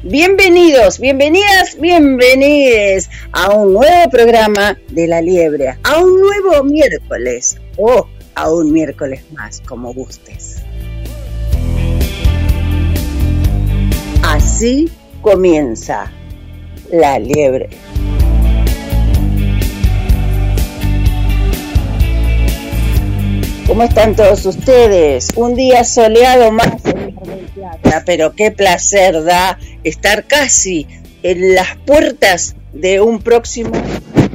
Bienvenidos, 0.04 1.00
bienvenidas, 1.00 1.80
bienvenides 1.80 3.10
a 3.32 3.54
un 3.54 3.74
nuevo 3.74 4.10
programa 4.10 4.78
de 4.90 5.08
La 5.08 5.22
Liebre, 5.22 5.78
a 5.82 6.00
un 6.00 6.20
nuevo 6.20 6.64
miércoles 6.64 7.58
o 7.78 8.06
a 8.36 8.54
un 8.54 8.74
miércoles 8.74 9.24
más, 9.32 9.62
como 9.62 9.94
gustes. 9.94 10.58
Así 14.24 14.92
comienza 15.22 16.12
La 16.92 17.18
Liebre. 17.18 17.70
¿Cómo 23.68 23.84
están 23.84 24.16
todos 24.16 24.46
ustedes? 24.46 25.30
Un 25.36 25.56
día 25.56 25.84
soleado 25.84 26.52
más 26.52 26.82
Plata, 27.54 28.04
pero 28.06 28.34
qué 28.34 28.52
placer 28.52 29.24
da 29.24 29.58
estar 29.84 30.26
casi 30.26 30.88
en 31.24 31.56
las 31.56 31.76
puertas 31.86 32.56
de 32.74 33.02
un 33.02 33.20
próximo 33.20 33.72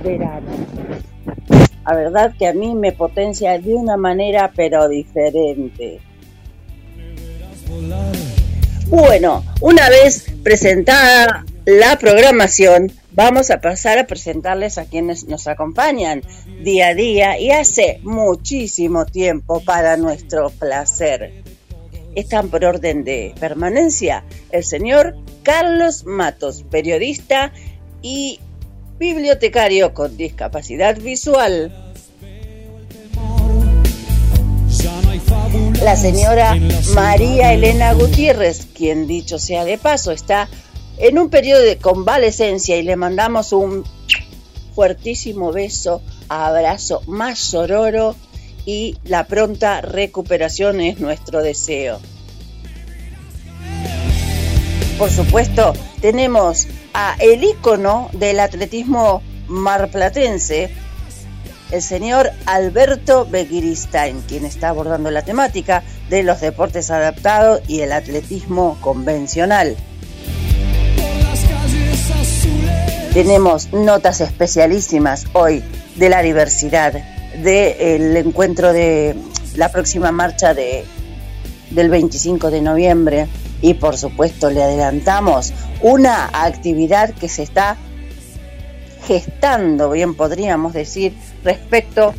verano. 0.02 0.46
La 1.86 1.94
verdad 1.94 2.34
que 2.38 2.46
a 2.46 2.52
mí 2.52 2.74
me 2.74 2.92
potencia 2.92 3.58
de 3.58 3.74
una 3.74 3.96
manera 3.96 4.52
pero 4.54 4.88
diferente. 4.88 6.00
Bueno, 8.86 9.44
una 9.60 9.88
vez 9.88 10.26
presentada 10.42 11.44
la 11.64 11.96
programación, 11.98 12.92
vamos 13.12 13.50
a 13.50 13.60
pasar 13.60 13.98
a 13.98 14.06
presentarles 14.06 14.78
a 14.78 14.86
quienes 14.86 15.26
nos 15.28 15.46
acompañan 15.46 16.22
día 16.62 16.88
a 16.88 16.94
día 16.94 17.38
y 17.38 17.52
hace 17.52 18.00
muchísimo 18.02 19.06
tiempo 19.06 19.60
para 19.60 19.96
nuestro 19.96 20.50
placer. 20.50 21.44
Están 22.14 22.48
por 22.48 22.64
orden 22.64 23.04
de 23.04 23.34
permanencia 23.38 24.24
el 24.50 24.64
señor 24.64 25.16
Carlos 25.42 26.04
Matos, 26.04 26.64
periodista 26.70 27.52
y 28.02 28.40
bibliotecario 28.98 29.94
con 29.94 30.16
discapacidad 30.16 30.98
visual. 30.98 31.72
La 35.82 35.96
señora 35.96 36.56
María 36.94 37.52
Elena 37.52 37.92
Gutiérrez, 37.94 38.66
quien 38.74 39.06
dicho 39.06 39.38
sea 39.38 39.64
de 39.64 39.78
paso, 39.78 40.12
está 40.12 40.48
en 40.98 41.18
un 41.18 41.30
periodo 41.30 41.62
de 41.62 41.78
convalecencia 41.78 42.76
y 42.76 42.82
le 42.82 42.96
mandamos 42.96 43.52
un 43.52 43.84
fuertísimo 44.74 45.52
beso, 45.52 46.02
abrazo 46.28 47.02
más 47.06 47.38
sororo 47.38 48.14
y 48.66 48.98
la 49.04 49.24
pronta 49.24 49.80
recuperación 49.80 50.80
es 50.80 51.00
nuestro 51.00 51.42
deseo. 51.42 52.00
Por 54.98 55.10
supuesto, 55.10 55.72
tenemos 56.00 56.68
a 56.92 57.16
el 57.20 57.42
ícono 57.42 58.10
del 58.12 58.38
atletismo 58.40 59.22
marplatense, 59.48 60.70
el 61.70 61.82
señor 61.82 62.30
Alberto 62.46 63.26
Begiristain, 63.26 64.20
quien 64.28 64.44
está 64.44 64.68
abordando 64.68 65.10
la 65.10 65.22
temática 65.22 65.82
de 66.10 66.22
los 66.22 66.40
deportes 66.40 66.90
adaptados 66.90 67.62
y 67.66 67.80
el 67.80 67.92
atletismo 67.92 68.76
convencional. 68.80 69.76
Tenemos 73.14 73.72
notas 73.72 74.20
especialísimas 74.20 75.26
hoy 75.32 75.64
de 75.96 76.08
la 76.08 76.22
diversidad, 76.22 76.92
del 77.42 78.16
encuentro 78.16 78.72
de 78.72 79.16
la 79.56 79.70
próxima 79.70 80.12
marcha 80.12 80.54
de, 80.54 80.84
del 81.70 81.88
25 81.88 82.50
de 82.50 82.62
noviembre 82.62 83.26
y 83.62 83.74
por 83.74 83.96
supuesto 83.96 84.50
le 84.50 84.62
adelantamos 84.62 85.52
una 85.82 86.30
actividad 86.32 87.14
que 87.14 87.28
se 87.28 87.42
está 87.42 87.76
gestando, 89.06 89.90
bien 89.90 90.14
podríamos 90.14 90.72
decir, 90.72 91.14
respecto 91.42 92.14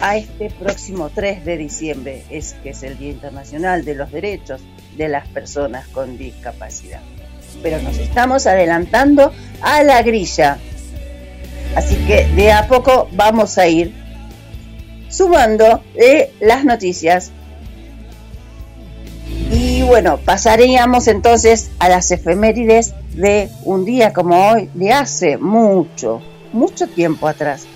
a 0.00 0.16
este 0.16 0.50
próximo 0.50 1.10
3 1.14 1.44
de 1.44 1.56
diciembre, 1.56 2.24
es 2.30 2.54
que 2.62 2.70
es 2.70 2.82
el 2.82 2.98
Día 2.98 3.10
Internacional 3.10 3.84
de 3.84 3.94
los 3.94 4.10
Derechos 4.10 4.60
de 4.96 5.08
las 5.08 5.26
Personas 5.28 5.86
con 5.88 6.18
Discapacidad. 6.18 7.00
Pero 7.62 7.80
nos 7.80 7.98
estamos 7.98 8.46
adelantando 8.46 9.32
a 9.60 9.82
la 9.82 10.02
grilla. 10.02 10.58
Así 11.76 11.96
que 12.06 12.26
de 12.26 12.52
a 12.52 12.68
poco 12.68 13.08
vamos 13.12 13.58
a 13.58 13.66
ir 13.66 14.03
sumando 15.14 15.82
eh, 15.94 16.32
las 16.40 16.64
noticias. 16.64 17.30
Y 19.50 19.82
bueno, 19.82 20.18
pasaríamos 20.24 21.06
entonces 21.08 21.70
a 21.78 21.88
las 21.88 22.10
efemérides 22.10 22.94
de 23.14 23.48
un 23.62 23.84
día 23.84 24.12
como 24.12 24.50
hoy, 24.50 24.68
de 24.74 24.92
hace 24.92 25.38
mucho, 25.38 26.20
mucho 26.52 26.88
tiempo 26.88 27.28
atrás. 27.28 27.66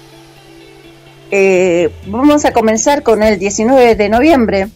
Eh, 1.31 1.91
vamos 2.07 2.45
a 2.45 2.53
comenzar 2.53 3.03
con 3.03 3.23
el 3.23 3.39
19 3.39 3.95
de 3.95 4.09
noviembre, 4.09 4.69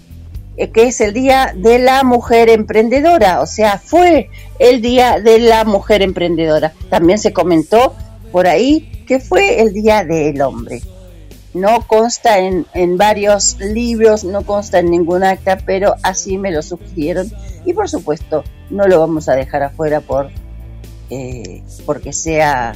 eh, 0.56 0.70
que 0.70 0.85
es 0.85 1.00
el 1.00 1.14
Día 1.14 1.55
de 1.56 1.79
la 1.79 2.05
Mujer 2.05 2.50
Emprendedora, 2.50 3.41
o 3.41 3.47
sea, 3.47 3.79
fue 3.79 4.29
el 4.59 4.82
Día 4.82 5.19
de 5.19 5.38
la 5.38 5.64
Mujer 5.64 6.03
Emprendedora. 6.03 6.73
También 6.91 7.19
se 7.19 7.32
comentó 7.32 7.94
por 8.31 8.47
ahí 8.47 9.05
que 9.06 9.19
fue 9.19 9.61
el 9.62 9.73
Día 9.73 10.05
del 10.05 10.41
Hombre. 10.43 10.82
No 11.54 11.87
consta 11.87 12.38
en, 12.38 12.66
en, 12.75 12.96
varios 12.96 13.58
libros, 13.58 14.25
no 14.25 14.44
consta 14.44 14.78
en 14.78 14.90
ningún 14.90 15.25
acta, 15.25 15.58
pero 15.64 15.94
así 16.02 16.38
me 16.38 16.50
lo 16.50 16.62
sugirieron 16.62 17.31
y 17.64 17.72
por 17.72 17.88
supuesto 17.88 18.43
no 18.70 18.87
lo 18.87 18.99
vamos 18.99 19.28
a 19.28 19.34
dejar 19.34 19.62
afuera 19.62 20.00
por 20.00 20.31
eh, 21.14 21.62
porque 21.84 22.12
sea 22.14 22.75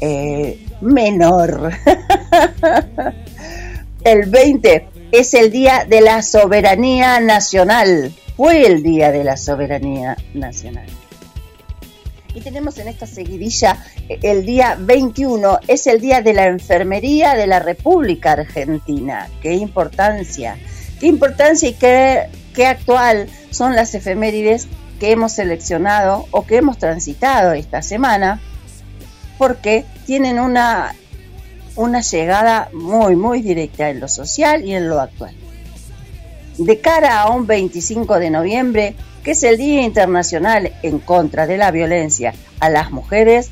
eh, 0.00 0.66
menor. 0.80 1.70
el 4.04 4.28
20 4.28 4.88
es 5.12 5.34
el 5.34 5.52
Día 5.52 5.86
de 5.88 6.00
la 6.00 6.22
Soberanía 6.22 7.20
Nacional. 7.20 8.12
Fue 8.36 8.66
el 8.66 8.82
Día 8.82 9.12
de 9.12 9.22
la 9.22 9.36
Soberanía 9.36 10.16
Nacional. 10.34 10.88
Y 12.36 12.42
tenemos 12.42 12.76
en 12.76 12.86
esta 12.88 13.06
seguidilla 13.06 13.82
el 14.10 14.44
día 14.44 14.76
21, 14.78 15.58
es 15.68 15.86
el 15.86 16.02
Día 16.02 16.20
de 16.20 16.34
la 16.34 16.44
Enfermería 16.44 17.34
de 17.34 17.46
la 17.46 17.60
República 17.60 18.32
Argentina. 18.32 19.30
Qué 19.40 19.54
importancia, 19.54 20.58
qué 21.00 21.06
importancia 21.06 21.70
y 21.70 21.72
qué, 21.72 22.26
qué 22.54 22.66
actual 22.66 23.30
son 23.50 23.74
las 23.74 23.94
efemérides 23.94 24.68
que 25.00 25.12
hemos 25.12 25.32
seleccionado 25.32 26.26
o 26.30 26.44
que 26.44 26.58
hemos 26.58 26.76
transitado 26.76 27.54
esta 27.54 27.80
semana, 27.80 28.38
porque 29.38 29.86
tienen 30.04 30.38
una, 30.38 30.94
una 31.74 32.02
llegada 32.02 32.68
muy, 32.74 33.16
muy 33.16 33.40
directa 33.40 33.88
en 33.88 33.98
lo 33.98 34.08
social 34.08 34.62
y 34.62 34.74
en 34.74 34.90
lo 34.90 35.00
actual. 35.00 35.34
De 36.58 36.82
cara 36.82 37.22
a 37.22 37.30
un 37.30 37.46
25 37.46 38.18
de 38.18 38.28
noviembre, 38.28 38.94
que 39.26 39.32
es 39.32 39.42
el 39.42 39.56
Día 39.56 39.82
Internacional 39.82 40.72
en 40.84 41.00
contra 41.00 41.48
de 41.48 41.56
la 41.56 41.72
violencia 41.72 42.32
a 42.60 42.70
las 42.70 42.92
mujeres, 42.92 43.50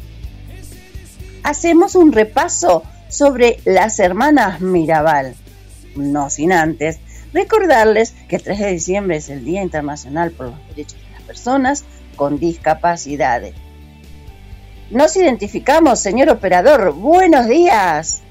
hacemos 1.42 1.96
un 1.96 2.12
repaso 2.12 2.84
sobre 3.08 3.58
las 3.64 3.98
hermanas 3.98 4.60
Mirabal, 4.60 5.34
no 5.96 6.30
sin 6.30 6.52
antes 6.52 7.00
recordarles 7.32 8.12
que 8.28 8.36
el 8.36 8.44
3 8.44 8.58
de 8.60 8.70
diciembre 8.70 9.16
es 9.16 9.28
el 9.30 9.44
Día 9.44 9.64
Internacional 9.64 10.30
por 10.30 10.46
los 10.50 10.68
Derechos 10.68 11.00
de 11.00 11.10
las 11.10 11.22
Personas 11.22 11.84
con 12.14 12.38
Discapacidades. 12.38 13.56
Nos 14.92 15.16
identificamos, 15.16 15.98
señor 15.98 16.28
operador. 16.28 16.92
Buenos 16.92 17.48
días. 17.48 18.22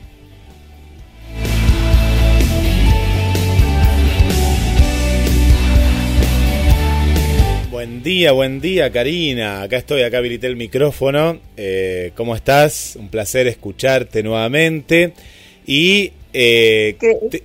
Buen 7.83 8.01
día, 8.01 8.31
buen 8.31 8.61
día, 8.61 8.89
Karina. 8.93 9.61
Acá 9.61 9.75
estoy, 9.75 10.03
acá 10.03 10.19
habilité 10.19 10.47
el 10.47 10.55
micrófono. 10.55 11.41
Eh, 11.57 12.13
¿Cómo 12.15 12.33
estás? 12.33 12.95
Un 12.97 13.09
placer 13.09 13.45
escucharte 13.47 14.23
nuevamente. 14.23 15.11
Y 15.67 16.13
eh, 16.31 16.95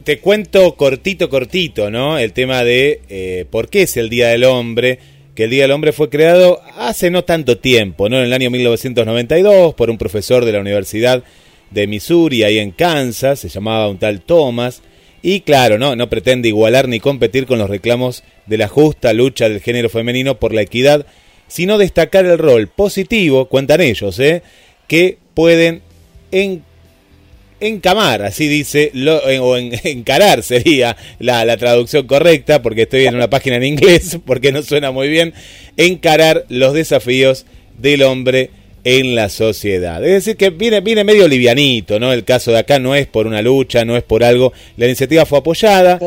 te, 0.04 0.20
cuento 0.20 0.76
cortito, 0.76 1.28
cortito, 1.28 1.90
¿no? 1.90 2.20
El 2.20 2.32
tema 2.34 2.62
de 2.62 3.00
eh, 3.08 3.46
por 3.50 3.68
qué 3.68 3.82
es 3.82 3.96
el 3.96 4.08
Día 4.08 4.28
del 4.28 4.44
Hombre. 4.44 5.00
Que 5.34 5.44
el 5.44 5.50
Día 5.50 5.62
del 5.62 5.72
Hombre 5.72 5.90
fue 5.90 6.08
creado 6.08 6.60
hace 6.76 7.10
no 7.10 7.24
tanto 7.24 7.58
tiempo, 7.58 8.08
¿no? 8.08 8.18
En 8.18 8.26
el 8.26 8.32
año 8.32 8.48
1992 8.48 9.74
por 9.74 9.90
un 9.90 9.98
profesor 9.98 10.44
de 10.44 10.52
la 10.52 10.60
Universidad 10.60 11.24
de 11.72 11.86
Missouri, 11.88 12.44
ahí 12.44 12.60
en 12.60 12.70
Kansas, 12.70 13.40
se 13.40 13.48
llamaba 13.48 13.88
un 13.88 13.98
tal 13.98 14.20
Thomas. 14.20 14.82
Y 15.22 15.40
claro, 15.40 15.78
no, 15.78 15.96
no 15.96 16.08
pretende 16.08 16.48
igualar 16.48 16.88
ni 16.88 17.00
competir 17.00 17.46
con 17.46 17.58
los 17.58 17.68
reclamos 17.68 18.22
de 18.46 18.58
la 18.58 18.68
justa 18.68 19.12
lucha 19.12 19.48
del 19.48 19.60
género 19.60 19.88
femenino 19.88 20.38
por 20.38 20.54
la 20.54 20.62
equidad, 20.62 21.06
sino 21.48 21.78
destacar 21.78 22.24
el 22.26 22.38
rol 22.38 22.68
positivo, 22.68 23.46
cuentan 23.46 23.80
ellos, 23.80 24.18
¿eh? 24.20 24.42
que 24.86 25.18
pueden 25.34 25.82
encamar, 27.60 28.22
así 28.22 28.46
dice, 28.46 28.92
o 29.40 29.56
encarar 29.84 30.42
sería 30.42 30.96
la, 31.18 31.44
la, 31.44 31.56
traducción 31.56 32.06
correcta, 32.06 32.62
porque 32.62 32.82
estoy 32.82 33.06
en 33.06 33.16
una 33.16 33.30
página 33.30 33.56
en 33.56 33.64
inglés, 33.64 34.18
porque 34.26 34.52
no 34.52 34.62
suena 34.62 34.92
muy 34.92 35.08
bien, 35.08 35.34
encarar 35.76 36.44
los 36.48 36.74
desafíos 36.74 37.46
del 37.76 38.02
hombre 38.02 38.50
en 38.90 39.14
la 39.14 39.28
sociedad. 39.28 40.02
Es 40.02 40.24
decir, 40.24 40.38
que 40.38 40.48
viene, 40.48 40.80
viene 40.80 41.04
medio 41.04 41.28
livianito, 41.28 42.00
¿no? 42.00 42.10
El 42.10 42.24
caso 42.24 42.52
de 42.52 42.58
acá 42.58 42.78
no 42.78 42.94
es 42.94 43.06
por 43.06 43.26
una 43.26 43.42
lucha, 43.42 43.84
no 43.84 43.98
es 43.98 44.02
por 44.02 44.24
algo. 44.24 44.54
La 44.78 44.86
iniciativa 44.86 45.26
fue 45.26 45.40
apoyada 45.40 46.00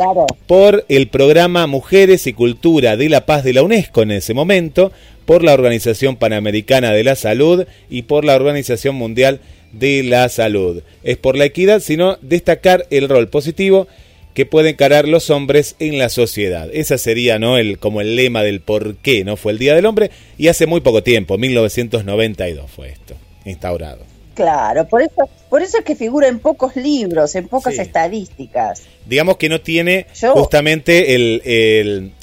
por 0.47 0.83
el 0.89 1.07
programa 1.07 1.67
Mujeres 1.67 2.25
y 2.25 2.33
Cultura 2.33 2.97
de 2.97 3.07
la 3.07 3.27
Paz 3.27 3.43
de 3.43 3.53
la 3.53 3.61
UNESCO 3.61 4.01
en 4.01 4.09
ese 4.09 4.33
momento, 4.33 4.91
por 5.25 5.43
la 5.43 5.53
Organización 5.53 6.15
Panamericana 6.15 6.91
de 6.91 7.03
la 7.03 7.15
Salud 7.15 7.67
y 7.87 8.01
por 8.01 8.25
la 8.25 8.33
Organización 8.33 8.95
Mundial 8.95 9.41
de 9.73 10.01
la 10.01 10.27
Salud. 10.29 10.81
Es 11.03 11.17
por 11.17 11.37
la 11.37 11.45
equidad, 11.45 11.81
sino 11.81 12.17
destacar 12.23 12.87
el 12.89 13.07
rol 13.07 13.27
positivo 13.27 13.87
que 14.33 14.45
pueden 14.45 14.73
encarar 14.73 15.07
los 15.07 15.29
hombres 15.29 15.75
en 15.79 15.97
la 15.97 16.09
sociedad. 16.09 16.69
Esa 16.73 16.97
sería, 16.97 17.39
¿no? 17.39 17.57
El, 17.57 17.79
como 17.79 18.01
el 18.01 18.15
lema 18.15 18.43
del 18.43 18.61
por 18.61 18.95
qué 18.95 19.23
no 19.23 19.37
fue 19.37 19.51
el 19.51 19.59
Día 19.59 19.75
del 19.75 19.85
Hombre 19.85 20.11
y 20.37 20.47
hace 20.47 20.65
muy 20.65 20.81
poco 20.81 21.03
tiempo, 21.03 21.37
1992 21.37 22.69
fue 22.71 22.89
esto, 22.89 23.15
instaurado. 23.45 24.11
Claro, 24.33 24.87
por 24.87 25.01
eso, 25.01 25.29
por 25.49 25.61
eso 25.61 25.79
es 25.79 25.83
que 25.83 25.95
figura 25.95 26.27
en 26.27 26.39
pocos 26.39 26.75
libros, 26.75 27.35
en 27.35 27.47
pocas 27.47 27.77
estadísticas. 27.77 28.83
Digamos 29.05 29.37
que 29.37 29.49
no 29.49 29.59
tiene 29.59 30.07
justamente 30.33 31.15
el, 31.15 32.13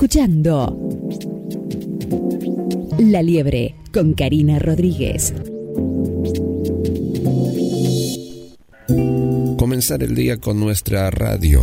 escuchando 0.00 0.78
La 3.00 3.22
Liebre 3.22 3.74
con 3.92 4.14
Karina 4.14 4.58
Rodríguez. 4.58 5.34
Comenzar 9.58 10.02
el 10.02 10.14
día 10.14 10.38
con 10.38 10.58
nuestra 10.58 11.10
radio. 11.10 11.62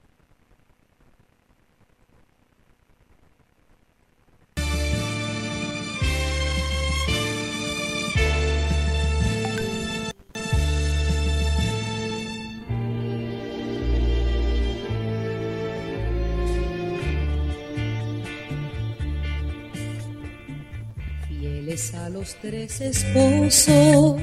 Los 22.29 22.35
tres 22.41 22.81
esposos 22.81 24.21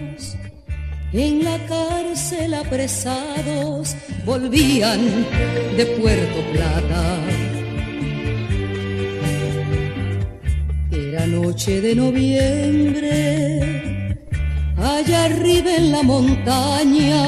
en 1.13 1.43
la 1.43 1.59
cárcel 1.67 2.55
apresados 2.55 3.97
volvían 4.25 5.01
de 5.77 5.87
Puerto 5.87 6.41
Plata. 6.53 7.19
Era 10.93 11.27
noche 11.27 11.81
de 11.81 11.95
noviembre, 11.97 13.61
allá 14.77 15.25
arriba 15.25 15.75
en 15.77 15.91
la 15.91 16.03
montaña, 16.03 17.25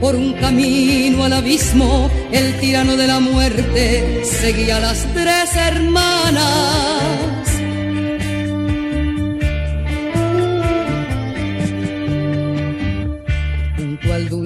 por 0.00 0.14
un 0.14 0.32
camino 0.34 1.24
al 1.24 1.32
abismo, 1.34 2.08
el 2.32 2.58
tirano 2.58 2.96
de 2.96 3.06
la 3.06 3.20
muerte 3.20 4.24
seguía 4.24 4.78
a 4.78 4.80
las 4.80 5.04
tres 5.12 5.56
hermanas 5.56 7.41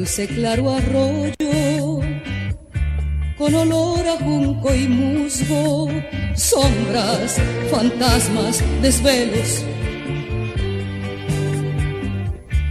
dulce 0.07 0.29
claro 0.29 0.71
arroyo, 0.71 2.01
con 3.37 3.55
olor 3.55 4.07
a 4.07 4.17
junco 4.25 4.73
y 4.73 4.87
musgo, 4.87 5.89
sombras, 6.37 7.37
fantasmas, 7.73 8.63
desvelos. 8.83 9.65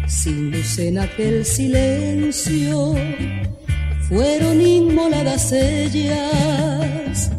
Sin 0.07 0.51
luz 0.51 0.79
en 0.79 0.97
aquel 0.97 1.45
silencio, 1.45 2.95
fueron 4.07 4.61
inmoladas 4.61 5.51
ellas. 5.51 7.31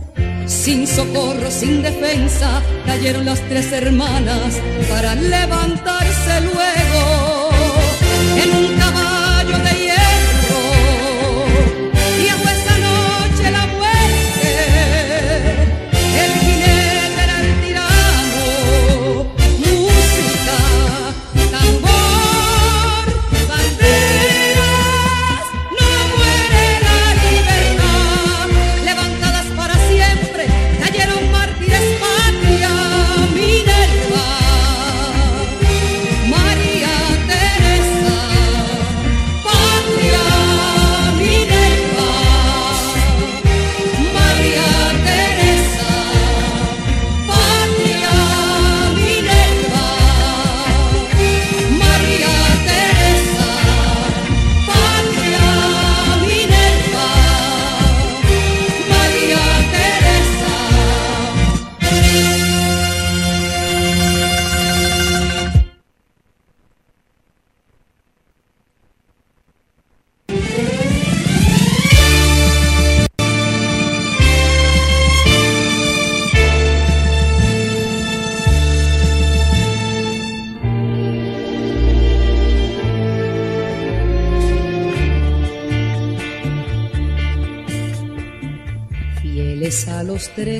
Sin 0.45 0.87
socorro, 0.87 1.51
sin 1.51 1.83
defensa, 1.83 2.63
cayeron 2.85 3.25
las 3.25 3.41
tres 3.49 3.73
hermanas 3.73 4.61
para 4.91 5.15
levantarse 5.15 6.41
luego 6.43 7.36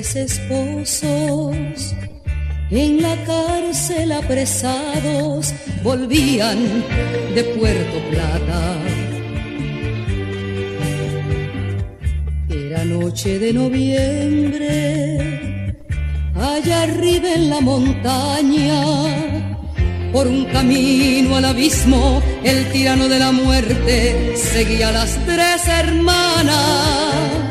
tres 0.07 0.31
esposos 0.31 1.95
en 2.69 3.01
la 3.01 3.15
cárcel 3.25 4.11
apresados 4.11 5.53
volvían 5.83 6.83
de 7.33 7.43
Puerto 7.43 7.99
Plata. 8.11 8.77
Era 12.49 12.85
noche 12.85 13.39
de 13.39 13.53
noviembre, 13.53 15.17
allá 16.35 16.83
arriba 16.83 17.33
en 17.33 17.49
la 17.49 17.61
montaña, 17.61 18.83
por 20.11 20.27
un 20.27 20.45
camino 20.45 21.37
al 21.37 21.45
abismo, 21.45 22.21
el 22.43 22.69
tirano 22.71 23.07
de 23.07 23.19
la 23.19 23.31
muerte 23.31 24.35
seguía 24.35 24.89
a 24.89 24.91
las 24.91 25.17
tres 25.25 25.67
hermanas 25.67 27.46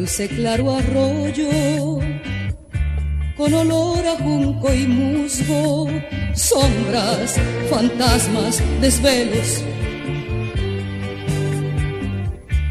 dulce 0.00 0.28
claro 0.28 0.74
arroyo, 0.74 1.98
con 3.36 3.52
olor 3.52 4.06
a 4.06 4.16
junco 4.16 4.72
y 4.72 4.86
musgo, 4.86 5.88
sombras, 6.34 7.36
fantasmas, 7.68 8.62
desvelos. 8.80 9.62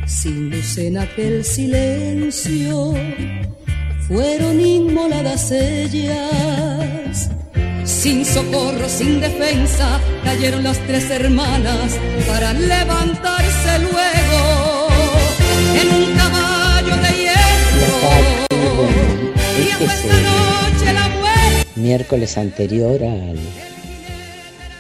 Sin 0.08 0.50
luz 0.50 0.76
en 0.80 0.98
aquel 0.98 1.46
silencio, 1.46 2.96
fueron 4.08 4.60
inmoladas 4.60 5.52
ellas. 5.52 7.30
Sin 7.84 8.26
socorro, 8.26 8.90
sin 8.90 9.22
defensa, 9.22 10.00
cayeron 10.24 10.64
las 10.64 10.80
tres 10.88 11.12
hermanas 11.12 11.96
para 12.28 12.54
levantarse 12.54 13.80
luego 13.80 14.88
en 15.80 15.94
un 15.94 16.16
caballo 16.18 16.39
miércoles 21.76 22.38
anterior 22.38 23.02
al 23.04 23.38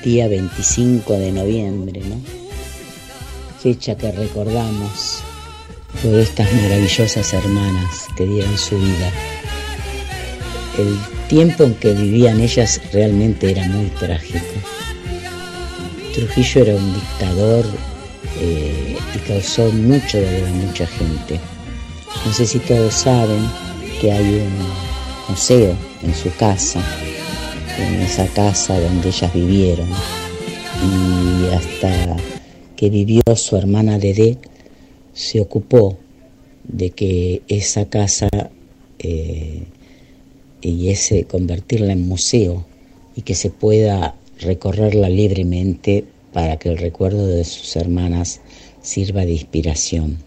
día 0.04 0.28
25 0.28 1.14
de 1.14 1.32
noviembre, 1.32 2.02
¿no? 2.02 2.20
Fecha 3.62 3.96
que 3.96 4.12
recordamos 4.12 5.22
por 6.04 6.16
estas 6.16 6.52
maravillosas 6.54 7.34
hermanas 7.34 8.08
que 8.18 8.26
dieron 8.26 8.58
su 8.58 8.78
vida. 8.78 9.12
El 10.78 10.98
tiempo 11.28 11.64
en 11.64 11.76
que 11.76 11.94
vivían 11.94 12.42
ellas 12.42 12.82
realmente 12.92 13.52
era 13.52 13.66
muy 13.68 13.88
trágico. 13.92 14.40
Trujillo 16.14 16.62
era 16.62 16.76
un 16.76 16.94
dictador 16.94 17.66
eh, 18.42 18.98
y 19.16 19.18
causó 19.20 19.72
mucho 19.72 20.20
dolor 20.20 20.48
a 20.48 20.52
mucha 20.52 20.88
gente. 20.88 21.40
No 22.26 22.34
sé 22.34 22.46
si 22.46 22.60
todos 22.60 22.94
saben 22.94 23.46
que 24.02 24.12
hay 24.12 24.36
un 24.36 24.89
museo 25.30 25.76
en 26.04 26.14
su 26.16 26.36
casa, 26.36 26.84
en 27.78 28.02
esa 28.02 28.28
casa 28.28 28.80
donde 28.80 29.10
ellas 29.10 29.34
vivieron. 29.34 29.88
Y 30.82 31.54
hasta 31.54 32.18
que 32.76 32.90
vivió 32.90 33.22
su 33.36 33.56
hermana 33.56 34.00
Dede, 34.00 34.38
se 35.14 35.40
ocupó 35.40 35.98
de 36.64 36.92
que 36.92 37.42
esa 37.48 37.86
casa 37.90 38.30
eh, 39.00 39.64
y 40.62 40.90
ese 40.90 41.26
convertirla 41.26 41.94
en 41.94 42.08
museo 42.08 42.66
y 43.16 43.22
que 43.22 43.36
se 43.36 43.50
pueda 43.50 44.16
recorrerla 44.40 45.10
libremente 45.10 46.06
para 46.34 46.58
que 46.58 46.70
el 46.70 46.78
recuerdo 46.78 47.28
de 47.28 47.44
sus 47.44 47.76
hermanas 47.76 48.42
sirva 48.82 49.26
de 49.26 49.34
inspiración. 49.34 50.18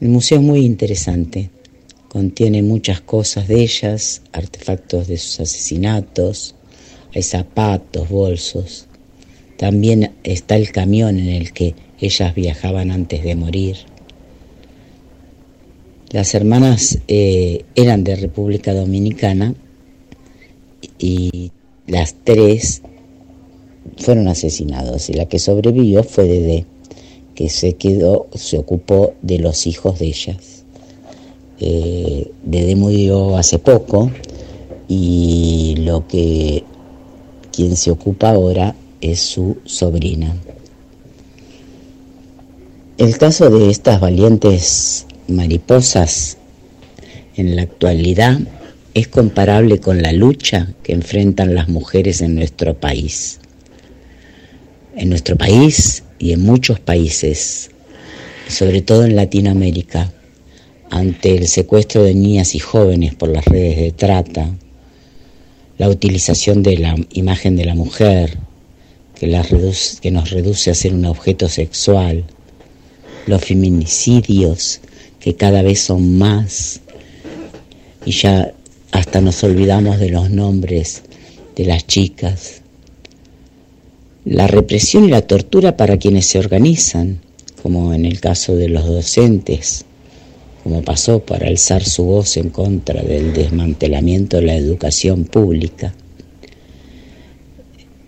El 0.00 0.08
museo 0.08 0.38
es 0.38 0.44
muy 0.44 0.64
interesante, 0.64 1.50
contiene 2.08 2.62
muchas 2.62 3.00
cosas 3.00 3.48
de 3.48 3.62
ellas, 3.62 4.22
artefactos 4.32 5.08
de 5.08 5.18
sus 5.18 5.40
asesinatos, 5.40 6.54
hay 7.14 7.22
zapatos, 7.22 8.08
bolsos. 8.08 8.86
También 9.56 10.14
está 10.22 10.56
el 10.56 10.70
camión 10.72 11.18
en 11.18 11.28
el 11.28 11.52
que 11.52 11.74
ellas 12.00 12.34
viajaban 12.34 12.90
antes 12.90 13.24
de 13.24 13.34
morir. 13.34 13.76
Las 16.10 16.34
hermanas 16.34 16.98
eh, 17.08 17.64
eran 17.74 18.04
de 18.04 18.16
República 18.16 18.72
Dominicana 18.72 19.54
y 20.98 21.50
las 21.86 22.14
tres 22.24 22.82
fueron 23.98 24.28
asesinados 24.28 25.10
y 25.10 25.14
la 25.14 25.26
que 25.26 25.38
sobrevivió 25.38 26.04
fue 26.04 26.24
Dede, 26.24 26.64
que 27.34 27.50
se 27.50 27.74
quedó, 27.74 28.28
se 28.34 28.56
ocupó 28.58 29.14
de 29.22 29.38
los 29.38 29.66
hijos 29.66 29.98
de 29.98 30.06
ellas. 30.06 30.57
Eh, 31.60 32.30
Dede 32.44 32.76
murió 32.76 33.36
hace 33.36 33.58
poco 33.58 34.10
y 34.88 35.74
lo 35.78 36.06
que 36.06 36.64
quien 37.52 37.76
se 37.76 37.90
ocupa 37.90 38.30
ahora 38.30 38.74
es 39.00 39.20
su 39.20 39.58
sobrina. 39.64 40.34
El 42.96 43.16
caso 43.18 43.50
de 43.50 43.70
estas 43.70 44.00
valientes 44.00 45.06
mariposas 45.28 46.36
en 47.36 47.54
la 47.54 47.62
actualidad 47.62 48.38
es 48.94 49.08
comparable 49.08 49.78
con 49.78 50.02
la 50.02 50.12
lucha 50.12 50.74
que 50.82 50.92
enfrentan 50.92 51.54
las 51.54 51.68
mujeres 51.68 52.20
en 52.20 52.34
nuestro 52.34 52.74
país. 52.74 53.38
En 54.96 55.10
nuestro 55.10 55.36
país 55.36 56.02
y 56.18 56.32
en 56.32 56.42
muchos 56.42 56.80
países, 56.80 57.70
sobre 58.48 58.82
todo 58.82 59.04
en 59.04 59.14
Latinoamérica, 59.14 60.12
ante 60.90 61.36
el 61.36 61.48
secuestro 61.48 62.02
de 62.02 62.14
niñas 62.14 62.54
y 62.54 62.58
jóvenes 62.58 63.14
por 63.14 63.28
las 63.28 63.44
redes 63.44 63.76
de 63.76 63.92
trata, 63.92 64.50
la 65.78 65.88
utilización 65.88 66.62
de 66.62 66.78
la 66.78 66.96
imagen 67.12 67.56
de 67.56 67.64
la 67.64 67.74
mujer, 67.74 68.38
que, 69.14 69.42
que 70.00 70.10
nos 70.10 70.30
reduce 70.30 70.70
a 70.70 70.74
ser 70.74 70.94
un 70.94 71.04
objeto 71.04 71.48
sexual, 71.48 72.24
los 73.26 73.44
feminicidios 73.44 74.80
que 75.20 75.34
cada 75.34 75.62
vez 75.62 75.80
son 75.80 76.16
más 76.18 76.80
y 78.04 78.12
ya 78.12 78.52
hasta 78.90 79.20
nos 79.20 79.42
olvidamos 79.44 79.98
de 79.98 80.08
los 80.10 80.30
nombres 80.30 81.02
de 81.56 81.64
las 81.64 81.86
chicas. 81.86 82.62
La 84.24 84.46
represión 84.46 85.04
y 85.04 85.08
la 85.08 85.22
tortura 85.22 85.76
para 85.76 85.96
quienes 85.96 86.26
se 86.26 86.38
organizan, 86.38 87.20
como 87.62 87.92
en 87.92 88.04
el 88.04 88.20
caso 88.20 88.56
de 88.56 88.68
los 88.68 88.86
docentes, 88.86 89.84
como 90.68 90.82
pasó 90.82 91.20
para 91.20 91.48
alzar 91.48 91.82
su 91.82 92.04
voz 92.04 92.36
en 92.36 92.50
contra 92.50 93.02
del 93.02 93.32
desmantelamiento 93.32 94.36
de 94.36 94.42
la 94.42 94.54
educación 94.54 95.24
pública. 95.24 95.94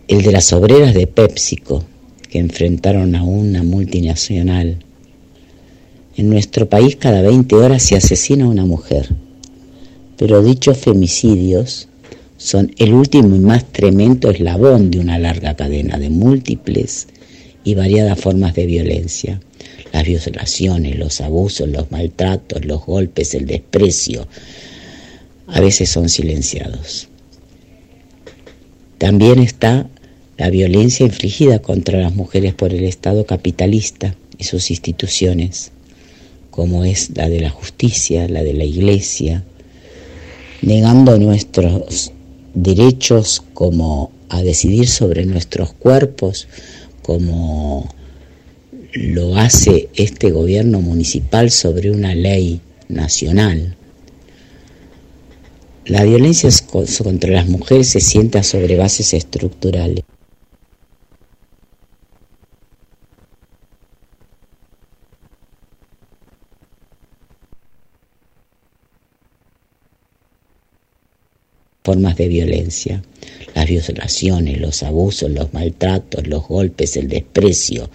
El 0.09 0.21
de 0.21 0.31
las 0.31 0.53
obreras 0.53 0.93
de 0.93 1.07
PepsiCo, 1.07 1.83
que 2.29 2.39
enfrentaron 2.39 3.15
a 3.15 3.23
una 3.23 3.63
multinacional 3.63 4.77
en 6.19 6.29
nuestro 6.29 6.69
país 6.69 6.97
cada 6.97 7.23
20 7.23 7.55
horas 7.55 7.83
se 7.83 7.97
asesina 7.97 8.45
a 8.45 8.49
una 8.49 8.67
mujer, 8.67 9.09
pero 10.19 10.43
dichos 10.43 10.77
femicidios 10.77 11.89
son 12.37 12.75
el 12.77 12.93
último 12.93 13.37
y 13.37 13.39
más 13.39 13.65
tremendo 13.73 14.29
eslabón 14.31 14.91
de 14.91 14.99
una 14.99 15.19
larga 15.19 15.57
cadena 15.57 15.97
de 15.97 16.11
múltiples 16.11 17.09
y 17.65 17.75
variadas 17.75 18.21
formas 18.21 18.55
de 18.55 18.67
violencia. 18.67 19.41
Las 19.93 20.05
violaciones, 20.05 20.99
los 20.99 21.21
abusos, 21.21 21.69
los 21.69 21.91
maltratos, 21.91 22.65
los 22.65 22.85
golpes, 22.85 23.35
el 23.35 23.47
desprecio, 23.47 24.27
a 25.47 25.61
veces 25.61 25.91
son 25.91 26.09
silenciados. 26.09 27.09
También 28.99 29.41
está 29.41 29.89
la 30.37 30.51
violencia 30.51 31.05
infligida 31.05 31.59
contra 31.61 32.01
las 32.01 32.15
mujeres 32.15 32.55
por 32.55 32.73
el 32.73 32.85
Estado 32.85 33.27
capitalista 33.27 34.15
y 34.39 34.45
sus 34.45 34.71
instituciones 34.71 35.73
como 36.51 36.85
es 36.85 37.11
la 37.17 37.29
de 37.29 37.41
la 37.41 37.51
justicia, 37.51 38.29
la 38.29 38.43
de 38.43 38.53
la 38.53 38.65
iglesia, 38.65 39.45
negando 40.63 41.19
nuestros 41.19 42.13
derechos 42.55 43.43
como 43.55 44.11
a 44.29 44.43
decidir 44.43 44.89
sobre 44.89 45.25
nuestros 45.25 45.73
cuerpos, 45.73 46.49
como 47.03 47.89
lo 48.93 49.37
hace 49.37 49.89
este 49.95 50.31
gobierno 50.31 50.81
municipal 50.81 51.51
sobre 51.51 51.91
una 51.91 52.15
ley 52.15 52.61
nacional. 52.89 53.77
La 55.87 56.05
violencia 56.05 56.49
contra 56.71 57.31
las 57.31 57.49
mujeres 57.49 57.89
se 57.89 58.01
sienta 58.01 58.43
sobre 58.43 58.77
bases 58.77 59.15
estructurales. 59.15 60.05
formas 71.83 72.17
de 72.17 72.29
violencia, 72.29 73.03
las 73.55 73.67
violaciones, 73.67 74.61
los 74.61 74.83
abusos, 74.85 75.31
los 75.31 75.53
maltratos, 75.53 76.27
los 76.29 76.47
golpes, 76.47 76.97
el 76.97 77.09
desprecio, 77.09 77.91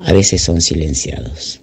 a 0.00 0.12
veces 0.12 0.42
son 0.42 0.60
silenciados. 0.60 1.60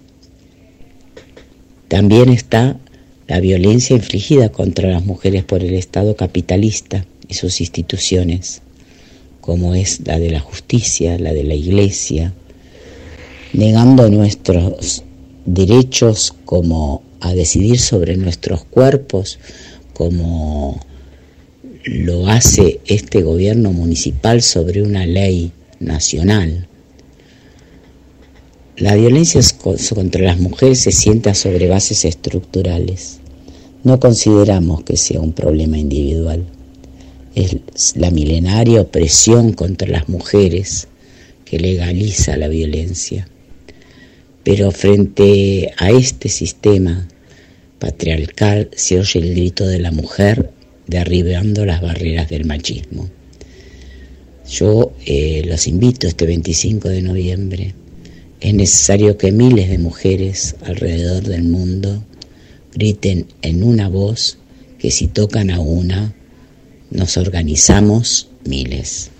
También 1.88 2.28
está 2.28 2.78
la 3.26 3.40
violencia 3.40 3.96
infligida 3.96 4.50
contra 4.50 4.88
las 4.90 5.04
mujeres 5.04 5.44
por 5.44 5.62
el 5.62 5.74
Estado 5.74 6.16
capitalista 6.16 7.04
y 7.28 7.34
sus 7.34 7.60
instituciones, 7.60 8.62
como 9.40 9.74
es 9.74 10.00
la 10.06 10.18
de 10.18 10.30
la 10.30 10.40
justicia, 10.40 11.18
la 11.18 11.32
de 11.32 11.44
la 11.44 11.54
iglesia, 11.54 12.32
negando 13.52 14.08
nuestros 14.08 15.02
derechos 15.44 16.34
como 16.44 17.02
a 17.20 17.34
decidir 17.34 17.78
sobre 17.80 18.16
nuestros 18.16 18.64
cuerpos, 18.64 19.38
como 19.94 20.80
lo 21.84 22.28
hace 22.28 22.80
este 22.86 23.22
gobierno 23.22 23.72
municipal 23.72 24.42
sobre 24.42 24.82
una 24.82 25.06
ley 25.06 25.52
nacional. 25.80 26.67
La 28.78 28.94
violencia 28.94 29.40
contra 29.60 30.22
las 30.22 30.38
mujeres 30.38 30.78
se 30.78 30.92
sienta 30.92 31.34
sobre 31.34 31.66
bases 31.66 32.04
estructurales. 32.04 33.18
No 33.82 33.98
consideramos 33.98 34.84
que 34.84 34.96
sea 34.96 35.18
un 35.20 35.32
problema 35.32 35.76
individual. 35.78 36.44
Es 37.34 37.96
la 37.96 38.12
milenaria 38.12 38.80
opresión 38.80 39.52
contra 39.52 39.88
las 39.88 40.08
mujeres 40.08 40.86
que 41.44 41.58
legaliza 41.58 42.36
la 42.36 42.46
violencia. 42.46 43.26
Pero 44.44 44.70
frente 44.70 45.72
a 45.76 45.90
este 45.90 46.28
sistema 46.28 47.08
patriarcal 47.80 48.70
se 48.76 49.00
oye 49.00 49.18
el 49.18 49.30
grito 49.34 49.66
de 49.66 49.80
la 49.80 49.90
mujer 49.90 50.52
derribando 50.86 51.66
las 51.66 51.82
barreras 51.82 52.28
del 52.28 52.44
machismo. 52.44 53.10
Yo 54.48 54.92
eh, 55.04 55.42
los 55.46 55.66
invito 55.66 56.06
este 56.06 56.26
25 56.26 56.88
de 56.88 57.02
noviembre. 57.02 57.74
Es 58.40 58.54
necesario 58.54 59.18
que 59.18 59.32
miles 59.32 59.68
de 59.68 59.78
mujeres 59.78 60.54
alrededor 60.62 61.24
del 61.24 61.42
mundo 61.42 62.04
griten 62.72 63.26
en 63.42 63.64
una 63.64 63.88
voz 63.88 64.38
que 64.78 64.92
si 64.92 65.08
tocan 65.08 65.50
a 65.50 65.58
una, 65.58 66.14
nos 66.90 67.16
organizamos 67.16 68.28
miles. 68.44 69.10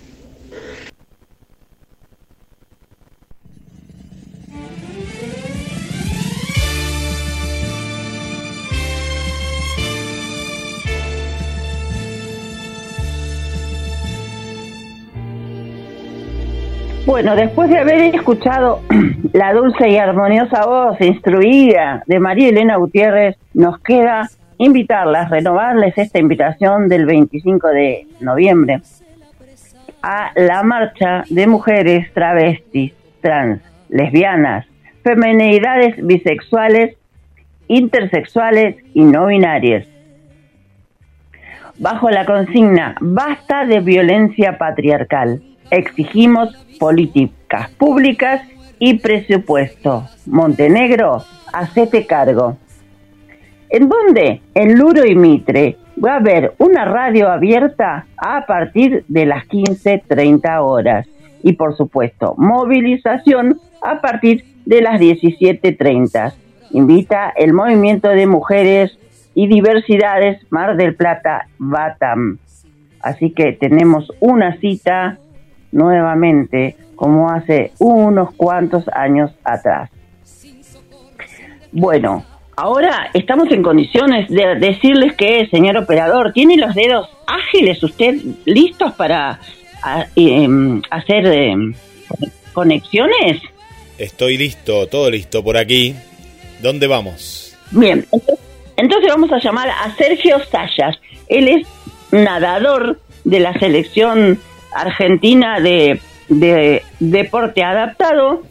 Bueno, 17.09 17.35
después 17.35 17.71
de 17.71 17.79
haber 17.79 18.13
escuchado 18.13 18.81
la 19.33 19.51
dulce 19.51 19.89
y 19.89 19.97
armoniosa 19.97 20.63
voz 20.67 21.01
instruida 21.01 22.03
de 22.05 22.19
María 22.19 22.49
Elena 22.49 22.75
Gutiérrez, 22.75 23.35
nos 23.55 23.79
queda 23.79 24.29
invitarlas, 24.59 25.31
renovarles 25.31 25.97
esta 25.97 26.19
invitación 26.19 26.87
del 26.87 27.07
25 27.07 27.67
de 27.69 28.07
noviembre 28.19 28.81
a 30.03 30.33
la 30.35 30.61
marcha 30.61 31.23
de 31.31 31.47
mujeres 31.47 32.13
travestis, 32.13 32.93
trans, 33.21 33.59
lesbianas, 33.89 34.67
femenidades 35.03 35.95
bisexuales 36.05 36.95
intersexuales 37.67 38.75
y 38.93 39.01
no 39.01 39.25
binarias. 39.25 39.87
Bajo 41.79 42.11
la 42.11 42.27
consigna 42.27 42.93
Basta 43.01 43.65
de 43.65 43.79
violencia 43.79 44.59
patriarcal, 44.59 45.41
exigimos 45.71 46.55
políticas 46.79 47.69
públicas 47.71 48.41
y 48.79 48.95
presupuesto. 48.95 50.07
Montenegro, 50.25 51.23
hacete 51.53 52.05
cargo. 52.05 52.57
¿En 53.69 53.87
dónde? 53.87 54.41
En 54.55 54.77
Luro 54.77 55.05
y 55.05 55.15
Mitre. 55.15 55.77
Va 56.03 56.13
a 56.13 56.17
haber 56.17 56.53
una 56.57 56.85
radio 56.85 57.29
abierta 57.29 58.07
a 58.17 58.45
partir 58.45 59.03
de 59.07 59.25
las 59.25 59.45
15.30 59.45 60.61
horas. 60.61 61.07
Y 61.43 61.53
por 61.53 61.75
supuesto, 61.75 62.35
movilización 62.37 63.59
a 63.81 64.01
partir 64.01 64.45
de 64.65 64.81
las 64.81 64.99
17.30. 64.99 66.33
Invita 66.71 67.33
el 67.35 67.53
movimiento 67.53 68.09
de 68.09 68.27
mujeres 68.27 68.97
y 69.33 69.47
diversidades 69.47 70.39
Mar 70.49 70.77
del 70.77 70.95
Plata 70.95 71.47
Batam. 71.57 72.39
Así 73.01 73.31
que 73.31 73.53
tenemos 73.53 74.11
una 74.19 74.57
cita 74.57 75.17
nuevamente 75.71 76.75
como 76.95 77.29
hace 77.29 77.71
unos 77.79 78.33
cuantos 78.35 78.83
años 78.89 79.31
atrás. 79.43 79.89
Bueno, 81.71 82.25
ahora 82.57 83.09
estamos 83.13 83.51
en 83.51 83.61
condiciones 83.61 84.27
de 84.29 84.55
decirles 84.55 85.13
que, 85.15 85.47
señor 85.49 85.77
operador, 85.77 86.33
¿tiene 86.33 86.57
los 86.57 86.75
dedos 86.75 87.07
ágiles 87.27 87.81
usted 87.83 88.15
listos 88.45 88.93
para 88.93 89.39
em, 90.15 90.81
hacer 90.89 91.25
em, 91.27 91.73
conexiones? 92.53 93.41
Estoy 93.97 94.37
listo, 94.37 94.87
todo 94.87 95.09
listo 95.09 95.43
por 95.43 95.57
aquí. 95.57 95.95
¿Dónde 96.61 96.87
vamos? 96.87 97.55
Bien, 97.71 98.05
entonces 98.75 99.09
vamos 99.09 99.31
a 99.31 99.39
llamar 99.39 99.69
a 99.69 99.95
Sergio 99.95 100.37
Sayas. 100.51 100.97
Él 101.27 101.47
es 101.47 101.67
nadador 102.11 102.99
de 103.23 103.39
la 103.39 103.53
selección 103.59 104.39
argentina 104.73 105.59
de, 105.59 105.99
de 106.27 106.83
deporte 106.99 107.63
adaptado. 107.63 108.43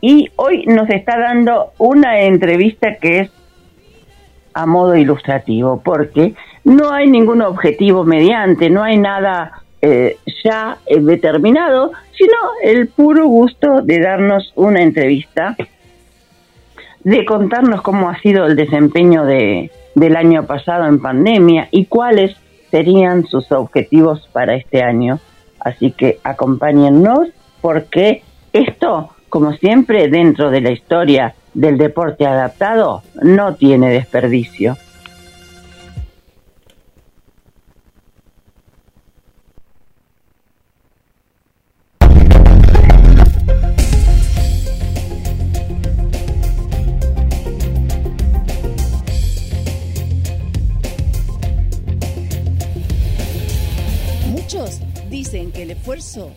Y 0.00 0.30
hoy 0.36 0.64
nos 0.66 0.88
está 0.90 1.18
dando 1.18 1.72
una 1.78 2.20
entrevista 2.20 2.96
que 2.96 3.20
es 3.20 3.30
a 4.54 4.66
modo 4.66 4.94
ilustrativo, 4.94 5.80
porque 5.84 6.34
no 6.62 6.92
hay 6.92 7.08
ningún 7.08 7.42
objetivo 7.42 8.04
mediante, 8.04 8.70
no 8.70 8.82
hay 8.82 8.96
nada 8.96 9.64
eh, 9.82 10.16
ya 10.42 10.78
eh, 10.86 11.00
determinado, 11.00 11.92
sino 12.16 12.34
el 12.62 12.88
puro 12.88 13.26
gusto 13.26 13.82
de 13.82 14.00
darnos 14.00 14.52
una 14.54 14.82
entrevista, 14.82 15.56
de 17.02 17.24
contarnos 17.24 17.82
cómo 17.82 18.08
ha 18.08 18.18
sido 18.20 18.46
el 18.46 18.56
desempeño 18.56 19.24
de, 19.26 19.70
del 19.94 20.16
año 20.16 20.46
pasado 20.46 20.86
en 20.86 21.02
pandemia 21.02 21.68
y 21.70 21.86
cuáles 21.86 22.36
serían 22.74 23.24
sus 23.28 23.52
objetivos 23.52 24.28
para 24.32 24.56
este 24.56 24.82
año. 24.82 25.20
Así 25.60 25.92
que 25.92 26.18
acompáñennos 26.24 27.28
porque 27.60 28.24
esto 28.52 29.10
como 29.34 29.52
siempre 29.54 30.06
dentro 30.06 30.50
de 30.52 30.60
la 30.60 30.70
historia 30.70 31.34
del 31.54 31.76
deporte 31.76 32.24
adaptado, 32.24 33.02
no 33.20 33.56
tiene 33.56 33.90
desperdicio. 33.90 34.76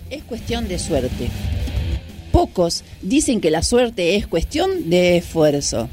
Es 0.09 0.23
cuestión 0.23 0.67
de 0.67 0.79
suerte 0.79 1.29
pocos 2.37 2.83
dicen 3.01 3.41
que 3.41 3.49
la 3.49 3.63
suerte 3.63 4.15
es 4.15 4.27
cuestión 4.27 4.91
de 4.91 5.17
esfuerzo. 5.17 5.89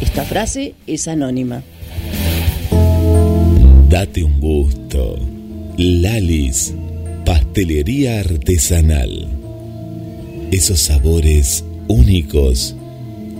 Esta 0.00 0.24
frase 0.24 0.74
es 0.88 1.06
anónima. 1.06 1.62
Date 3.88 4.24
un 4.24 4.40
gusto. 4.40 5.16
Lalis, 5.76 6.74
pastelería 7.24 8.18
artesanal. 8.18 9.28
Esos 10.50 10.80
sabores 10.80 11.64
únicos 11.86 12.74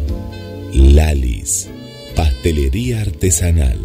Lalis, 0.75 1.69
pastelería 2.17 3.03
artesanal. 3.03 3.79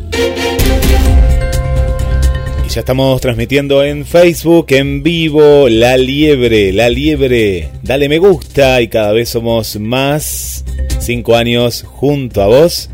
Ya 2.75 2.81
estamos 2.81 3.21
transmitiendo 3.21 3.85
en 3.85 4.05
Facebook, 4.05 4.65
en 4.71 5.01
vivo, 5.01 5.69
La 5.69 5.95
Liebre, 5.95 6.73
La 6.73 6.89
Liebre. 6.89 7.69
Dale 7.81 8.09
me 8.09 8.17
gusta 8.17 8.81
y 8.81 8.89
cada 8.89 9.13
vez 9.13 9.29
somos 9.29 9.79
más. 9.79 10.65
Cinco 10.99 11.37
años 11.37 11.85
junto 11.87 12.41
a 12.41 12.47
vos. 12.47 12.89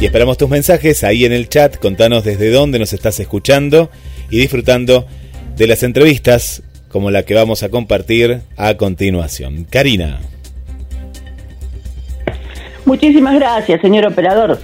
Y 0.00 0.06
esperamos 0.06 0.38
tus 0.38 0.48
mensajes 0.48 1.04
ahí 1.04 1.24
en 1.24 1.30
el 1.30 1.48
chat. 1.48 1.76
Contanos 1.76 2.24
desde 2.24 2.50
dónde 2.50 2.80
nos 2.80 2.92
estás 2.92 3.20
escuchando 3.20 3.90
y 4.28 4.38
disfrutando 4.38 5.06
de 5.56 5.68
las 5.68 5.84
entrevistas 5.84 6.64
como 6.88 7.12
la 7.12 7.22
que 7.22 7.34
vamos 7.34 7.62
a 7.62 7.68
compartir 7.68 8.40
a 8.56 8.76
continuación. 8.76 9.68
Karina. 9.70 10.18
Muchísimas 12.86 13.36
gracias, 13.36 13.80
señor 13.82 14.04
operador. 14.04 14.58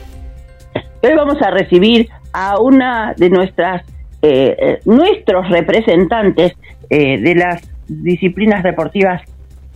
Hoy 1.04 1.14
vamos 1.14 1.40
a 1.42 1.52
recibir 1.52 2.08
a 2.32 2.58
una 2.58 3.14
de 3.16 3.30
nuestras 3.30 3.84
eh, 4.20 4.56
eh, 4.58 4.80
nuestros 4.84 5.48
representantes 5.48 6.52
eh, 6.90 7.20
de 7.20 7.34
las 7.36 7.62
disciplinas 7.86 8.64
deportivas 8.64 9.22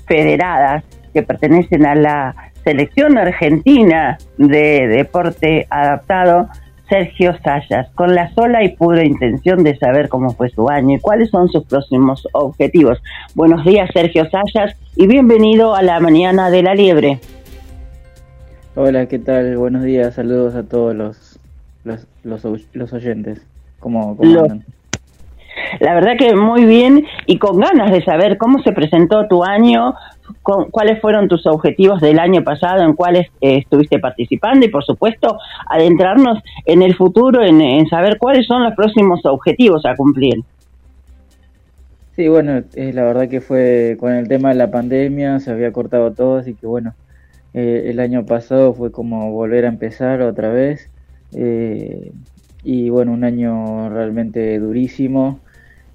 federadas 0.07 0.83
que 1.15 1.23
pertenecen 1.23 1.87
a 1.87 1.95
la 1.95 2.35
selección 2.65 3.19
argentina 3.19 4.19
de 4.39 4.89
deporte 4.89 5.67
adaptado, 5.71 6.49
Sergio 6.89 7.37
Sayas, 7.45 7.89
con 7.95 8.17
la 8.17 8.35
sola 8.35 8.65
y 8.65 8.71
pura 8.71 9.05
intención 9.05 9.63
de 9.63 9.77
saber 9.79 10.09
cómo 10.09 10.31
fue 10.31 10.51
su 10.51 10.69
año 10.69 10.97
y 10.97 11.01
cuáles 11.01 11.31
son 11.31 11.49
sus 11.49 11.65
próximos 11.65 12.27
objetivos. 12.33 13.01
Buenos 13.35 13.65
días, 13.65 13.89
Sergio 13.95 14.29
Sayas, 14.29 14.77
y 14.97 15.07
bienvenido 15.07 15.75
a 15.75 15.83
la 15.83 16.01
mañana 16.01 16.51
de 16.51 16.63
la 16.63 16.75
liebre. 16.75 17.21
Hola, 18.75 19.07
¿qué 19.07 19.19
tal? 19.19 19.57
Buenos 19.57 19.85
días, 19.85 20.15
saludos 20.15 20.57
a 20.57 20.65
todos 20.65 20.95
los, 20.95 21.39
los, 21.85 22.07
los, 22.25 22.45
los 22.73 22.93
oyentes. 22.93 23.52
¿Cómo, 23.83 24.17
La 25.81 25.95
verdad 25.95 26.13
que 26.17 26.37
muy 26.37 26.65
bien 26.65 27.05
y 27.27 27.39
con 27.39 27.59
ganas 27.59 27.91
de 27.91 28.03
saber 28.05 28.39
cómo 28.39 28.63
se 28.63 28.71
presentó 28.71 29.27
tu 29.27 29.43
año, 29.43 29.95
cuáles 30.43 31.01
fueron 31.01 31.27
tus 31.27 31.45
objetivos 31.47 32.01
del 32.01 32.21
año 32.21 32.45
pasado, 32.45 32.85
en 32.85 32.95
cuáles 32.95 33.27
eh, 33.41 33.59
estuviste 33.59 33.99
participando 33.99 34.65
y 34.65 34.69
por 34.69 34.85
supuesto 34.85 35.37
adentrarnos 35.69 36.39
en 36.65 36.83
el 36.83 36.95
futuro, 36.95 37.43
en, 37.43 37.89
saber 37.89 38.19
cuáles 38.19 38.47
son 38.47 38.63
los 38.63 38.75
próximos 38.75 39.21
objetivos 39.25 39.85
a 39.85 39.97
cumplir. 39.97 40.45
Sí, 42.15 42.29
bueno, 42.29 42.63
eh, 42.75 42.93
la 42.93 43.03
verdad 43.03 43.29
que 43.29 43.41
fue 43.41 43.97
con 43.99 44.13
el 44.13 44.29
tema 44.29 44.51
de 44.51 44.55
la 44.55 44.71
pandemia, 44.71 45.41
se 45.41 45.51
había 45.51 45.73
cortado 45.73 46.13
todo, 46.13 46.37
así 46.37 46.55
que 46.55 46.69
bueno, 46.69 46.95
eh, 47.53 47.87
el 47.87 47.99
año 47.99 48.25
pasado 48.25 48.75
fue 48.75 48.93
como 48.93 49.33
volver 49.33 49.65
a 49.65 49.69
empezar 49.69 50.23
otra 50.23 50.51
vez. 50.51 50.89
Eh, 51.35 52.13
y 52.65 52.91
bueno, 52.91 53.13
un 53.13 53.25
año 53.25 53.89
realmente 53.89 54.59
durísimo, 54.59 55.41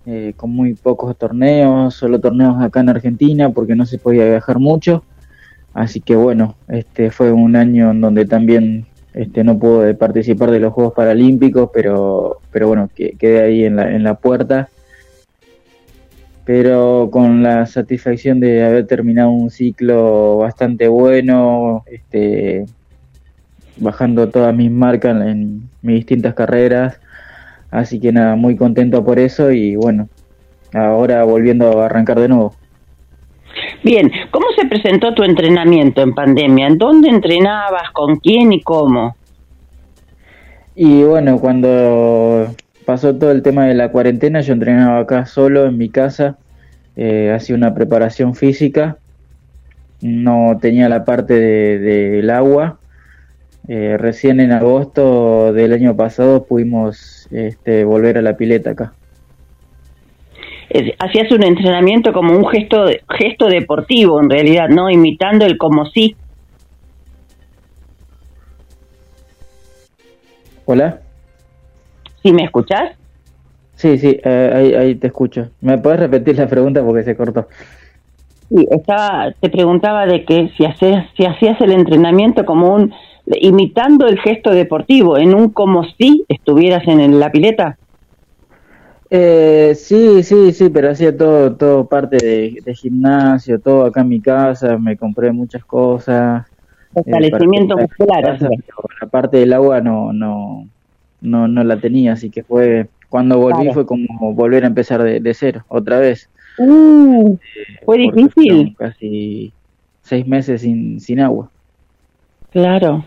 eh, 0.05 0.33
con 0.35 0.51
muy 0.51 0.73
pocos 0.73 1.17
torneos, 1.17 1.93
solo 1.93 2.19
torneos 2.19 2.61
acá 2.61 2.79
en 2.81 2.89
Argentina 2.89 3.49
porque 3.49 3.75
no 3.75 3.85
se 3.85 3.97
podía 3.97 4.25
viajar 4.25 4.59
mucho. 4.59 5.03
Así 5.73 6.01
que 6.01 6.15
bueno, 6.15 6.55
este 6.67 7.11
fue 7.11 7.31
un 7.31 7.55
año 7.55 7.91
en 7.91 8.01
donde 8.01 8.25
también 8.25 8.85
este, 9.13 9.43
no 9.43 9.57
pude 9.59 9.93
participar 9.95 10.51
de 10.51 10.59
los 10.59 10.73
Juegos 10.73 10.93
Paralímpicos, 10.93 11.69
pero, 11.73 12.39
pero 12.51 12.67
bueno, 12.67 12.89
que, 12.95 13.11
quedé 13.17 13.41
ahí 13.41 13.65
en 13.65 13.75
la, 13.75 13.91
en 13.91 14.03
la 14.03 14.15
puerta. 14.15 14.69
Pero 16.45 17.09
con 17.11 17.43
la 17.43 17.65
satisfacción 17.65 18.39
de 18.39 18.63
haber 18.63 18.87
terminado 18.87 19.29
un 19.31 19.49
ciclo 19.49 20.37
bastante 20.37 20.87
bueno, 20.87 21.83
este, 21.87 22.65
bajando 23.79 24.29
todas 24.29 24.55
mis 24.55 24.71
marcas 24.71 25.15
en 25.25 25.69
mis 25.81 25.95
distintas 25.97 26.33
carreras. 26.33 26.99
Así 27.71 27.99
que 27.99 28.11
nada, 28.11 28.35
muy 28.35 28.55
contento 28.55 29.03
por 29.03 29.19
eso 29.19 29.51
y 29.51 29.75
bueno, 29.75 30.07
ahora 30.73 31.23
volviendo 31.23 31.81
a 31.81 31.85
arrancar 31.85 32.19
de 32.19 32.29
nuevo. 32.29 32.55
Bien, 33.83 34.11
¿cómo 34.31 34.47
se 34.55 34.65
presentó 34.67 35.13
tu 35.13 35.23
entrenamiento 35.23 36.01
en 36.01 36.13
pandemia? 36.13 36.67
¿En 36.67 36.77
dónde 36.77 37.09
entrenabas? 37.09 37.91
¿Con 37.91 38.17
quién 38.17 38.53
y 38.53 38.61
cómo? 38.61 39.15
Y 40.75 41.03
bueno, 41.03 41.39
cuando 41.39 42.53
pasó 42.85 43.15
todo 43.15 43.31
el 43.31 43.41
tema 43.41 43.65
de 43.65 43.73
la 43.73 43.91
cuarentena, 43.91 44.41
yo 44.41 44.53
entrenaba 44.53 44.99
acá 44.99 45.25
solo 45.25 45.65
en 45.65 45.77
mi 45.77 45.89
casa, 45.89 46.37
eh, 46.95 47.31
hacía 47.35 47.55
una 47.55 47.73
preparación 47.73 48.35
física, 48.35 48.97
no 50.01 50.57
tenía 50.61 50.87
la 50.89 51.03
parte 51.03 51.33
del 51.33 52.29
agua. 52.29 52.79
Eh, 53.67 53.97
recién 53.97 54.39
en 54.39 54.53
agosto 54.53 55.51
del 55.51 55.73
año 55.73 55.95
pasado 55.95 56.45
pudimos 56.45 57.27
este, 57.31 57.83
volver 57.83 58.17
a 58.17 58.21
la 58.21 58.37
pileta 58.37 58.71
acá. 58.71 58.93
Hacías 60.99 61.31
un 61.31 61.43
entrenamiento 61.43 62.13
como 62.13 62.37
un 62.37 62.47
gesto 62.47 62.85
gesto 63.17 63.47
deportivo 63.47 64.21
en 64.21 64.29
realidad, 64.29 64.69
¿no? 64.69 64.89
Imitando 64.89 65.45
el 65.45 65.57
como 65.57 65.85
sí. 65.87 66.15
Hola. 70.65 70.99
¿Sí 72.21 72.33
me 72.33 72.43
escuchás? 72.43 72.91
Sí, 73.75 73.97
sí, 73.97 74.19
eh, 74.23 74.75
ahí, 74.77 74.95
te 74.95 75.07
escucho. 75.07 75.49
¿Me 75.61 75.77
puedes 75.77 75.99
repetir 75.99 76.37
la 76.37 76.47
pregunta 76.47 76.83
porque 76.83 77.03
se 77.03 77.15
cortó? 77.15 77.47
Sí, 78.49 78.67
estaba, 78.71 79.31
te 79.39 79.49
preguntaba 79.49 80.05
de 80.05 80.25
que 80.25 80.49
si 80.57 80.65
hacías, 80.65 81.05
si 81.15 81.25
hacías 81.25 81.59
el 81.61 81.71
entrenamiento 81.71 82.43
como 82.45 82.73
un, 82.73 82.93
imitando 83.27 84.07
el 84.07 84.19
gesto 84.19 84.51
deportivo, 84.51 85.17
en 85.17 85.35
un 85.35 85.49
como 85.49 85.83
si 85.83 86.25
estuvieras 86.29 86.87
en 86.87 87.19
la 87.19 87.31
pileta. 87.31 87.77
Eh, 89.09 89.73
sí, 89.75 90.21
sí, 90.23 90.51
sí, 90.51 90.69
pero 90.69 90.91
hacía 90.91 91.15
todo, 91.15 91.55
todo 91.55 91.85
parte 91.85 92.17
de, 92.17 92.75
gimnasio, 92.75 93.59
todo 93.59 93.85
acá 93.85 94.01
en 94.01 94.09
mi 94.09 94.19
casa, 94.19 94.77
me 94.77 94.97
compré 94.97 95.31
muchas 95.31 95.63
cosas. 95.63 96.45
Fortalecimiento 96.93 97.77
muscular. 97.77 98.37
La 99.01 99.07
parte 99.07 99.37
del 99.37 99.53
agua 99.53 99.81
no, 99.81 100.11
no, 100.11 100.67
no, 101.21 101.47
no 101.47 101.63
la 101.63 101.79
tenía, 101.79 102.13
así 102.13 102.29
que 102.29 102.43
fue, 102.43 102.87
cuando 103.09 103.37
volví 103.37 103.71
fue 103.71 103.85
como 103.85 104.33
volver 104.33 104.63
a 104.63 104.67
empezar 104.67 105.03
de, 105.03 105.33
cero, 105.33 105.63
otra 105.69 105.99
vez. 105.99 106.29
Uh, 106.57 107.37
fue 107.85 107.97
difícil. 107.97 108.75
Casi 108.77 109.53
seis 110.01 110.27
meses 110.27 110.61
sin, 110.61 110.99
sin 110.99 111.19
agua. 111.19 111.49
Claro. 112.51 113.05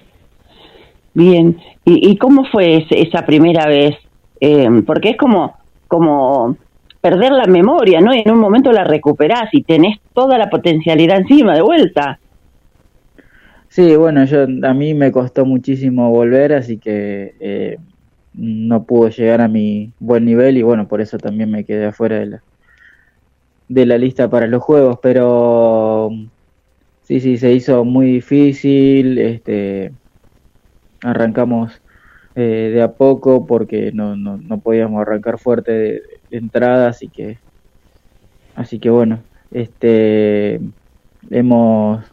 Bien. 1.15 1.59
¿Y, 1.85 2.11
y 2.11 2.17
cómo 2.17 2.45
fue 2.45 2.87
esa 2.91 3.27
primera 3.27 3.67
vez? 3.67 3.97
Eh, 4.41 4.69
porque 4.87 5.11
es 5.11 5.17
como 5.17 5.61
como 5.91 6.57
perder 7.01 7.33
la 7.33 7.47
memoria, 7.47 8.01
¿no? 8.01 8.15
Y 8.15 8.21
en 8.21 8.31
un 8.31 8.39
momento 8.39 8.71
la 8.71 8.85
recuperás 8.85 9.53
y 9.53 9.65
tenés 9.65 9.99
toda 10.15 10.39
la 10.39 10.49
potencialidad 10.49 11.19
encima 11.19 11.57
de 11.57 11.63
vuelta. 11.63 12.21
Sí, 13.69 13.97
bueno, 13.97 14.25
yo 14.25 14.45
a 14.45 14.73
mí 14.73 14.95
me 14.95 15.11
costó 15.11 15.45
muchísimo 15.45 16.11
volver, 16.11 16.53
así 16.53 16.79
que 16.79 17.35
eh, 17.41 17.79
no 18.35 18.85
pude 18.85 19.11
llegar 19.11 19.41
a 19.41 19.49
mi 19.49 19.91
buen 19.99 20.25
nivel 20.25 20.59
y 20.59 20.63
bueno, 20.63 20.87
por 20.87 21.01
eso 21.01 21.19
también 21.19 21.51
me 21.51 21.65
quedé 21.65 21.87
afuera 21.87 22.21
de 22.21 22.27
la, 22.27 22.43
de 23.69 23.87
la 23.87 23.99
lista 23.99 24.31
para 24.31 24.47
los 24.47 24.63
juegos, 24.63 25.01
pero 25.03 26.11
sí, 27.03 27.19
sí, 27.19 27.37
se 27.37 27.53
hizo 27.53 27.85
muy 27.85 28.07
difícil, 28.07 29.19
este, 29.19 29.91
arrancamos 31.03 31.81
eh, 32.37 32.71
de 32.75 32.83
a 32.83 32.93
poco 32.93 33.47
porque 33.47 33.93
no, 33.93 34.17
no, 34.17 34.37
no 34.37 34.61
podíamos 34.61 35.03
arrancar 35.03 35.39
fuerte 35.39 35.73
de, 35.73 36.03
entrada, 36.31 36.89
así 36.89 37.09
que 37.09 37.39
así 38.55 38.79
que 38.79 38.89
bueno, 38.91 39.19
este 39.51 40.61
hemos 41.29 42.05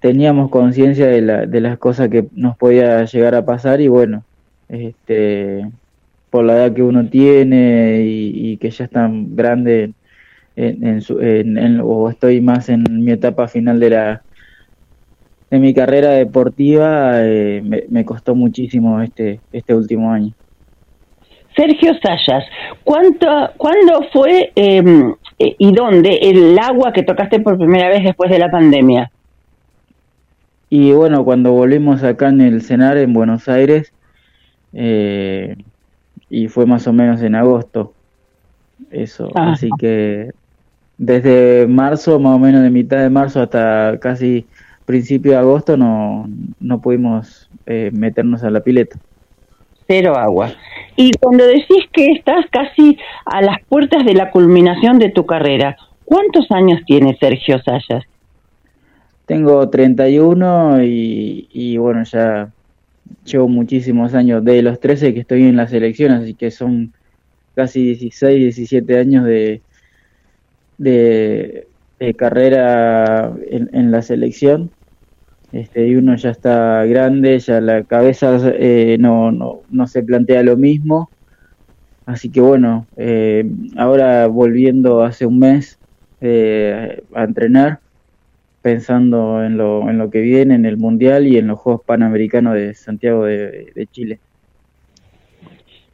teníamos 0.00 0.50
conciencia 0.50 1.06
de, 1.06 1.22
la, 1.22 1.46
de 1.46 1.60
las 1.60 1.78
cosas 1.78 2.08
que 2.08 2.28
nos 2.32 2.56
podía 2.56 3.04
llegar 3.04 3.34
a 3.34 3.44
pasar 3.44 3.80
y 3.80 3.88
bueno, 3.88 4.24
este 4.68 5.70
por 6.30 6.44
la 6.44 6.54
edad 6.56 6.74
que 6.74 6.82
uno 6.82 7.08
tiene 7.08 8.02
y, 8.04 8.56
que 8.58 8.70
ya 8.70 8.84
es 8.84 8.90
tan 8.90 9.36
grande 9.36 9.94
en, 10.56 10.84
en, 10.86 11.00
su, 11.02 11.20
en, 11.20 11.80
o 11.82 12.10
estoy 12.10 12.40
más 12.40 12.68
en 12.68 12.84
mi 13.04 13.12
etapa 13.12 13.48
final 13.48 13.78
de 13.80 13.90
la 13.90 14.22
de 15.50 15.58
mi 15.58 15.72
carrera 15.72 16.10
deportiva 16.10 17.22
eh, 17.22 17.62
me, 17.88 18.04
costó 18.04 18.34
muchísimo 18.34 19.00
este, 19.00 19.40
este 19.52 19.74
último 19.74 20.10
año. 20.12 20.32
Sergio 21.56 21.92
Sayas, 22.02 22.44
¿cuánto, 22.84 23.26
¿cuándo 23.56 24.02
fue 24.12 24.52
em, 24.56 25.14
eh, 25.38 25.54
y 25.58 25.72
dónde 25.72 26.18
el 26.20 26.58
agua 26.58 26.92
que 26.92 27.02
tocaste 27.02 27.40
por 27.40 27.56
primera 27.56 27.88
vez 27.88 28.02
después 28.02 28.30
de 28.30 28.38
la 28.38 28.50
pandemia? 28.50 29.10
Y 30.68 30.92
bueno, 30.92 31.24
cuando 31.24 31.52
volvimos 31.52 32.02
acá 32.02 32.28
en 32.28 32.40
el 32.40 32.62
CENAR 32.62 32.98
en 32.98 33.12
Buenos 33.12 33.48
Aires, 33.48 33.92
eh, 34.74 35.56
y 36.28 36.48
fue 36.48 36.66
más 36.66 36.86
o 36.88 36.92
menos 36.92 37.22
en 37.22 37.36
agosto, 37.36 37.94
eso, 38.90 39.30
ah. 39.34 39.52
así 39.52 39.70
que 39.78 40.32
desde 40.98 41.66
marzo, 41.66 42.18
más 42.18 42.34
o 42.34 42.38
menos 42.38 42.62
de 42.62 42.70
mitad 42.70 42.98
de 42.98 43.10
marzo 43.10 43.40
hasta 43.40 43.98
casi 44.00 44.46
principio 44.86 45.32
de 45.32 45.38
agosto 45.38 45.76
no, 45.76 46.28
no 46.60 46.80
pudimos 46.80 47.50
eh, 47.66 47.90
meternos 47.92 48.42
a 48.44 48.50
la 48.50 48.60
pileta. 48.60 48.98
Cero 49.86 50.16
agua. 50.16 50.54
Y 50.96 51.12
cuando 51.20 51.46
decís 51.46 51.84
que 51.92 52.12
estás 52.12 52.46
casi 52.50 52.98
a 53.26 53.42
las 53.42 53.58
puertas 53.68 54.04
de 54.04 54.14
la 54.14 54.30
culminación 54.30 54.98
de 54.98 55.10
tu 55.10 55.26
carrera, 55.26 55.76
¿cuántos 56.04 56.50
años 56.50 56.80
tiene 56.86 57.16
Sergio 57.20 57.60
Sayas? 57.62 58.04
Tengo 59.26 59.68
31 59.68 60.82
y, 60.84 61.48
y 61.52 61.76
bueno, 61.76 62.04
ya 62.04 62.50
llevo 63.24 63.48
muchísimos 63.48 64.14
años, 64.14 64.44
de 64.44 64.62
los 64.62 64.80
13 64.80 65.14
que 65.14 65.20
estoy 65.20 65.44
en 65.44 65.56
la 65.56 65.68
selección, 65.68 66.12
así 66.12 66.34
que 66.34 66.50
son 66.50 66.92
casi 67.54 67.82
16, 67.84 68.38
17 68.38 68.98
años 68.98 69.24
de, 69.24 69.62
de, 70.78 71.66
carrera 72.16 73.32
en, 73.50 73.70
en, 73.72 73.90
la 73.90 74.02
selección 74.02 74.70
este, 75.52 75.86
y 75.86 75.94
uno 75.94 76.16
ya 76.16 76.30
está 76.30 76.84
grande, 76.84 77.38
ya 77.38 77.60
la 77.60 77.84
cabeza 77.84 78.38
eh, 78.58 78.96
no, 78.98 79.30
no, 79.30 79.60
no, 79.70 79.86
se 79.86 80.02
plantea 80.02 80.42
lo 80.42 80.56
mismo. 80.56 81.10
Así 82.04 82.30
que 82.30 82.40
bueno, 82.40 82.86
eh, 82.96 83.48
ahora 83.76 84.26
volviendo 84.26 85.02
hace 85.02 85.26
un 85.26 85.38
mes 85.38 85.78
eh, 86.20 87.02
a 87.14 87.24
entrenar, 87.24 87.80
pensando 88.62 89.44
en 89.44 89.56
lo, 89.56 89.88
en 89.88 89.98
lo 89.98 90.10
que 90.10 90.20
viene, 90.20 90.54
en 90.54 90.66
el 90.66 90.76
Mundial 90.76 91.26
y 91.26 91.38
en 91.38 91.48
los 91.48 91.58
Juegos 91.58 91.82
Panamericanos 91.84 92.54
de 92.54 92.74
Santiago 92.74 93.24
de, 93.24 93.72
de 93.74 93.86
Chile. 93.86 94.18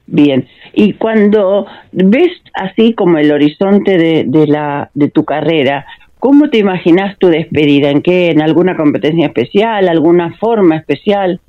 Bien, 0.07 0.47
y 0.75 0.95
cuando 0.95 1.67
ves 1.93 2.33
así 2.55 2.93
como 2.93 3.19
el 3.19 3.33
horizonte 3.33 3.97
de, 3.97 4.25
de, 4.27 4.47
la, 4.47 4.91
de 4.95 5.09
tu 5.09 5.25
carrera, 5.25 5.87
¿Cómo 6.23 6.51
te 6.51 6.59
imaginas 6.59 7.19
tu 7.19 7.27
despedida? 7.27 7.91
¿En 7.91 8.01
qué? 8.01 8.31
¿En 8.31 8.41
alguna 8.41 8.77
competencia 8.77 9.27
especial? 9.27 9.89
¿Alguna 9.89 10.37
forma 10.37 10.77
especial? 10.77 11.41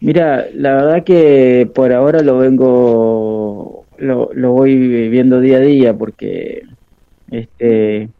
Mira, 0.00 0.44
la 0.52 0.74
verdad 0.74 1.02
que 1.02 1.66
por 1.74 1.94
ahora 1.94 2.20
lo 2.20 2.36
vengo, 2.36 3.86
lo, 3.96 4.28
lo 4.34 4.52
voy 4.52 4.76
viviendo 4.76 5.40
día 5.40 5.56
a 5.56 5.60
día 5.60 5.94
porque, 5.94 6.64
este, 7.30 8.10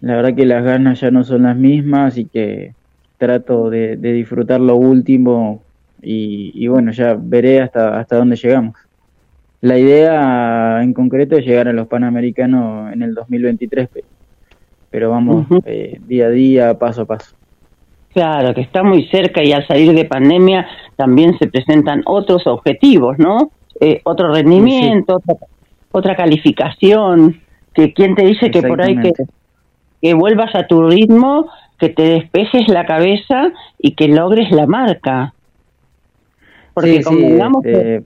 la 0.00 0.16
verdad 0.16 0.34
que 0.34 0.46
las 0.46 0.64
ganas 0.64 1.02
ya 1.02 1.10
no 1.10 1.22
son 1.22 1.42
las 1.42 1.58
mismas, 1.58 2.14
así 2.14 2.24
que 2.24 2.72
trato 3.18 3.68
de, 3.68 3.98
disfrutar 3.98 4.58
lo 4.58 4.76
último 4.76 5.62
y, 6.00 6.50
y, 6.54 6.66
bueno, 6.68 6.92
ya 6.92 7.14
veré 7.20 7.60
hasta, 7.60 8.00
hasta 8.00 8.16
dónde 8.16 8.36
llegamos. 8.36 8.85
La 9.60 9.78
idea 9.78 10.82
en 10.82 10.92
concreto 10.92 11.36
es 11.36 11.44
llegar 11.44 11.68
a 11.68 11.72
los 11.72 11.88
Panamericanos 11.88 12.92
en 12.92 13.02
el 13.02 13.14
2023, 13.14 13.88
pero 14.90 15.10
vamos 15.10 15.46
eh, 15.64 15.98
día 16.06 16.26
a 16.26 16.30
día, 16.30 16.78
paso 16.78 17.02
a 17.02 17.04
paso. 17.06 17.34
Claro, 18.12 18.54
que 18.54 18.62
está 18.62 18.82
muy 18.82 19.06
cerca 19.08 19.42
y 19.42 19.52
al 19.52 19.66
salir 19.66 19.92
de 19.92 20.04
pandemia 20.06 20.66
también 20.96 21.38
se 21.38 21.48
presentan 21.48 22.02
otros 22.06 22.46
objetivos, 22.46 23.18
¿no? 23.18 23.50
Eh, 23.80 24.00
otro 24.04 24.32
rendimiento, 24.32 25.20
Otra, 25.92 26.16
calificación, 26.16 27.40
que 27.74 27.92
quién 27.92 28.14
te 28.14 28.24
dice 28.24 28.50
que 28.50 28.62
por 28.62 28.80
ahí 28.80 28.96
que, 28.98 29.12
que 30.00 30.14
vuelvas 30.14 30.54
a 30.54 30.66
tu 30.66 30.88
ritmo, 30.88 31.50
que 31.78 31.90
te 31.90 32.02
despejes 32.02 32.68
la 32.68 32.86
cabeza 32.86 33.52
y 33.78 33.94
que 33.94 34.08
logres 34.08 34.50
la 34.50 34.66
marca. 34.66 35.34
Porque 36.72 37.02
como 37.02 37.18
digamos 37.18 37.62
que 37.62 37.70
este, 37.70 38.04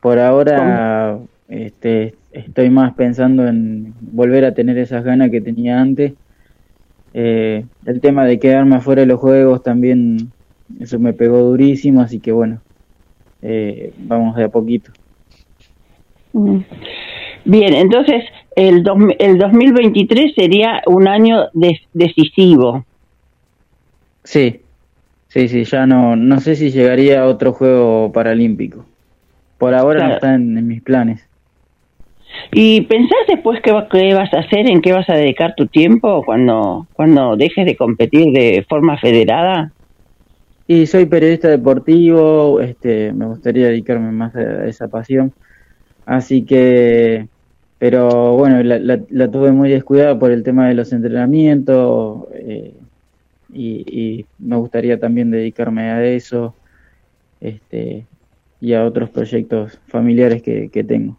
por 0.00 0.18
ahora 0.18 1.18
este, 1.48 2.14
estoy 2.32 2.70
más 2.70 2.94
pensando 2.94 3.46
en 3.46 3.94
volver 4.00 4.44
a 4.44 4.54
tener 4.54 4.78
esas 4.78 5.04
ganas 5.04 5.30
que 5.30 5.40
tenía 5.40 5.80
antes 5.80 6.12
eh, 7.16 7.64
el 7.86 8.00
tema 8.00 8.26
de 8.26 8.40
quedarme 8.40 8.74
afuera 8.74 9.02
de 9.02 9.06
los 9.06 9.20
juegos 9.20 9.62
también, 9.62 10.32
eso 10.80 10.98
me 10.98 11.12
pegó 11.12 11.38
durísimo, 11.38 12.00
así 12.00 12.18
que 12.18 12.32
bueno, 12.32 12.60
eh, 13.40 13.92
vamos 13.98 14.34
de 14.34 14.44
a 14.44 14.48
poquito. 14.48 14.90
Mm. 16.32 16.58
Bien, 17.44 17.74
entonces 17.74 18.24
el, 18.56 18.84
el 19.20 19.38
2023 19.38 20.34
sería 20.34 20.82
un 20.86 21.06
año 21.06 21.46
decisivo. 21.92 22.84
Sí, 24.24 24.62
sí, 25.28 25.46
sí, 25.46 25.64
ya 25.64 25.86
no, 25.86 26.16
no 26.16 26.40
sé 26.40 26.56
si 26.56 26.72
llegaría 26.72 27.22
a 27.22 27.26
otro 27.26 27.52
juego 27.52 28.10
paralímpico. 28.10 28.84
Por 29.58 29.74
ahora 29.74 30.08
no 30.08 30.14
está 30.14 30.34
en, 30.34 30.66
mis 30.66 30.82
planes. 30.82 31.26
¿Y 32.52 32.82
pensás 32.82 33.18
después 33.28 33.60
qué, 33.62 33.72
qué, 33.90 34.14
vas 34.14 34.32
a 34.34 34.40
hacer, 34.40 34.68
en 34.68 34.82
qué 34.82 34.92
vas 34.92 35.08
a 35.08 35.14
dedicar 35.14 35.54
tu 35.56 35.66
tiempo 35.66 36.24
cuando, 36.24 36.86
cuando 36.94 37.36
dejes 37.36 37.64
de 37.64 37.76
competir 37.76 38.32
de 38.32 38.66
forma 38.68 38.98
federada? 38.98 39.72
Y 40.66 40.86
soy 40.86 41.06
periodista 41.06 41.48
deportivo, 41.48 42.60
este, 42.60 43.12
me 43.12 43.26
gustaría 43.26 43.68
dedicarme 43.68 44.10
más 44.12 44.34
a 44.34 44.66
esa 44.66 44.88
pasión. 44.88 45.32
Así 46.06 46.42
que, 46.42 47.28
pero 47.78 48.32
bueno, 48.32 48.62
la, 48.62 49.30
tuve 49.30 49.52
muy 49.52 49.70
descuidada 49.70 50.18
por 50.18 50.30
el 50.30 50.42
tema 50.42 50.68
de 50.68 50.74
los 50.74 50.92
entrenamientos 50.92 52.24
eh, 52.34 52.74
y, 53.52 54.24
me 54.38 54.56
gustaría 54.56 54.98
también 54.98 55.30
dedicarme 55.30 55.90
a 55.90 56.04
eso 56.04 56.54
este, 57.40 58.06
y 58.64 58.74
a 58.74 58.84
otros 58.84 59.10
proyectos 59.10 59.78
familiares 59.88 60.42
que, 60.42 60.84
tengo. 60.88 61.16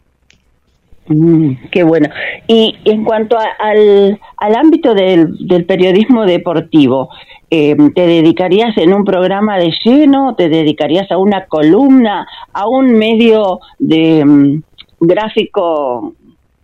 Mm, 1.08 1.52
qué 1.70 1.82
bueno. 1.82 2.08
Y 2.48 2.74
en 2.84 3.04
cuanto 3.04 3.36
al, 3.38 4.18
al 4.36 4.54
ámbito 4.56 4.94
del, 4.94 5.46
del 5.46 5.64
periodismo 5.64 6.26
deportivo, 6.26 7.08
eh, 7.50 7.76
¿te 7.94 8.06
dedicarías 8.06 8.76
en 8.78 8.92
un 8.92 9.04
programa 9.04 9.58
de 9.58 9.72
lleno? 9.84 10.34
¿Te 10.34 10.48
dedicarías 10.48 11.10
a 11.12 11.18
una 11.18 11.46
columna? 11.46 12.26
¿A 12.52 12.68
un 12.68 12.92
medio 12.92 13.60
de, 13.78 14.24
mm, 14.24 14.62
gráfico 15.00 16.14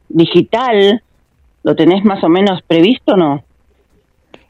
digital, 0.08 1.02
¿lo 1.62 1.76
tenés 1.76 2.04
más 2.04 2.22
o 2.24 2.28
menos 2.28 2.62
previsto 2.62 3.16
no? 3.16 3.44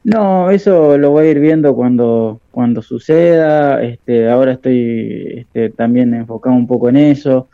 No, 0.04 0.50
eso 0.50 0.98
lo 0.98 1.10
voy 1.10 1.26
a 1.26 1.30
ir 1.30 1.38
viendo 1.38 1.74
cuando, 1.74 2.40
cuando 2.50 2.82
suceda. 2.82 3.82
Este, 3.82 4.28
ahora 4.28 4.52
estoy 4.52 5.38
este, 5.38 5.70
también 5.70 6.14
enfocado 6.14 6.56
un 6.56 6.66
poco 6.66 6.88
en 6.88 6.96
eso. 6.96 7.48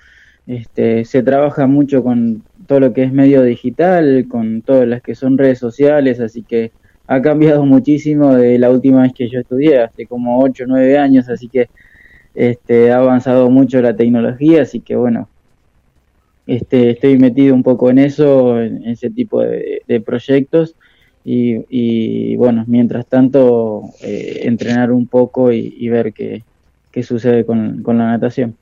Este, 0.46 1.04
se 1.04 1.22
trabaja 1.22 1.66
mucho 1.66 2.02
con 2.02 2.42
todo 2.66 2.80
lo 2.80 2.92
que 2.94 3.02
es 3.04 3.12
medio 3.12 3.42
digital, 3.42 4.26
con 4.28 4.62
todas 4.62 4.88
las 4.88 5.02
que 5.02 5.14
son 5.14 5.36
redes 5.36 5.58
sociales, 5.58 6.20
así 6.20 6.42
que 6.42 6.72
ha 7.06 7.20
cambiado 7.22 7.64
muchísimo 7.66 8.34
de 8.34 8.58
la 8.58 8.70
última 8.70 9.02
vez 9.02 9.12
que 9.14 9.28
yo 9.28 9.40
estudié, 9.40 9.80
hace 9.80 10.06
como 10.06 10.40
8 10.42 10.64
o 10.64 10.66
9 10.68 10.98
años, 10.98 11.28
así 11.28 11.48
que 11.48 11.68
este, 12.34 12.92
ha 12.92 12.98
avanzado 12.98 13.50
mucho 13.50 13.80
la 13.82 13.96
tecnología, 13.96 14.62
así 14.62 14.80
que 14.80 14.96
bueno, 14.96 15.28
este, 16.46 16.90
estoy 16.90 17.18
metido 17.18 17.54
un 17.54 17.62
poco 17.62 17.90
en 17.90 17.98
eso, 17.98 18.60
en, 18.60 18.84
ese 18.86 19.10
tipo 19.10 19.42
de, 19.42 20.02
proyectos. 20.04 20.76
Y, 21.30 22.36
bueno, 22.36 22.64
mientras 22.66 23.06
tanto, 23.06 23.82
eh, 24.02 24.40
entrenar 24.44 24.90
un 24.90 25.06
poco 25.06 25.52
y, 25.52 25.88
ver 25.88 26.14
qué, 26.14 26.42
sucede 27.02 27.44
con, 27.44 27.82
la 27.84 28.06
natación. 28.12 28.56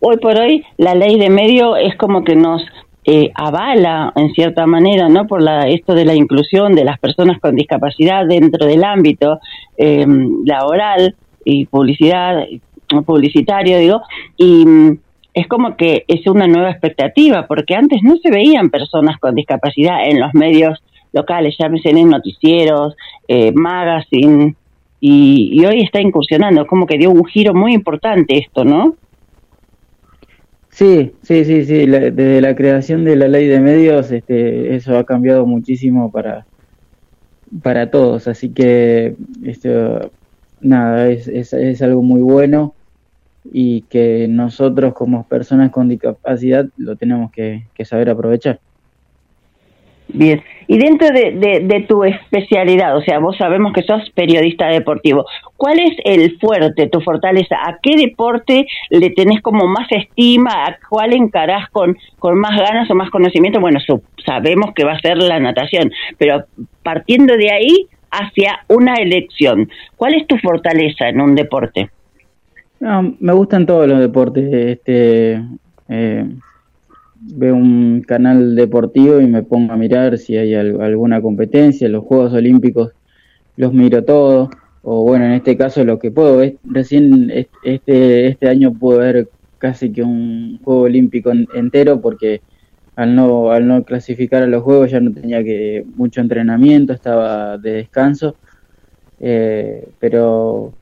Hoy 0.00 0.16
por 0.16 0.40
hoy, 0.40 0.64
la 0.78 0.94
ley 0.94 1.18
de 1.18 1.28
medio 1.28 1.76
es 1.76 1.94
como 1.96 2.24
que 2.24 2.34
nos 2.34 2.64
eh, 3.04 3.30
avala 3.34 4.12
en 4.16 4.32
cierta 4.32 4.66
manera, 4.66 5.08
¿no? 5.08 5.26
Por 5.26 5.42
la, 5.42 5.68
esto 5.68 5.94
de 5.94 6.04
la 6.06 6.14
inclusión 6.14 6.74
de 6.74 6.84
las 6.84 6.98
personas 6.98 7.38
con 7.38 7.54
discapacidad 7.54 8.26
dentro 8.26 8.66
del 8.66 8.82
ámbito 8.82 9.38
eh, 9.76 10.06
laboral 10.44 11.14
y 11.44 11.66
publicidad, 11.66 12.44
publicitario, 13.04 13.78
digo, 13.78 14.00
y 14.36 14.64
es 15.34 15.46
como 15.48 15.76
que 15.76 16.04
es 16.08 16.26
una 16.26 16.46
nueva 16.46 16.70
expectativa, 16.70 17.46
porque 17.46 17.74
antes 17.74 18.02
no 18.02 18.16
se 18.16 18.30
veían 18.30 18.70
personas 18.70 19.18
con 19.18 19.34
discapacidad 19.34 20.08
en 20.08 20.18
los 20.18 20.32
medios 20.34 20.82
locales, 21.12 21.56
llámese 21.58 21.90
en 21.90 22.08
noticieros, 22.08 22.94
eh, 23.28 23.52
magazine, 23.52 24.54
y, 24.98 25.64
hoy 25.64 25.82
está 25.82 26.00
incursionando, 26.00 26.66
como 26.66 26.86
que 26.86 26.98
dio 26.98 27.10
un 27.10 27.24
giro 27.26 27.54
muy 27.54 27.74
importante 27.74 28.38
esto, 28.38 28.64
¿no? 28.64 28.96
Sí, 30.70 31.12
sí, 31.22 31.44
sí, 31.44 31.64
sí, 31.64 31.86
desde 31.86 32.40
la 32.40 32.54
creación 32.54 33.04
de 33.04 33.16
la 33.16 33.28
ley 33.28 33.46
de 33.46 33.60
medios, 33.60 34.10
este, 34.10 34.74
eso 34.74 34.98
ha 34.98 35.04
cambiado 35.04 35.46
muchísimo 35.46 36.10
para, 36.10 36.46
para 37.62 37.90
todos, 37.90 38.26
así 38.26 38.50
que 38.50 39.14
esto, 39.44 40.10
nada, 40.60 41.08
es, 41.08 41.28
es, 41.28 41.52
es 41.52 41.82
algo 41.82 42.02
muy 42.02 42.20
bueno 42.20 42.74
y 43.52 43.82
que 43.82 44.26
nosotros 44.28 44.94
como 44.94 45.24
personas 45.24 45.70
con 45.70 45.88
discapacidad 45.88 46.66
lo 46.76 46.96
tenemos 46.96 47.30
que, 47.32 47.64
saber 47.84 48.10
aprovechar. 48.10 48.60
Bien, 50.08 50.42
y 50.68 50.78
dentro 50.78 51.08
de, 51.08 51.84
tu 51.88 52.04
especialidad, 52.04 52.96
o 52.96 53.02
sea, 53.02 53.18
vos 53.18 53.36
sabemos 53.36 53.72
que 53.72 53.82
sos 53.82 54.08
periodista 54.10 54.68
deportivo, 54.68 55.26
¿cuál 55.56 55.80
es 55.80 55.96
el 56.04 56.38
fuerte, 56.38 56.88
tu 56.88 57.00
fortaleza? 57.00 57.56
¿A 57.56 57.78
qué 57.82 57.96
deporte 57.96 58.66
le 58.90 59.10
tenés 59.10 59.42
como 59.42 59.66
más 59.66 59.90
estima? 59.90 60.64
¿A 60.64 60.78
cuál 60.88 61.12
encarás 61.12 61.68
con, 61.70 61.96
con 62.18 62.38
más 62.38 62.56
ganas 62.56 62.90
o 62.90 62.94
más 62.94 63.10
conocimiento? 63.10 63.60
Bueno, 63.60 63.80
sabemos 64.24 64.72
que 64.74 64.84
va 64.84 64.92
a 64.92 65.00
ser 65.00 65.16
la 65.18 65.40
natación, 65.40 65.90
pero 66.18 66.44
partiendo 66.82 67.36
de 67.36 67.50
ahí 67.50 67.88
hacia 68.10 68.60
una 68.68 68.94
elección, 68.94 69.68
¿cuál 69.96 70.14
es 70.14 70.26
tu 70.26 70.38
fortaleza 70.38 71.08
en 71.08 71.20
un 71.20 71.34
deporte? 71.34 71.90
No, 72.78 73.14
me 73.20 73.32
gustan 73.32 73.66
todos 73.66 73.88
los 73.88 74.00
deportes. 74.00 74.52
Este, 74.52 75.40
eh, 75.88 76.24
veo 77.34 77.54
un 77.54 78.02
canal 78.02 78.54
deportivo 78.54 79.20
y 79.20 79.26
me 79.26 79.42
pongo 79.42 79.72
a 79.72 79.76
mirar 79.76 80.18
si 80.18 80.36
hay 80.36 80.54
alguna 80.54 81.20
competencia. 81.20 81.88
Los 81.88 82.04
Juegos 82.04 82.32
Olímpicos 82.32 82.92
los 83.56 83.72
miro 83.72 84.04
todos. 84.04 84.50
O 84.82 85.02
bueno, 85.02 85.24
en 85.24 85.32
este 85.32 85.56
caso 85.56 85.84
lo 85.84 85.98
que 85.98 86.10
puedo. 86.10 86.42
Recién 86.64 87.32
este, 87.64 88.28
este 88.28 88.48
año 88.48 88.72
pude 88.72 88.98
ver 88.98 89.28
casi 89.58 89.90
que 89.90 90.02
un 90.02 90.60
Juego 90.62 90.82
Olímpico 90.82 91.32
entero 91.54 92.00
porque 92.00 92.40
al 92.94 93.14
no, 93.14 93.50
al 93.50 93.66
no 93.66 93.84
clasificar 93.84 94.42
a 94.42 94.46
los 94.46 94.62
Juegos 94.62 94.90
ya 94.90 95.00
no 95.00 95.12
tenía 95.12 95.42
que 95.42 95.84
mucho 95.96 96.20
entrenamiento, 96.20 96.92
estaba 96.92 97.58
de 97.58 97.72
descanso. 97.72 98.36
Eh, 99.18 99.88
pero 99.98 100.72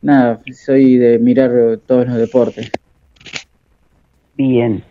nada, 0.00 0.40
soy 0.52 0.96
de 0.96 1.18
mirar 1.18 1.80
todos 1.86 2.06
los 2.06 2.16
deportes. 2.16 2.70
Bien. 4.36 4.82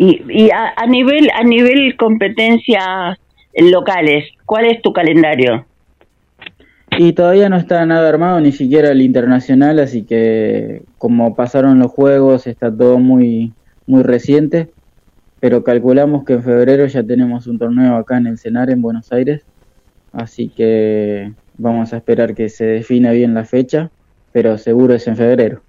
Y, 0.00 0.22
y 0.30 0.50
a, 0.50 0.86
nivel 0.86 1.28
a 1.34 1.44
nivel 1.44 1.94
competencias 1.96 3.18
locales, 3.54 4.24
¿cuál 4.46 4.64
es 4.64 4.80
tu 4.80 4.94
calendario? 4.94 5.66
Y 6.96 7.12
todavía 7.12 7.50
no 7.50 7.56
está 7.56 7.84
nada 7.84 8.08
armado, 8.08 8.40
ni 8.40 8.52
siquiera 8.52 8.90
el 8.90 9.02
internacional, 9.02 9.78
así 9.78 10.04
que 10.04 10.82
como 10.96 11.36
pasaron 11.36 11.78
los 11.78 11.90
juegos, 11.90 12.46
está 12.46 12.74
todo 12.74 12.98
muy 12.98 13.52
muy 13.86 14.02
reciente, 14.02 14.70
pero 15.38 15.64
calculamos 15.64 16.24
que 16.24 16.34
en 16.34 16.44
febrero 16.44 16.86
ya 16.86 17.02
tenemos 17.02 17.46
un 17.46 17.58
torneo 17.58 17.96
acá 17.96 18.16
en 18.16 18.28
el 18.28 18.38
Cenar 18.38 18.70
en 18.70 18.80
Buenos 18.80 19.12
Aires, 19.12 19.42
así 20.12 20.48
que 20.48 21.32
vamos 21.58 21.92
a 21.92 21.98
esperar 21.98 22.34
que 22.34 22.48
se 22.48 22.64
defina 22.64 23.10
bien 23.10 23.34
la 23.34 23.44
fecha 23.44 23.90
pero 24.32 24.58
seguro 24.58 24.94
es 24.94 25.06
en 25.06 25.16
febrero. 25.16 25.62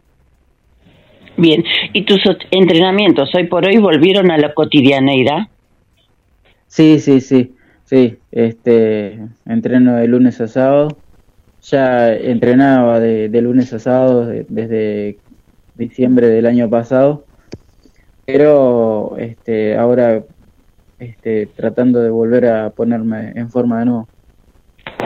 Bien, 1.37 1.63
¿y 1.93 2.03
tus 2.03 2.21
entrenamientos 2.51 3.33
hoy 3.35 3.47
por 3.47 3.65
hoy 3.65 3.77
volvieron 3.77 4.31
a 4.31 4.37
la 4.37 4.53
cotidianeidad? 4.53 5.47
Sí, 6.67 6.99
sí, 6.99 7.21
sí, 7.21 7.55
sí, 7.83 8.17
este, 8.31 9.19
entreno 9.45 9.95
de 9.95 10.07
lunes 10.07 10.39
a 10.41 10.47
sábado, 10.47 10.97
ya 11.61 12.13
entrenaba 12.13 12.99
de, 12.99 13.29
lunes 13.41 13.73
a 13.73 13.79
sábado 13.79 14.27
desde 14.47 15.17
diciembre 15.75 16.27
del 16.27 16.45
año 16.45 16.69
pasado, 16.69 17.25
pero 18.25 19.17
este, 19.17 19.75
ahora 19.75 20.23
este, 20.99 21.47
tratando 21.47 22.01
de 22.01 22.09
volver 22.09 22.45
a 22.45 22.69
ponerme 22.69 23.31
en 23.35 23.49
forma 23.49 23.79
de 23.79 23.85
nuevo. 23.85 24.07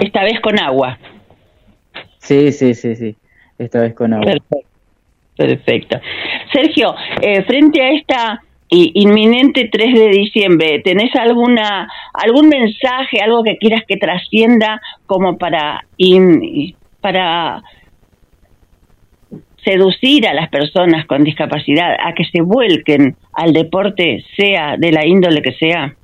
Esta 0.02 0.24
vez 0.24 0.40
con 0.42 0.60
agua. 0.60 0.98
Sí, 2.20 2.52
sí, 2.52 2.74
sí, 2.74 2.96
sí 2.96 3.16
esta 3.58 3.82
vez 3.82 3.94
con 3.94 4.14
agua. 4.14 4.26
Perfecto. 4.26 4.75
Sergio, 6.52 6.96
eh, 7.22 7.44
frente 7.44 7.82
a 7.82 7.92
esta 7.92 8.42
inminente 8.70 9.70
3 9.72 9.94
de 9.94 10.10
diciembre, 10.10 10.82
¿tenés 10.84 11.16
alguna 11.16 11.88
algún 12.14 12.50
mensaje, 12.50 13.22
algo 13.22 13.44
que 13.44 13.58
quieras 13.58 13.84
que 13.88 13.98
trascienda 13.98 14.82
como 15.06 15.38
para 15.38 15.86
para 17.00 17.62
seducir 19.64 20.28
a 20.28 20.34
las 20.34 20.50
personas 20.50 21.06
con 21.06 21.24
discapacidad 21.24 21.96
a 22.04 22.14
que 22.14 22.24
se 22.26 22.42
vuelquen 22.42 23.16
al 23.34 23.54
deporte, 23.54 24.24
sea 24.38 24.78
de 24.78 24.92
la 24.92 25.06
índole 25.06 25.42
que 25.42 25.54
sea? 25.54 25.96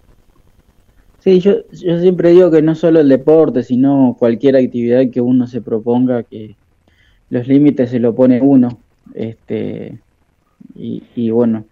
Sí, 1.20 1.40
yo, 1.40 1.58
yo 1.72 2.00
siempre 2.00 2.32
digo 2.32 2.50
que 2.50 2.64
no 2.64 2.74
solo 2.74 3.00
el 3.00 3.10
deporte, 3.10 3.62
sino 3.62 4.16
cualquier 4.18 4.56
actividad 4.56 5.04
que 5.12 5.22
uno 5.22 5.46
se 5.46 5.62
proponga, 5.62 6.24
que 6.24 6.56
los 7.30 7.48
límites 7.48 7.92
se 7.92 8.00
lo 8.00 8.16
pone 8.16 8.42
uno. 8.42 8.80
Este, 9.14 10.00
y, 10.76 11.30
bueno, 11.30 11.66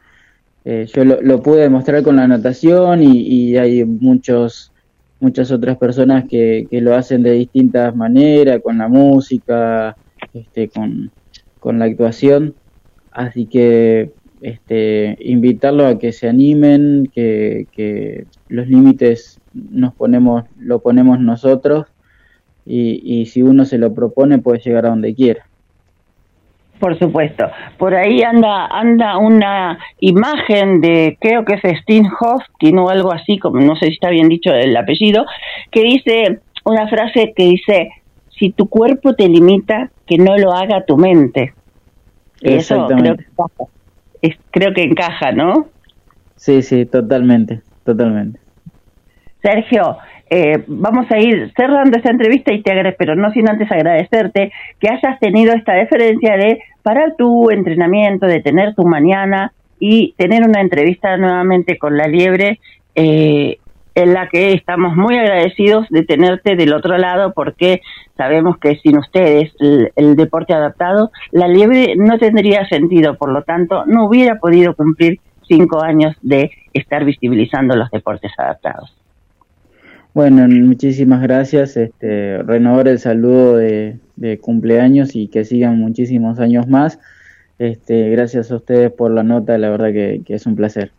eh, 0.66 0.88
yo 0.94 1.04
lo, 1.06 1.42
pude 1.42 1.62
demostrar 1.62 2.04
con 2.04 2.18
la 2.18 2.28
natación 2.28 3.02
y, 3.02 3.58
hay 3.58 3.84
muchos 3.86 4.72
muchas 5.22 5.52
otras 5.52 5.78
personas 5.78 6.26
que, 6.30 6.66
que, 6.72 6.80
lo 6.80 6.96
hacen 6.96 7.24
de 7.24 7.32
distintas 7.32 7.94
maneras, 7.94 8.62
con 8.64 8.78
la 8.78 8.88
música, 8.88 9.98
este, 10.34 10.70
con, 10.70 11.12
con 11.60 11.78
la 11.78 11.86
actuación. 11.86 12.56
Así 13.12 13.46
que 13.46 14.12
este, 14.42 15.18
invitarlo 15.20 15.86
a 15.88 16.00
que 16.00 16.14
se 16.14 16.30
animen, 16.30 17.10
que, 17.14 17.68
que 17.74 18.26
los 18.48 18.68
límites 18.68 19.42
nos 19.54 19.94
ponemos, 19.94 20.46
lo 20.58 20.80
ponemos 20.80 21.20
nosotros 21.20 21.88
y, 22.66 23.02
y 23.04 23.26
si 23.26 23.42
uno 23.42 23.66
se 23.66 23.78
lo 23.78 23.94
propone 23.94 24.38
puede 24.40 24.60
llegar 24.60 24.86
a 24.86 24.90
donde 24.90 25.14
quiera. 25.16 25.49
Por 26.80 26.98
supuesto. 26.98 27.46
Por 27.78 27.94
ahí 27.94 28.24
anda 28.24 28.68
anda 28.68 29.18
una 29.18 29.80
imagen 30.00 30.80
de, 30.80 31.18
creo 31.20 31.44
que 31.44 31.56
es 31.56 31.82
Steve 31.82 32.08
Hofkin 32.20 32.80
o 32.80 32.90
algo 32.90 33.12
así, 33.12 33.38
como 33.38 33.60
no 33.60 33.76
sé 33.76 33.88
si 33.88 33.94
está 33.94 34.10
bien 34.10 34.30
dicho 34.30 34.54
el 34.54 34.76
apellido, 34.78 35.26
que 35.72 35.84
dice 35.84 36.40
una 36.64 36.88
frase 36.88 37.34
que 37.36 37.44
dice, 37.44 37.90
si 38.30 38.52
tu 38.52 38.70
cuerpo 38.70 39.14
te 39.14 39.28
limita, 39.28 39.92
que 40.06 40.18
no 40.18 40.38
lo 40.38 40.54
haga 40.54 40.86
tu 40.86 40.98
mente. 40.98 41.54
Eso 42.42 42.88
creo 42.88 43.18
que, 43.18 43.26
es, 44.22 44.38
creo 44.52 44.74
que 44.74 44.84
encaja, 44.84 45.34
¿no? 45.34 45.68
Sí, 46.36 46.62
sí, 46.62 46.86
totalmente, 46.86 47.62
totalmente. 47.84 48.40
Sergio, 49.42 49.98
eh, 50.30 50.64
vamos 50.68 51.10
a 51.12 51.18
ir 51.18 51.52
cerrando 51.56 51.98
esta 51.98 52.12
entrevista 52.12 52.54
y 52.54 52.62
te 52.62 52.96
pero 52.98 53.16
no 53.16 53.32
sin 53.32 53.50
antes 53.50 53.72
agradecerte 53.72 54.52
que 54.80 54.90
hayas 54.90 55.20
tenido 55.20 55.54
esta 55.54 55.74
deferencia 55.74 56.38
de 56.38 56.60
parar 56.84 57.16
tu 57.18 57.50
entrenamiento, 57.50 58.28
de 58.28 58.42
tener 58.42 58.76
tu 58.76 58.86
mañana 58.86 59.54
y 59.80 60.14
tener 60.18 60.44
una 60.48 60.62
entrevista 60.62 61.18
nuevamente 61.18 61.78
con 61.78 61.98
la 61.98 62.08
liebre, 62.08 62.60
eh, 62.96 63.58
en 63.96 64.14
la 64.14 64.30
que 64.30 64.54
estamos 64.54 64.96
muy 64.96 65.18
agradecidos 65.18 65.88
de 65.90 66.04
tenerte 66.04 66.56
del 66.56 66.74
otro 66.74 66.98
lado 66.98 67.34
porque 67.34 67.82
sabemos 68.16 68.58
que 68.60 68.76
sin 68.76 68.98
ustedes 68.98 69.52
el, 69.60 69.92
el 69.96 70.16
deporte 70.16 70.54
adaptado, 70.54 71.12
la 71.32 71.48
liebre 71.48 71.96
no 71.98 72.18
tendría 72.20 72.68
sentido, 72.68 73.18
por 73.18 73.32
lo 73.32 73.42
tanto 73.44 73.86
no 73.88 74.06
hubiera 74.06 74.36
podido 74.36 74.76
cumplir 74.76 75.20
cinco 75.48 75.84
años 75.84 76.16
de 76.22 76.52
estar 76.74 77.04
visibilizando 77.04 77.76
los 77.76 77.90
deportes 77.90 78.32
adaptados. 78.38 78.99
Bueno, 80.14 80.48
muchísimas 80.48 81.22
gracias. 81.22 81.78
Este, 81.78 82.40
renovar 82.40 82.88
el 82.88 83.00
saludo 83.00 83.58
de, 83.58 84.00
cumpleaños 84.42 85.16
y 85.16 85.28
que 85.28 85.46
sigan 85.46 85.80
muchísimos 85.80 86.40
años 86.40 86.68
más. 86.68 87.00
Este, 87.58 88.10
gracias 88.10 88.52
a 88.52 88.56
ustedes 88.56 88.92
por 88.92 89.12
la 89.12 89.24
nota, 89.24 89.58
la 89.58 89.70
verdad 89.70 89.92
que, 89.92 90.24
es 90.28 90.46
un 90.46 90.56
placer. 90.56 90.92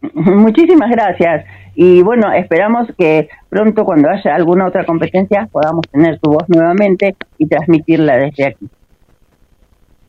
Muchísimas 0.14 0.90
gracias. 0.90 1.44
Y 1.74 2.02
bueno, 2.02 2.32
esperamos 2.32 2.88
que 2.96 3.28
pronto 3.48 3.84
cuando 3.84 4.08
haya 4.08 4.34
alguna 4.34 4.66
otra 4.66 4.84
competencia 4.84 5.48
podamos 5.50 5.82
tener 5.90 6.18
tu 6.20 6.30
voz 6.30 6.44
nuevamente 6.48 7.16
y 7.38 7.46
transmitirla 7.46 8.16
desde 8.16 8.46
aquí. 8.46 8.68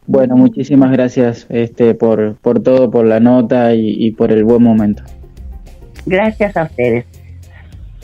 Bueno, 0.08 0.36
muchísimas 0.36 0.92
gracias 0.92 1.48
este, 1.50 1.96
por, 1.96 2.36
por 2.36 2.62
todo, 2.62 2.92
por 2.92 3.06
la 3.06 3.20
nota 3.20 3.74
y 3.74 4.12
por 4.12 4.32
el 4.32 4.44
buen 4.44 4.62
momento. 4.62 5.04
Gracias 6.06 6.56
a 6.56 6.64
ustedes. 6.64 7.15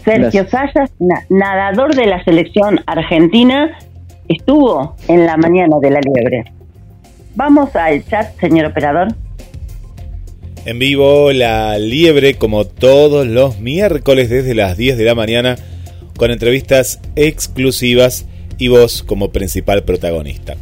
Sergio 0.04 0.47
Sayas, 0.47 0.91
nadador 1.30 1.95
de 1.95 2.06
la 2.08 2.24
selección 2.24 2.80
argentina, 2.86 3.78
estuvo 4.28 4.95
en 5.08 5.26
la 5.26 5.38
mañana 5.38 5.78
de 5.82 5.91
la 5.91 5.99
liebre. 5.99 6.45
Vamos 7.36 7.76
al 7.76 8.06
chat, 8.06 8.38
señor 8.39 8.66
operador. 8.68 9.10
En 10.66 10.80
vivo, 10.80 11.32
la 11.32 11.78
liebre, 11.80 12.36
como 12.36 12.66
todos 12.66 13.26
los 13.26 13.60
miércoles 13.60 14.30
desde 14.30 14.54
las 14.54 14.78
10 14.78 14.97
de 14.97 15.06
la 15.06 15.16
mañana, 15.16 15.56
con 16.18 16.30
entrevistas 16.30 16.99
exclusivas 17.16 18.28
y 18.58 18.68
vos 18.68 19.02
como 19.02 19.32
principal 19.32 19.84
protagonista. 19.84 20.56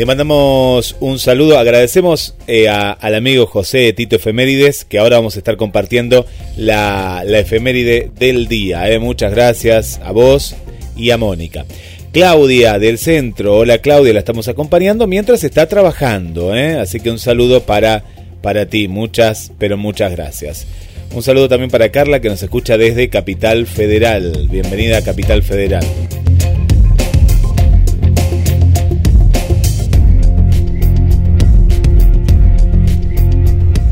Le 0.00 0.06
mandamos 0.06 0.96
un 1.00 1.18
saludo, 1.18 1.58
agradecemos 1.58 2.34
eh, 2.46 2.70
al 2.70 3.14
amigo 3.14 3.44
José 3.44 3.92
Tito 3.92 4.16
Efemérides, 4.16 4.86
que 4.86 4.98
ahora 4.98 5.18
vamos 5.18 5.36
a 5.36 5.40
estar 5.40 5.58
compartiendo 5.58 6.24
la, 6.56 7.22
efeméride 7.26 8.10
del 8.18 8.48
día. 8.48 8.90
Eh. 8.90 8.98
Muchas 8.98 9.30
gracias 9.30 10.00
a 10.02 10.10
vos 10.12 10.56
y 10.96 11.10
a 11.10 11.18
Mónica. 11.18 11.66
Claudia 12.14 12.78
del 12.78 12.96
centro, 12.96 13.58
hola 13.58 13.76
Claudia, 13.76 14.14
la 14.14 14.20
estamos 14.20 14.48
acompañando 14.48 15.06
mientras 15.06 15.44
está 15.44 15.66
trabajando, 15.66 16.56
eh. 16.56 16.78
así 16.78 16.98
que 16.98 17.10
un 17.10 17.18
saludo 17.18 17.64
para, 17.64 18.02
para 18.40 18.64
ti, 18.64 18.88
muchas, 18.88 19.52
pero 19.58 19.76
muchas 19.76 20.12
gracias. 20.12 20.66
Un 21.14 21.22
saludo 21.22 21.50
también 21.50 21.70
para 21.70 21.90
Carla 21.90 22.20
que 22.20 22.30
nos 22.30 22.42
escucha 22.42 22.78
desde 22.78 23.10
Capital 23.10 23.66
Federal. 23.66 24.48
Bienvenida 24.50 24.96
a 24.96 25.02
Capital 25.02 25.42
Federal. 25.42 25.84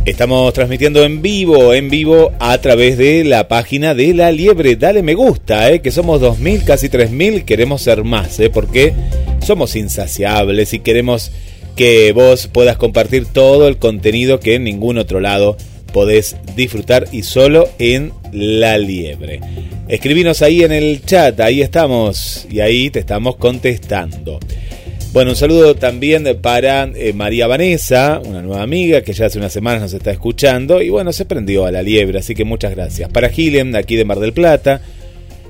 Estamos 0.09 0.54
transmitiendo 0.54 1.04
en 1.04 1.20
vivo, 1.20 1.74
en 1.74 1.90
vivo 1.90 2.32
a 2.40 2.56
través 2.59 2.96
de 2.96 3.24
la 3.24 3.46
página 3.46 3.94
de 3.94 4.14
La 4.14 4.32
Liebre. 4.32 4.74
Dale 4.74 5.02
me 5.02 5.12
gusta, 5.12 5.70
eh, 5.70 5.82
que 5.82 5.90
somos 5.90 6.22
2.000, 6.22 6.64
casi 6.64 6.88
3.000, 6.88 7.44
queremos 7.44 7.82
ser 7.82 8.04
más, 8.04 8.40
eh, 8.40 8.48
porque 8.48 8.94
somos 9.44 9.76
insaciables 9.76 10.72
y 10.72 10.78
queremos 10.78 11.30
que 11.76 12.12
vos 12.12 12.48
puedas 12.48 12.78
compartir 12.78 13.26
todo 13.26 13.68
el 13.68 13.76
contenido 13.76 14.40
que 14.40 14.54
en 14.54 14.64
ningún 14.64 14.96
otro 14.96 15.20
lado 15.20 15.59
podés 15.92 16.36
disfrutar 16.56 17.06
y 17.12 17.22
solo 17.22 17.68
en 17.78 18.12
La 18.32 18.78
Liebre. 18.78 19.40
Escribinos 19.88 20.40
ahí 20.40 20.62
en 20.62 20.72
el 20.72 21.04
chat, 21.04 21.38
ahí 21.38 21.61
estamos 21.61 22.46
y 22.50 22.61
ahí 22.61 22.88
te 22.88 22.98
estamos 22.98 23.36
contestando. 23.36 24.40
Bueno, 25.18 25.32
un 25.32 25.36
saludo 25.36 25.74
también 25.74 26.38
para 26.40 26.84
eh, 26.94 27.12
María 27.12 27.48
Vanessa, 27.48 28.22
una 28.24 28.40
nueva 28.40 28.62
amiga 28.62 29.02
que 29.02 29.12
ya 29.12 29.26
hace 29.26 29.36
unas 29.36 29.52
semanas 29.52 29.82
nos 29.82 29.92
está 29.92 30.12
escuchando 30.12 30.80
y 30.80 30.90
bueno, 30.90 31.12
se 31.12 31.24
prendió 31.24 31.66
a 31.66 31.72
la 31.72 31.82
liebre, 31.82 32.20
así 32.20 32.36
que 32.36 32.44
muchas 32.44 32.70
gracias. 32.70 33.10
Para 33.10 33.28
Gillian, 33.28 33.74
aquí 33.74 33.96
de 33.96 34.04
Mar 34.04 34.20
del 34.20 34.32
Plata, 34.32 34.80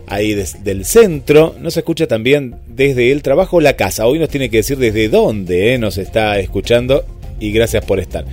ahí 0.07 0.33
desde 0.33 0.71
el 0.71 0.87
centro, 0.87 1.55
nos 1.61 1.77
escucha 1.77 2.07
también 2.07 2.55
desde 2.67 3.13
el 3.13 3.21
trabajo 3.21 3.59
o 3.59 3.61
la 3.61 3.77
casa. 3.77 4.07
Hoy 4.07 4.19
nos 4.19 4.31
tiene 4.31 4.49
que 4.49 4.57
decir 4.57 4.79
desde 4.79 5.11
dónde 5.11 5.75
eh, 5.75 5.79
nos 5.79 5.99
está 5.99 6.39
escuchando 6.39 7.05
y 7.39 7.53
gracias 7.53 7.85
por 7.85 8.01
estar. 8.01 8.25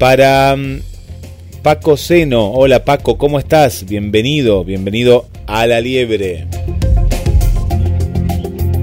Para 0.00 0.56
mm, 0.56 0.80
Paco 1.62 1.96
Seno, 1.96 2.50
hola 2.50 2.84
Paco, 2.84 3.16
¿cómo 3.16 3.38
estás? 3.38 3.86
Bienvenido, 3.86 4.64
bienvenido 4.64 5.28
a 5.46 5.68
la 5.68 5.80
liebre 5.80 6.48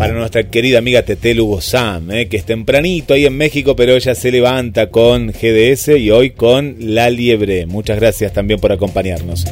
para 0.02 0.14
nuestra 0.16 0.50
querida 0.50 0.80
amiga 0.80 1.04
Tete 1.04 1.36
Lugo 1.36 1.62
Sam, 1.62 2.10
eh, 2.10 2.28
que 2.28 2.38
es 2.38 2.44
tempranito 2.44 3.14
ahí 3.14 3.28
en 3.28 3.38
México, 3.38 3.76
pero 3.76 3.94
ella 3.94 4.16
se 4.16 4.32
levanta 4.32 4.90
con 4.90 5.28
GDS 5.28 5.90
y 5.90 6.10
hoy 6.10 6.32
con 6.32 6.76
La 6.80 7.12
Liebre. 7.12 7.68
Muchas 7.68 8.00
gracias 8.00 8.34
también 8.34 8.60
por 8.60 8.72
acompañarnos. 8.72 9.46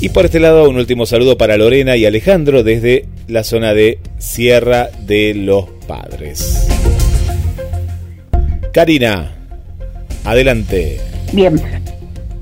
Y 0.00 0.08
por 0.08 0.24
este 0.24 0.40
lado, 0.40 0.66
un 0.66 0.76
último 0.76 1.04
saludo 1.04 1.36
para 1.36 1.58
Lorena 1.58 1.94
y 1.98 2.06
Alejandro 2.06 2.62
desde 2.62 3.04
la 3.28 3.44
zona 3.44 3.74
de 3.74 3.98
Sierra 4.16 4.88
de 5.02 5.34
los 5.34 5.66
Padres. 5.86 6.66
Karina, 8.72 9.34
adelante. 10.24 11.00
Bien, 11.34 11.60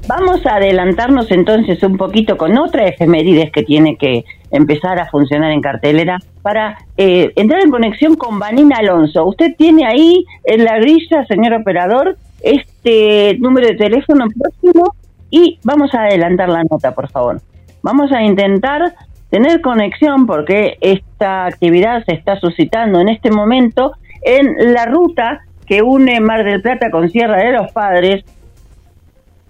vamos 0.09 0.45
a 0.47 0.57
adelantarnos 0.57 1.31
entonces 1.31 1.83
un 1.83 1.97
poquito 1.99 2.37
con 2.37 2.57
otra 2.59 2.87
efemérides 2.87 3.53
que 3.53 3.63
tiene 3.63 3.97
que 3.97 4.25
empezar 4.51 4.99
a 4.99 5.07
funcionar 5.07 5.53
en 5.53 5.61
cartelera 5.61 6.19
para 6.41 6.79
eh, 6.97 7.31
entrar 7.37 7.63
en 7.63 7.71
conexión 7.71 8.17
con 8.17 8.39
Vanina 8.39 8.79
Alonso. 8.79 9.27
Usted 9.27 9.55
tiene 9.57 9.87
ahí 9.87 10.25
en 10.45 10.65
la 10.65 10.79
grilla, 10.79 11.27
señor 11.27 11.53
operador, 11.53 12.17
este 12.41 13.37
número 13.39 13.69
de 13.69 13.75
teléfono 13.75 14.25
próximo 14.29 14.95
y 15.31 15.59
vamos 15.63 15.95
a 15.95 16.05
adelantar 16.05 16.49
la 16.49 16.65
nota, 16.65 16.95
por 16.95 17.11
favor. 17.11 17.43
Vamos 17.83 18.11
a 18.11 18.23
intentar 18.23 18.95
tener 19.29 19.61
conexión 19.61 20.27
porque 20.27 20.79
esta 20.81 21.45
actividad 21.45 22.03
se 22.07 22.15
está 22.15 22.41
suscitando 22.41 23.01
en 23.01 23.11
este 23.11 23.31
momento 23.31 23.93
en 24.23 24.73
la 24.73 24.87
ruta 24.87 25.43
que 25.67 25.83
une 25.83 26.19
Mar 26.21 26.45
del 26.45 26.63
Plata 26.63 26.91
con 26.91 27.11
Sierra 27.11 27.37
de 27.45 27.53
los 27.53 27.71
Padres 27.73 28.25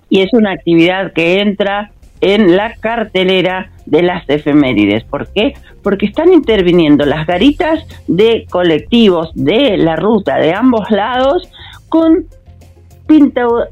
y 0.08 0.20
es 0.20 0.32
una 0.32 0.52
actividad 0.52 1.12
que 1.12 1.40
entra 1.40 1.92
en 2.20 2.56
la 2.56 2.74
cartelera 2.74 3.70
de 3.86 4.02
las 4.02 4.28
efemérides. 4.28 5.04
¿Por 5.04 5.28
qué? 5.32 5.54
Porque 5.82 6.06
están 6.06 6.32
interviniendo 6.32 7.04
las 7.06 7.26
garitas 7.26 7.86
de 8.06 8.46
colectivos 8.50 9.30
de 9.34 9.76
la 9.76 9.96
ruta 9.96 10.36
de 10.38 10.52
ambos 10.52 10.90
lados 10.90 11.48
con 11.88 12.26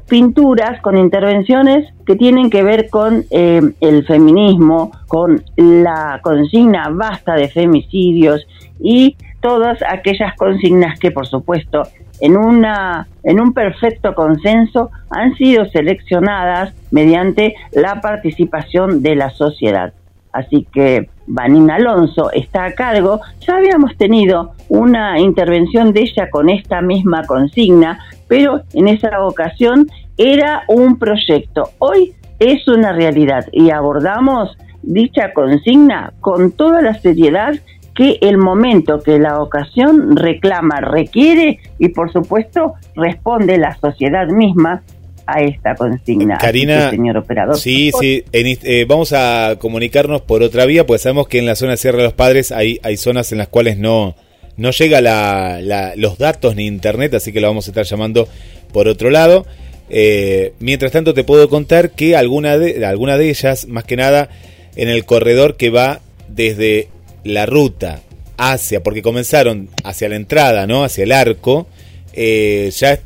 pinturas, 0.07 0.81
con 0.81 0.97
intervenciones 0.97 1.93
que 2.07 2.15
tienen 2.15 2.49
que 2.49 2.63
ver 2.63 2.89
con 2.89 3.25
eh, 3.29 3.61
el 3.81 4.05
feminismo, 4.05 4.91
con 5.07 5.43
la 5.55 6.19
consigna 6.23 6.89
basta 6.89 7.35
de 7.35 7.47
femicidios 7.47 8.47
y 8.79 9.15
todas 9.41 9.79
aquellas 9.87 10.35
consignas 10.35 10.99
que, 10.99 11.11
por 11.11 11.27
supuesto, 11.27 11.83
en, 12.19 12.37
una, 12.37 13.07
en 13.23 13.39
un 13.39 13.53
perfecto 13.53 14.15
consenso 14.15 14.89
han 15.09 15.35
sido 15.35 15.65
seleccionadas 15.65 16.73
mediante 16.91 17.55
la 17.71 18.01
participación 18.01 19.03
de 19.03 19.15
la 19.15 19.29
sociedad. 19.29 19.93
Así 20.33 20.67
que 20.71 21.09
Vanina 21.25 21.75
Alonso 21.75 22.31
está 22.31 22.65
a 22.65 22.73
cargo. 22.73 23.21
Ya 23.39 23.57
habíamos 23.57 23.95
tenido 23.97 24.53
una 24.69 25.19
intervención 25.19 25.93
de 25.93 26.01
ella 26.01 26.29
con 26.29 26.49
esta 26.49 26.81
misma 26.81 27.23
consigna, 27.25 27.99
pero 28.27 28.61
en 28.73 28.87
esa 28.87 29.09
ocasión 29.23 29.87
era 30.17 30.63
un 30.67 30.97
proyecto. 30.99 31.71
Hoy 31.79 32.13
es 32.39 32.67
una 32.67 32.93
realidad 32.93 33.45
y 33.51 33.71
abordamos 33.71 34.57
dicha 34.83 35.33
consigna 35.33 36.13
con 36.21 36.51
toda 36.51 36.81
la 36.81 36.93
seriedad 36.93 37.53
que 37.97 38.19
el 38.21 38.37
momento 38.37 39.01
que 39.01 39.17
la 39.17 39.41
ocasión 39.41 40.15
reclama, 40.15 40.81
requiere 40.81 41.59
y 41.79 41.89
por 41.89 42.13
supuesto 42.13 42.75
responde 42.95 43.57
la 43.57 43.75
sociedad 43.79 44.27
misma 44.27 44.83
a 45.25 45.41
esta 45.41 45.73
consigna. 45.73 46.37
Karina, 46.37 46.91
señor 46.91 47.17
operador. 47.17 47.57
Sí, 47.57 47.91
sí, 47.99 48.23
eh, 48.31 48.85
vamos 48.87 49.13
a 49.13 49.55
comunicarnos 49.59 50.21
por 50.21 50.43
otra 50.43 50.65
vía, 50.65 50.85
pues 50.85 51.01
sabemos 51.01 51.27
que 51.27 51.39
en 51.39 51.47
la 51.47 51.55
zona 51.55 51.71
de 51.71 51.77
Sierra 51.77 51.97
de 51.97 52.03
los 52.03 52.13
Padres 52.13 52.51
hay, 52.51 52.79
hay 52.83 52.97
zonas 52.97 53.31
en 53.31 53.39
las 53.39 53.47
cuales 53.47 53.79
no, 53.79 54.15
no 54.57 54.69
llega 54.69 55.01
la, 55.01 55.93
los 55.95 56.19
datos 56.19 56.55
ni 56.55 56.67
internet, 56.67 57.15
así 57.15 57.33
que 57.33 57.41
lo 57.41 57.47
vamos 57.47 57.67
a 57.67 57.71
estar 57.71 57.85
llamando 57.85 58.27
por 58.71 58.87
otro 58.87 59.09
lado. 59.09 59.47
Eh, 59.89 60.53
mientras 60.59 60.91
tanto 60.91 61.15
te 61.15 61.23
puedo 61.23 61.49
contar 61.49 61.89
que 61.89 62.15
alguna 62.15 62.59
de, 62.59 62.85
alguna 62.85 63.17
de 63.17 63.31
ellas, 63.31 63.67
más 63.67 63.85
que 63.85 63.95
nada, 63.95 64.29
en 64.75 64.87
el 64.87 65.03
corredor 65.03 65.57
que 65.57 65.71
va 65.71 65.99
desde 66.27 66.89
la 67.27 67.45
ruta 67.45 68.01
hacia, 68.37 68.83
porque 68.83 69.01
comenzaron 69.01 69.69
hacia 69.83 70.09
la 70.09 70.15
entrada, 70.15 70.67
¿no? 70.67 70.83
Hacia 70.83 71.03
el 71.03 71.11
arco, 71.11 71.67
eh, 72.13 72.71
ya 72.75 72.99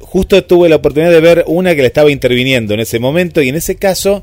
justo 0.00 0.44
tuve 0.44 0.68
la 0.68 0.76
oportunidad 0.76 1.10
de 1.10 1.20
ver 1.20 1.44
una 1.46 1.74
que 1.74 1.80
le 1.80 1.88
estaba 1.88 2.10
interviniendo 2.10 2.74
en 2.74 2.80
ese 2.80 2.98
momento 2.98 3.42
y 3.42 3.48
en 3.48 3.56
ese 3.56 3.76
caso 3.76 4.22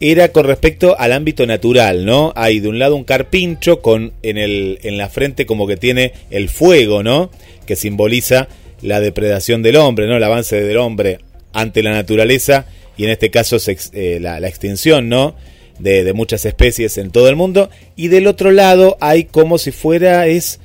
era 0.00 0.28
con 0.28 0.46
respecto 0.46 0.98
al 0.98 1.12
ámbito 1.12 1.46
natural, 1.46 2.04
¿no? 2.04 2.32
Hay 2.36 2.60
de 2.60 2.68
un 2.68 2.78
lado 2.78 2.96
un 2.96 3.04
carpincho 3.04 3.80
con 3.80 4.12
en, 4.22 4.38
el, 4.38 4.78
en 4.82 4.96
la 4.96 5.08
frente 5.08 5.46
como 5.46 5.66
que 5.66 5.76
tiene 5.76 6.12
el 6.30 6.48
fuego, 6.48 7.02
¿no? 7.02 7.30
Que 7.66 7.76
simboliza 7.76 8.48
la 8.82 9.00
depredación 9.00 9.62
del 9.62 9.76
hombre, 9.76 10.06
¿no? 10.06 10.16
El 10.16 10.24
avance 10.24 10.60
del 10.60 10.76
hombre 10.76 11.18
ante 11.52 11.82
la 11.82 11.90
naturaleza 11.90 12.66
y 12.96 13.04
en 13.04 13.10
este 13.10 13.30
caso 13.30 13.56
eh, 13.92 14.18
la, 14.20 14.40
la, 14.40 14.48
extinción, 14.48 15.08
¿no? 15.08 15.34
De, 15.78 16.12
muchas 16.12 16.44
especies 16.44 16.98
en 16.98 17.10
todo 17.10 17.28
el 17.28 17.36
mundo. 17.36 17.70
Y 17.96 18.08
del 18.08 18.26
otro 18.26 18.50
lado 18.50 18.96
hay 19.00 19.24
como 19.24 19.58
si 19.58 19.70
fuera 19.70 20.26
es 20.26 20.60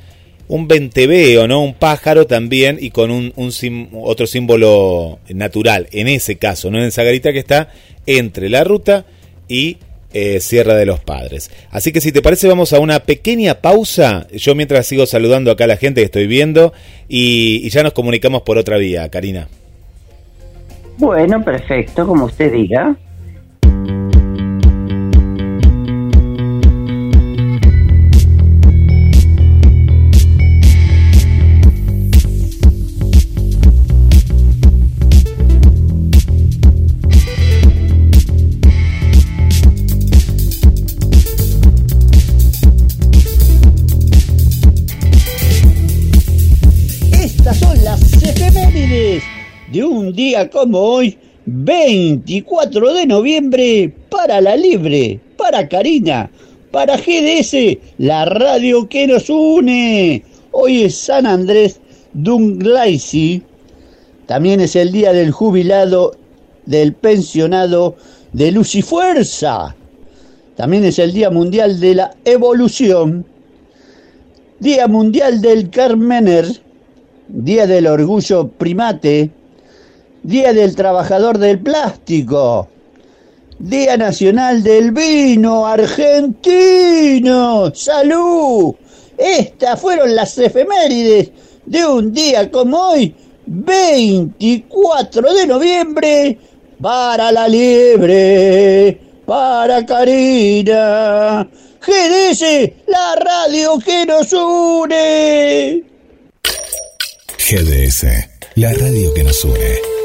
un 0.47 0.68
venteveo, 0.68 1.47
¿no? 1.47 1.61
Un 1.61 1.74
pájaro 1.74 2.28
también 2.28 2.78
y 2.80 2.89
con 2.89 3.11
un, 3.11 3.34
un 3.36 3.89
otro 4.03 4.28
símbolo 4.28 5.20
natural, 5.30 5.88
en 5.91 6.07
ese 6.07 6.38
caso, 6.38 6.70
¿no? 6.70 6.78
En 6.80 6.86
esa 6.86 7.03
garita 7.03 7.32
que 7.32 7.39
está 7.39 7.70
entre 8.05 8.49
la 8.49 8.64
ruta 8.64 9.05
y 9.47 9.78
eh, 10.14 10.39
Sierra 10.39 10.76
de 10.76 10.86
los 10.86 10.99
Padres. 10.99 11.49
Así 11.72 11.91
que 11.91 12.01
si 12.01 12.11
te 12.11 12.22
parece 12.22 12.47
vamos 12.47 12.72
a 12.74 12.80
una 12.80 12.99
pequeña 12.99 13.55
pausa, 13.55 14.28
yo 14.32 14.53
mientras 14.53 14.86
sigo 14.86 15.05
saludando 15.05 15.49
acá 15.49 15.64
a 15.64 15.68
la 15.68 15.78
gente 15.78 16.01
que 16.01 16.05
estoy 16.05 16.28
viendo 16.28 16.72
y, 17.09 17.66
y 17.66 17.70
ya 17.70 17.82
nos 17.82 17.93
comunicamos 17.93 18.43
por 18.43 18.57
otra 18.57 18.78
vía, 18.78 19.09
Karina. 19.09 19.47
Bueno, 20.97 21.43
perfecto, 21.43 22.05
como 22.05 22.26
usted 22.26 22.51
diga. 22.51 22.95
Día 50.16 50.49
como 50.49 50.80
hoy, 50.80 51.18
24 51.45 52.93
de 52.93 53.05
noviembre, 53.05 53.93
para 54.09 54.41
la 54.41 54.55
Libre, 54.55 55.20
para 55.38 55.68
Karina, 55.68 56.30
para 56.72 56.97
GDS, 56.97 57.78
la 57.97 58.26
radio 58.26 58.88
que 58.88 59.07
nos 59.07 59.30
une. 59.30 60.24
Hoy 60.51 60.84
es 60.84 60.95
San 60.95 61.26
Andrés 61.26 61.80
Dunglaisi. 62.14 63.41
También 64.26 64.61
es 64.61 64.76
el 64.76 64.91
día 64.91 65.11
del 65.14 65.32
jubilado, 65.32 66.16
del 66.66 66.93
pensionado 66.93 67.95
de 68.32 68.51
Luz 68.51 68.76
y 68.76 68.82
Fuerza. 68.82 69.76
También 70.55 70.86
es 70.86 70.99
el 70.99 71.11
Día 71.11 71.30
Mundial 71.30 71.80
de 71.80 71.95
la 71.95 72.16
Evolución. 72.24 73.26
Día 74.59 74.88
Mundial 74.88 75.41
del 75.41 75.70
Carmener. 75.70 76.45
Día 77.28 77.66
del 77.66 77.88
Orgullo 77.88 78.47
Primate 78.47 79.32
Día 80.24 80.53
del 80.53 80.74
Trabajador 80.74 81.38
del 81.38 81.59
Plástico, 81.59 82.69
Día 83.59 83.97
Nacional 83.97 84.63
del 84.63 84.93
Vino 84.93 85.67
Argentino, 85.67 87.21
salud. 87.76 88.74
Estas 89.17 89.82
fueron 89.82 90.15
las 90.15 90.38
efemérides 90.38 91.30
de 91.65 91.86
un 91.86 92.13
día 92.13 92.49
como 92.49 92.78
hoy, 92.78 93.13
24 93.45 95.34
de 95.34 95.45
noviembre, 95.45 96.38
para 96.82 97.30
la 97.34 97.49
liebre, 97.49 98.97
para 99.26 99.86
Karina. 99.86 101.49
GDS, 101.86 102.71
la 102.88 103.15
radio 103.15 103.78
que 103.78 104.05
nos 104.05 104.32
une. 104.32 105.84
GDS, 107.38 108.05
la 108.55 108.71
radio 108.71 109.13
que 109.13 109.24
nos 109.26 109.43
une. 109.43 110.03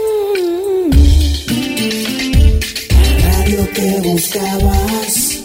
Que 3.89 4.01
buscabas. 4.01 5.39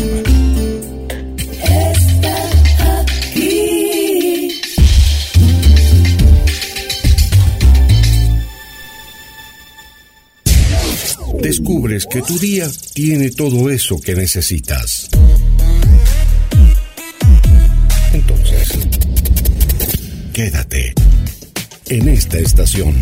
Descubres 11.40 12.06
que 12.06 12.22
tu 12.22 12.38
día 12.38 12.70
tiene 12.94 13.30
todo 13.30 13.68
eso 13.68 14.00
que 14.00 14.14
necesitas. 14.14 15.08
Entonces, 18.12 18.68
quédate 20.32 20.94
en 21.92 22.08
esta 22.08 22.38
estación. 22.38 22.94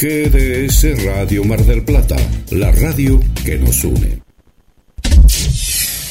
GDS 0.00 1.04
Radio 1.04 1.44
Mar 1.44 1.64
del 1.64 1.84
Plata, 1.84 2.16
la 2.50 2.72
radio 2.72 3.20
que 3.44 3.56
nos 3.56 3.84
une. 3.84 4.20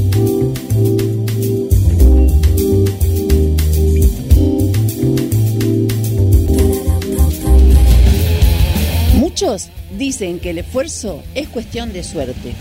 dicen 10.07 10.39
que 10.39 10.51
el 10.51 10.59
esfuerzo 10.59 11.21
es 11.35 11.49
cuestión 11.49 11.91
de 11.91 12.01
suerte. 12.01 12.53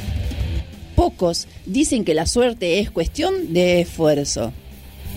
Pocos 0.96 1.46
dicen 1.64 2.04
que 2.04 2.12
la 2.12 2.26
suerte 2.26 2.80
es 2.80 2.90
cuestión 2.90 3.52
de 3.54 3.82
esfuerzo. 3.82 4.52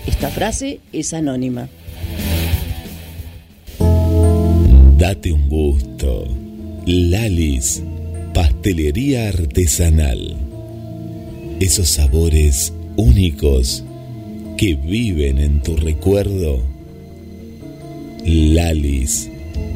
Esta 0.06 0.30
frase 0.30 0.80
es 0.94 1.12
anónima. 1.16 1.70
Date 5.00 5.32
un 5.32 5.50
gusto. 5.50 6.28
Lalis, 6.86 7.82
pastelería 8.36 9.30
artesanal. 9.30 10.38
Esos 11.60 11.90
sabores 11.90 12.74
únicos 12.96 13.84
que 14.56 14.76
viven 14.76 15.40
en 15.40 15.64
tu 15.64 15.76
recuerdo. 15.76 16.62
Lalis, 18.24 19.32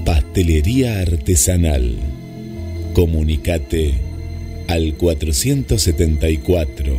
pastelería 0.05 0.99
artesanal. 0.99 2.12
Comunicate 2.93 3.93
al 4.67 4.95
474 4.95 6.97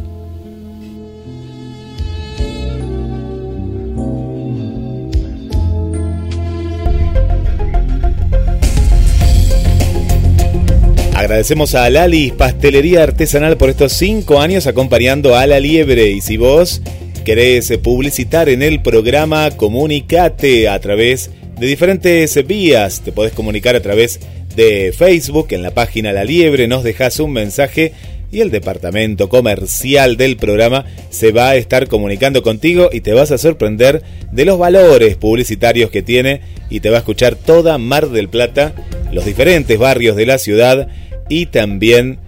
Agradecemos 11.33 11.75
a 11.75 11.89
Lalis 11.89 12.35
Pastelería 12.35 13.05
Artesanal 13.05 13.57
por 13.57 13.71
estos 13.71 13.95
cinco 13.95 14.39
años 14.39 14.67
acompañando 14.67 15.35
a 15.35 15.47
la 15.47 15.61
liebre. 15.61 16.11
Y 16.11 16.21
si 16.21 16.37
vos 16.37 16.83
querés 17.25 17.73
publicitar 17.79 18.51
en 18.51 18.63
el 18.63 18.83
programa, 18.83 19.51
comunicate 19.53 20.69
a 20.69 20.79
través 20.79 21.31
de 21.59 21.67
diferentes 21.67 22.47
vías. 22.47 23.01
Te 23.01 23.13
podés 23.13 23.33
comunicar 23.33 23.75
a 23.75 23.81
través 23.81 24.21
de 24.55 24.93
Facebook, 24.95 25.47
en 25.53 25.63
la 25.63 25.71
página 25.71 26.13
La 26.13 26.25
Liebre, 26.25 26.69
nos 26.69 26.85
dejas 26.85 27.19
un 27.19 27.33
mensaje 27.33 27.95
y 28.31 28.41
el 28.41 28.51
departamento 28.51 29.31
comercial 29.31 30.19
del 30.19 30.37
programa 30.37 30.85
se 31.09 31.33
va 31.33 31.49
a 31.49 31.57
estar 31.57 31.89
comunicando 31.89 32.43
contigo 32.43 32.91
y 32.93 33.01
te 33.01 33.15
vas 33.15 33.31
a 33.31 33.39
sorprender 33.39 34.03
de 34.33 34.45
los 34.45 34.59
valores 34.59 35.17
publicitarios 35.17 35.91
que 35.91 36.03
tiene 36.03 36.43
y 36.69 36.81
te 36.81 36.91
va 36.91 36.97
a 36.97 37.01
escuchar 37.01 37.37
toda 37.37 37.79
Mar 37.79 38.11
del 38.11 38.29
Plata, 38.29 38.75
los 39.13 39.25
diferentes 39.25 39.79
barrios 39.79 40.15
de 40.17 40.27
la 40.27 40.37
ciudad 40.37 40.89
y 41.33 41.47
también 41.47 42.19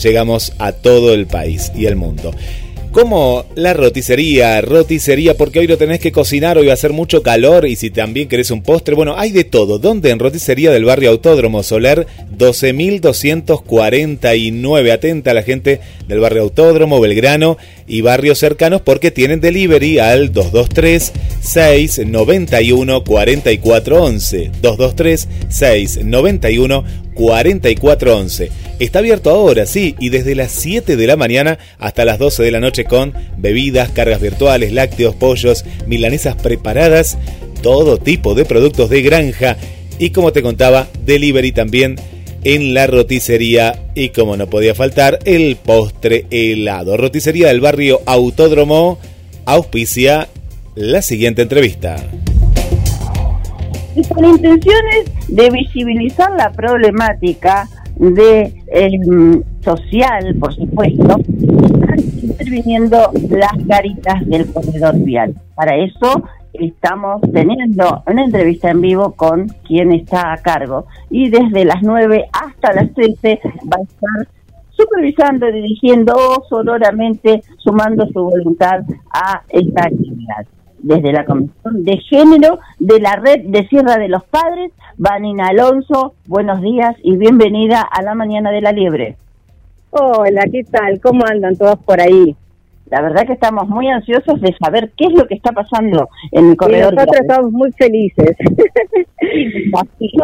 llegamos 0.00 0.54
a 0.58 0.72
todo 0.72 1.12
el 1.12 1.26
país 1.26 1.70
y 1.76 1.84
el 1.84 1.94
mundo. 1.94 2.34
Como 2.96 3.44
la 3.56 3.74
roticería, 3.74 4.58
roticería 4.62 5.36
porque 5.36 5.58
hoy 5.58 5.66
lo 5.66 5.76
tenés 5.76 6.00
que 6.00 6.12
cocinar, 6.12 6.56
hoy 6.56 6.68
va 6.68 6.72
a 6.72 6.80
hacer 6.80 6.94
mucho 6.94 7.22
calor 7.22 7.66
y 7.66 7.76
si 7.76 7.90
también 7.90 8.26
querés 8.26 8.50
un 8.50 8.62
postre, 8.62 8.94
bueno, 8.94 9.18
hay 9.18 9.32
de 9.32 9.44
todo. 9.44 9.78
¿Dónde? 9.78 10.08
En 10.08 10.18
roticería 10.18 10.70
del 10.70 10.86
barrio 10.86 11.10
Autódromo 11.10 11.62
Solar 11.62 12.06
12249. 12.30 14.92
Atenta 14.92 15.32
a 15.32 15.34
la 15.34 15.42
gente 15.42 15.80
del 16.08 16.20
barrio 16.20 16.40
Autódromo, 16.40 16.98
Belgrano 16.98 17.58
y 17.86 18.00
barrios 18.00 18.38
cercanos 18.38 18.80
porque 18.80 19.10
tienen 19.10 19.42
delivery 19.42 19.98
al 19.98 20.32
223 20.32 21.12
691 21.42 23.04
4411. 23.04 24.52
223 24.62 25.28
691 25.50 26.84
4411. 27.16 28.50
Está 28.78 28.98
abierto 28.98 29.30
ahora, 29.30 29.66
sí, 29.66 29.96
y 29.98 30.10
desde 30.10 30.34
las 30.34 30.52
7 30.52 30.96
de 30.96 31.06
la 31.06 31.16
mañana 31.16 31.58
hasta 31.78 32.04
las 32.04 32.18
12 32.18 32.42
de 32.42 32.50
la 32.50 32.60
noche 32.60 32.84
con 32.86 33.14
bebidas, 33.36 33.90
cargas 33.90 34.20
virtuales, 34.20 34.72
lácteos, 34.72 35.14
pollos, 35.14 35.64
milanesas 35.86 36.36
preparadas, 36.36 37.18
todo 37.62 37.98
tipo 37.98 38.34
de 38.34 38.44
productos 38.44 38.90
de 38.90 39.02
granja 39.02 39.56
y 39.98 40.10
como 40.10 40.32
te 40.32 40.42
contaba, 40.42 40.86
delivery 41.04 41.52
también 41.52 41.96
en 42.44 42.74
la 42.74 42.86
roticería 42.86 43.82
y 43.94 44.10
como 44.10 44.36
no 44.36 44.46
podía 44.46 44.74
faltar, 44.74 45.18
el 45.24 45.56
postre 45.56 46.26
helado. 46.30 46.96
Roticería 46.96 47.48
del 47.48 47.60
barrio 47.60 48.02
Autódromo 48.06 48.98
auspicia 49.46 50.28
la 50.74 51.02
siguiente 51.02 51.42
entrevista. 51.42 51.96
Y 53.96 54.02
con 54.04 54.24
intenciones 54.26 55.06
de 55.28 55.50
visibilizar 55.50 56.30
la 56.36 56.52
problemática 56.52 57.68
de 57.96 58.52
em, 58.68 59.42
social, 59.60 60.34
por 60.38 60.54
supuesto, 60.54 61.16
están 61.18 61.98
interviniendo 62.22 63.10
las 63.30 63.66
garitas 63.66 64.26
del 64.26 64.52
corredor 64.52 64.96
vial. 64.98 65.34
Para 65.54 65.76
eso 65.76 66.24
estamos 66.52 67.20
teniendo 67.32 68.02
una 68.06 68.24
entrevista 68.24 68.70
en 68.70 68.80
vivo 68.80 69.12
con 69.12 69.48
quien 69.66 69.92
está 69.92 70.32
a 70.32 70.38
cargo 70.38 70.86
y 71.10 71.28
desde 71.30 71.64
las 71.64 71.82
9 71.82 72.26
hasta 72.32 72.72
las 72.72 72.92
13 72.94 73.40
va 73.44 73.76
a 73.78 73.82
estar 73.82 74.28
supervisando, 74.70 75.46
dirigiendo 75.46 76.14
sonoramente, 76.48 77.42
sumando 77.58 78.06
su 78.08 78.22
voluntad 78.22 78.80
a 79.12 79.42
esta 79.48 79.84
actividad 79.84 80.46
desde 80.86 81.12
la 81.12 81.24
Comisión 81.24 81.82
de 81.82 81.98
Género 82.08 82.60
de 82.78 83.00
la 83.00 83.16
Red 83.16 83.46
de 83.46 83.66
Sierra 83.66 83.96
de 83.96 84.08
los 84.08 84.24
Padres. 84.24 84.70
Vanina 84.96 85.48
Alonso, 85.48 86.14
buenos 86.26 86.60
días 86.60 86.94
y 87.02 87.16
bienvenida 87.16 87.80
a 87.82 88.02
la 88.02 88.14
Mañana 88.14 88.52
de 88.52 88.60
la 88.60 88.70
Liebre. 88.70 89.16
Hola, 89.90 90.44
¿qué 90.50 90.62
tal? 90.62 91.00
¿Cómo 91.00 91.24
andan 91.26 91.56
todos 91.56 91.78
por 91.80 92.00
ahí? 92.00 92.36
La 92.88 93.02
verdad 93.02 93.26
que 93.26 93.32
estamos 93.32 93.68
muy 93.68 93.88
ansiosos 93.88 94.40
de 94.40 94.54
saber 94.62 94.92
qué 94.96 95.06
es 95.06 95.14
lo 95.14 95.26
que 95.26 95.34
está 95.34 95.50
pasando 95.50 96.08
en 96.30 96.50
el 96.50 96.56
corredor. 96.56 96.92
Y 96.92 96.96
nosotros 96.96 97.20
estamos 97.20 97.50
muy 97.50 97.72
felices. 97.72 98.36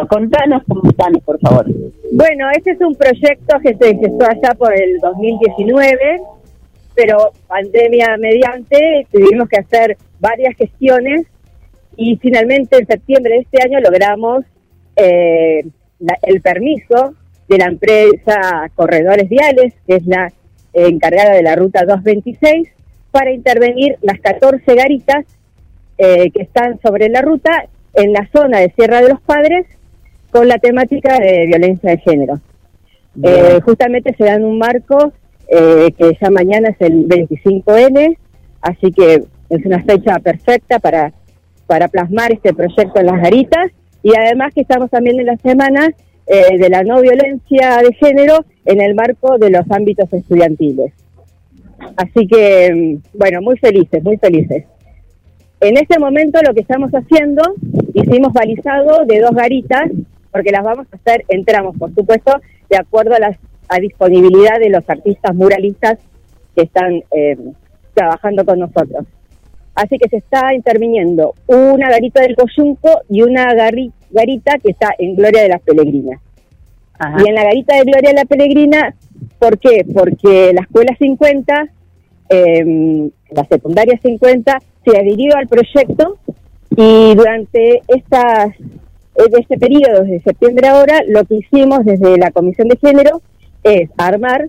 Contanos, 0.09 0.63
contanos, 0.69 1.23
por 1.25 1.41
favor. 1.41 1.67
Bueno, 2.13 2.47
este 2.57 2.71
es 2.71 2.81
un 2.81 2.95
proyecto 2.95 3.59
que 3.61 3.75
se 3.75 3.91
empezó 3.91 4.31
allá 4.31 4.55
por 4.57 4.73
el 4.73 5.01
2019 5.01 6.21
pero 6.95 7.33
pandemia 7.47 8.17
mediante 8.19 9.07
tuvimos 9.11 9.49
que 9.49 9.61
hacer 9.61 9.97
varias 10.21 10.57
gestiones 10.57 11.27
y 11.97 12.17
finalmente 12.17 12.79
en 12.79 12.87
septiembre 12.87 13.35
de 13.35 13.41
este 13.41 13.63
año 13.63 13.81
logramos 13.81 14.45
eh, 14.97 15.65
el 16.23 16.41
permiso 16.41 17.15
de 17.49 17.59
la 17.59 17.67
empresa 17.67 18.71
Corredores 18.75 19.29
Viales, 19.29 19.75
que 19.87 19.97
es 19.97 20.07
la 20.07 20.33
encargada 20.73 21.35
de 21.35 21.43
la 21.43 21.55
ruta 21.55 21.85
226, 21.85 22.69
para 23.11 23.31
intervenir 23.31 23.97
las 24.01 24.19
14 24.21 24.75
garitas 24.75 25.27
eh, 25.99 26.31
que 26.31 26.43
están 26.43 26.81
sobre 26.81 27.09
la 27.09 27.21
ruta 27.21 27.67
en 27.95 28.13
la 28.13 28.29
zona 28.35 28.61
de 28.61 28.71
Sierra 28.71 29.03
de 29.03 29.11
los 29.11 29.21
Padres 29.21 29.67
con 30.31 30.49
la 30.49 30.59
temática 30.59 31.19
de 31.21 31.47
violencia 31.47 31.91
de 31.91 31.99
género. 31.99 32.41
Eh, 33.23 33.61
justamente 33.63 34.15
se 34.17 34.25
dan 34.25 34.43
un 34.43 34.57
marco 34.57 35.13
eh, 35.49 35.93
que 35.97 36.17
ya 36.21 36.31
mañana 36.31 36.71
es 36.71 36.81
el 36.81 37.07
25N, 37.09 38.17
así 38.61 38.93
que 38.93 39.25
es 39.51 39.67
una 39.67 39.83
fecha 39.83 40.19
perfecta 40.19 40.79
para, 40.79 41.13
para 41.67 41.89
plasmar 41.89 42.33
este 42.33 42.55
proyecto 42.55 43.01
en 43.01 43.07
las 43.07 43.21
garitas 43.21 43.71
y 44.03 44.13
además 44.17 44.53
que 44.55 44.63
estamos 44.63 44.91
también 44.91 45.21
en 45.21 45.27
la 45.27 45.37
semana 45.37 45.91
eh, 46.27 46.59
de 46.59 46.69
la 46.71 46.83
no 46.83 47.01
violencia 47.01 47.79
de 47.79 47.93
género 47.95 48.45
en 48.65 48.81
el 48.81 48.95
marco 48.95 49.39
de 49.39 49.51
los 49.51 49.71
ámbitos 49.71 50.13
estudiantiles. 50.13 50.93
Así 51.97 52.27
que, 52.27 52.73
mm, 52.73 53.19
bueno, 53.19 53.43
muy 53.43 53.59
felices, 53.59 54.03
muy 54.03 54.17
felices. 54.17 54.65
En 55.61 55.77
este 55.77 55.99
momento 55.99 56.41
lo 56.47 56.55
que 56.55 56.61
estamos 56.61 56.91
haciendo, 56.93 57.43
hicimos 57.95 58.33
balizado 58.33 59.05
de 59.05 59.21
dos 59.21 59.33
garitas, 59.33 59.91
porque 60.31 60.51
las 60.51 60.65
vamos 60.65 60.87
a 60.91 60.97
hacer 60.97 61.25
en 61.29 61.45
tramos, 61.45 61.77
por 61.77 61.95
supuesto, 61.95 62.33
de 62.69 62.77
acuerdo 62.77 63.15
a 63.15 63.21
las 63.21 63.37
a 63.73 63.81
disponibilidad 63.81 64.59
de 64.61 64.69
los 64.69 64.89
artistas 64.89 65.35
muralistas 65.35 65.99
que 66.55 66.65
están 66.65 67.03
eh, 67.17 67.37
trabajando 67.95 68.45
con 68.45 68.59
nosotros. 68.59 69.07
Así 69.75 69.97
que 69.99 70.09
se 70.11 70.19
está 70.19 70.55
interviniendo 70.55 71.35
una 71.47 71.89
garita 71.89 72.21
del 72.21 72.37
Coyunco 72.37 73.01
y 73.09 73.23
una 73.23 73.55
garita 73.55 74.59
que 74.59 74.73
está 74.73 74.91
en 74.99 75.17
Gloria 75.17 75.43
de 75.43 75.49
las 75.49 75.63
Pelegrinas. 75.63 76.21
Y 77.19 77.29
en 77.29 77.35
la 77.35 77.45
garita 77.45 77.77
de 77.77 77.83
Gloria 77.83 78.11
de 78.11 78.17
la 78.17 78.25
Peregrina, 78.27 78.95
¿por 79.39 79.59
qué? 79.59 79.85
Porque 79.93 80.53
la 80.53 80.61
escuela 80.61 80.95
50, 80.97 81.69
em, 82.29 83.11
la 83.31 83.45
secundaria 83.47 83.99
50, 84.01 84.59
se 84.85 84.97
adhirió 84.97 85.35
al 85.37 85.49
proyecto 85.49 86.19
y 86.77 87.15
durante 87.17 87.83
estas, 87.89 88.51
este 89.17 89.59
periodo, 89.59 90.05
desde 90.05 90.21
septiembre 90.21 90.69
ahora, 90.69 91.01
lo 91.09 91.25
que 91.25 91.37
hicimos 91.37 91.85
desde 91.85 92.19
la 92.19 92.31
Comisión 92.31 92.69
de 92.69 92.77
Género 92.77 93.21
es 93.63 93.91
armar 93.97 94.49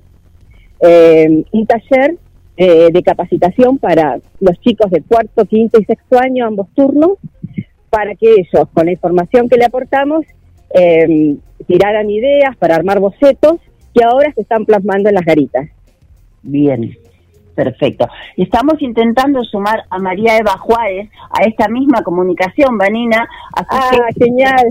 eh, 0.80 1.44
un 1.52 1.66
taller 1.66 2.18
eh, 2.58 2.90
de 2.92 3.04
capacitación 3.04 3.78
para 3.78 4.20
los 4.40 4.60
chicos 4.60 4.92
de 4.92 5.02
cuarto, 5.02 5.46
quinto 5.46 5.80
y 5.80 5.86
sexto 5.86 6.20
año, 6.20 6.46
ambos 6.46 6.68
turnos, 6.76 7.18
para 7.90 8.16
que 8.16 8.32
ellos, 8.32 8.68
con 8.74 8.86
la 8.86 8.92
información 8.92 9.50
que 9.50 9.58
le 9.58 9.66
aportamos, 9.66 10.26
eh, 10.74 11.36
tiraran 11.68 12.10
ideas 12.10 12.56
para 12.58 12.76
armar 12.76 13.00
bocetos 13.00 13.58
que 13.94 14.04
ahora 14.04 14.32
se 14.34 14.42
están 14.42 14.66
plasmando 14.66 15.10
en 15.10 15.16
las 15.16 15.26
garitas. 15.26 15.70
Bien, 16.42 16.96
perfecto. 17.56 18.08
Estamos 18.36 18.82
intentando 18.82 19.44
sumar 19.44 19.84
a 19.90 20.00
María 20.00 20.38
Eva 20.38 20.58
Juárez 20.58 21.10
a 21.30 21.44
esta 21.44 21.68
misma 21.68 22.02
comunicación, 22.04 22.78
Vanina. 22.78 23.28
Así 23.56 23.68
Ah, 23.70 24.08
que 24.18 24.26
genial. 24.26 24.68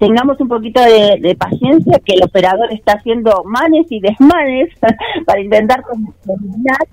Tengamos 0.00 0.40
un 0.40 0.48
poquito 0.48 0.80
de, 0.80 1.36
paciencia, 1.38 2.00
que 2.04 2.14
el 2.14 2.24
operador 2.24 2.72
está 2.72 2.94
haciendo 2.94 3.44
manes 3.44 3.86
y 3.90 4.00
desmanes 4.00 4.70
para 5.26 5.40
intentar 5.40 5.82
comunicar. 5.82 6.88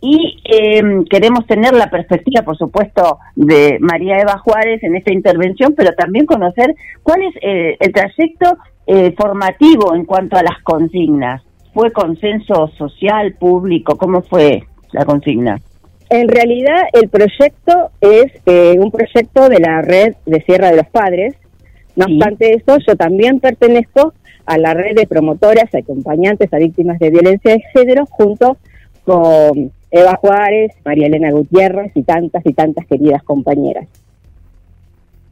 Y 0.00 0.40
eh, 0.44 0.80
queremos 1.10 1.44
tener 1.46 1.74
la 1.74 1.90
perspectiva, 1.90 2.42
por 2.42 2.56
supuesto, 2.56 3.18
de 3.36 3.78
María 3.80 4.18
Eva 4.18 4.38
Juárez 4.38 4.82
en 4.84 4.96
esta 4.96 5.12
intervención, 5.12 5.74
pero 5.76 5.92
también 5.94 6.24
conocer 6.24 6.74
cuál 7.02 7.22
es 7.22 7.34
eh, 7.42 7.76
el 7.78 7.92
trayecto 7.92 8.56
eh, 8.86 9.12
formativo 9.16 9.94
en 9.94 10.04
cuanto 10.04 10.36
a 10.36 10.42
las 10.42 10.62
consignas. 10.62 11.42
¿Fue 11.74 11.90
consenso 11.90 12.68
social, 12.78 13.34
público? 13.40 13.96
¿Cómo 13.96 14.22
fue 14.22 14.62
la 14.92 15.04
consigna? 15.04 15.58
En 16.12 16.28
realidad, 16.28 16.82
el 16.92 17.08
proyecto 17.08 17.90
es 18.02 18.26
eh, 18.44 18.76
un 18.78 18.90
proyecto 18.90 19.48
de 19.48 19.60
la 19.60 19.80
red 19.80 20.14
de 20.26 20.42
Sierra 20.42 20.70
de 20.70 20.76
los 20.76 20.86
Padres. 20.88 21.34
No 21.96 22.06
obstante 22.06 22.54
eso, 22.54 22.78
yo 22.86 22.96
también 22.96 23.40
pertenezco 23.40 24.14
a 24.46 24.58
la 24.58 24.74
red 24.74 24.96
de 24.96 25.06
promotoras 25.06 25.74
acompañantes 25.74 26.52
a 26.52 26.58
víctimas 26.58 26.98
de 26.98 27.10
violencia 27.10 27.52
de 27.52 27.62
género, 27.72 28.06
junto 28.06 28.56
con 29.04 29.70
Eva 29.90 30.16
Juárez, 30.16 30.72
María 30.84 31.06
Elena 31.06 31.30
Gutiérrez 31.30 31.92
y 31.94 32.02
tantas 32.02 32.44
y 32.46 32.52
tantas 32.54 32.86
queridas 32.86 33.22
compañeras. 33.22 33.88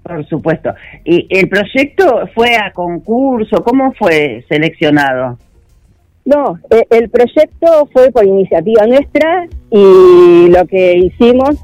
Por 0.03 0.27
supuesto. 0.27 0.75
¿Y 1.05 1.27
el 1.31 1.49
proyecto 1.49 2.27
fue 2.35 2.57
a 2.57 2.73
concurso? 2.73 3.63
¿Cómo 3.63 3.93
fue 3.93 4.45
seleccionado? 4.49 5.39
No, 6.25 6.59
eh, 6.71 6.87
el 6.91 7.09
proyecto 7.11 7.89
fue 7.93 8.11
por 8.11 8.25
iniciativa 8.25 8.87
nuestra 8.87 9.47
y 9.71 10.49
lo 10.49 10.67
que 10.67 10.97
hicimos 10.97 11.57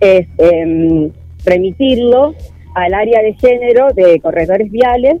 es 0.00 0.26
em, 0.38 1.10
remitirlo 1.44 2.34
al 2.78 2.94
área 2.94 3.22
de 3.22 3.34
género 3.34 3.88
de 3.94 4.20
corredores 4.20 4.70
viales 4.70 5.16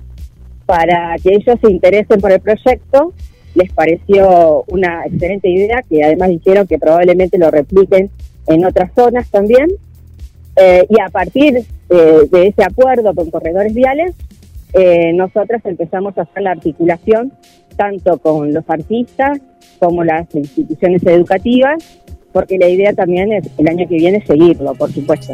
para 0.66 1.16
que 1.22 1.30
ellos 1.30 1.58
se 1.60 1.70
interesen 1.70 2.20
por 2.20 2.30
el 2.30 2.40
proyecto. 2.40 3.12
Les 3.54 3.72
pareció 3.72 4.64
una 4.68 5.04
excelente 5.06 5.48
idea, 5.48 5.82
que 5.88 6.04
además 6.04 6.28
dijeron 6.28 6.66
que 6.66 6.78
probablemente 6.78 7.38
lo 7.38 7.50
repliquen 7.50 8.10
en 8.46 8.64
otras 8.64 8.92
zonas 8.94 9.28
también. 9.30 9.68
Eh, 10.56 10.86
y 10.88 11.00
a 11.00 11.08
partir 11.08 11.56
eh, 11.56 12.20
de 12.30 12.46
ese 12.48 12.62
acuerdo 12.62 13.14
con 13.14 13.30
corredores 13.30 13.74
viales, 13.74 14.14
eh, 14.74 15.12
empezamos 15.64 16.16
a 16.18 16.22
hacer 16.22 16.42
la 16.42 16.50
articulación 16.50 17.32
tanto 17.76 18.18
con 18.18 18.52
los 18.52 18.68
artistas 18.68 19.40
como 19.78 20.04
las 20.04 20.32
instituciones 20.34 21.02
educativas, 21.06 21.82
porque 22.32 22.58
la 22.58 22.68
idea 22.68 22.92
también 22.92 23.32
es 23.32 23.48
el 23.56 23.68
año 23.68 23.88
que 23.88 23.96
viene 23.96 24.24
seguirlo, 24.26 24.74
por 24.74 24.92
supuesto. 24.92 25.32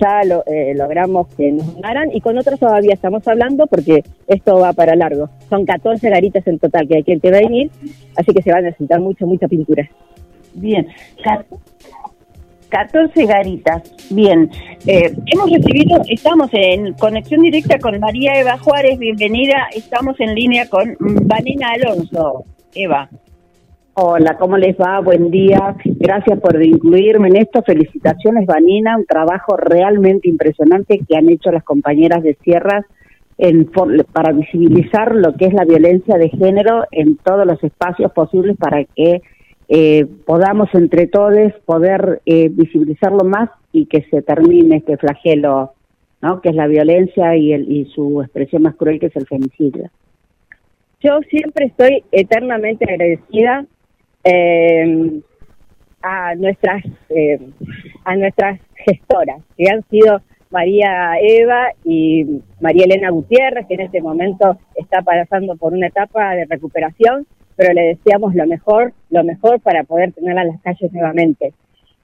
Ya 0.00 0.24
lo, 0.24 0.44
eh, 0.46 0.74
logramos 0.74 1.28
que 1.34 1.52
nos 1.52 1.74
donaran 1.74 2.10
y 2.12 2.20
con 2.20 2.38
otros 2.38 2.58
todavía 2.58 2.94
estamos 2.94 3.26
hablando 3.26 3.66
porque 3.66 4.04
esto 4.26 4.58
va 4.58 4.72
para 4.72 4.96
largo. 4.96 5.28
Son 5.48 5.64
14 5.64 6.08
garitas 6.10 6.46
en 6.46 6.58
total 6.58 6.88
que 6.88 6.96
hay 6.96 7.04
que, 7.04 7.30
venir, 7.30 7.70
así 8.16 8.32
que 8.32 8.42
se 8.42 8.52
va 8.52 8.58
a 8.58 8.62
necesitar 8.62 9.00
mucho, 9.00 9.26
mucha 9.26 9.48
pintura. 9.48 9.88
Bien, 10.54 10.88
14 12.68 13.26
garitas. 13.26 13.82
Bien, 14.10 14.50
eh, 14.86 15.12
hemos 15.26 15.50
recibido, 15.50 16.00
estamos 16.08 16.50
en 16.52 16.94
conexión 16.94 17.42
directa 17.42 17.78
con 17.78 17.98
María 17.98 18.38
Eva 18.40 18.58
Juárez, 18.58 18.98
bienvenida, 18.98 19.68
estamos 19.74 20.18
en 20.20 20.34
línea 20.34 20.68
con 20.68 20.96
Vanina 20.98 21.70
Alonso. 21.70 22.44
Eva. 22.74 23.08
Hola, 24.00 24.36
¿cómo 24.38 24.56
les 24.56 24.76
va? 24.76 25.00
Buen 25.00 25.28
día. 25.28 25.74
Gracias 25.84 26.38
por 26.38 26.62
incluirme 26.62 27.30
en 27.30 27.36
esto. 27.38 27.64
Felicitaciones, 27.64 28.46
Vanina. 28.46 28.96
Un 28.96 29.04
trabajo 29.04 29.56
realmente 29.56 30.28
impresionante 30.28 31.00
que 31.00 31.16
han 31.16 31.28
hecho 31.28 31.50
las 31.50 31.64
compañeras 31.64 32.22
de 32.22 32.38
Sierras 32.44 32.86
en, 33.38 33.68
para 34.12 34.30
visibilizar 34.30 35.16
lo 35.16 35.34
que 35.34 35.46
es 35.46 35.52
la 35.52 35.64
violencia 35.64 36.16
de 36.16 36.28
género 36.28 36.84
en 36.92 37.16
todos 37.16 37.44
los 37.44 37.60
espacios 37.64 38.12
posibles 38.12 38.56
para 38.56 38.84
que 38.84 39.20
eh, 39.68 40.06
podamos 40.24 40.68
entre 40.74 41.08
todos 41.08 41.52
poder 41.64 42.22
eh, 42.24 42.50
visibilizarlo 42.52 43.24
más 43.24 43.50
y 43.72 43.86
que 43.86 44.02
se 44.12 44.22
termine 44.22 44.76
este 44.76 44.96
flagelo, 44.96 45.72
¿no? 46.22 46.40
Que 46.40 46.50
es 46.50 46.54
la 46.54 46.68
violencia 46.68 47.34
y, 47.34 47.52
el, 47.52 47.68
y 47.68 47.86
su 47.86 48.22
expresión 48.22 48.62
más 48.62 48.76
cruel, 48.76 49.00
que 49.00 49.06
es 49.06 49.16
el 49.16 49.26
femicidio. 49.26 49.90
Yo 51.00 51.18
siempre 51.28 51.66
estoy 51.66 52.04
eternamente 52.12 52.84
agradecida 52.88 53.66
eh, 54.28 55.20
a 56.02 56.34
nuestras 56.34 56.84
eh, 57.08 57.38
a 58.04 58.16
nuestras 58.16 58.60
gestoras 58.74 59.42
que 59.56 59.70
han 59.70 59.82
sido 59.88 60.20
María 60.50 61.14
Eva 61.20 61.68
y 61.84 62.40
María 62.60 62.84
Elena 62.84 63.10
Gutiérrez 63.10 63.66
que 63.66 63.74
en 63.74 63.80
este 63.80 64.00
momento 64.00 64.58
está 64.74 65.02
pasando 65.02 65.56
por 65.56 65.72
una 65.72 65.88
etapa 65.88 66.34
de 66.34 66.44
recuperación 66.44 67.26
pero 67.56 67.72
le 67.72 67.96
deseamos 67.96 68.34
lo 68.34 68.46
mejor 68.46 68.92
lo 69.10 69.24
mejor 69.24 69.60
para 69.60 69.84
poder 69.84 70.12
tenerla 70.12 70.42
en 70.42 70.48
las 70.48 70.60
calles 70.62 70.92
nuevamente. 70.92 71.54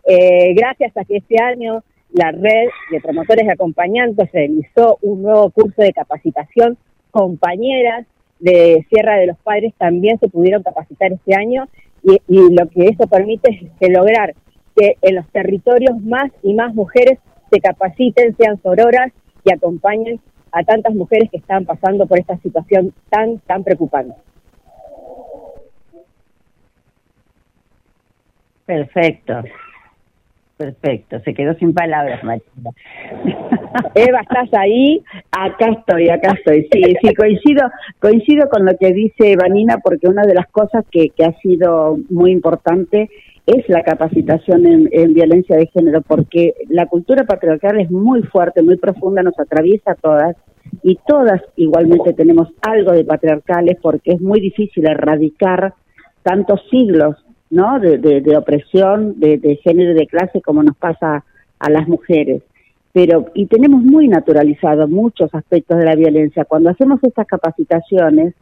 Eh, 0.07 0.55
gracias 0.55 0.97
a 0.97 1.05
que 1.05 1.19
este 1.19 1.43
año 1.43 1.83
la 2.13 2.31
red 2.31 2.69
de 2.91 3.01
promotores 3.01 3.45
y 3.45 3.51
acompañantes 3.51 4.31
realizó 4.33 4.99
un 5.03 5.23
nuevo 5.23 5.51
curso 5.51 5.83
de 5.83 5.93
capacitación 5.93 6.79
compañeras 7.11 8.07
de 8.41 8.85
Sierra 8.91 9.17
de 9.17 9.27
los 9.27 9.39
Padres 9.39 9.73
también 9.79 10.19
se 10.19 10.29
pudieron 10.29 10.63
capacitar 10.63 11.13
este 11.13 11.35
año 11.35 11.67
y, 12.05 12.21
y, 12.29 12.55
lo 12.55 12.69
que 12.69 12.87
eso 12.87 13.07
permite 13.09 13.73
es 13.81 13.89
lograr 13.91 14.35
que 14.77 14.97
en 15.03 15.17
los 15.17 15.27
territorios 15.29 16.01
más 16.03 16.31
y 16.43 16.55
más 16.55 16.75
mujeres 16.75 17.19
se 17.51 17.61
capaciten, 17.61 18.37
sean 18.37 18.61
sororas 18.63 19.13
y 19.45 19.53
acompañen 19.53 20.21
a 20.53 20.63
tantas 20.63 20.95
mujeres 20.95 21.31
que 21.31 21.39
están 21.39 21.65
pasando 21.65 22.07
por 22.07 22.19
esta 22.19 22.37
situación 22.39 22.93
tan, 23.11 23.39
tan 23.41 23.65
preocupante. 23.65 24.15
Perfecto. 28.67 29.43
Perfecto, 30.57 31.19
se 31.25 31.35
quedó 31.35 31.55
sin 31.55 31.75
palabras, 31.75 32.23
María. 32.23 32.45
Eva, 33.97 34.21
¿estás 34.21 34.49
ahí? 34.53 35.03
Acá 35.33 35.71
estoy, 35.71 36.09
acá 36.09 36.33
estoy. 36.39 36.69
Sí, 36.73 36.95
sí, 37.03 37.15
coincido, 37.15 37.69
coincido 37.99 38.49
con 38.49 38.65
lo 38.65 38.77
que 38.79 38.93
dice 38.93 39.35
Vanina, 39.37 39.79
porque 39.79 40.07
una 40.09 40.23
de 40.23 40.35
las 40.35 40.47
cosas 40.49 40.85
que, 40.93 41.09
que 41.11 41.25
ha 41.25 41.33
sido 41.41 41.99
muy 42.09 42.31
importante 42.31 43.11
es 43.47 43.69
la 43.69 43.83
capacitación 43.83 44.65
en, 44.65 44.89
en, 44.93 45.13
violencia 45.13 45.57
de 45.57 45.67
género, 45.67 46.03
porque 46.03 46.55
la 46.69 46.87
cultura 46.87 47.25
patriarcal 47.25 47.81
es 47.81 47.91
muy 47.91 48.23
fuerte, 48.23 48.63
muy 48.63 48.77
profunda, 48.77 49.23
nos 49.23 49.39
atraviesa 49.39 49.93
a 49.93 49.97
todas, 49.97 50.37
y 50.83 50.99
todas 51.07 51.43
igualmente 51.57 52.13
tenemos 52.13 52.49
algo 52.63 52.93
de 52.93 53.05
patriarcales, 53.05 53.77
porque 53.83 54.13
es 54.13 54.21
muy 54.21 54.41
difícil 54.41 54.87
erradicar 54.87 55.75
tantos 56.23 56.61
siglos 56.71 57.24
¿no? 57.51 57.79
De, 57.79 57.99
de, 57.99 58.21
de 58.21 58.37
opresión, 58.37 59.19
de, 59.21 59.39
de, 59.39 59.57
género 59.57 59.93
y 59.93 59.95
de 59.95 60.07
clase, 60.07 60.41
como 60.41 60.63
nos 60.63 60.77
pasa 60.77 61.25
a 61.59 61.71
las 61.71 61.89
mujeres. 61.89 62.43
Pero, 62.93 63.27
y 63.35 63.47
tenemos 63.47 63.83
muy 63.83 64.09
naturalizado 64.09 64.87
muchos 64.87 65.35
aspectos 65.35 65.79
de 65.79 65.85
la 65.85 65.97
violencia. 65.97 66.45
Cuando 66.45 66.71
hacemos 66.71 67.01
estas 67.03 67.27
capacitaciones, 67.27 68.35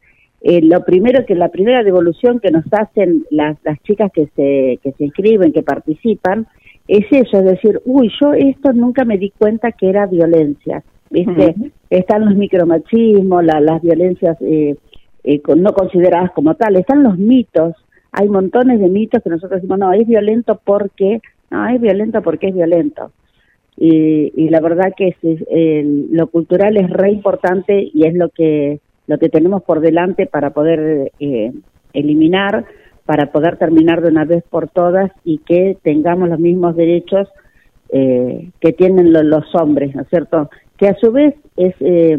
eh, 0.43 0.61
lo 0.61 0.85
primero 0.85 1.25
que 1.25 1.35
la 1.35 1.49
primera 1.49 1.83
devolución 1.83 2.41
que 2.41 2.51
nos 2.51 2.65
hacen 2.73 3.25
las, 3.31 3.57
las 3.65 3.81
chicas 3.83 4.11
que 4.13 4.27
se, 4.37 4.79
que 4.83 4.93
se 4.93 5.05
inscriben, 5.05 5.53
que 5.53 5.63
participan, 5.63 6.47
es 6.89 7.07
eso, 7.11 7.39
es 7.39 7.45
decir, 7.45 7.81
uy, 7.85 8.11
yo 8.21 8.33
esto 8.35 8.73
nunca 8.73 9.05
me 9.05 9.19
di 9.19 9.31
cuenta 9.31 9.73
que 9.73 9.89
era 9.89 10.07
violencia. 10.07 10.83
¿Viste? 11.11 11.55
Están 11.91 12.25
los 12.25 12.35
micromachismos, 12.35 13.45
la, 13.45 13.61
las 13.61 13.83
violencias 13.83 14.37
eh, 14.41 14.77
eh, 15.25 15.43
no 15.57 15.75
consideradas 15.75 16.33
como 16.33 16.55
tal, 16.55 16.77
están 16.77 17.03
los 17.03 17.19
mitos. 17.19 17.75
Hay 18.13 18.29
montones 18.29 18.79
de 18.81 18.89
mitos 18.89 19.23
que 19.23 19.31
nosotros 19.31 19.61
decimos, 19.61 19.79
no, 19.79 19.93
es 19.93 20.07
violento 20.07 20.61
porque, 20.65 21.21
no, 21.51 21.69
es 21.69 21.81
violento 21.81 22.23
porque 22.23 22.49
es 22.49 22.55
violento. 22.55 23.11
Y, 23.77 24.33
y 24.37 24.51
la 24.51 24.61
verdad 24.61 24.93
que 24.97 25.09
es, 25.09 25.17
es, 25.23 25.87
lo 26.11 26.27
cultural 26.29 26.77
es 26.77 26.91
re 26.91 27.11
importante 27.11 27.91
y 27.93 28.07
es 28.07 28.15
lo 28.15 28.29
que 28.29 28.81
lo 29.09 29.19
que 29.19 29.29
tenemos 29.29 29.63
por 29.65 29.81
delante 29.81 30.27
para 30.27 30.51
poder 30.51 31.11
eh, 31.19 31.53
eliminar, 31.93 32.65
para 33.05 33.33
poder 33.33 33.57
terminar 33.57 34.01
de 34.01 34.09
una 34.09 34.25
vez 34.25 34.45
por 34.49 34.69
todas 34.69 35.11
y 35.25 35.39
que 35.39 35.77
tengamos 35.83 36.29
los 36.29 36.39
mismos 36.39 36.77
derechos 36.77 37.29
eh, 37.91 38.51
que 38.61 38.73
tienen 38.73 39.13
lo- 39.13 39.23
los 39.25 39.45
hombres, 39.55 39.95
¿no 39.95 40.03
es 40.03 40.09
cierto? 40.09 40.51
Que 40.77 40.89
a 40.89 40.95
su 40.97 41.11
vez 41.11 41.35
es 41.57 41.75
eh, 41.81 42.17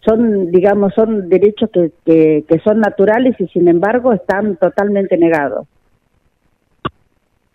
son, 0.00 0.50
digamos, 0.50 0.94
son 0.94 1.28
derechos 1.28 1.70
que, 1.70 1.90
que, 2.04 2.44
que 2.48 2.58
son 2.60 2.80
naturales 2.80 3.36
y 3.38 3.46
sin 3.48 3.68
embargo 3.68 4.12
están 4.12 4.56
totalmente 4.56 5.16
negados. 5.16 5.66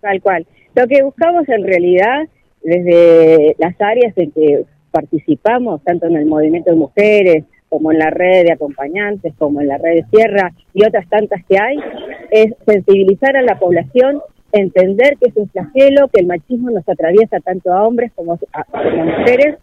Tal 0.01 0.21
cual. 0.21 0.45
Lo 0.75 0.87
que 0.87 1.03
buscamos 1.03 1.47
en 1.49 1.63
realidad, 1.63 2.27
desde 2.61 3.55
las 3.57 3.79
áreas 3.79 4.15
en 4.17 4.31
que 4.31 4.65
participamos, 4.91 5.83
tanto 5.83 6.05
en 6.05 6.15
el 6.15 6.25
movimiento 6.25 6.71
de 6.71 6.77
mujeres, 6.77 7.43
como 7.69 7.91
en 7.91 7.99
la 7.99 8.09
red 8.09 8.45
de 8.45 8.53
acompañantes, 8.53 9.33
como 9.37 9.61
en 9.61 9.67
la 9.67 9.77
red 9.77 9.95
de 9.95 10.05
Sierra 10.11 10.51
y 10.73 10.85
otras 10.85 11.09
tantas 11.09 11.43
que 11.45 11.57
hay, 11.59 11.77
es 12.31 12.53
sensibilizar 12.65 13.35
a 13.35 13.41
la 13.41 13.57
población, 13.57 14.21
entender 14.51 15.17
que 15.17 15.29
es 15.29 15.35
un 15.35 15.49
flagelo, 15.49 16.07
que 16.09 16.21
el 16.21 16.27
machismo 16.27 16.69
nos 16.69 16.87
atraviesa 16.87 17.39
tanto 17.39 17.73
a 17.73 17.83
hombres 17.85 18.11
como 18.15 18.33
a, 18.33 18.63
como 18.63 19.01
a 19.01 19.05
mujeres 19.05 19.57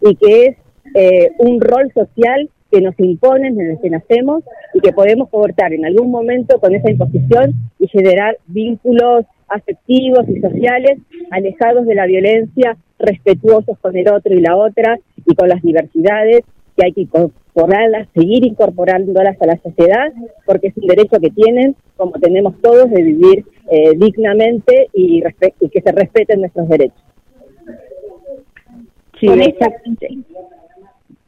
y 0.00 0.16
que 0.16 0.46
es 0.46 0.56
eh, 0.94 1.30
un 1.38 1.60
rol 1.60 1.90
social 1.92 2.48
que 2.70 2.80
nos 2.80 2.98
imponen 2.98 3.56
desde 3.56 3.80
que 3.80 3.90
nacemos 3.90 4.42
y 4.74 4.80
que 4.80 4.92
podemos 4.92 5.28
cortar 5.28 5.72
en 5.72 5.86
algún 5.86 6.10
momento 6.10 6.58
con 6.58 6.74
esa 6.74 6.90
imposición 6.90 7.52
y 7.78 7.86
generar 7.88 8.36
vínculos 8.46 9.24
afectivos 9.48 10.28
y 10.28 10.40
sociales 10.40 10.98
alejados 11.30 11.86
de 11.86 11.94
la 11.94 12.06
violencia, 12.06 12.76
respetuosos 12.98 13.78
con 13.78 13.96
el 13.96 14.08
otro 14.08 14.34
y 14.34 14.40
la 14.40 14.56
otra 14.56 14.98
y 15.24 15.34
con 15.34 15.48
las 15.48 15.62
diversidades 15.62 16.42
que 16.76 16.86
hay 16.86 16.92
que 16.92 17.02
incorporarlas, 17.02 18.08
seguir 18.14 18.44
incorporándolas 18.44 19.40
a 19.40 19.46
la 19.46 19.58
sociedad 19.58 20.12
porque 20.44 20.68
es 20.68 20.76
un 20.76 20.88
derecho 20.88 21.20
que 21.20 21.30
tienen, 21.30 21.76
como 21.96 22.12
tenemos 22.12 22.60
todos, 22.60 22.90
de 22.90 23.02
vivir 23.02 23.44
eh, 23.70 23.92
dignamente 23.96 24.88
y, 24.92 25.22
que 25.22 25.80
se 25.80 25.92
respeten 25.92 26.40
nuestros 26.40 26.68
derechos. 26.68 27.02
Sí, 29.20 29.28
exactamente. 29.28 30.08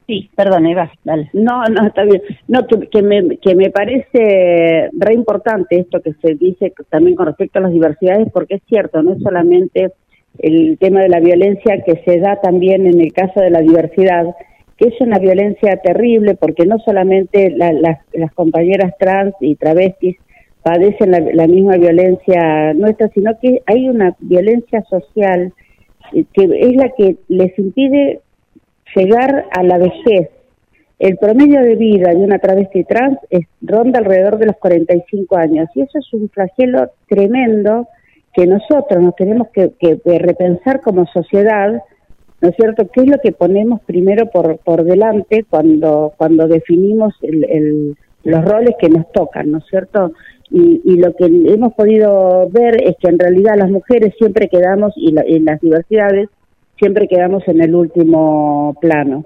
Sí, 0.07 0.31
perdón, 0.37 0.67
Eva, 0.67 0.93
dale. 1.05 1.31
No, 1.33 1.65
no, 1.65 1.87
está 1.87 2.05
bien. 2.05 2.23
No, 2.47 2.65
que, 2.67 2.87
que, 2.89 3.03
me, 3.03 3.39
que 3.39 3.57
me 3.57 3.71
parece 3.71 4.89
re 4.93 5.15
importante 5.15 5.81
esto 5.81 6.01
que 6.01 6.13
se 6.23 6.35
dice 6.37 6.73
también 6.91 7.17
con 7.17 7.27
respecto 7.27 7.59
a 7.59 7.63
las 7.63 7.73
diversidades, 7.73 8.29
porque 8.33 8.55
es 8.57 8.63
cierto, 8.69 9.03
no 9.03 9.15
es 9.15 9.23
solamente 9.23 9.91
el 10.39 10.79
tema 10.79 11.01
de 11.01 11.09
la 11.09 11.19
violencia 11.19 11.83
que 11.85 12.03
se 12.05 12.21
da 12.21 12.41
también 12.41 12.87
en 12.87 13.01
el 13.01 13.13
caso 13.13 13.41
de 13.41 13.51
la 13.51 13.61
diversidad, 13.61 14.27
que 14.77 14.89
es 14.89 15.01
una 15.01 15.19
violencia 15.19 15.77
terrible, 15.83 16.37
porque 16.37 16.67
no 16.67 16.79
solamente 16.79 17.51
la- 17.51 17.73
las- 17.73 17.99
las 18.13 18.33
compañeras 18.33 18.93
trans 19.01 19.35
y 19.41 19.57
travestis 19.57 20.17
padecen 20.63 21.11
la, 21.11 21.21
la 21.21 21.47
misma 21.49 21.79
violencia 21.79 22.75
nuestra, 22.75 23.09
sino 23.09 23.33
que 23.41 23.61
hay 23.67 23.89
una 23.89 24.15
violencia 24.21 24.83
social 24.83 25.53
que 26.13 26.45
es 26.61 26.77
la 26.77 26.91
que 26.97 27.17
les 27.29 27.59
impide 27.59 28.21
llegar 28.97 29.47
a 29.51 29.63
la 29.63 29.79
vejez. 29.79 30.31
El 30.99 31.19
promedio 31.19 31.61
de 31.61 31.77
vida 31.77 32.11
de 32.11 32.17
una 32.17 32.39
travesti 32.39 32.85
trans 32.85 33.19
es, 33.29 33.43
ronda 33.61 33.99
alrededor 33.99 34.39
de 34.39 34.47
los 34.47 34.57
45 34.57 35.37
años 35.37 35.69
y 35.75 35.83
eso 35.83 35.99
es 35.99 36.13
un 36.15 36.29
flagelo 36.31 36.91
tremendo 37.07 37.87
que 38.33 38.47
nosotros 38.47 39.03
nos 39.03 39.15
tenemos 39.17 39.49
que, 39.49 39.73
que- 39.79 39.99
repensar 40.19 40.81
como 40.81 41.07
sociedad, 41.07 41.83
¿no 42.41 42.49
es 42.49 42.57
cierto? 42.57 42.89
¿Qué 42.93 43.03
es 43.03 43.09
lo 43.09 43.19
que 43.23 43.33
ponemos 43.33 43.81
primero 43.83 44.27
por, 44.31 44.59
por 44.59 44.85
delante 44.85 45.45
cuando, 45.49 46.13
cuando 46.17 46.47
definimos 46.49 47.15
el- 47.23 47.45
el- 47.51 47.97
los 48.25 48.45
roles 48.45 48.75
que 48.81 48.89
nos 48.89 49.11
tocan, 49.13 49.51
¿no 49.53 49.59
es 49.59 49.65
cierto? 49.71 50.13
Y, 50.51 50.81
y 50.85 50.97
lo 50.97 51.15
que 51.15 51.27
hemos 51.27 51.75
podido 51.75 52.49
ver 52.51 52.83
es 52.83 52.97
que 53.01 53.09
en 53.09 53.19
realidad 53.19 53.57
las 53.57 53.71
mujeres 53.71 54.15
siempre 54.19 54.49
quedamos, 54.49 54.93
y 54.97 55.13
la- 55.13 55.23
en 55.27 55.45
las 55.45 55.61
diversidades, 55.61 56.29
siempre 56.79 57.09
quedamos 57.09 57.47
en 57.49 57.63
el 57.63 57.75
último 57.75 58.77
plano. 58.81 59.25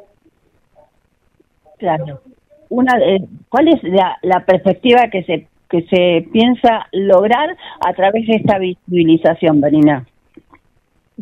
Claro. 1.78 2.20
Una, 2.68 2.98
eh, 2.98 3.24
¿Cuál 3.48 3.68
es 3.68 3.82
la, 3.82 4.16
la 4.22 4.44
perspectiva 4.44 5.08
que 5.10 5.24
se 5.24 5.46
que 5.68 5.82
se 5.82 6.28
piensa 6.32 6.88
lograr 6.90 7.56
a 7.80 7.92
través 7.94 8.26
de 8.26 8.34
esta 8.34 8.58
visibilización, 8.58 9.60
Vanina? 9.60 10.04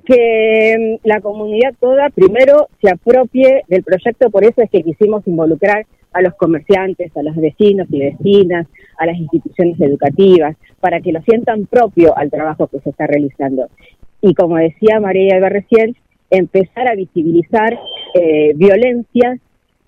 que 0.04 0.98
mm, 1.02 1.06
la 1.06 1.20
comunidad 1.20 1.74
toda 1.78 2.10
primero 2.10 2.68
se 2.80 2.90
apropie 2.90 3.62
del 3.68 3.82
proyecto, 3.82 4.30
por 4.30 4.44
eso 4.44 4.62
es 4.62 4.70
que 4.70 4.82
quisimos 4.82 5.26
involucrar 5.26 5.86
a 6.12 6.22
los 6.22 6.34
comerciantes, 6.34 7.14
a 7.16 7.22
los 7.22 7.36
vecinos 7.36 7.86
y 7.90 8.00
vecinas, 8.00 8.66
a 8.96 9.06
las 9.06 9.16
instituciones 9.16 9.78
educativas, 9.80 10.56
para 10.80 11.00
que 11.00 11.12
lo 11.12 11.20
sientan 11.22 11.66
propio 11.66 12.16
al 12.16 12.30
trabajo 12.30 12.66
que 12.66 12.80
se 12.80 12.90
está 12.90 13.06
realizando. 13.06 13.68
Y 14.20 14.34
como 14.34 14.56
decía 14.56 15.00
María 15.00 15.36
Eva 15.36 15.48
recién, 15.48 15.96
empezar 16.30 16.88
a 16.88 16.94
visibilizar 16.94 17.78
eh, 18.14 18.52
violencias 18.54 19.38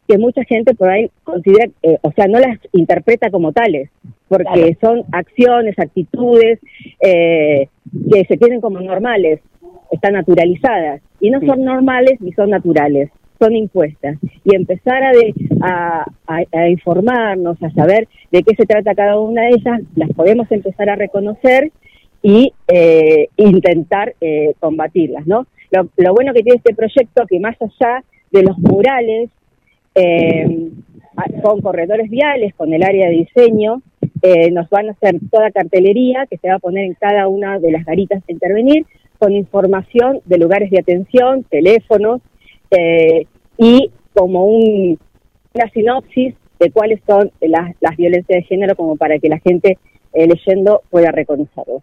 que 0.09 0.18
mucha 0.18 0.43
gente 0.45 0.74
por 0.74 0.88
ahí 0.91 1.11
considera, 1.22 1.70
eh, 1.82 1.99
o 2.03 2.11
sea, 2.12 2.26
no 2.26 2.38
las 2.41 2.59
interpreta 2.72 3.30
como 3.30 3.53
tales, 3.53 3.91
porque 4.28 4.76
son 4.80 5.03
acciones, 5.12 5.78
actitudes 5.78 6.59
eh, 7.01 7.68
que 8.12 8.24
se 8.24 8.36
tienen 8.36 8.61
como 8.61 8.80
normales, 8.80 9.41
están 9.93 10.14
naturalizadas, 10.14 11.01
y 11.20 11.30
no 11.30 11.41
son 11.41 11.64
normales 11.64 12.20
ni 12.20 12.32
son 12.32 12.51
naturales, 12.51 13.11
son 13.38 13.55
impuestas. 13.55 14.16
Y 14.45 14.55
empezar 14.57 15.03
a, 15.03 15.12
de- 15.12 15.34
a, 15.62 16.07
a- 16.26 16.59
a 16.59 16.68
informarnos, 16.68 17.62
a 17.62 17.70
saber 17.70 18.09
de 18.32 18.43
qué 18.43 18.55
se 18.57 18.66
trata 18.66 18.95
cada 18.95 19.18
una 19.18 19.43
de 19.43 19.51
ellas, 19.51 19.80
las 19.97 20.11
podemos 20.12 20.51
empezar 20.51 20.91
a 20.91 20.97
reconocer 20.97 21.70
y 22.22 22.53
eh, 22.68 23.28
intentar 23.36 24.14
eh, 24.20 24.55
combatirlas, 24.61 25.26
¿no? 25.26 25.47
Lo, 25.71 25.89
lo 25.97 26.14
bueno 26.14 26.33
que 26.33 26.43
tiene 26.43 26.57
este 26.57 26.75
proyecto 26.75 27.25
que 27.29 27.41
más 27.41 27.57
allá 27.61 28.03
de 28.31 28.43
los 28.43 28.59
murales, 28.59 29.31
eh, 29.95 30.71
con 31.43 31.61
corredores 31.61 32.09
viales, 32.09 32.55
con 32.55 32.73
el 32.73 32.83
área 32.83 33.09
de 33.09 33.16
diseño, 33.16 33.83
eh, 34.23 34.51
nos 34.51 34.68
van 34.71 34.89
a 34.89 34.93
hacer 34.93 35.16
toda 35.31 35.51
cartelería 35.51 36.27
que 36.31 36.39
se 36.39 36.49
va 36.49 36.55
a 36.55 36.61
poner 36.61 36.85
en 36.85 36.95
cada 36.95 37.29
una 37.29 37.59
de 37.59 37.73
las 37.73 37.85
garitas 37.85 38.25
de 38.27 38.33
intervenir, 38.33 38.87
con 39.18 39.35
información 39.35 40.21
de 40.25 40.39
lugares 40.39 40.71
de 40.71 40.79
atención, 40.79 41.45
teléfonos, 41.45 42.23
eh, 42.71 43.27
y 43.59 43.91
como 44.14 44.47
un, 44.47 44.99
una 45.55 45.71
sinopsis 45.71 46.35
de 46.59 46.71
cuáles 46.71 47.01
son 47.07 47.31
las, 47.41 47.75
las 47.81 47.97
violencias 47.97 48.39
de 48.39 48.43
género, 48.45 48.77
como 48.77 48.97
para 48.97 49.18
que 49.18 49.29
la 49.29 49.39
gente 49.41 49.79
leyendo 50.12 50.83
pueda 50.91 51.11
reconocerlo. 51.12 51.83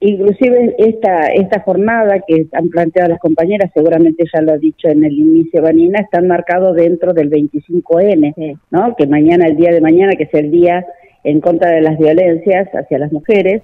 Inclusive 0.00 0.74
esta, 0.78 1.28
esta 1.28 1.60
jornada 1.60 2.20
que 2.26 2.46
han 2.52 2.68
planteado 2.68 3.08
las 3.08 3.18
compañeras, 3.18 3.70
seguramente 3.72 4.24
ya 4.32 4.42
lo 4.42 4.52
ha 4.52 4.58
dicho 4.58 4.88
en 4.88 5.04
el 5.04 5.18
inicio 5.18 5.62
Vanina, 5.62 6.00
están 6.00 6.28
marcados 6.28 6.76
dentro 6.76 7.14
del 7.14 7.30
25N, 7.30 8.58
¿no? 8.70 8.94
que 8.94 9.06
mañana, 9.06 9.46
el 9.46 9.56
día 9.56 9.70
de 9.70 9.80
mañana, 9.80 10.12
que 10.12 10.24
es 10.24 10.34
el 10.34 10.50
día 10.50 10.84
en 11.24 11.40
contra 11.40 11.70
de 11.70 11.80
las 11.80 11.98
violencias 11.98 12.68
hacia 12.74 12.98
las 12.98 13.10
mujeres, 13.10 13.62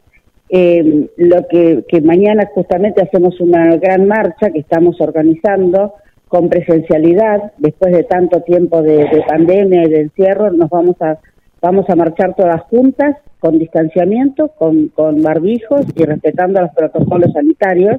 eh, 0.49 1.09
lo 1.17 1.47
que, 1.49 1.85
que 1.87 2.01
mañana 2.01 2.49
justamente 2.55 3.03
hacemos 3.03 3.39
una 3.41 3.77
gran 3.77 4.07
marcha 4.07 4.51
que 4.51 4.59
estamos 4.59 5.01
organizando 5.01 5.95
con 6.29 6.49
presencialidad, 6.49 7.53
después 7.59 7.93
de 7.93 8.05
tanto 8.05 8.41
tiempo 8.41 8.81
de, 8.81 9.05
de 9.05 9.23
pandemia 9.29 9.85
y 9.85 9.91
de 9.91 10.01
encierro, 10.01 10.51
nos 10.51 10.71
vamos 10.71 10.97
a 11.03 11.19
vamos 11.63 11.89
a 11.89 11.95
marchar 11.95 12.35
todas 12.35 12.61
juntas 12.63 13.17
con 13.39 13.59
distanciamiento, 13.59 14.49
con, 14.49 14.89
con 14.89 15.23
barbijos 15.23 15.87
y 15.97 16.05
respetando 16.05 16.61
los 16.61 16.73
protocolos 16.73 17.33
sanitarios, 17.33 17.97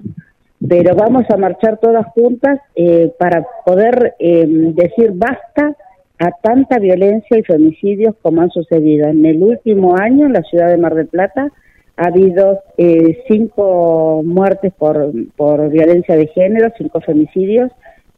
pero 0.68 0.96
vamos 0.96 1.24
a 1.30 1.38
marchar 1.38 1.80
todas 1.80 2.06
juntas 2.14 2.60
eh, 2.76 3.12
para 3.18 3.46
poder 3.66 4.16
eh, 4.20 4.46
decir 4.48 5.12
basta 5.14 5.76
a 6.20 6.32
tanta 6.42 6.78
violencia 6.80 7.38
y 7.38 7.44
femicidios 7.44 8.16
como 8.22 8.42
han 8.42 8.50
sucedido. 8.52 9.08
En 9.08 9.26
el 9.26 9.42
último 9.42 9.96
año 9.98 10.28
en 10.28 10.34
la 10.34 10.44
ciudad 10.44 10.70
de 10.70 10.78
Mar 10.78 10.96
del 10.96 11.08
Plata 11.08 11.52
ha 11.98 12.08
habido 12.08 12.62
eh, 12.78 13.24
cinco 13.28 14.22
muertes 14.26 14.74
por, 14.74 15.12
por 15.36 15.70
violencia 15.70 16.16
de 16.16 16.28
género, 16.28 16.72
cinco 16.78 17.02
femicidios, 17.02 17.72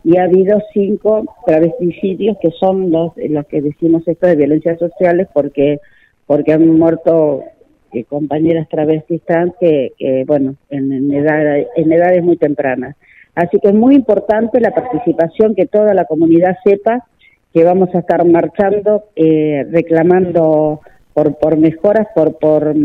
y 0.06 0.18
ha 0.18 0.26
habido 0.26 0.62
cinco 0.72 1.36
travesticidios 1.47 2.38
que 2.39 2.51
son 2.51 2.91
los, 2.91 3.14
los 3.18 3.45
que 3.47 3.62
decimos 3.62 4.08
esto 4.08 4.28
de 4.28 4.36
violencias 4.36 4.78
sociales 4.78 5.28
porque, 5.34 5.80
porque 6.28 6.53
han 6.53 6.70
muerto 6.78 7.43
eh, 7.91 8.03
compañeras 8.03 8.70
travestis 8.70 9.24
trans 9.24 9.53
que, 9.60 9.93
bueno, 10.28 10.56
en, 10.70 10.93
en, 10.93 11.12
edad, 11.12 11.58
en 11.76 11.91
edades 11.91 12.24
muy 12.24 12.38
tempranas. 12.38 12.95
Así 13.34 13.60
que 13.60 13.70
es 13.70 13.74
muy 13.74 13.95
importante 13.95 14.62
la 14.62 14.72
participación, 14.72 15.56
que 15.56 15.66
toda 15.66 15.93
la 15.95 16.06
comunidad 16.06 16.56
sepa 16.64 17.06
que 17.51 17.64
vamos 17.64 17.89
a 17.95 17.99
estar 17.99 18.24
marchando, 18.26 19.06
eh, 19.16 19.66
reclamando 19.72 20.82
por, 21.14 21.36
por 21.38 21.58
mejoras, 21.58 22.08
por, 22.14 22.38
por 22.38 22.76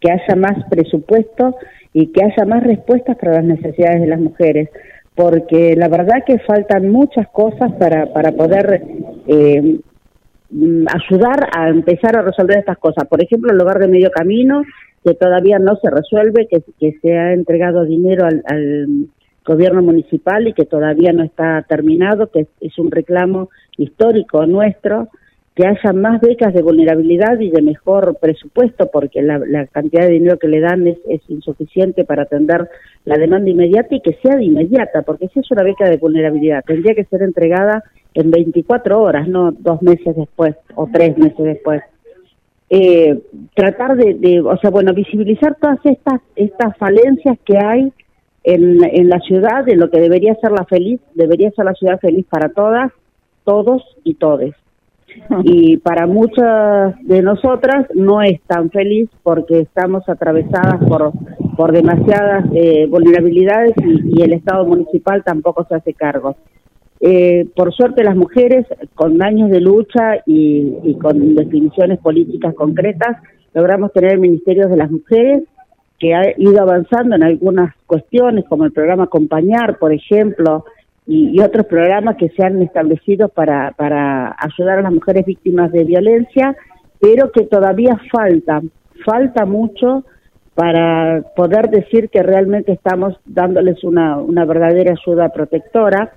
que 0.00 0.10
haya 0.10 0.36
más 0.36 0.64
presupuesto 0.68 1.56
y 1.92 2.08
que 2.08 2.22
haya 2.22 2.44
más 2.44 2.62
respuestas 2.64 3.16
para 3.16 3.34
las 3.34 3.44
necesidades 3.44 4.00
de 4.02 4.08
las 4.08 4.20
mujeres, 4.20 4.68
porque 5.20 5.76
la 5.76 5.88
verdad 5.88 6.24
que 6.26 6.38
faltan 6.38 6.88
muchas 6.88 7.28
cosas 7.28 7.70
para, 7.78 8.10
para 8.10 8.32
poder 8.32 8.82
eh, 9.26 9.78
mm, 10.48 10.86
ayudar 10.88 11.50
a 11.54 11.68
empezar 11.68 12.16
a 12.16 12.22
resolver 12.22 12.56
estas 12.56 12.78
cosas. 12.78 13.06
Por 13.06 13.22
ejemplo, 13.22 13.52
el 13.52 13.58
lugar 13.58 13.80
de 13.80 13.88
medio 13.88 14.10
camino, 14.10 14.62
que 15.04 15.12
todavía 15.12 15.58
no 15.58 15.76
se 15.76 15.90
resuelve, 15.90 16.48
que, 16.50 16.62
que 16.78 16.98
se 17.02 17.18
ha 17.18 17.34
entregado 17.34 17.84
dinero 17.84 18.24
al 18.24 19.10
gobierno 19.44 19.82
municipal 19.82 20.48
y 20.48 20.54
que 20.54 20.64
todavía 20.64 21.12
no 21.12 21.22
está 21.22 21.66
terminado, 21.68 22.30
que 22.30 22.46
es 22.62 22.78
un 22.78 22.90
reclamo 22.90 23.50
histórico 23.76 24.46
nuestro, 24.46 25.08
que 25.60 25.66
haya 25.66 25.92
más 25.92 26.22
becas 26.22 26.54
de 26.54 26.62
vulnerabilidad 26.62 27.38
y 27.38 27.50
de 27.50 27.60
mejor 27.60 28.16
presupuesto, 28.18 28.90
porque 28.90 29.20
la, 29.20 29.66
cantidad 29.66 30.04
de 30.04 30.12
dinero 30.12 30.38
que 30.38 30.48
le 30.48 30.60
dan 30.60 30.86
es, 30.86 30.96
es, 31.06 31.20
insuficiente 31.28 32.04
para 32.04 32.22
atender 32.22 32.70
la 33.04 33.18
demanda 33.18 33.50
inmediata 33.50 33.94
y 33.94 34.00
que 34.00 34.16
sea 34.22 34.36
de 34.36 34.44
inmediata, 34.44 35.02
porque 35.02 35.28
si 35.28 35.40
es 35.40 35.50
una 35.50 35.62
beca 35.62 35.90
de 35.90 35.98
vulnerabilidad, 35.98 36.64
tendría 36.66 36.94
que 36.94 37.04
ser 37.04 37.22
entregada 37.22 37.84
en 38.14 38.30
24 38.30 39.02
horas, 39.02 39.28
no 39.28 39.52
dos 39.52 39.82
meses 39.82 40.16
después 40.16 40.56
o 40.76 40.88
tres 40.90 41.18
meses 41.18 41.44
después. 41.44 41.82
Eh, 42.70 43.20
tratar 43.54 43.96
de, 43.96 44.14
de, 44.14 44.40
o 44.40 44.56
sea, 44.56 44.70
bueno, 44.70 44.94
visibilizar 44.94 45.56
todas 45.60 45.80
estas, 45.84 46.22
estas 46.36 46.74
falencias 46.78 47.36
que 47.44 47.58
hay 47.58 47.92
en, 48.44 48.82
en 48.82 49.08
la 49.10 49.18
ciudad, 49.20 49.68
en 49.68 49.78
lo 49.78 49.90
que 49.90 50.00
debería 50.00 50.34
ser 50.36 50.52
la 50.52 50.64
feliz, 50.64 51.00
debería 51.14 51.50
ser 51.50 51.66
la 51.66 51.74
ciudad 51.74 52.00
feliz 52.00 52.24
para 52.30 52.48
todas, 52.48 52.90
todos 53.44 53.82
y 54.04 54.14
todes. 54.14 54.54
Y 55.44 55.76
para 55.78 56.06
muchas 56.06 56.94
de 57.02 57.22
nosotras 57.22 57.86
no 57.94 58.22
es 58.22 58.40
tan 58.42 58.70
feliz 58.70 59.08
porque 59.22 59.60
estamos 59.60 60.08
atravesadas 60.08 60.82
por, 60.88 61.12
por 61.56 61.72
demasiadas 61.72 62.46
eh, 62.54 62.86
vulnerabilidades 62.86 63.74
y, 63.84 64.22
el 64.22 64.32
Estado 64.32 64.66
municipal 64.66 65.22
tampoco 65.24 65.64
se 65.64 65.74
hace 65.74 65.94
cargo. 65.94 66.36
Eh, 67.00 67.48
por 67.56 67.72
suerte 67.72 68.04
las 68.04 68.16
mujeres, 68.16 68.66
con 68.94 69.22
años 69.22 69.50
de 69.50 69.60
lucha 69.60 70.16
y, 70.26 70.74
y 70.82 70.94
con 70.98 71.34
definiciones 71.34 71.98
políticas 71.98 72.54
concretas, 72.54 73.16
logramos 73.54 73.92
tener 73.92 74.12
el 74.12 74.20
Ministerio 74.20 74.68
de 74.68 74.76
las 74.76 74.90
Mujeres 74.90 75.44
que 76.00 76.14
ha 76.14 76.22
ido 76.38 76.60
avanzando 76.60 77.14
en 77.14 77.22
algunas 77.22 77.74
cuestiones, 77.86 78.46
como 78.48 78.64
el 78.64 78.72
programa 78.72 79.04
Acompañar, 79.04 79.78
por 79.78 79.92
ejemplo, 79.92 80.64
y, 81.10 81.40
otros 81.40 81.66
programas 81.66 82.16
que 82.16 82.28
se 82.28 82.44
han 82.44 82.62
establecido 82.62 83.28
para, 83.28 83.72
para 83.72 84.36
ayudar 84.38 84.78
a 84.78 84.82
las 84.82 84.92
mujeres 84.92 85.26
víctimas 85.26 85.72
de 85.72 85.82
violencia, 85.82 86.56
pero 87.00 87.32
que 87.32 87.46
todavía 87.46 87.98
falta, 88.12 88.62
falta 89.04 89.44
mucho 89.44 90.04
para 90.54 91.22
poder 91.34 91.68
decir 91.68 92.10
que 92.10 92.22
realmente 92.22 92.70
estamos 92.70 93.18
dándoles 93.26 93.82
una, 93.82 94.18
una 94.18 94.44
verdadera 94.44 94.92
ayuda 94.92 95.30
protectora. 95.30 96.12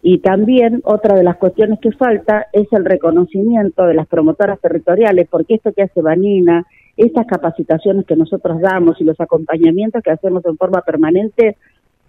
Y 0.00 0.20
también 0.20 0.80
otra 0.84 1.14
de 1.14 1.24
las 1.24 1.36
cuestiones 1.36 1.78
que 1.80 1.92
falta 1.92 2.46
es 2.52 2.68
el 2.72 2.86
reconocimiento 2.86 3.84
de 3.84 3.94
las 3.94 4.06
promotoras 4.06 4.60
territoriales, 4.60 5.28
porque 5.28 5.56
esto 5.56 5.72
que 5.74 5.82
hace 5.82 6.00
Vanina, 6.00 6.64
estas 6.96 7.26
capacitaciones 7.26 8.06
que 8.06 8.16
nosotros 8.16 8.60
damos 8.62 8.98
y 9.00 9.04
los 9.04 9.20
acompañamientos 9.20 10.02
que 10.02 10.12
hacemos 10.12 10.42
en 10.46 10.56
forma 10.56 10.80
permanente, 10.80 11.56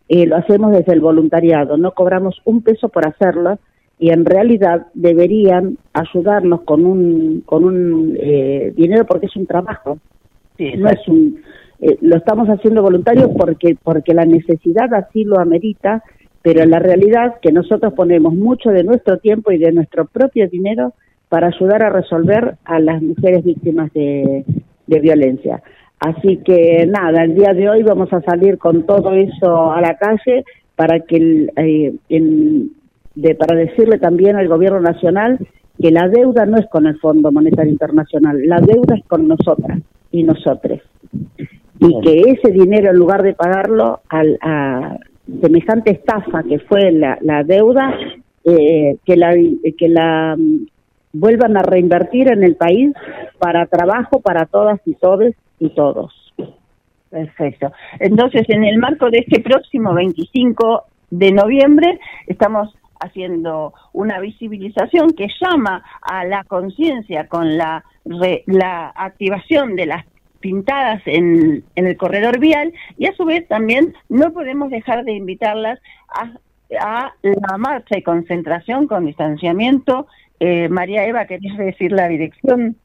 eh, 0.10 0.26
lo 0.26 0.38
hacemos 0.38 0.72
desde 0.72 0.94
el 0.94 1.02
voluntariado, 1.02 1.78
no 1.78 1.92
cobramos 1.92 2.42
un 2.44 2.64
peso 2.64 2.90
por 2.90 3.08
hacerlo 3.08 3.60
y 4.00 4.10
en 4.10 4.26
realidad 4.26 4.88
deberían 4.96 5.78
ayudarnos 5.94 6.62
con 6.62 6.84
un 6.84 7.42
con 7.46 7.64
un 7.64 8.18
eh, 8.20 8.74
dinero 8.76 9.06
porque 9.06 9.28
es 9.28 9.36
un 9.36 9.46
trabajo, 9.46 10.00
sí, 10.58 10.74
no 10.78 10.90
es 10.90 11.08
un 11.08 11.42
eh, 11.80 11.98
lo 12.02 12.18
estamos 12.18 12.48
haciendo 12.48 12.82
voluntario 12.82 13.32
porque 13.34 13.78
porque 13.84 14.16
la 14.16 14.26
necesidad 14.26 14.92
así 14.96 15.26
lo 15.26 15.40
amerita, 15.40 16.04
pero 16.42 16.64
en 16.64 16.72
la 16.72 16.80
realidad 16.80 17.36
que 17.40 17.52
nosotros 17.52 17.94
ponemos 17.94 18.34
mucho 18.34 18.72
de 18.72 18.84
nuestro 18.84 19.20
tiempo 19.20 19.52
y 19.52 19.60
de 19.60 19.72
nuestro 19.72 20.06
propio 20.06 20.50
dinero 20.50 20.94
para 21.30 21.48
ayudar 21.50 21.84
a 21.84 21.92
resolver 21.92 22.56
a 22.66 22.80
las 22.80 23.00
mujeres 23.00 23.44
víctimas 23.44 23.94
de, 23.94 24.44
de 24.88 25.00
violencia. 25.00 25.62
Así 26.00 26.38
que 26.38 26.86
nada, 26.88 27.24
el 27.24 27.36
día 27.36 27.54
de 27.54 27.70
hoy 27.70 27.84
vamos 27.84 28.12
a 28.14 28.22
salir 28.22 28.58
con 28.58 28.86
todo 28.86 29.14
eso 29.14 29.72
a 29.72 29.82
la 29.82 29.98
calle 29.98 30.46
para 30.76 31.02
que 31.02 31.50
eh, 31.58 31.94
en, 32.08 32.72
de, 33.16 33.36
para 33.36 33.58
decirle 33.58 33.98
también 33.98 34.38
al 34.38 34.48
gobierno 34.48 34.80
nacional 34.80 35.38
que 35.82 35.92
la 35.92 36.08
deuda 36.08 36.46
no 36.46 36.58
es 36.58 36.68
con 36.68 36.88
el 36.88 36.98
Fondo 37.00 37.32
Monetario 37.32 37.72
Internacional, 37.72 38.42
la 38.46 38.62
deuda 38.62 38.96
es 38.96 39.06
con 39.08 39.28
nosotras 39.28 39.80
y 40.12 40.24
nosotres. 40.24 40.82
Y 41.80 42.02
que 42.02 42.32
ese 42.32 42.52
dinero, 42.52 42.92
en 42.92 42.98
lugar 42.98 43.24
de 43.24 43.34
pagarlo 43.34 44.02
al, 44.10 44.38
a 44.42 44.98
semejante 45.42 45.92
estafa 45.92 46.44
que 46.44 46.60
fue 46.60 46.92
la, 46.92 47.18
la 47.22 47.44
deuda, 47.44 47.94
eh, 48.44 48.98
que 49.06 49.16
la, 49.16 49.34
que 49.78 49.90
la 49.90 50.36
mm, 50.38 50.66
vuelvan 51.14 51.58
a 51.58 51.62
reinvertir 51.62 52.32
en 52.32 52.44
el 52.44 52.56
país 52.56 52.94
para 53.38 53.66
trabajo 53.66 54.22
para 54.22 54.46
todas 54.46 54.80
y 54.86 54.96
todos 54.96 55.34
y 55.60 55.70
todos. 55.70 56.14
Perfecto. 57.10 57.72
Entonces, 58.00 58.44
en 58.50 58.64
el 58.64 58.78
marco 58.78 59.10
de 59.10 59.20
este 59.20 59.42
próximo 59.42 59.94
25 59.94 60.84
de 61.10 61.32
noviembre, 61.32 62.00
estamos 62.28 62.74
haciendo 63.00 63.74
una 63.94 64.20
visibilización 64.20 65.12
que 65.12 65.28
llama 65.42 65.84
a 66.02 66.26
la 66.26 66.44
conciencia 66.44 67.28
con 67.28 67.58
la, 67.58 67.84
re, 68.06 68.44
la 68.46 68.92
activación 68.96 69.76
de 69.76 69.86
las 69.86 70.06
pintadas 70.40 71.02
en, 71.06 71.64
en 71.76 71.88
el 71.88 71.98
corredor 71.98 72.40
vial 72.40 72.74
y 72.98 73.08
a 73.08 73.14
su 73.14 73.26
vez 73.26 73.48
también 73.48 73.94
no 74.08 74.32
podemos 74.32 74.70
dejar 74.70 75.04
de 75.04 75.14
invitarlas 75.14 75.80
a, 76.10 76.32
a 76.80 77.14
la 77.24 77.58
marcha 77.58 77.98
y 77.98 78.04
concentración 78.04 78.88
con 78.88 79.06
distanciamiento. 79.06 80.08
Eh, 80.40 80.70
María 80.70 81.06
Eva, 81.06 81.26
¿querías 81.26 81.58
decir 81.58 81.92
la 81.92 82.08
dirección? 82.08 82.78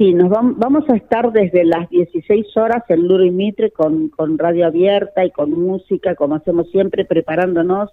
Sí, 0.00 0.14
nos 0.14 0.30
vamos, 0.30 0.56
vamos 0.56 0.88
a 0.88 0.96
estar 0.96 1.30
desde 1.30 1.62
las 1.62 1.90
16 1.90 2.56
horas 2.56 2.84
en 2.88 3.06
Luro 3.06 3.22
y 3.22 3.30
Mitre 3.30 3.70
con, 3.70 4.08
con 4.08 4.38
radio 4.38 4.66
abierta 4.66 5.26
y 5.26 5.30
con 5.30 5.50
música, 5.50 6.14
como 6.14 6.36
hacemos 6.36 6.70
siempre, 6.70 7.04
preparándonos 7.04 7.90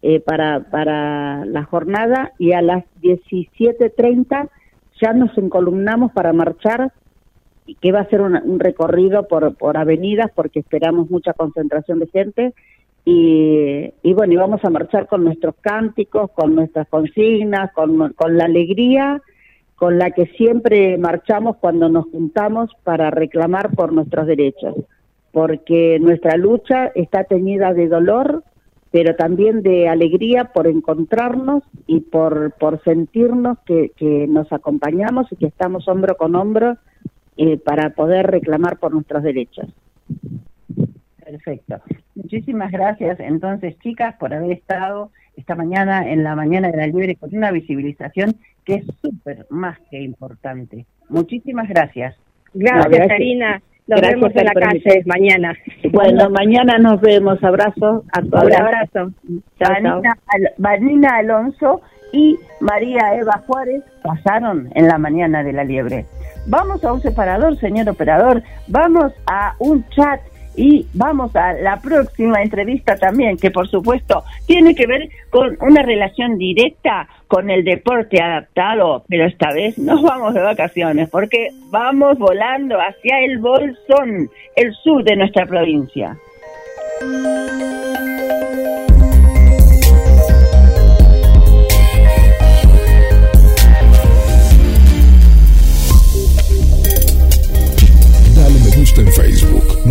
eh, 0.00 0.20
para, 0.20 0.70
para 0.70 1.44
la 1.46 1.64
jornada 1.64 2.30
y 2.38 2.52
a 2.52 2.62
las 2.62 2.84
17.30 3.02 4.48
ya 5.02 5.12
nos 5.12 5.36
encolumnamos 5.36 6.12
para 6.12 6.32
marchar, 6.32 6.92
que 7.80 7.90
va 7.90 8.02
a 8.02 8.10
ser 8.10 8.20
una, 8.20 8.40
un 8.44 8.60
recorrido 8.60 9.26
por, 9.26 9.56
por 9.56 9.76
avenidas 9.76 10.30
porque 10.32 10.60
esperamos 10.60 11.10
mucha 11.10 11.32
concentración 11.32 11.98
de 11.98 12.06
gente. 12.06 12.54
Y, 13.04 13.92
y 14.04 14.14
bueno, 14.14 14.34
y 14.34 14.36
vamos 14.36 14.60
a 14.64 14.70
marchar 14.70 15.08
con 15.08 15.24
nuestros 15.24 15.56
cánticos, 15.60 16.30
con 16.30 16.54
nuestras 16.54 16.86
consignas, 16.86 17.72
con, 17.72 18.12
con 18.12 18.38
la 18.38 18.44
alegría 18.44 19.20
con 19.80 19.98
la 19.98 20.10
que 20.10 20.26
siempre 20.36 20.98
marchamos 20.98 21.56
cuando 21.56 21.88
nos 21.88 22.04
juntamos 22.10 22.70
para 22.84 23.10
reclamar 23.10 23.70
por 23.70 23.94
nuestros 23.94 24.26
derechos, 24.26 24.74
porque 25.32 25.98
nuestra 25.98 26.36
lucha 26.36 26.92
está 26.94 27.24
teñida 27.24 27.72
de 27.72 27.88
dolor, 27.88 28.44
pero 28.90 29.16
también 29.16 29.62
de 29.62 29.88
alegría 29.88 30.52
por 30.52 30.66
encontrarnos 30.66 31.62
y 31.86 32.00
por, 32.00 32.52
por 32.60 32.84
sentirnos 32.84 33.56
que, 33.64 33.92
que 33.96 34.26
nos 34.28 34.52
acompañamos 34.52 35.32
y 35.32 35.36
que 35.36 35.46
estamos 35.46 35.88
hombro 35.88 36.14
con 36.18 36.34
hombro 36.34 36.76
eh, 37.38 37.56
para 37.56 37.94
poder 37.94 38.26
reclamar 38.26 38.76
por 38.76 38.92
nuestros 38.92 39.22
derechos. 39.22 39.66
Perfecto. 41.24 41.80
Muchísimas 42.16 42.70
gracias 42.70 43.18
entonces, 43.18 43.78
chicas, 43.78 44.14
por 44.16 44.34
haber 44.34 44.52
estado 44.52 45.10
esta 45.38 45.54
mañana 45.54 46.06
en 46.10 46.22
la 46.22 46.36
Mañana 46.36 46.70
de 46.70 46.76
la 46.76 46.86
Libre 46.86 47.16
con 47.16 47.34
una 47.34 47.50
visibilización 47.50 48.36
que 48.64 48.74
es 48.74 48.84
súper 49.02 49.46
más 49.50 49.78
que 49.90 50.00
importante. 50.00 50.86
Muchísimas 51.08 51.68
gracias. 51.68 52.16
Gracias. 52.54 53.08
Karina. 53.08 53.62
Nos 53.86 54.00
gracias 54.00 54.20
vemos 54.20 54.36
en 54.36 54.44
la 54.44 54.52
calle 54.52 55.02
mañana. 55.06 55.58
Bueno, 55.90 56.30
mañana 56.30 56.78
nos 56.78 57.00
vemos. 57.00 57.42
Abrazos 57.42 58.04
a 58.12 58.22
todos. 58.22 58.44
Un 58.44 58.54
abrazo. 58.54 59.12
Chao, 59.58 59.72
Vanina, 59.72 60.18
Al 60.26 60.50
Vanina 60.58 61.16
Alonso 61.16 61.80
y 62.12 62.38
María 62.60 63.14
Eva 63.14 63.42
Juárez 63.46 63.82
pasaron 64.02 64.68
en 64.74 64.86
la 64.86 64.98
Mañana 64.98 65.42
de 65.42 65.52
la 65.52 65.64
Liebre. 65.64 66.06
Vamos 66.46 66.84
a 66.84 66.92
un 66.92 67.00
separador, 67.00 67.56
señor 67.58 67.88
operador. 67.88 68.42
Vamos 68.68 69.12
a 69.26 69.54
un 69.58 69.84
chat 69.90 70.20
Y 70.56 70.86
vamos 70.94 71.34
a 71.36 71.52
la 71.52 71.80
próxima 71.80 72.42
entrevista 72.42 72.96
también, 72.96 73.36
que 73.36 73.50
por 73.50 73.68
supuesto 73.68 74.24
tiene 74.46 74.74
que 74.74 74.86
ver 74.86 75.08
con 75.30 75.56
una 75.60 75.82
relación 75.82 76.36
directa 76.38 77.08
con 77.28 77.50
el 77.50 77.64
deporte 77.64 78.20
adaptado, 78.20 79.04
pero 79.08 79.26
esta 79.26 79.52
vez 79.52 79.78
nos 79.78 80.02
vamos 80.02 80.34
de 80.34 80.40
vacaciones 80.40 81.08
porque 81.08 81.48
vamos 81.70 82.18
volando 82.18 82.76
hacia 82.78 83.20
el 83.20 83.38
Bolsón, 83.38 84.28
el 84.56 84.74
sur 84.82 85.04
de 85.04 85.16
nuestra 85.16 85.46
provincia. 85.46 86.16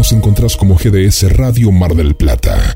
Nos 0.10 0.18
encontrás 0.18 0.57
como 0.57 0.74
GDS 0.74 1.32
Radio 1.34 1.72
Mar 1.72 1.93
del 1.93 2.16
Plata. 2.16 2.76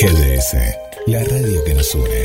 GDS, 0.00 0.56
la 1.06 1.22
radio 1.22 1.62
que 1.64 1.74
nos 1.74 1.94
une. 1.94 2.24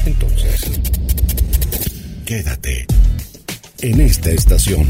Entonces, 0.06 0.60
quédate 2.24 2.86
en 3.80 4.00
esta 4.00 4.30
estación. 4.30 4.86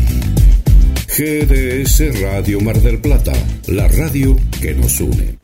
GDS 1.09 2.21
Radio 2.21 2.61
Mar 2.61 2.81
del 2.81 3.01
Plata, 3.01 3.33
la 3.67 3.89
radio 3.89 4.37
que 4.61 4.75
nos 4.75 5.01
une. 5.01 5.39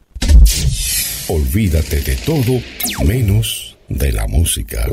Olvídate 1.29 2.01
de 2.01 2.17
todo 2.17 2.61
menos 3.05 3.77
de 3.89 4.13
la 4.13 4.27
música. 4.29 4.87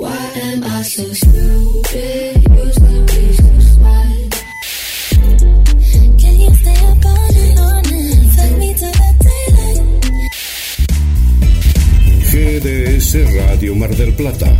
GDS 12.51 13.15
Radio 13.33 13.73
Mar 13.75 13.95
del 13.95 14.11
Plata, 14.11 14.53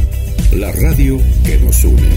la 0.56 0.72
radio 0.72 1.20
que 1.44 1.58
nos 1.58 1.84
une. 1.84 2.08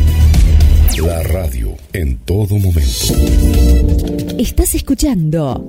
La 1.04 1.20
radio 1.24 1.76
en 1.92 2.16
todo 2.18 2.60
momento. 2.60 4.38
Estás 4.38 4.76
escuchando 4.76 5.66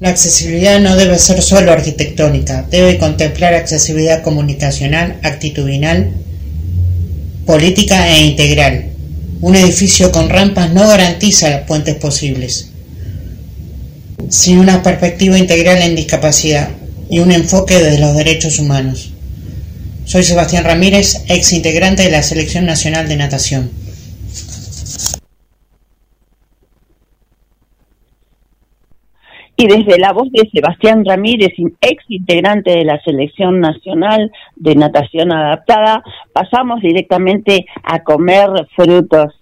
La 0.00 0.08
accesibilidad 0.10 0.80
no 0.80 0.96
debe 0.96 1.18
ser 1.18 1.40
solo 1.40 1.72
arquitectónica, 1.72 2.66
debe 2.70 2.98
contemplar 2.98 3.54
accesibilidad 3.54 4.22
comunicacional, 4.22 5.18
actitudinal, 5.22 6.12
política 7.46 8.08
e 8.08 8.24
integral. 8.24 8.86
Un 9.40 9.54
edificio 9.54 10.10
con 10.10 10.30
rampas 10.30 10.72
no 10.72 10.88
garantiza 10.88 11.50
los 11.50 11.60
puentes 11.62 11.94
posibles, 11.96 12.70
sin 14.30 14.58
una 14.58 14.82
perspectiva 14.82 15.38
integral 15.38 15.82
en 15.82 15.94
discapacidad 15.94 16.70
y 17.10 17.18
un 17.18 17.30
enfoque 17.30 17.78
de 17.78 17.98
los 17.98 18.16
derechos 18.16 18.58
humanos. 18.58 19.10
Soy 20.06 20.24
Sebastián 20.24 20.64
Ramírez, 20.64 21.22
ex 21.28 21.52
integrante 21.52 22.04
de 22.04 22.10
la 22.10 22.22
Selección 22.22 22.64
Nacional 22.64 23.08
de 23.08 23.16
Natación. 23.16 23.70
Y 29.56 29.68
desde 29.68 29.98
la 29.98 30.12
voz 30.12 30.30
de 30.32 30.48
Sebastián 30.52 31.04
Ramírez, 31.04 31.52
ex 31.80 32.04
integrante 32.08 32.72
de 32.72 32.84
la 32.84 33.00
Selección 33.02 33.60
Nacional 33.60 34.32
de 34.56 34.74
Natación 34.74 35.32
Adaptada, 35.32 36.02
pasamos 36.32 36.80
directamente 36.80 37.64
a 37.84 38.02
comer 38.02 38.48
frutos 38.74 39.32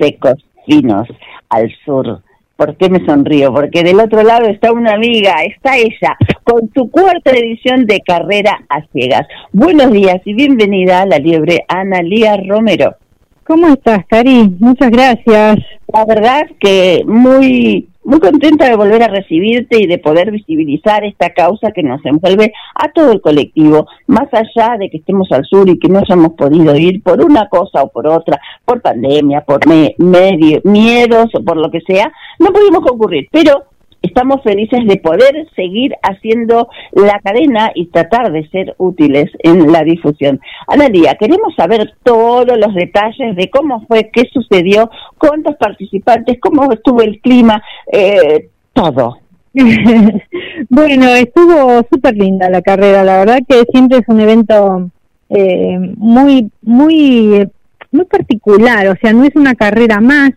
secos, 0.00 0.44
finos, 0.66 1.06
al 1.48 1.72
sur. 1.84 2.20
¿Por 2.56 2.76
qué 2.76 2.88
me 2.88 3.04
sonrío? 3.04 3.52
Porque 3.52 3.82
del 3.82 4.00
otro 4.00 4.22
lado 4.22 4.46
está 4.46 4.72
una 4.72 4.94
amiga, 4.94 5.42
está 5.44 5.76
ella, 5.76 6.16
con 6.42 6.70
su 6.74 6.90
cuarta 6.90 7.30
edición 7.30 7.86
de 7.86 8.00
Carrera 8.00 8.64
a 8.68 8.82
Ciegas. 8.92 9.26
Buenos 9.52 9.92
días 9.92 10.20
y 10.24 10.34
bienvenida 10.34 11.02
a 11.02 11.06
la 11.06 11.18
liebre 11.18 11.64
Ana 11.68 12.02
Lía 12.02 12.36
Romero. 12.48 12.96
¿Cómo 13.44 13.68
estás, 13.68 14.06
Cari? 14.06 14.50
Muchas 14.58 14.90
gracias. 14.90 15.58
La 15.92 16.04
verdad 16.06 16.42
que 16.58 17.02
muy 17.06 17.88
muy 18.04 18.20
contenta 18.20 18.68
de 18.68 18.76
volver 18.76 19.02
a 19.02 19.08
recibirte 19.08 19.80
y 19.80 19.86
de 19.86 19.98
poder 19.98 20.30
visibilizar 20.30 21.04
esta 21.04 21.30
causa 21.30 21.72
que 21.72 21.82
nos 21.82 22.04
envuelve 22.04 22.52
a 22.74 22.92
todo 22.92 23.12
el 23.12 23.20
colectivo, 23.20 23.86
más 24.06 24.28
allá 24.32 24.76
de 24.78 24.90
que 24.90 24.98
estemos 24.98 25.30
al 25.32 25.44
sur 25.44 25.68
y 25.68 25.78
que 25.78 25.88
no 25.88 26.00
hayamos 26.00 26.34
podido 26.34 26.76
ir 26.76 27.02
por 27.02 27.24
una 27.24 27.48
cosa 27.48 27.82
o 27.82 27.88
por 27.88 28.06
otra, 28.06 28.40
por 28.64 28.80
pandemia, 28.80 29.42
por 29.42 29.66
me 29.66 29.94
medio, 29.98 30.60
miedos 30.64 31.28
o 31.34 31.42
por 31.42 31.56
lo 31.56 31.70
que 31.70 31.80
sea, 31.80 32.12
no 32.38 32.52
pudimos 32.52 32.84
concurrir, 32.84 33.28
pero 33.30 33.64
estamos 34.04 34.42
felices 34.42 34.80
de 34.86 34.96
poder 34.96 35.46
seguir 35.56 35.94
haciendo 36.02 36.68
la 36.92 37.18
cadena 37.20 37.72
y 37.74 37.86
tratar 37.86 38.30
de 38.32 38.48
ser 38.48 38.74
útiles 38.78 39.30
en 39.40 39.72
la 39.72 39.82
difusión. 39.82 40.40
Analia, 40.68 41.14
queremos 41.14 41.54
saber 41.56 41.94
todos 42.02 42.58
los 42.58 42.74
detalles 42.74 43.34
de 43.36 43.50
cómo 43.50 43.84
fue, 43.86 44.10
qué 44.12 44.28
sucedió, 44.32 44.90
cuántos 45.18 45.56
participantes, 45.56 46.38
cómo 46.40 46.70
estuvo 46.72 47.00
el 47.02 47.20
clima, 47.20 47.62
eh, 47.90 48.50
todo. 48.72 49.18
bueno, 50.68 51.06
estuvo 51.14 51.80
súper 51.90 52.16
linda 52.16 52.50
la 52.50 52.60
carrera, 52.60 53.04
la 53.04 53.18
verdad 53.18 53.38
que 53.48 53.62
siempre 53.70 53.98
es 53.98 54.08
un 54.08 54.20
evento 54.20 54.90
eh, 55.30 55.78
muy, 55.96 56.50
muy, 56.60 57.48
muy 57.92 58.04
particular, 58.04 58.88
o 58.88 58.96
sea, 59.00 59.12
no 59.12 59.24
es 59.24 59.34
una 59.36 59.54
carrera 59.54 60.00
más, 60.00 60.32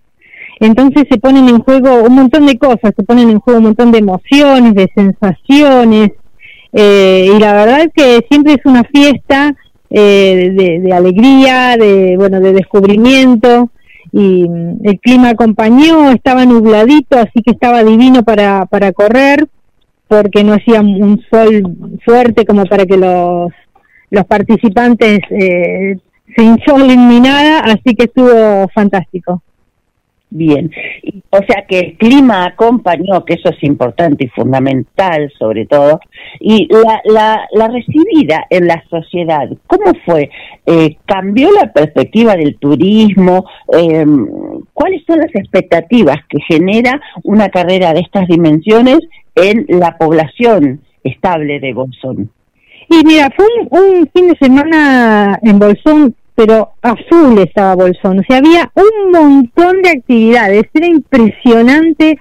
entonces 0.60 1.04
se 1.10 1.18
ponen 1.18 1.48
en 1.50 1.60
juego 1.60 2.04
un 2.04 2.16
montón 2.16 2.46
de 2.46 2.58
cosas, 2.58 2.94
se 2.96 3.04
ponen 3.04 3.30
en 3.30 3.40
juego 3.40 3.60
un 3.60 3.66
montón 3.66 3.92
de 3.92 4.00
emociones, 4.00 4.74
de 4.74 4.90
sensaciones, 4.96 6.12
eh, 6.74 7.32
y 7.36 7.40
la 7.40 7.54
verdad 7.54 7.82
es 7.82 7.90
que 7.94 8.26
siempre 8.30 8.54
es 8.54 8.66
una 8.66 8.84
fiesta 8.84 9.56
eh, 9.90 10.52
de, 10.54 10.80
de, 10.80 10.94
alegría, 10.94 11.78
de 11.78 12.16
bueno, 12.18 12.40
de 12.40 12.54
descubrimiento, 12.54 13.72
y 14.12 14.48
mm, 14.48 14.80
el 14.84 15.00
clima 15.00 15.30
acompañó, 15.30 16.12
estaba 16.12 16.46
nubladito, 16.46 17.18
así 17.18 17.42
que 17.44 17.52
estaba 17.52 17.84
divino 17.84 18.24
para, 18.24 18.66
para 18.66 18.92
correr, 18.92 19.48
porque 20.08 20.44
no 20.44 20.54
hacía 20.54 20.82
un 20.82 21.22
sol 21.30 21.98
fuerte 22.06 22.46
como 22.46 22.66
para 22.66 22.86
que 22.86 22.98
los, 22.98 23.52
los 24.10 24.26
participantes 24.26 25.20
eh, 25.30 25.98
se 26.36 26.44
insolen 26.44 27.10
ni 27.10 27.20
nada, 27.20 27.60
así 27.60 27.96
que 27.96 28.06
estuvo 28.06 28.68
fantástico. 28.74 29.42
Bien, 30.30 30.70
o 31.30 31.38
sea 31.38 31.66
que 31.70 31.80
el 31.80 31.98
clima 31.98 32.46
acompañó, 32.48 33.24
que 33.24 33.36
eso 33.36 33.48
es 33.48 33.64
importante 33.64 34.26
y 34.26 34.28
fundamental 34.28 35.32
sobre 35.40 35.66
todo, 35.66 36.02
y 36.42 36.68
la, 36.70 37.02
la, 37.06 37.48
la 37.54 37.70
recibida 37.70 38.46
en 38.50 38.68
la 38.68 38.84
sociedad, 38.90 39.48
¿cómo 39.68 39.94
fue? 40.06 40.30
Eh, 40.66 40.98
¿Cambió 41.06 41.50
la 41.54 41.72
perspectiva 41.72 42.36
del 42.36 42.58
turismo? 42.58 43.46
Eh, 43.72 44.06
¿Cuáles 44.74 45.06
son 45.06 45.20
las 45.20 45.34
expectativas 45.34 46.18
que 46.28 46.40
genera 46.42 47.00
una 47.24 47.48
carrera 47.48 47.94
de 47.94 48.02
estas 48.02 48.28
dimensiones 48.28 49.00
en 49.34 49.66
la 49.70 49.98
población 49.98 50.82
estable 51.06 51.62
de 51.62 51.74
Bolsón? 51.74 52.30
Y 52.90 53.06
mira, 53.06 53.30
fue 53.34 53.46
un, 53.62 53.80
un 53.80 54.10
fin 54.14 54.28
de 54.28 54.38
semana 54.38 55.40
en 55.42 55.58
Bolsón, 55.58 56.16
pero 56.38 56.74
a 56.84 56.96
full 57.10 57.40
estaba 57.40 57.74
Bolsón. 57.74 58.20
O 58.20 58.24
sea, 58.28 58.38
había 58.38 58.72
un 58.76 59.12
montón 59.12 59.82
de 59.82 59.90
actividades. 59.90 60.66
Era 60.72 60.86
impresionante 60.86 62.20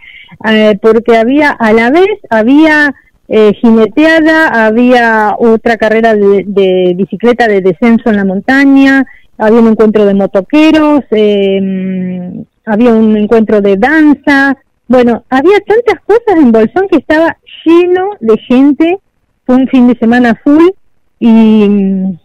eh, 0.48 0.78
porque 0.80 1.18
había, 1.18 1.51
a 1.51 1.70
la 1.74 1.90
vez, 1.90 2.09
había 2.30 2.94
eh, 3.28 3.52
jineteada, 3.60 4.66
había 4.66 5.36
otra 5.38 5.76
carrera 5.76 6.14
de, 6.14 6.44
de 6.47 6.94
bicicleta 6.97 7.47
de 7.47 7.60
descenso 7.60 8.09
en 8.09 8.16
la 8.16 8.24
montaña, 8.24 9.05
había 9.36 9.60
un 9.60 9.68
encuentro 9.68 10.06
de 10.06 10.14
motoqueros, 10.14 11.01
eh, 11.10 12.43
había 12.64 12.94
un 12.94 13.18
encuentro 13.18 13.60
de 13.60 13.76
danza. 13.76 14.56
Bueno, 14.88 15.24
había 15.28 15.60
tantas 15.60 16.01
cosas 16.06 16.40
en 16.40 16.52
Bolsón 16.52 16.88
que 16.90 17.01
estaba 17.01 17.36
lleno 17.66 18.12
de 18.20 18.38
gente. 18.38 18.98
Fue 19.44 19.56
un 19.56 19.68
fin 19.68 19.88
de 19.88 19.98
semana 19.98 20.40
full 20.43 20.70
y, 21.18 21.64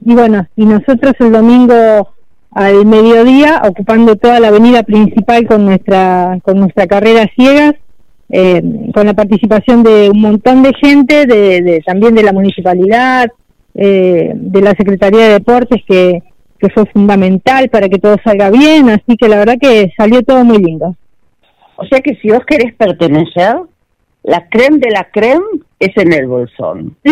y 0.05 0.13
bueno, 0.13 0.47
y 0.55 0.65
nosotros 0.65 1.13
el 1.19 1.31
domingo 1.31 2.13
al 2.51 2.85
mediodía 2.85 3.61
ocupando 3.63 4.17
toda 4.17 4.39
la 4.39 4.49
avenida 4.49 4.83
principal 4.83 5.47
con 5.47 5.65
nuestra 5.65 6.37
con 6.43 6.59
nuestra 6.59 6.85
carrera 6.85 7.25
ciegas 7.35 7.75
eh, 8.29 8.61
con 8.93 9.05
la 9.05 9.13
participación 9.13 9.83
de 9.83 10.09
un 10.09 10.19
montón 10.19 10.61
de 10.61 10.73
gente 10.73 11.25
de, 11.25 11.61
de 11.61 11.81
también 11.85 12.13
de 12.13 12.23
la 12.23 12.33
municipalidad 12.33 13.29
eh, 13.73 14.33
de 14.35 14.61
la 14.61 14.71
secretaría 14.71 15.27
de 15.27 15.33
deportes 15.33 15.81
que 15.87 16.23
que 16.59 16.69
fue 16.69 16.85
fundamental 16.87 17.69
para 17.69 17.87
que 17.87 17.99
todo 17.99 18.17
salga 18.23 18.49
bien 18.49 18.89
así 18.89 19.15
que 19.17 19.29
la 19.29 19.37
verdad 19.37 19.55
que 19.59 19.91
salió 19.97 20.21
todo 20.21 20.43
muy 20.43 20.57
lindo. 20.57 20.95
O 21.77 21.85
sea 21.85 21.99
que 22.01 22.15
si 22.21 22.29
vos 22.29 22.41
querés 22.45 22.75
pertenecer, 22.75 23.55
la 24.23 24.47
creme 24.49 24.77
de 24.77 24.91
la 24.91 25.07
creme 25.11 25.45
es 25.79 25.95
en 25.97 26.13
el 26.13 26.27
bolsón. 26.27 26.95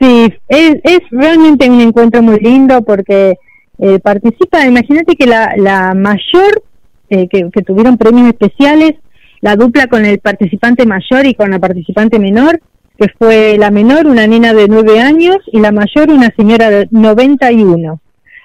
sí, 0.00 0.34
es, 0.48 1.00
realmente 1.10 1.68
un 1.68 1.80
encuentro 1.80 2.22
muy 2.22 2.38
lindo 2.40 2.82
porque 2.82 3.36
eh, 3.78 3.98
participa, 3.98 4.66
imagínate 4.66 5.14
que 5.16 5.26
la, 5.26 5.54
la 5.56 5.94
mayor, 5.94 6.62
eh, 7.10 7.28
que, 7.28 7.50
que 7.50 7.62
tuvieron 7.62 7.98
premios 7.98 8.28
especiales, 8.28 8.94
la 9.40 9.56
dupla 9.56 9.86
con 9.86 10.06
el 10.06 10.18
participante 10.18 10.86
mayor 10.86 11.26
y 11.26 11.34
con 11.34 11.50
la 11.50 11.58
participante 11.58 12.18
menor, 12.18 12.60
que 12.98 13.08
fue 13.18 13.56
la 13.58 13.70
menor 13.70 14.06
una 14.06 14.26
nena 14.26 14.54
de 14.54 14.68
nueve 14.68 15.00
años 15.00 15.36
y 15.52 15.60
la 15.60 15.70
mayor 15.70 16.10
una 16.10 16.32
señora 16.36 16.70
de 16.70 16.88
91. 16.90 18.00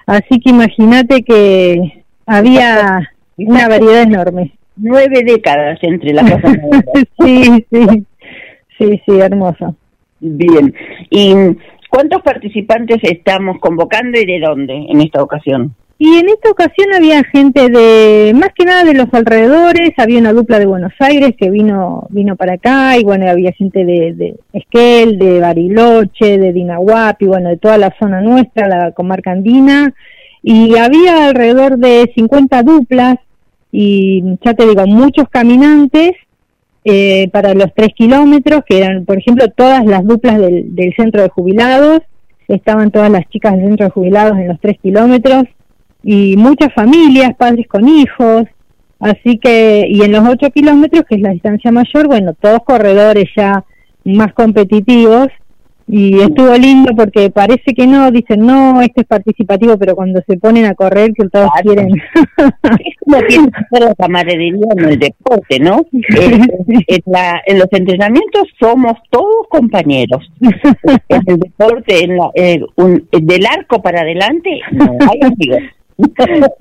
Así 0.05 0.39
que 0.43 0.49
imagínate 0.49 1.23
que 1.23 2.03
había 2.26 3.09
una 3.38 3.68
variedad 3.69 4.03
enorme. 4.03 4.57
Nueve 4.76 5.23
décadas 5.26 5.80
entre 5.81 6.14
las 6.14 6.31
cosas. 6.41 6.57
sí, 7.19 7.65
sí, 7.72 8.06
sí, 8.77 9.02
sí, 9.06 9.19
hermoso. 9.19 9.76
Bien. 10.19 10.73
¿Y 11.10 11.34
cuántos 11.89 12.22
participantes 12.22 12.99
estamos 13.03 13.60
convocando 13.60 14.19
y 14.19 14.26
de 14.26 14.39
dónde 14.39 14.73
en 14.73 15.02
esta 15.02 15.22
ocasión? 15.22 15.76
Y 16.03 16.18
en 16.18 16.30
esta 16.30 16.49
ocasión 16.49 16.88
había 16.95 17.23
gente 17.26 17.69
de, 17.69 18.34
más 18.34 18.49
que 18.56 18.65
nada 18.65 18.84
de 18.84 18.95
los 18.95 19.14
alrededores, 19.14 19.91
había 19.98 20.18
una 20.18 20.34
dupla 20.34 20.57
de 20.57 20.65
Buenos 20.65 20.93
Aires 20.99 21.35
que 21.38 21.52
vino 21.52 22.07
vino 22.10 22.35
para 22.35 22.53
acá, 22.53 22.98
y 22.98 23.03
bueno, 23.03 23.30
había 23.30 23.52
gente 23.52 23.85
de, 23.85 24.14
de 24.14 24.35
Esquel, 24.52 25.19
de 25.19 25.39
Bariloche, 25.39 26.39
de 26.39 26.53
Dinahuapi, 26.53 27.27
bueno, 27.27 27.49
de 27.49 27.57
toda 27.57 27.77
la 27.77 27.93
zona 27.99 28.19
nuestra, 28.19 28.68
la 28.68 28.93
comarca 28.93 29.30
andina, 29.30 29.93
y 30.41 30.76
había 30.76 31.27
alrededor 31.27 31.77
de 31.77 32.11
50 32.15 32.64
duplas, 32.64 33.18
y 33.72 34.23
ya 34.43 34.53
te 34.53 34.68
digo, 34.68 34.85
muchos 34.88 35.30
caminantes 35.30 36.11
eh, 36.84 37.30
para 37.31 37.53
los 37.53 37.73
tres 37.76 37.89
kilómetros, 37.95 38.64
que 38.68 38.80
eran, 38.80 39.06
por 39.06 39.18
ejemplo, 39.18 39.48
todas 39.49 39.85
las 39.85 40.06
duplas 40.06 40.39
del, 40.39 40.76
del 40.76 40.93
centro 40.95 41.22
de 41.22 41.30
jubilados, 41.30 42.02
estaban 42.48 42.91
todas 42.91 43.10
las 43.10 43.27
chicas 43.30 43.53
del 43.53 43.68
centro 43.68 43.85
de 43.85 43.91
jubilados 43.91 44.38
en 44.38 44.48
los 44.49 44.60
tres 44.60 44.77
kilómetros, 44.81 45.45
y 46.03 46.35
muchas 46.38 46.73
familias, 46.73 47.35
padres 47.38 47.68
con 47.68 47.88
hijos, 47.88 48.45
así 48.99 49.38
que, 49.38 49.85
y 49.88 50.02
en 50.02 50.11
los 50.11 50.27
8 50.27 50.49
kilómetros, 50.52 51.03
que 51.07 51.15
es 51.15 51.22
la 51.22 51.31
distancia 51.31 51.72
mayor, 51.72 52.07
bueno, 52.07 52.34
todos 52.34 52.60
corredores 52.65 53.30
ya 53.35 53.64
más 54.03 54.34
competitivos, 54.34 55.27
y 55.93 56.22
estuvo 56.22 56.53
lindo 56.55 56.95
porque 56.95 57.30
parece 57.30 57.73
que 57.76 57.85
no, 57.85 58.09
dicen, 58.11 58.45
no, 58.45 58.80
esto 58.81 59.01
es 59.01 59.07
participativo, 59.07 59.77
pero 59.77 59.93
cuando 59.95 60.22
se 60.26 60.38
ponen 60.38 60.65
a 60.65 60.73
correr, 60.73 61.11
que 61.13 61.27
todos 61.27 61.49
quieren. 61.61 61.89
Es 61.89 62.95
como 63.03 63.18
tiene 63.27 63.49
que 63.73 63.80
la 63.81 63.93
camaradería 63.95 64.65
en 64.77 64.85
el 64.85 64.97
deporte, 64.99 65.59
¿no? 65.59 65.85
Eh, 66.18 66.39
en, 66.88 67.01
la- 67.05 67.41
en 67.45 67.59
los 67.59 67.68
entrenamientos 67.72 68.43
somos 68.59 68.93
todos 69.09 69.47
compañeros. 69.49 70.31
En 71.09 71.22
el 71.27 71.39
deporte, 71.39 72.03
en 72.05 72.18
la- 72.18 72.31
eh, 72.35 72.61
un- 72.77 73.07
del 73.11 73.45
arco 73.45 73.81
para 73.81 74.01
adelante, 74.01 74.49
no 74.72 74.85
hay 75.11 75.19
amigos. 75.22 75.59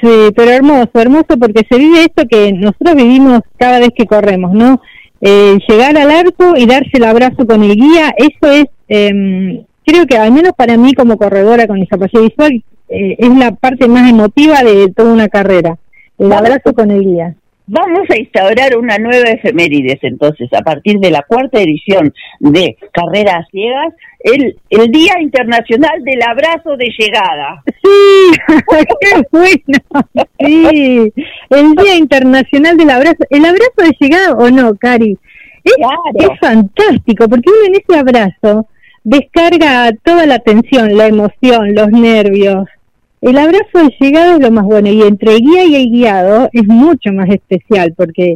Sí, 0.00 0.08
pero 0.34 0.50
hermoso, 0.50 0.90
hermoso 0.94 1.36
porque 1.40 1.62
se 1.70 1.78
vive 1.78 2.00
esto 2.04 2.24
que 2.28 2.52
nosotros 2.52 2.94
vivimos 2.96 3.40
cada 3.56 3.78
vez 3.78 3.90
que 3.96 4.06
corremos, 4.06 4.52
¿no? 4.52 4.80
Eh, 5.20 5.58
llegar 5.68 5.96
al 5.96 6.10
arco 6.10 6.54
y 6.56 6.66
darse 6.66 6.90
el 6.94 7.04
abrazo 7.04 7.46
con 7.46 7.62
el 7.62 7.74
guía, 7.76 8.12
eso 8.16 8.52
es, 8.52 8.66
em, 8.88 9.64
creo 9.84 10.06
que 10.06 10.16
al 10.16 10.32
menos 10.32 10.52
para 10.56 10.76
mí 10.76 10.94
como 10.94 11.16
corredora 11.16 11.66
con 11.66 11.80
discapacidad 11.80 12.22
visual, 12.22 12.62
eh, 12.88 13.16
es 13.18 13.36
la 13.36 13.52
parte 13.52 13.88
más 13.88 14.10
emotiva 14.10 14.62
de 14.62 14.92
toda 14.94 15.12
una 15.12 15.28
carrera, 15.28 15.76
el 16.18 16.32
abrazo 16.32 16.72
con 16.74 16.90
el 16.90 17.02
guía. 17.02 17.34
Vamos 17.68 18.08
a 18.10 18.16
instaurar 18.16 18.76
una 18.76 18.96
nueva 18.96 19.28
efemérides 19.28 19.98
entonces, 20.02 20.48
a 20.52 20.62
partir 20.62 21.00
de 21.00 21.10
la 21.10 21.22
cuarta 21.22 21.60
edición 21.60 22.14
de 22.38 22.76
Carreras 22.92 23.44
Ciegas, 23.50 23.92
el, 24.20 24.56
el 24.70 24.86
Día 24.92 25.14
Internacional 25.20 26.04
del 26.04 26.22
Abrazo 26.22 26.76
de 26.76 26.88
Llegada. 26.96 27.64
Sí, 27.66 28.38
qué 29.00 29.22
bueno. 29.32 30.28
Sí, 30.38 31.12
el 31.50 31.74
Día 31.74 31.96
Internacional 31.96 32.76
del 32.76 32.90
Abrazo. 32.90 33.24
¿El 33.30 33.44
abrazo 33.44 33.74
de 33.78 33.96
llegada 33.98 34.32
o 34.34 34.48
no, 34.48 34.76
Cari? 34.76 35.18
Es, 35.64 35.74
es 36.14 36.38
fantástico, 36.38 37.28
porque 37.28 37.50
uno 37.50 37.66
en 37.66 37.74
ese 37.74 37.98
abrazo 37.98 38.68
descarga 39.10 39.92
toda 40.02 40.26
la 40.26 40.40
tensión, 40.40 40.96
la 40.96 41.06
emoción, 41.06 41.74
los 41.74 41.90
nervios. 41.90 42.66
El 43.20 43.38
abrazo 43.38 43.78
de 43.78 43.94
llegada 44.00 44.34
es 44.34 44.40
lo 44.40 44.50
más 44.50 44.64
bueno, 44.64 44.88
y 44.88 45.00
entre 45.02 45.36
guía 45.36 45.64
y 45.64 45.76
el 45.76 45.90
guiado 45.90 46.48
es 46.52 46.66
mucho 46.66 47.12
más 47.12 47.28
especial, 47.30 47.94
porque 47.96 48.34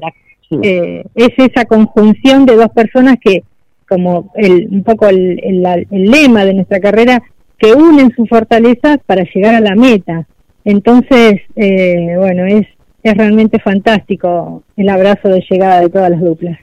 eh, 0.63 1.05
es 1.17 1.31
esa 1.37 1.65
conjunción 1.65 2.47
de 2.47 2.55
dos 2.55 2.69
personas 2.69 3.17
que, 3.21 3.43
como 3.89 4.31
el, 4.37 4.69
un 4.71 4.85
poco 4.85 5.09
el, 5.09 5.41
el- 5.43 5.87
el 5.91 6.05
lema 6.05 6.45
de 6.45 6.55
nuestra 6.55 6.79
carrera, 6.79 7.21
que 7.59 7.73
unen 7.75 8.13
sus 8.17 8.29
fortalezas 8.29 8.99
para 9.07 9.25
llegar 9.35 9.55
a 9.57 9.61
la 9.61 9.75
meta. 9.75 10.25
Entonces, 10.65 11.41
eh, 11.57 12.15
bueno, 12.17 12.47
es, 12.47 12.67
es 13.03 13.17
realmente 13.17 13.59
fantástico 13.59 14.63
el 14.77 14.89
abrazo 14.89 15.29
de 15.31 15.45
llegada 15.51 15.81
de 15.81 15.89
todas 15.91 16.11
las 16.11 16.21
duplas. 16.21 16.59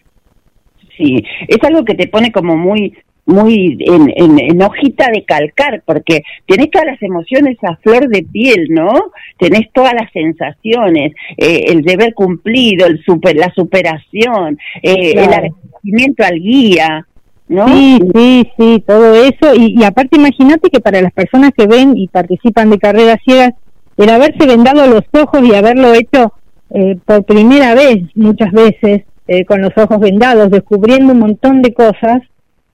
Sí, 0.98 1.24
es 1.48 1.58
algo 1.64 1.84
que 1.84 1.94
te 1.94 2.08
pone 2.08 2.32
como 2.32 2.56
muy 2.56 2.94
muy 3.28 3.78
en, 3.82 4.12
en, 4.16 4.40
en 4.40 4.62
hojita 4.62 5.10
de 5.14 5.24
calcar, 5.24 5.84
porque 5.86 6.24
tenés 6.48 6.72
todas 6.72 6.88
las 6.88 7.02
emociones 7.04 7.58
a 7.62 7.76
flor 7.78 8.08
de 8.08 8.24
piel, 8.24 8.68
¿no? 8.70 8.92
Tenés 9.38 9.72
todas 9.74 9.94
las 9.94 10.12
sensaciones, 10.12 11.14
eh, 11.38 11.66
el 11.68 11.84
deber 11.84 12.14
cumplido, 12.14 12.88
el 12.88 13.04
super, 13.04 13.36
la 13.36 13.52
superación, 13.54 14.58
eh, 14.82 15.12
el 15.12 15.20
agradecimiento 15.20 16.24
al 16.24 16.40
guía, 16.40 17.06
¿no? 17.50 17.68
Sí, 17.68 18.00
sí, 18.16 18.52
sí, 18.58 18.84
todo 18.88 19.14
eso. 19.14 19.54
Y, 19.56 19.76
y 19.78 19.84
aparte, 19.84 20.18
imagínate 20.18 20.70
que 20.70 20.80
para 20.80 21.02
las 21.02 21.14
personas 21.14 21.52
que 21.56 21.68
ven 21.68 21.98
y 21.98 22.08
participan 22.08 22.70
de 22.70 22.80
carreras 22.80 23.20
ciegas, 23.24 23.54
el 23.98 24.10
haberse 24.10 24.48
vendado 24.48 24.88
los 24.88 25.04
ojos 25.12 25.42
y 25.44 25.54
haberlo 25.54 25.94
hecho 25.94 26.34
eh, 26.70 26.98
por 27.06 27.26
primera 27.26 27.76
vez, 27.76 28.04
muchas 28.16 28.52
veces, 28.52 29.04
eh, 29.28 29.44
con 29.46 29.62
los 29.62 29.72
ojos 29.76 30.00
vendados, 30.00 30.52
descubriendo 30.52 31.14
un 31.14 31.20
montón 31.20 31.62
de 31.62 31.74
cosas, 31.74 32.22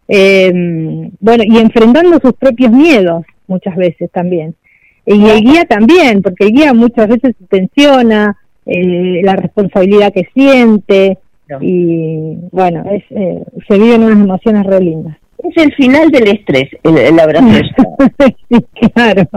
eh, 0.08 0.52
bueno, 1.20 1.44
y 1.46 1.58
enfrentando 1.58 2.20
sus 2.20 2.34
propios 2.34 2.72
miedos, 2.72 3.26
muchas 3.48 3.76
veces 3.76 4.10
también. 4.12 4.56
Y 5.06 5.26
el 5.30 5.42
guía 5.42 5.66
también, 5.66 6.22
porque 6.22 6.46
el 6.46 6.52
guía 6.54 6.74
muchas 6.74 7.08
veces 7.10 7.36
se 7.38 7.46
tensiona, 7.48 8.38
eh, 8.66 9.22
la 9.24 9.36
responsabilidad 9.36 10.14
que 10.14 10.28
siente, 10.34 11.18
y 11.62 12.38
bueno, 12.52 12.84
es, 12.90 13.04
eh, 13.12 13.44
se 13.68 13.78
viven 13.78 14.04
unas 14.04 14.24
emociones 14.24 14.66
re 14.66 14.80
lindas. 14.80 15.18
Es 15.38 15.62
el 15.64 15.74
final 15.74 16.10
del 16.10 16.30
estrés, 16.30 16.70
el, 16.84 16.98
el 16.98 17.20
abrazo 17.20 17.46
sí, 18.50 18.66
claro. 18.94 19.28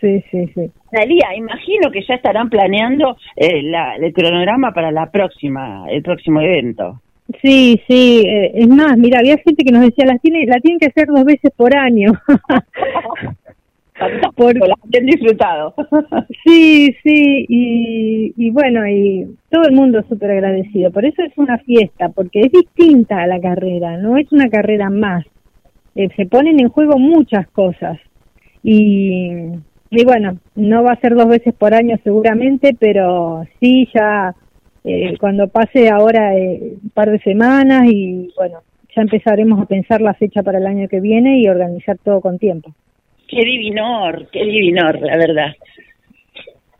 Sí, 0.00 0.24
sí, 0.30 0.46
sí. 0.54 0.70
Talía, 0.90 1.34
imagino 1.36 1.90
que 1.90 2.00
ya 2.08 2.14
estarán 2.14 2.48
planeando 2.48 3.16
eh, 3.36 3.60
la- 3.62 3.96
el 3.96 4.12
cronograma 4.12 4.72
para 4.72 4.90
la 4.92 5.10
próxima, 5.10 5.84
el 5.90 6.02
próximo 6.02 6.40
evento. 6.40 7.02
Sí, 7.42 7.80
sí, 7.88 8.22
eh, 8.26 8.52
es 8.54 8.68
más, 8.68 8.96
mira, 8.98 9.18
había 9.20 9.36
gente 9.38 9.64
que 9.64 9.72
nos 9.72 9.82
decía, 9.82 10.04
las 10.06 10.20
tiene, 10.20 10.44
la 10.46 10.60
tienen 10.60 10.78
que 10.78 10.86
hacer 10.86 11.06
dos 11.06 11.24
veces 11.24 11.50
por 11.56 11.74
año. 11.76 12.12
Por... 14.36 14.54
La 14.56 14.74
han 14.98 15.06
disfrutado. 15.06 15.74
Sí, 16.44 16.94
sí, 17.02 17.44
y, 17.48 18.32
y 18.36 18.50
bueno, 18.50 18.86
y 18.86 19.26
todo 19.50 19.64
el 19.64 19.72
mundo 19.74 20.02
súper 20.08 20.30
agradecido. 20.32 20.90
Por 20.92 21.04
eso 21.04 21.22
es 21.22 21.32
una 21.36 21.58
fiesta, 21.58 22.08
porque 22.10 22.40
es 22.42 22.52
distinta 22.52 23.22
a 23.22 23.26
la 23.26 23.40
carrera, 23.40 23.96
no 23.96 24.16
es 24.16 24.30
una 24.32 24.48
carrera 24.48 24.90
más. 24.90 25.24
eh, 25.96 26.08
se 26.16 26.26
ponen 26.26 26.60
en 26.60 26.68
juego 26.68 26.98
muchas 26.98 27.48
cosas. 27.48 27.98
Y, 28.62 29.30
y 29.90 30.04
bueno, 30.04 30.38
no 30.56 30.82
va 30.84 30.92
a 30.92 31.00
ser 31.00 31.14
dos 31.14 31.28
veces 31.28 31.54
por 31.54 31.74
año 31.74 31.96
seguramente, 32.04 32.76
pero 32.78 33.44
sí 33.60 33.88
ya 33.94 34.34
eh, 34.86 35.16
cuando 35.18 35.48
pase 35.48 35.88
ahora 35.90 36.34
eh, 36.36 36.74
un 36.82 36.90
par 36.90 37.10
de 37.10 37.18
semanas 37.18 37.86
y 37.92 38.32
bueno, 38.36 38.60
ya 38.94 39.02
empezaremos 39.02 39.60
a 39.60 39.66
pensar 39.66 40.00
la 40.00 40.14
fecha 40.14 40.42
para 40.42 40.58
el 40.58 40.66
año 40.66 40.88
que 40.88 41.00
viene 41.00 41.38
y 41.40 41.48
organizar 41.48 41.98
todo 42.02 42.20
con 42.20 42.38
tiempo. 42.38 42.72
Qué 43.28 43.44
divinor, 43.44 44.28
qué 44.32 44.44
divinor, 44.44 45.00
la 45.00 45.16
verdad. 45.18 45.48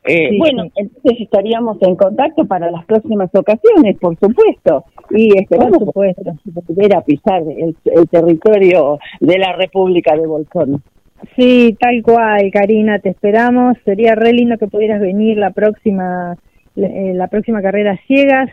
Eh, 0.08 0.28
Sí, 0.30 0.38
bueno, 0.38 0.64
sí. 0.66 0.70
entonces 0.76 1.20
estaríamos 1.20 1.78
en 1.82 1.96
contacto 1.96 2.44
para 2.46 2.70
las 2.70 2.84
próximas 2.84 3.28
ocasiones, 3.34 3.96
por 3.98 4.16
supuesto. 4.18 4.84
Y 5.10 5.36
esperamos 5.36 5.78
Por 5.78 5.86
supuesto. 5.88 6.32
volver 6.68 6.94
a 6.96 7.00
pisar 7.00 7.42
el, 7.42 7.74
el 7.84 8.08
territorio 8.08 8.98
de 9.18 9.38
la 9.38 9.52
República 9.54 10.14
de 10.16 10.26
Bolsón. 10.28 10.80
Sí, 11.34 11.76
tal 11.80 12.02
cual, 12.04 12.50
Karina, 12.52 13.00
te 13.00 13.08
esperamos. 13.08 13.76
Sería 13.84 14.14
re 14.14 14.32
lindo 14.32 14.58
que 14.58 14.68
pudieras 14.68 15.00
venir 15.00 15.38
la 15.38 15.50
próxima, 15.50 16.36
la 16.76 17.26
próxima 17.28 17.60
carrera 17.62 17.98
ciegas. 18.06 18.50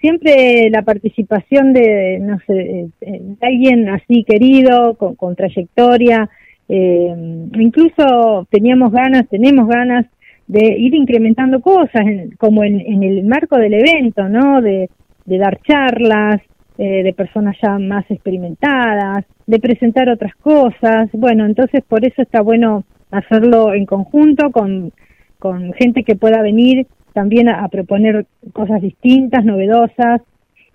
Siempre 0.00 0.68
la 0.70 0.82
participación 0.82 1.72
de, 1.72 2.18
no 2.20 2.38
sé, 2.46 2.88
eh, 3.00 3.20
de 3.22 3.36
alguien 3.46 3.88
así 3.90 4.24
querido, 4.24 4.94
con, 4.94 5.14
con 5.14 5.36
trayectoria. 5.36 6.28
eh, 6.68 7.14
incluso 7.58 8.46
teníamos 8.50 8.92
ganas, 8.92 9.28
tenemos 9.28 9.66
ganas 9.68 10.06
de 10.46 10.76
ir 10.78 10.94
incrementando 10.94 11.60
cosas, 11.60 12.02
en- 12.06 12.30
como 12.38 12.62
en, 12.64 13.02
el 13.02 13.24
marco 13.24 13.56
del 13.56 13.74
evento, 13.74 14.28
¿no? 14.28 14.60
De, 14.62 14.88
de 15.26 15.38
dar 15.38 15.58
charlas, 15.62 16.40
eh, 16.78 17.02
de 17.02 17.12
personas 17.12 17.56
ya 17.62 17.78
más 17.78 18.04
experimentadas, 18.10 19.24
de 19.46 19.58
presentar 19.58 20.08
otras 20.08 20.34
cosas. 20.36 21.08
Bueno, 21.12 21.44
entonces 21.44 21.82
por 21.86 22.04
eso 22.06 22.22
está 22.22 22.40
bueno 22.40 22.84
hacerlo 23.10 23.74
en 23.74 23.84
conjunto 23.84 24.50
con, 24.50 24.92
con 25.38 25.72
gente 25.74 26.04
que 26.04 26.14
pueda 26.16 26.40
venir 26.42 26.86
también 27.12 27.48
a, 27.48 27.66
proponer 27.68 28.26
cosas 28.52 28.82
distintas, 28.82 29.44
novedosas. 29.44 30.22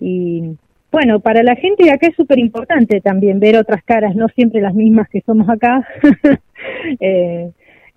Y 0.00 0.56
bueno, 0.92 1.20
para 1.20 1.42
la 1.42 1.56
gente 1.56 1.84
de 1.84 1.92
acá 1.92 2.08
es 2.08 2.16
súper 2.16 2.38
importante 2.38 3.00
también 3.00 3.40
ver 3.40 3.56
otras 3.56 3.82
caras, 3.84 4.14
no 4.14 4.28
siempre 4.28 4.60
las 4.60 4.74
mismas 4.74 5.08
que 5.08 5.22
somos 5.22 5.48
acá. 5.48 5.86
Eh, 7.00 7.50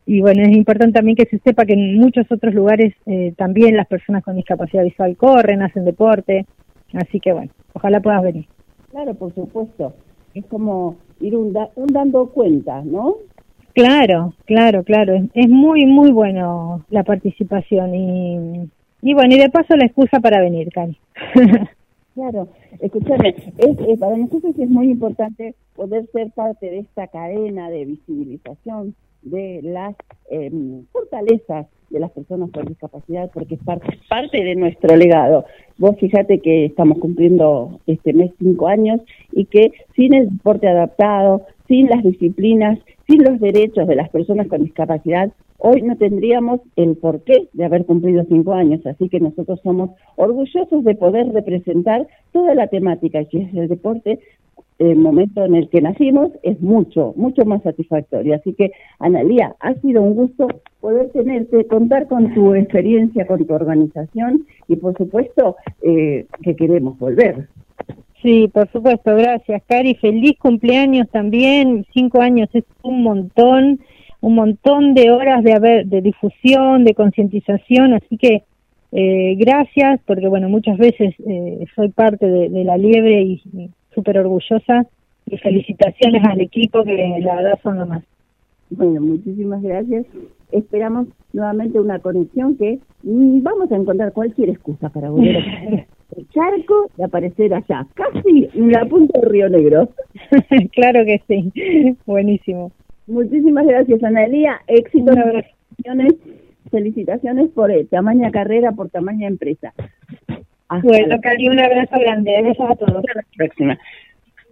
y 0.06 0.22
bueno, 0.22 0.44
es 0.44 0.56
importante 0.56 0.94
también 0.94 1.16
que 1.16 1.26
se 1.26 1.40
sepa 1.40 1.66
que 1.66 1.74
en 1.74 1.98
muchos 1.98 2.30
otros 2.32 2.54
lugares 2.54 2.94
eh, 3.06 3.34
también 3.38 3.78
las 3.78 3.88
personas 3.88 4.24
con 4.24 4.36
discapacidad 4.36 4.84
visual 4.84 5.16
corren, 5.16 5.62
hacen 5.62 5.86
deporte. 5.86 6.46
Así 6.94 7.20
que 7.20 7.32
bueno, 7.32 7.52
ojalá 7.74 8.02
puedas 8.02 8.22
venir. 8.24 8.46
Claro, 8.92 9.14
por 9.14 9.34
supuesto. 9.34 9.94
Es 10.34 10.46
como 10.48 10.98
ir 11.22 11.38
un, 11.38 11.56
un 11.76 11.88
dando 11.88 12.28
cuenta, 12.28 12.82
¿no? 12.84 13.16
Claro, 13.74 14.34
claro, 14.46 14.84
claro. 14.84 15.14
Es, 15.34 15.50
muy, 15.50 15.86
muy 15.86 16.12
bueno 16.12 16.84
la 16.90 17.04
participación 17.04 17.96
y, 17.96 18.70
y 19.02 19.14
bueno, 19.14 19.36
y 19.36 19.40
de 19.40 19.50
paso 19.50 19.76
la 19.76 19.86
excusa 19.86 20.20
para 20.20 20.42
venir, 20.42 20.70
Cari. 20.72 20.98
Claro, 22.16 22.50
escúchame, 22.82 23.30
es, 23.60 23.80
es- 23.88 24.00
para 24.00 24.18
nosotros 24.18 24.54
es 24.60 24.70
muy 24.70 24.90
importante 24.92 25.56
poder 25.74 26.06
ser 26.12 26.32
parte 26.32 26.70
de 26.70 26.80
esta 26.80 27.08
cadena 27.08 27.70
de 27.70 27.86
visibilización 27.86 28.94
de 29.22 29.62
las 29.64 29.96
eh, 30.30 30.52
fortalezas 30.92 31.68
de 31.90 32.00
las 32.00 32.12
personas 32.12 32.52
con 32.52 32.66
discapacidad, 32.66 33.30
porque 33.34 33.56
es 33.56 33.64
parte, 33.64 34.00
parte 34.10 34.44
de 34.44 34.56
nuestro 34.56 34.96
legado. 34.96 35.46
Vos 35.78 35.96
fíjate 36.00 36.40
que 36.40 36.66
estamos 36.66 37.00
cumpliendo 37.00 37.80
este 37.88 38.14
mes 38.14 38.32
cinco 38.40 38.68
años 38.68 39.02
y 39.32 39.46
que 39.46 39.72
sin 39.96 40.14
el 40.14 40.30
deporte 40.30 40.68
adaptado, 40.68 41.44
sin 41.68 41.88
las 41.88 42.04
disciplinas, 42.04 42.80
sin 43.08 43.24
los 43.24 43.40
derechos 43.40 43.88
de 43.88 43.96
las 43.96 44.10
personas 44.10 44.48
con 44.48 44.64
discapacidad, 44.64 45.32
hoy 45.58 45.82
no 45.82 45.96
tendríamos 45.98 46.62
el 46.76 46.96
porqué 46.96 47.48
de 47.54 47.66
haber 47.66 47.86
cumplido 47.86 48.26
cinco 48.28 48.54
años. 48.54 48.86
Así 48.86 49.10
que 49.10 49.20
nosotros 49.20 49.60
somos 49.62 49.92
orgullosos 50.16 50.84
de 50.84 50.96
poder 50.96 51.32
representar 51.32 52.08
toda 52.32 52.56
la 52.56 52.68
temática 52.68 53.24
que 53.26 53.44
es 53.44 53.54
el 53.54 53.68
deporte. 53.68 54.20
El 54.80 54.98
momento 54.98 55.44
en 55.44 55.56
el 55.56 55.70
que 55.70 55.82
nacimos 55.82 56.32
es 56.42 56.60
mucho, 56.62 57.14
mucho 57.18 57.46
más 57.46 57.62
satisfactorio. 57.64 58.36
Así 58.36 58.54
que, 58.54 58.72
Analía, 59.00 59.56
ha 59.60 59.74
sido 59.76 60.02
un 60.02 60.16
gusto 60.16 60.48
poder 60.80 61.10
tenerte, 61.10 61.68
contar 61.68 62.08
con 62.08 62.34
tu 62.34 62.56
experiencia, 62.56 63.28
con 63.28 63.46
tu 63.46 63.54
organización 63.54 64.46
y, 64.68 64.78
por 64.78 64.96
supuesto, 64.98 65.58
eh, 65.82 66.26
que 66.42 66.56
queremos 66.56 66.98
volver. 66.98 67.50
Sí, 68.22 68.50
por 68.54 68.70
supuesto, 68.72 69.16
gracias, 69.16 69.64
Cari. 69.68 69.96
Feliz 69.96 70.38
cumpleaños 70.40 71.10
también. 71.10 71.86
Cinco 71.94 72.22
años 72.22 72.50
es 72.54 72.66
un 72.82 73.04
montón, 73.04 73.80
un 74.20 74.36
montón 74.36 74.94
de 74.94 75.12
horas 75.12 75.44
de 75.44 75.54
haber, 75.54 75.86
de 75.86 76.02
difusión, 76.02 76.84
de 76.84 76.94
concientización. 76.94 77.94
Así 77.94 78.18
que 78.18 78.44
eh, 78.92 79.36
gracias, 79.38 80.02
porque 80.06 80.28
bueno, 80.28 80.50
muchas 80.50 80.78
veces 80.78 81.14
eh, 81.26 81.66
soy 81.76 81.90
parte 81.90 82.26
de, 82.26 82.64
la 82.64 82.78
liebre 82.78 83.22
y 83.22 83.70
súper 83.94 84.18
orgullosa. 84.20 84.86
Y 85.26 85.38
felicitaciones 85.38 86.24
al 86.26 86.42
equipo, 86.42 86.84
que 86.84 87.20
la 87.22 87.36
verdad 87.36 87.60
son 87.62 87.78
lo 87.78 87.86
más. 87.86 88.04
Bueno, 88.72 89.02
muchísimas 89.02 89.62
gracias. 89.62 90.06
Esperamos 90.52 91.08
nuevamente 91.34 91.80
una 91.80 92.00
conexión 92.00 92.58
que 92.58 92.80
vamos 93.04 93.72
a 93.72 93.76
encontrar 93.76 94.14
cualquier 94.14 94.50
excusa 94.50 94.90
para 94.90 95.10
volver 95.10 95.38
a 95.38 95.86
el 96.18 96.30
charco 96.30 96.90
y 96.98 97.04
aparecer 97.04 97.54
allá, 97.54 97.86
casi 97.94 98.50
en 98.54 98.72
la 98.72 98.86
punta 98.86 99.20
del 99.20 99.30
Río 99.30 99.50
Negro. 99.50 99.90
claro 100.74 101.06
que 101.06 101.22
sí, 101.28 101.96
buenísimo. 102.06 102.72
Muchísimas 103.08 103.66
gracias, 103.66 104.04
Analía. 104.04 104.62
Éxitos, 104.68 105.16
felicitaciones, 105.16 106.14
felicitaciones 106.70 107.50
por 107.50 107.72
eh, 107.72 107.86
tamaña 107.86 108.30
carrera, 108.32 108.72
por 108.72 108.90
tamaña 108.90 109.28
empresa. 109.28 109.74
Hasta 110.70 110.88
Bueno, 110.88 111.08
la 111.08 111.20
Cari, 111.20 111.50
un 111.50 111.60
abrazo 111.60 112.00
grande. 112.00 112.32
Besos 112.44 112.70
a 112.70 112.76
todos. 112.76 113.04
próxima. 113.36 113.78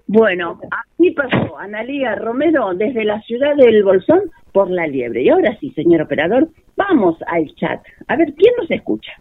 Bueno, 0.07 0.59
así 0.71 1.11
pasó 1.11 1.57
Analía 1.59 2.15
Romero 2.15 2.73
desde 2.73 3.03
la 3.03 3.21
ciudad 3.21 3.55
del 3.55 3.83
Bolsón 3.83 4.21
por 4.53 4.69
la 4.71 4.87
liebre. 4.87 5.21
Y 5.21 5.29
ahora 5.29 5.55
sí, 5.59 5.71
señor 5.71 6.01
operador, 6.01 6.49
vamos 6.75 7.17
al 7.27 7.45
chat. 7.55 7.81
A 8.07 8.15
ver, 8.15 8.33
¿quién 8.35 8.53
nos 8.57 8.71
escucha? 8.71 9.11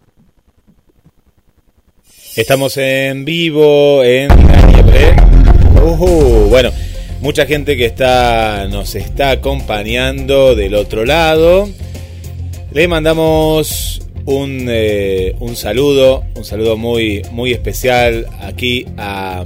Estamos 2.35 2.77
en 2.77 3.25
vivo 3.25 4.03
en 4.03 4.29
la 4.29 4.67
liebre. 4.71 5.15
Ujú, 5.83 6.49
bueno, 6.49 6.69
mucha 7.21 7.45
gente 7.45 7.75
que 7.75 7.85
está 7.85 8.67
nos 8.69 8.95
está 8.95 9.31
acompañando 9.31 10.55
del 10.55 10.73
otro 10.73 11.03
lado. 11.03 11.67
Le 12.71 12.87
mandamos 12.87 14.06
un, 14.27 14.67
eh, 14.69 15.35
un 15.39 15.55
saludo, 15.55 16.23
un 16.35 16.43
saludo 16.43 16.75
muy, 16.77 17.21
muy 17.31 17.53
especial 17.53 18.27
aquí 18.41 18.85
a, 18.97 19.43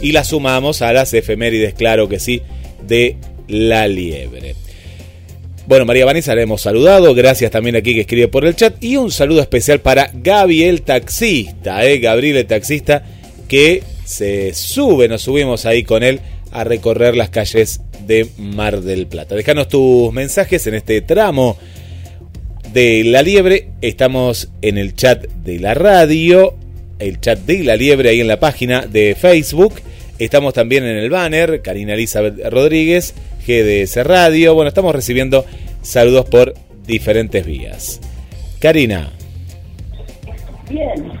y 0.00 0.12
la 0.12 0.24
sumamos 0.24 0.82
a 0.82 0.92
las 0.92 1.14
efemérides, 1.14 1.74
claro 1.74 2.08
que 2.08 2.18
sí, 2.18 2.42
de 2.86 3.16
La 3.48 3.86
Liebre. 3.86 4.56
Bueno, 5.66 5.84
María 5.84 6.04
Vanessa 6.04 6.34
le 6.34 6.42
hemos 6.42 6.60
saludado, 6.60 7.14
gracias 7.14 7.52
también 7.52 7.76
aquí 7.76 7.94
que 7.94 8.00
escribe 8.00 8.26
por 8.26 8.44
el 8.44 8.56
chat 8.56 8.82
y 8.82 8.96
un 8.96 9.12
saludo 9.12 9.40
especial 9.40 9.80
para 9.80 10.10
Gabriel 10.12 10.82
taxista, 10.82 11.86
eh, 11.86 11.98
Gabriel 11.98 12.38
el 12.38 12.46
taxista 12.46 13.04
que 13.46 13.84
se 14.04 14.54
sube, 14.54 15.06
nos 15.06 15.22
subimos 15.22 15.64
ahí 15.64 15.84
con 15.84 16.02
él 16.02 16.20
a 16.50 16.64
recorrer 16.64 17.16
las 17.16 17.30
calles 17.30 17.80
de 18.06 18.28
Mar 18.38 18.80
del 18.80 19.06
Plata. 19.06 19.34
Déjanos 19.34 19.68
tus 19.68 20.12
mensajes 20.12 20.66
en 20.66 20.74
este 20.74 21.00
tramo 21.00 21.56
de 22.72 23.04
La 23.04 23.22
Liebre, 23.22 23.68
estamos 23.80 24.50
en 24.62 24.78
el 24.78 24.94
chat 24.94 25.26
de 25.26 25.58
la 25.58 25.74
radio, 25.74 26.54
el 26.98 27.20
chat 27.20 27.38
de 27.40 27.64
La 27.64 27.76
Liebre 27.76 28.10
ahí 28.10 28.20
en 28.20 28.28
la 28.28 28.40
página 28.40 28.86
de 28.86 29.14
Facebook, 29.14 29.74
estamos 30.18 30.54
también 30.54 30.84
en 30.84 30.96
el 30.96 31.10
banner, 31.10 31.60
Karina 31.62 31.94
Elizabeth 31.94 32.38
Rodríguez, 32.48 33.14
GDS 33.46 34.04
Radio. 34.04 34.54
Bueno, 34.54 34.68
estamos 34.68 34.94
recibiendo 34.94 35.44
saludos 35.82 36.26
por 36.26 36.54
diferentes 36.86 37.44
vías. 37.44 38.00
Karina. 38.58 39.12
Bien. 40.70 41.12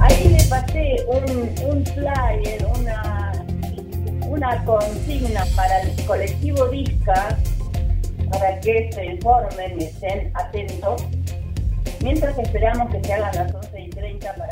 Ahí 0.00 0.36
le 0.36 0.44
pasé 0.44 0.96
un, 1.08 1.50
un 1.66 1.84
flyer, 1.86 2.57
una 4.38 4.64
consigna 4.64 5.44
para 5.56 5.80
el 5.80 6.06
colectivo 6.06 6.68
Disca, 6.68 7.36
para 8.30 8.60
que 8.60 8.88
se 8.92 9.06
informen 9.06 9.80
y 9.80 9.84
estén 9.84 10.30
atentos, 10.34 11.04
mientras 12.04 12.38
esperamos 12.38 12.88
que 12.92 13.02
se 13.02 13.14
hagan 13.14 13.34
las 13.34 13.52
11 13.52 13.80
y 13.80 13.90
30 13.90 14.34
para 14.34 14.50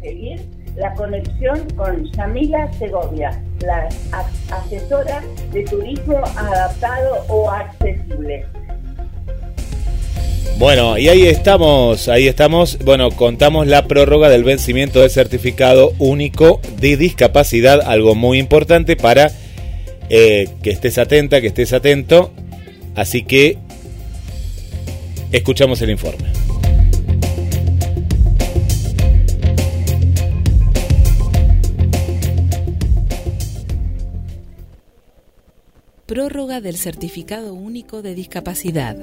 seguir 0.00 0.48
la 0.76 0.94
conexión 0.94 1.68
con 1.76 2.02
Yamila 2.12 2.72
Segovia, 2.78 3.38
la 3.60 3.88
asesora 4.52 5.22
de 5.52 5.64
turismo 5.64 6.16
adaptado 6.36 7.22
o 7.28 7.50
accesible. 7.50 8.46
Bueno, 10.58 10.96
y 10.96 11.08
ahí 11.08 11.26
estamos, 11.26 12.08
ahí 12.08 12.26
estamos. 12.28 12.78
Bueno, 12.78 13.10
contamos 13.10 13.66
la 13.66 13.86
prórroga 13.86 14.28
del 14.28 14.42
vencimiento 14.42 15.00
del 15.00 15.10
certificado 15.10 15.92
único 15.98 16.60
de 16.80 16.96
discapacidad, 16.96 17.82
algo 17.82 18.14
muy 18.14 18.38
importante 18.38 18.96
para 18.96 19.30
eh, 20.08 20.48
que 20.62 20.70
estés 20.70 20.98
atenta, 20.98 21.40
que 21.40 21.48
estés 21.48 21.72
atento. 21.72 22.32
Así 22.94 23.22
que 23.22 23.58
escuchamos 25.30 25.82
el 25.82 25.90
informe. 25.90 26.36
Prórroga 36.06 36.60
del 36.60 36.76
Certificado 36.76 37.52
Único 37.52 38.00
de 38.00 38.14
Discapacidad. 38.14 38.96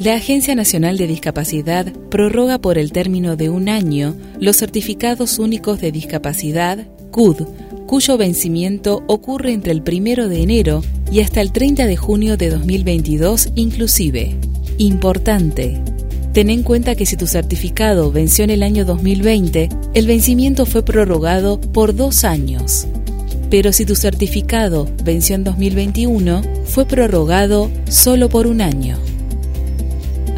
La 0.00 0.14
Agencia 0.14 0.54
Nacional 0.54 0.96
de 0.96 1.06
Discapacidad 1.06 1.92
prorroga 2.10 2.58
por 2.58 2.78
el 2.78 2.90
término 2.90 3.36
de 3.36 3.50
un 3.50 3.68
año 3.68 4.16
los 4.38 4.56
certificados 4.56 5.38
únicos 5.38 5.78
de 5.82 5.92
discapacidad, 5.92 6.86
CUD, 7.10 7.42
cuyo 7.86 8.16
vencimiento 8.16 9.04
ocurre 9.08 9.52
entre 9.52 9.72
el 9.72 9.82
1 9.86 10.28
de 10.30 10.42
enero 10.42 10.82
y 11.12 11.20
hasta 11.20 11.42
el 11.42 11.52
30 11.52 11.86
de 11.86 11.98
junio 11.98 12.38
de 12.38 12.48
2022 12.48 13.50
inclusive. 13.56 14.38
Importante. 14.78 15.82
Ten 16.32 16.48
en 16.48 16.62
cuenta 16.62 16.94
que 16.94 17.04
si 17.04 17.18
tu 17.18 17.26
certificado 17.26 18.10
venció 18.10 18.44
en 18.44 18.50
el 18.50 18.62
año 18.62 18.86
2020, 18.86 19.68
el 19.92 20.06
vencimiento 20.06 20.64
fue 20.64 20.82
prorrogado 20.82 21.60
por 21.60 21.94
dos 21.94 22.24
años 22.24 22.86
pero 23.50 23.72
si 23.72 23.84
tu 23.84 23.96
certificado 23.96 24.88
venció 25.02 25.34
en 25.34 25.42
2021, 25.42 26.42
fue 26.66 26.86
prorrogado 26.86 27.68
solo 27.88 28.28
por 28.28 28.46
un 28.46 28.60
año. 28.60 28.96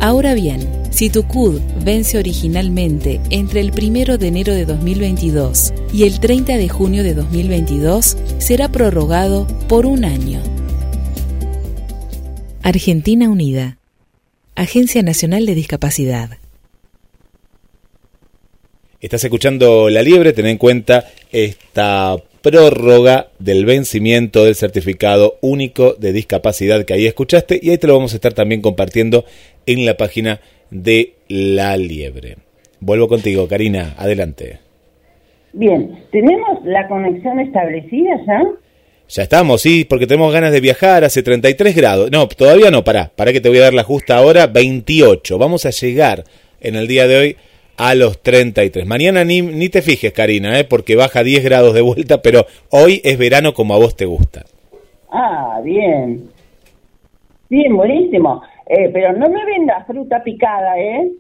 Ahora 0.03 0.35
bien, 0.35 0.69
si 0.91 1.11
tu 1.11 1.29
CUD 1.29 1.61
vence 1.85 2.19
originalmente 2.19 3.21
entre 3.31 3.61
el 3.61 3.71
1 3.71 4.19
de 4.19 4.27
enero 4.27 4.53
de 4.53 4.65
2022 4.65 5.73
y 5.95 6.03
el 6.03 6.19
30 6.19 6.57
de 6.57 6.69
junio 6.69 7.05
de 7.05 7.15
2022, 7.15 8.17
será 8.39 8.69
prorrogado 8.69 9.47
por 9.69 9.87
un 9.87 10.05
año. 10.05 10.43
Argentina 12.65 13.31
Unida. 13.31 13.79
Agencia 14.57 15.05
Nacional 15.05 15.47
de 15.47 15.55
Discapacidad. 15.55 16.31
Estás 19.01 19.23
escuchando 19.23 19.89
La 19.89 20.03
Liebre, 20.03 20.33
ten 20.33 20.47
en 20.47 20.59
cuenta 20.59 21.13
esta 21.31 22.17
prórroga 22.43 23.29
del 23.39 23.65
vencimiento 23.65 24.45
del 24.45 24.57
certificado 24.57 25.39
único 25.41 25.95
de 25.95 26.13
discapacidad 26.13 26.85
que 26.85 26.93
ahí 26.93 27.07
escuchaste 27.07 27.59
y 27.63 27.71
ahí 27.71 27.79
te 27.79 27.87
lo 27.87 27.95
vamos 27.95 28.13
a 28.13 28.17
estar 28.17 28.35
también 28.35 28.61
compartiendo 28.61 29.25
en 29.67 29.87
la 29.87 29.97
página 29.97 30.41
de 30.71 31.15
La 31.29 31.77
Liebre. 31.77 32.37
Vuelvo 32.81 33.09
contigo, 33.09 33.47
Karina, 33.47 33.95
adelante. 33.97 34.59
Bien, 35.53 35.99
¿tenemos 36.11 36.65
la 36.65 36.89
conexión 36.89 37.39
establecida 37.41 38.17
ya? 38.27 38.43
Ya 39.09 39.23
estamos, 39.25 39.61
sí, 39.61 39.85
porque 39.85 40.07
tenemos 40.07 40.33
ganas 40.33 40.53
de 40.53 40.61
viajar, 40.61 41.05
hace 41.05 41.23
33 41.23 41.77
grados. 41.77 42.11
No, 42.11 42.27
todavía 42.29 42.71
no, 42.71 42.83
pará, 42.83 43.11
para 43.15 43.33
que 43.33 43.41
te 43.41 43.51
voy 43.51 43.59
a 43.59 43.65
dar 43.65 43.75
la 43.75 43.83
justa 43.83 44.17
ahora, 44.17 44.47
28. 44.47 45.37
Vamos 45.37 45.67
a 45.67 45.71
llegar 45.71 46.25
en 46.61 46.77
el 46.77 46.89
día 46.89 47.07
de 47.07 47.17
hoy 47.19 47.37
a 47.77 47.95
los 47.95 48.23
33. 48.23 48.87
Mañana 48.87 49.25
ni, 49.25 49.43
ni 49.43 49.69
te 49.69 49.83
fijes, 49.83 50.13
Karina, 50.13 50.59
¿eh? 50.59 50.65
porque 50.65 50.97
baja 50.97 51.23
10 51.23 51.45
grados 51.45 51.75
de 51.75 51.83
vuelta, 51.83 52.23
pero 52.23 52.47
hoy 52.71 53.01
es 53.05 53.19
verano 53.19 53.53
como 53.53 53.75
a 53.75 53.79
vos 53.79 53.97
te 53.97 54.07
gusta. 54.07 54.45
Ah, 55.11 55.61
bien. 55.63 56.31
Bien, 57.51 57.77
buenísimo. 57.77 58.43
Eh, 58.67 58.91
pero 58.93 59.13
no 59.13 59.29
me 59.29 59.45
vendas 59.45 59.87
fruta 59.87 60.23
picada, 60.23 60.79
¿eh? 60.79 61.11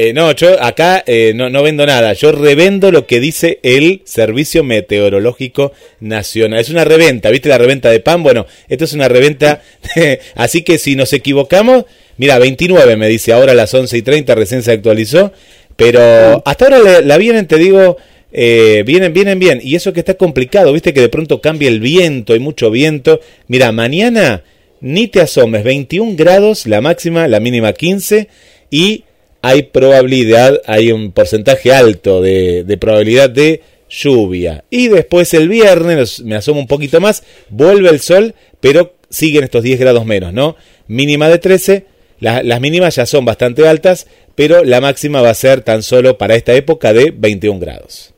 Eh, 0.00 0.12
no, 0.12 0.30
yo 0.30 0.62
acá 0.62 1.02
eh, 1.08 1.32
no, 1.34 1.50
no, 1.50 1.60
vendo 1.64 1.84
nada, 1.84 2.12
yo 2.12 2.30
revendo 2.30 2.92
lo 2.92 3.04
que 3.04 3.18
dice 3.18 3.58
el 3.64 4.02
Servicio 4.04 4.62
Meteorológico 4.62 5.72
Nacional. 5.98 6.60
Es 6.60 6.70
una 6.70 6.84
reventa, 6.84 7.30
¿viste 7.30 7.48
la 7.48 7.58
reventa 7.58 7.90
de 7.90 7.98
pan? 7.98 8.22
Bueno, 8.22 8.46
esto 8.68 8.84
es 8.84 8.92
una 8.92 9.08
reventa, 9.08 9.60
así 10.36 10.62
que 10.62 10.78
si 10.78 10.94
nos 10.94 11.12
equivocamos, 11.12 11.84
mira, 12.16 12.38
29 12.38 12.96
me 12.96 13.08
dice, 13.08 13.32
ahora 13.32 13.50
a 13.50 13.54
las 13.56 13.74
11 13.74 13.98
y 13.98 14.02
30 14.02 14.36
recién 14.36 14.62
se 14.62 14.70
actualizó, 14.70 15.32
pero 15.74 16.42
hasta 16.44 16.66
ahora 16.66 17.00
la, 17.00 17.18
vienen, 17.18 17.48
te 17.48 17.56
digo, 17.56 17.96
eh, 18.30 18.84
vienen, 18.86 19.12
vienen 19.12 19.40
bien. 19.40 19.58
Y 19.60 19.74
eso 19.74 19.92
que 19.92 19.98
está 19.98 20.14
complicado, 20.14 20.72
viste 20.72 20.94
que 20.94 21.00
de 21.00 21.08
pronto 21.08 21.40
cambia 21.40 21.66
el 21.66 21.80
viento, 21.80 22.34
hay 22.34 22.38
mucho 22.38 22.70
viento. 22.70 23.18
Mira, 23.48 23.72
mañana 23.72 24.44
ni 24.80 25.08
te 25.08 25.20
asomes, 25.20 25.64
21 25.64 26.14
grados 26.16 26.66
la 26.66 26.80
máxima, 26.80 27.28
la 27.28 27.40
mínima 27.40 27.72
15 27.72 28.28
y 28.70 29.04
hay 29.42 29.62
probabilidad, 29.62 30.60
hay 30.66 30.92
un 30.92 31.12
porcentaje 31.12 31.72
alto 31.72 32.20
de, 32.20 32.76
probabilidad 32.80 33.30
de 33.30 33.62
lluvia. 33.88 34.64
Y 34.70 34.88
después 34.88 35.32
el 35.34 35.48
viernes, 35.48 36.22
me 36.22 36.36
asomo 36.36 36.60
un 36.60 36.66
poquito 36.66 37.00
más, 37.00 37.24
vuelve 37.48 37.88
el 37.88 38.00
sol, 38.00 38.34
pero 38.60 38.92
siguen 39.08 39.44
estos 39.44 39.62
10 39.62 39.80
grados 39.80 40.04
menos, 40.04 40.32
¿no? 40.32 40.56
Mínima 40.88 41.28
de 41.28 41.38
13, 41.38 41.84
las 42.20 42.60
mínimas 42.60 42.96
ya 42.96 43.06
son 43.06 43.24
bastante 43.24 43.66
altas, 43.66 44.08
pero 44.34 44.64
la 44.64 44.80
máxima 44.80 45.22
va 45.22 45.30
a 45.30 45.34
ser 45.34 45.62
tan 45.62 45.82
solo 45.82 46.18
para 46.18 46.34
esta 46.34 46.54
época 46.54 46.92
de 46.92 47.12
21 47.16 47.60
grados. 47.60 48.14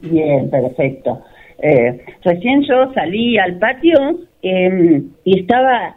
Bien, 0.00 0.50
perfecto. 0.50 1.22
Eh, 1.60 1.98
recién 2.22 2.62
yo 2.62 2.92
salí 2.94 3.36
al 3.38 3.58
patio 3.58 4.27
em, 4.42 5.10
y 5.24 5.40
estaba 5.40 5.96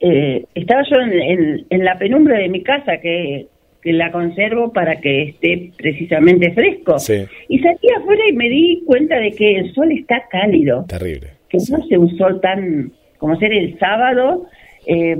eh, 0.00 0.46
estaba 0.54 0.82
yo 0.90 0.96
en, 0.98 1.84
la 1.84 1.98
penumbra 1.98 2.38
de 2.38 2.48
mi 2.48 2.62
casa 2.62 2.98
que, 2.98 3.48
la 3.82 4.12
conservo 4.12 4.72
para 4.74 4.96
que 4.96 5.22
esté 5.22 5.72
precisamente 5.78 6.52
fresco. 6.52 6.96
Y 7.48 7.58
salí 7.60 7.78
afuera 7.96 8.22
y 8.28 8.32
me 8.34 8.48
di 8.50 8.82
cuenta 8.86 9.16
de 9.16 9.32
que 9.32 9.56
el 9.56 9.72
sol 9.72 9.90
está 9.92 10.22
cálido. 10.30 10.84
Terrible. 10.86 11.28
Que 11.48 11.58
no 11.70 11.78
hace 11.78 11.96
un 11.96 12.16
sol 12.18 12.40
tan 12.42 12.92
como 13.16 13.36
ser 13.36 13.52
el 13.54 13.78
sábado 13.78 14.46
eh, 14.86 15.16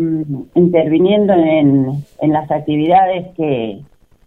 interviniendo 0.55 1.33
en, 1.33 1.87
en, 2.21 2.33
las 2.33 2.51
actividades 2.51 3.29
que, 3.35 3.79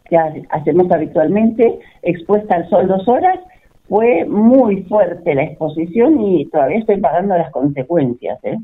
que 0.09 0.17
hacemos 0.49 0.91
habitualmente, 0.91 1.79
expuesta 2.01 2.55
al 2.55 2.69
sol 2.69 2.87
dos 2.87 3.07
horas, 3.07 3.39
fue 3.93 4.25
muy 4.25 4.81
fuerte 4.89 5.35
la 5.35 5.43
exposición 5.43 6.19
y 6.19 6.49
todavía 6.49 6.79
estoy 6.79 6.99
pagando 6.99 7.37
las 7.37 7.51
consecuencias. 7.51 8.39
¿eh? 8.43 8.57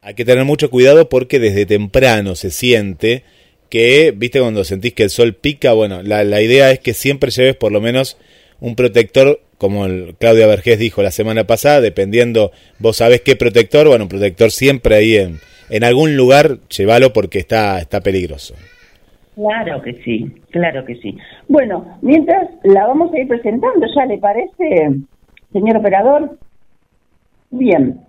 Hay 0.00 0.14
que 0.14 0.24
tener 0.24 0.44
mucho 0.44 0.70
cuidado 0.70 1.08
porque 1.08 1.40
desde 1.40 1.66
temprano 1.66 2.36
se 2.36 2.52
siente 2.52 3.24
que, 3.68 4.14
viste, 4.16 4.38
cuando 4.38 4.62
sentís 4.62 4.94
que 4.94 5.02
el 5.02 5.10
sol 5.10 5.34
pica, 5.34 5.72
bueno, 5.72 6.04
la, 6.04 6.22
la 6.22 6.40
idea 6.40 6.70
es 6.70 6.78
que 6.78 6.94
siempre 6.94 7.32
lleves 7.32 7.56
por 7.56 7.72
lo 7.72 7.80
menos 7.80 8.16
un 8.60 8.76
protector 8.76 9.40
como 9.58 9.86
el 9.86 10.14
Claudia 10.20 10.46
Vergés 10.46 10.78
dijo 10.78 11.02
la 11.02 11.10
semana 11.10 11.48
pasada, 11.48 11.80
dependiendo, 11.80 12.52
vos 12.78 12.98
sabés 12.98 13.22
qué 13.22 13.34
protector, 13.34 13.88
bueno, 13.88 14.04
un 14.04 14.08
protector 14.08 14.52
siempre 14.52 14.94
ahí 14.94 15.16
en, 15.16 15.40
en 15.68 15.82
algún 15.82 16.16
lugar, 16.16 16.58
llévalo 16.68 17.12
porque 17.12 17.40
está, 17.40 17.80
está 17.80 18.02
peligroso. 18.02 18.54
Claro 19.40 19.80
que 19.80 19.94
sí, 20.02 20.30
claro 20.50 20.84
que 20.84 20.96
sí. 20.96 21.16
Bueno, 21.48 21.98
mientras 22.02 22.50
la 22.62 22.86
vamos 22.86 23.12
a 23.12 23.18
ir 23.18 23.26
presentando, 23.26 23.86
¿ya 23.94 24.04
le 24.04 24.18
parece, 24.18 25.00
señor 25.52 25.78
operador? 25.78 26.36
Bien, 27.50 28.00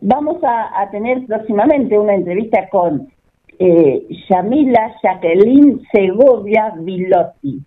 vamos 0.00 0.38
a, 0.42 0.90
tener 0.90 1.24
próximamente 1.26 1.96
una 1.96 2.14
entrevista 2.14 2.68
con 2.68 3.08
eh, 3.60 4.04
Yamila 4.28 4.96
Jacqueline 5.02 5.80
Segovia 5.92 6.74
Vilotti. 6.80 7.60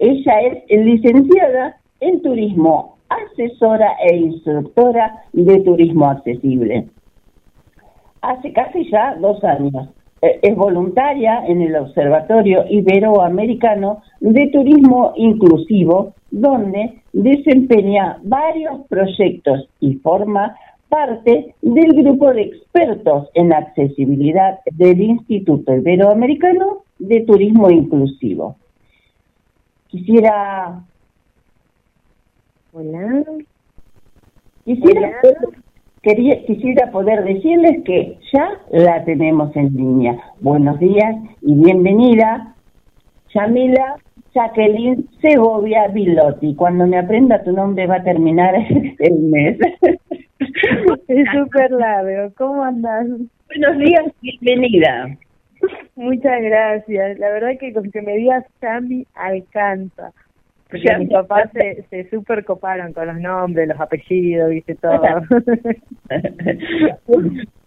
Ella 0.00 0.40
es 0.40 0.84
licenciada 0.84 1.76
en 2.00 2.20
turismo, 2.20 2.98
asesora 3.08 3.92
e 4.08 4.16
instructora 4.16 5.22
de 5.32 5.60
turismo 5.60 6.06
accesible. 6.10 6.88
Hace 8.22 8.52
casi 8.52 8.90
ya 8.90 9.14
dos 9.20 9.42
años 9.44 9.88
es 10.42 10.56
voluntaria 10.56 11.44
en 11.46 11.62
el 11.62 11.76
Observatorio 11.76 12.64
Iberoamericano 12.68 14.02
de 14.20 14.48
Turismo 14.48 15.12
Inclusivo, 15.16 16.14
donde 16.30 17.02
desempeña 17.12 18.18
varios 18.22 18.86
proyectos 18.88 19.68
y 19.80 19.94
forma 19.96 20.56
parte 20.88 21.54
del 21.62 21.92
grupo 22.02 22.32
de 22.32 22.42
expertos 22.42 23.28
en 23.34 23.52
accesibilidad 23.52 24.60
del 24.72 25.00
Instituto 25.00 25.74
Iberoamericano 25.74 26.84
de 26.98 27.20
Turismo 27.22 27.70
Inclusivo. 27.70 28.56
Quisiera... 29.88 30.80
Hola. 32.72 33.24
Quisiera 34.64 35.12
quería, 36.04 36.44
quisiera 36.44 36.90
poder 36.90 37.24
decirles 37.24 37.82
que 37.84 38.18
ya 38.32 38.60
la 38.70 39.04
tenemos 39.04 39.54
en 39.56 39.74
línea. 39.74 40.16
Buenos 40.40 40.78
días 40.78 41.16
y 41.40 41.54
bienvenida, 41.54 42.54
Yamila 43.34 43.96
Jacqueline 44.34 45.08
Segovia 45.22 45.88
Bilotti. 45.88 46.54
Cuando 46.54 46.86
me 46.86 46.98
aprenda 46.98 47.42
tu 47.42 47.52
nombre 47.52 47.86
va 47.86 47.96
a 47.96 48.04
terminar 48.04 48.54
el 48.98 49.18
mes. 49.18 49.58
Es 51.08 51.26
súper 51.32 51.70
largo. 51.70 52.32
¿Cómo 52.36 52.62
andas? 52.62 53.06
Buenos 53.46 53.78
días, 53.78 54.04
bienvenida. 54.20 55.16
Muchas 55.96 56.42
gracias. 56.42 57.18
La 57.18 57.30
verdad 57.30 57.52
que 57.58 57.72
con 57.72 57.90
que 57.90 58.02
me 58.02 58.16
digas 58.16 58.44
Yami 58.60 59.06
alcanza. 59.14 60.12
Porque 60.74 60.98
mis 60.98 61.10
papás 61.10 61.50
se, 61.52 61.84
se 61.88 62.10
super 62.10 62.44
coparon 62.44 62.92
con 62.92 63.06
los 63.06 63.20
nombres, 63.20 63.68
los 63.68 63.80
apellidos, 63.80 64.50
viste 64.50 64.74
todo. 64.74 65.00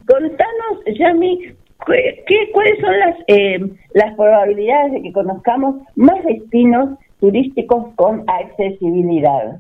Contanos, 0.06 0.84
Yami, 1.00 1.56
¿qué, 1.86 2.52
¿cuáles 2.54 2.80
son 2.82 3.00
las, 3.00 3.16
eh, 3.28 3.60
las 3.94 4.14
probabilidades 4.16 4.92
de 4.94 5.02
que 5.04 5.14
conozcamos 5.14 5.84
más 5.96 6.22
destinos 6.26 7.00
turísticos 7.22 7.94
con 7.96 8.26
accesibilidad? 8.28 9.60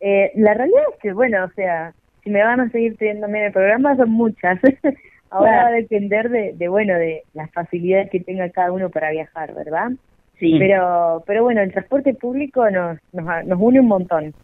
Eh, 0.00 0.32
la 0.34 0.52
realidad 0.52 0.82
es 0.92 0.98
que, 1.00 1.12
bueno, 1.14 1.44
o 1.44 1.50
sea, 1.54 1.94
si 2.22 2.28
me 2.28 2.42
van 2.42 2.60
a 2.60 2.68
seguir 2.68 2.98
teniéndome 2.98 3.38
en 3.38 3.46
el 3.46 3.52
programa, 3.52 3.96
son 3.96 4.10
muchas. 4.10 4.58
Ahora 5.30 5.62
va 5.62 5.68
a 5.68 5.72
depender 5.72 6.28
de, 6.28 6.52
de, 6.52 6.68
bueno, 6.68 6.94
de 6.94 7.22
las 7.32 7.50
facilidades 7.52 8.10
que 8.10 8.20
tenga 8.20 8.50
cada 8.50 8.72
uno 8.72 8.90
para 8.90 9.10
viajar, 9.10 9.54
¿verdad? 9.54 9.92
Pero, 10.50 11.22
pero 11.24 11.44
bueno, 11.44 11.60
el 11.60 11.72
transporte 11.72 12.14
público 12.14 12.68
nos, 12.68 12.98
nos, 13.12 13.46
nos 13.46 13.60
une 13.60 13.80
un 13.80 13.86
montón. 13.86 14.34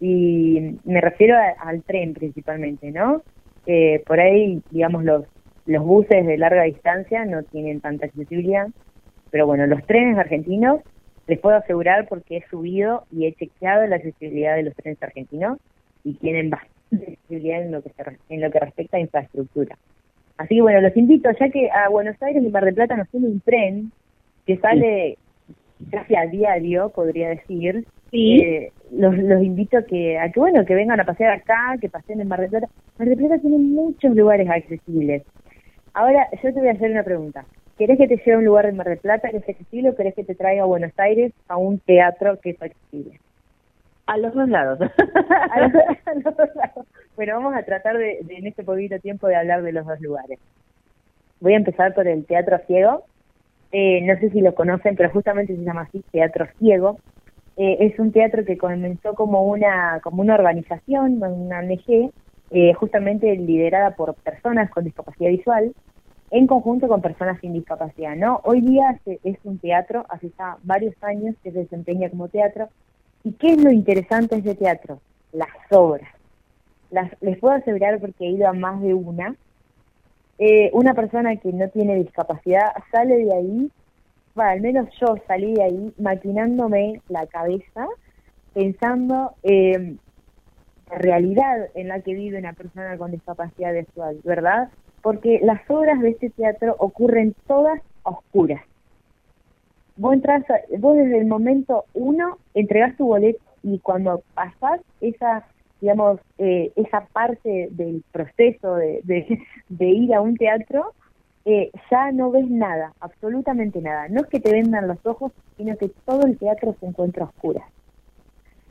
Y 0.00 0.78
me 0.84 1.00
refiero 1.00 1.36
al 1.58 1.82
tren 1.84 2.12
principalmente, 2.12 2.90
¿no? 2.90 3.22
Eh, 3.66 4.02
por 4.06 4.18
ahí, 4.20 4.60
digamos, 4.70 5.04
los, 5.04 5.24
los 5.66 5.84
buses 5.84 6.26
de 6.26 6.36
larga 6.38 6.64
distancia 6.64 7.24
no 7.24 7.44
tienen 7.44 7.80
tanta 7.80 8.06
accesibilidad. 8.06 8.66
Pero 9.30 9.46
bueno, 9.46 9.66
los 9.66 9.84
trenes 9.86 10.18
argentinos, 10.18 10.80
les 11.26 11.38
puedo 11.38 11.56
asegurar 11.56 12.08
porque 12.08 12.38
he 12.38 12.48
subido 12.48 13.04
y 13.12 13.26
he 13.26 13.32
chequeado 13.32 13.86
la 13.86 13.96
accesibilidad 13.96 14.56
de 14.56 14.64
los 14.64 14.74
trenes 14.74 15.02
argentinos 15.02 15.58
y 16.02 16.14
tienen 16.14 16.50
bastante 16.50 17.12
accesibilidad 17.12 17.62
en 17.62 17.72
lo 17.72 17.82
que, 17.82 17.92
en 18.28 18.40
lo 18.40 18.50
que 18.50 18.58
respecta 18.58 18.96
a 18.96 19.00
infraestructura. 19.00 19.78
Así 20.36 20.56
que 20.56 20.62
bueno, 20.62 20.80
los 20.80 20.96
invito, 20.96 21.30
ya 21.38 21.48
que 21.48 21.70
a 21.70 21.88
Buenos 21.88 22.20
Aires 22.20 22.42
y 22.44 22.50
Mar 22.50 22.64
del 22.64 22.74
Plata 22.74 22.96
nos 22.96 23.08
tiene 23.08 23.28
un 23.28 23.40
tren 23.40 23.92
que 24.46 24.58
sale 24.58 25.16
casi 25.90 26.16
a 26.16 26.26
diario, 26.26 26.90
podría 26.90 27.30
decir. 27.30 27.84
Sí. 28.10 28.40
Eh, 28.40 28.72
los, 28.92 29.16
los 29.18 29.42
invito 29.42 29.78
a 29.78 29.82
que, 29.82 30.18
a 30.18 30.30
que, 30.30 30.38
bueno, 30.38 30.64
que 30.64 30.74
vengan 30.74 31.00
a 31.00 31.04
pasear 31.04 31.32
acá, 31.32 31.76
que 31.80 31.88
pasen 31.88 32.20
en 32.20 32.28
Mar 32.28 32.40
del 32.40 32.50
Plata. 32.50 32.68
Mar 32.98 33.08
del 33.08 33.18
Plata 33.18 33.38
tiene 33.38 33.58
muchos 33.58 34.14
lugares 34.14 34.48
accesibles. 34.48 35.24
Ahora, 35.94 36.28
yo 36.42 36.52
te 36.52 36.60
voy 36.60 36.68
a 36.68 36.72
hacer 36.72 36.90
una 36.90 37.02
pregunta. 37.02 37.44
¿Querés 37.76 37.98
que 37.98 38.06
te 38.06 38.16
lleve 38.18 38.34
a 38.34 38.38
un 38.38 38.44
lugar 38.44 38.66
de 38.66 38.72
Mar 38.72 38.88
del 38.88 38.98
Plata 38.98 39.30
que 39.30 39.38
es 39.38 39.48
accesible 39.48 39.90
o 39.90 39.96
querés 39.96 40.14
que 40.14 40.24
te 40.24 40.34
traiga 40.34 40.62
a 40.62 40.66
Buenos 40.66 40.92
Aires 40.96 41.32
a 41.48 41.56
un 41.56 41.80
teatro 41.80 42.38
que 42.40 42.50
es 42.50 42.62
accesible? 42.62 43.18
A 44.06 44.16
los 44.18 44.34
dos 44.34 44.48
lados. 44.48 44.78
a, 45.50 45.60
los, 45.60 45.72
dos 46.24 46.48
lados. 46.54 46.86
Bueno, 47.16 47.34
vamos 47.36 47.56
a 47.56 47.62
tratar 47.64 47.96
de, 47.96 48.20
de, 48.22 48.36
en 48.36 48.46
este 48.46 48.62
poquito 48.62 48.98
tiempo 49.00 49.26
de 49.26 49.36
hablar 49.36 49.62
de 49.62 49.72
los 49.72 49.86
dos 49.86 50.00
lugares. 50.00 50.38
Voy 51.40 51.54
a 51.54 51.56
empezar 51.56 51.94
por 51.94 52.06
el 52.06 52.24
Teatro 52.26 52.58
Ciego, 52.66 53.04
eh, 53.76 54.02
no 54.02 54.16
sé 54.20 54.30
si 54.30 54.40
lo 54.40 54.54
conocen, 54.54 54.94
pero 54.94 55.10
justamente 55.10 55.56
se 55.56 55.64
llama 55.64 55.80
así, 55.80 56.04
Teatro 56.12 56.46
Ciego. 56.60 57.00
Eh, 57.56 57.78
es 57.80 57.98
un 57.98 58.12
teatro 58.12 58.44
que 58.44 58.56
comenzó 58.56 59.14
como 59.14 59.42
una, 59.42 59.98
como 60.00 60.22
una 60.22 60.36
organización, 60.36 61.20
una 61.20 61.58
ONG, 61.58 62.12
eh, 62.52 62.72
justamente 62.74 63.34
liderada 63.34 63.96
por 63.96 64.14
personas 64.14 64.70
con 64.70 64.84
discapacidad 64.84 65.30
visual, 65.30 65.74
en 66.30 66.46
conjunto 66.46 66.86
con 66.86 67.02
personas 67.02 67.40
sin 67.40 67.52
discapacidad. 67.52 68.14
¿no? 68.14 68.40
Hoy 68.44 68.60
día 68.60 69.00
es 69.06 69.38
un 69.42 69.58
teatro, 69.58 70.06
hace 70.08 70.30
ya 70.38 70.56
varios 70.62 70.94
años 71.02 71.34
que 71.42 71.50
se 71.50 71.58
desempeña 71.58 72.08
como 72.10 72.28
teatro. 72.28 72.68
¿Y 73.24 73.32
qué 73.32 73.54
es 73.54 73.64
lo 73.64 73.72
interesante 73.72 74.36
de 74.36 74.52
ese 74.52 74.54
teatro? 74.54 75.00
Las 75.32 75.48
obras. 75.70 76.08
Les 77.20 77.38
puedo 77.38 77.56
asegurar 77.56 77.98
porque 77.98 78.24
he 78.24 78.30
ido 78.30 78.46
a 78.46 78.52
más 78.52 78.80
de 78.82 78.94
una, 78.94 79.34
eh, 80.38 80.70
una 80.72 80.94
persona 80.94 81.36
que 81.36 81.52
no 81.52 81.68
tiene 81.68 81.96
discapacidad 81.96 82.72
sale 82.90 83.24
de 83.24 83.34
ahí, 83.34 83.70
bueno, 84.34 84.50
al 84.50 84.60
menos 84.60 84.88
yo 85.00 85.16
salí 85.28 85.54
de 85.54 85.62
ahí 85.62 85.94
maquinándome 85.98 87.00
la 87.08 87.26
cabeza, 87.26 87.86
pensando 88.52 89.32
eh, 89.44 89.96
la 90.90 90.98
realidad 90.98 91.68
en 91.74 91.88
la 91.88 92.00
que 92.00 92.14
vive 92.14 92.38
una 92.38 92.52
persona 92.52 92.98
con 92.98 93.12
discapacidad 93.12 93.72
visual, 93.72 94.18
¿verdad? 94.24 94.70
Porque 95.02 95.38
las 95.42 95.60
obras 95.70 96.00
de 96.00 96.10
este 96.10 96.30
teatro 96.30 96.74
ocurren 96.78 97.34
todas 97.46 97.80
oscuras. 98.02 98.62
Vos 99.96 100.14
entras, 100.14 100.44
vos 100.78 100.96
desde 100.96 101.18
el 101.18 101.26
momento 101.26 101.84
uno 101.94 102.38
entregás 102.54 102.96
tu 102.96 103.06
boleto 103.06 103.40
y 103.62 103.78
cuando 103.78 104.22
pasás 104.34 104.80
esa 105.00 105.46
digamos, 105.84 106.18
eh, 106.38 106.72
esa 106.76 107.02
parte 107.12 107.68
del 107.72 108.02
proceso 108.10 108.76
de, 108.76 109.02
ir 109.78 110.14
a 110.14 110.22
un 110.22 110.34
teatro, 110.34 110.94
eh, 111.44 111.70
ya 111.90 112.10
no 112.10 112.30
ves 112.30 112.48
nada, 112.48 112.94
absolutamente 113.00 113.82
nada. 113.82 114.08
No 114.08 114.22
es 114.22 114.26
que 114.28 114.40
te 114.40 114.50
vendan 114.50 114.88
los 114.88 115.04
ojos, 115.04 115.32
sino 115.58 115.76
que 115.76 115.90
todo 116.06 116.24
el 116.24 116.38
teatro 116.38 116.74
se 116.80 116.86
encuentra 116.86 117.24
a 117.24 117.28
oscuras. 117.28 117.64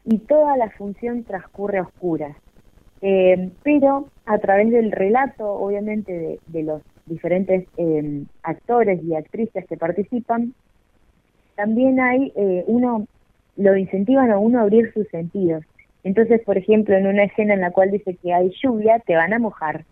Y 0.06 0.18
toda 0.18 0.58
la 0.58 0.72
función 0.72 1.24
transcurre 1.24 1.78
a 1.78 1.84
oscuras. 1.84 2.36
Eh, 3.04 3.52
pero 3.62 4.08
a 4.26 4.40
través 4.40 4.72
del 4.72 4.92
relato, 4.92 5.48
obviamente, 5.48 6.12
de, 6.12 6.40
de 6.48 6.64
los 6.64 6.82
diferentes 7.06 7.68
actores 8.42 9.04
y 9.04 9.14
actrices 9.14 9.68
que 9.68 9.78
participan, 9.78 10.56
también 11.56 12.00
hay 12.00 12.34
uno, 12.66 13.06
lo 13.56 13.78
incentivan 13.78 14.32
a 14.32 14.40
uno 14.40 14.58
a 14.58 14.62
abrir 14.64 14.92
sus 14.94 15.08
sentidos 15.10 15.64
entonces, 16.04 16.42
por 16.42 16.58
ejemplo, 16.58 16.96
en 16.96 17.08
una 17.08 17.24
escena 17.24 17.54
en 17.54 17.62
la 17.62 17.72
cual 17.72 17.92
dice 17.92 18.16
que 18.16 18.34
hay 18.34 18.52
lluvia, 18.62 19.00
te 19.00 19.16
van 19.16 19.34
a 19.34 19.40
mojar, 19.40 19.86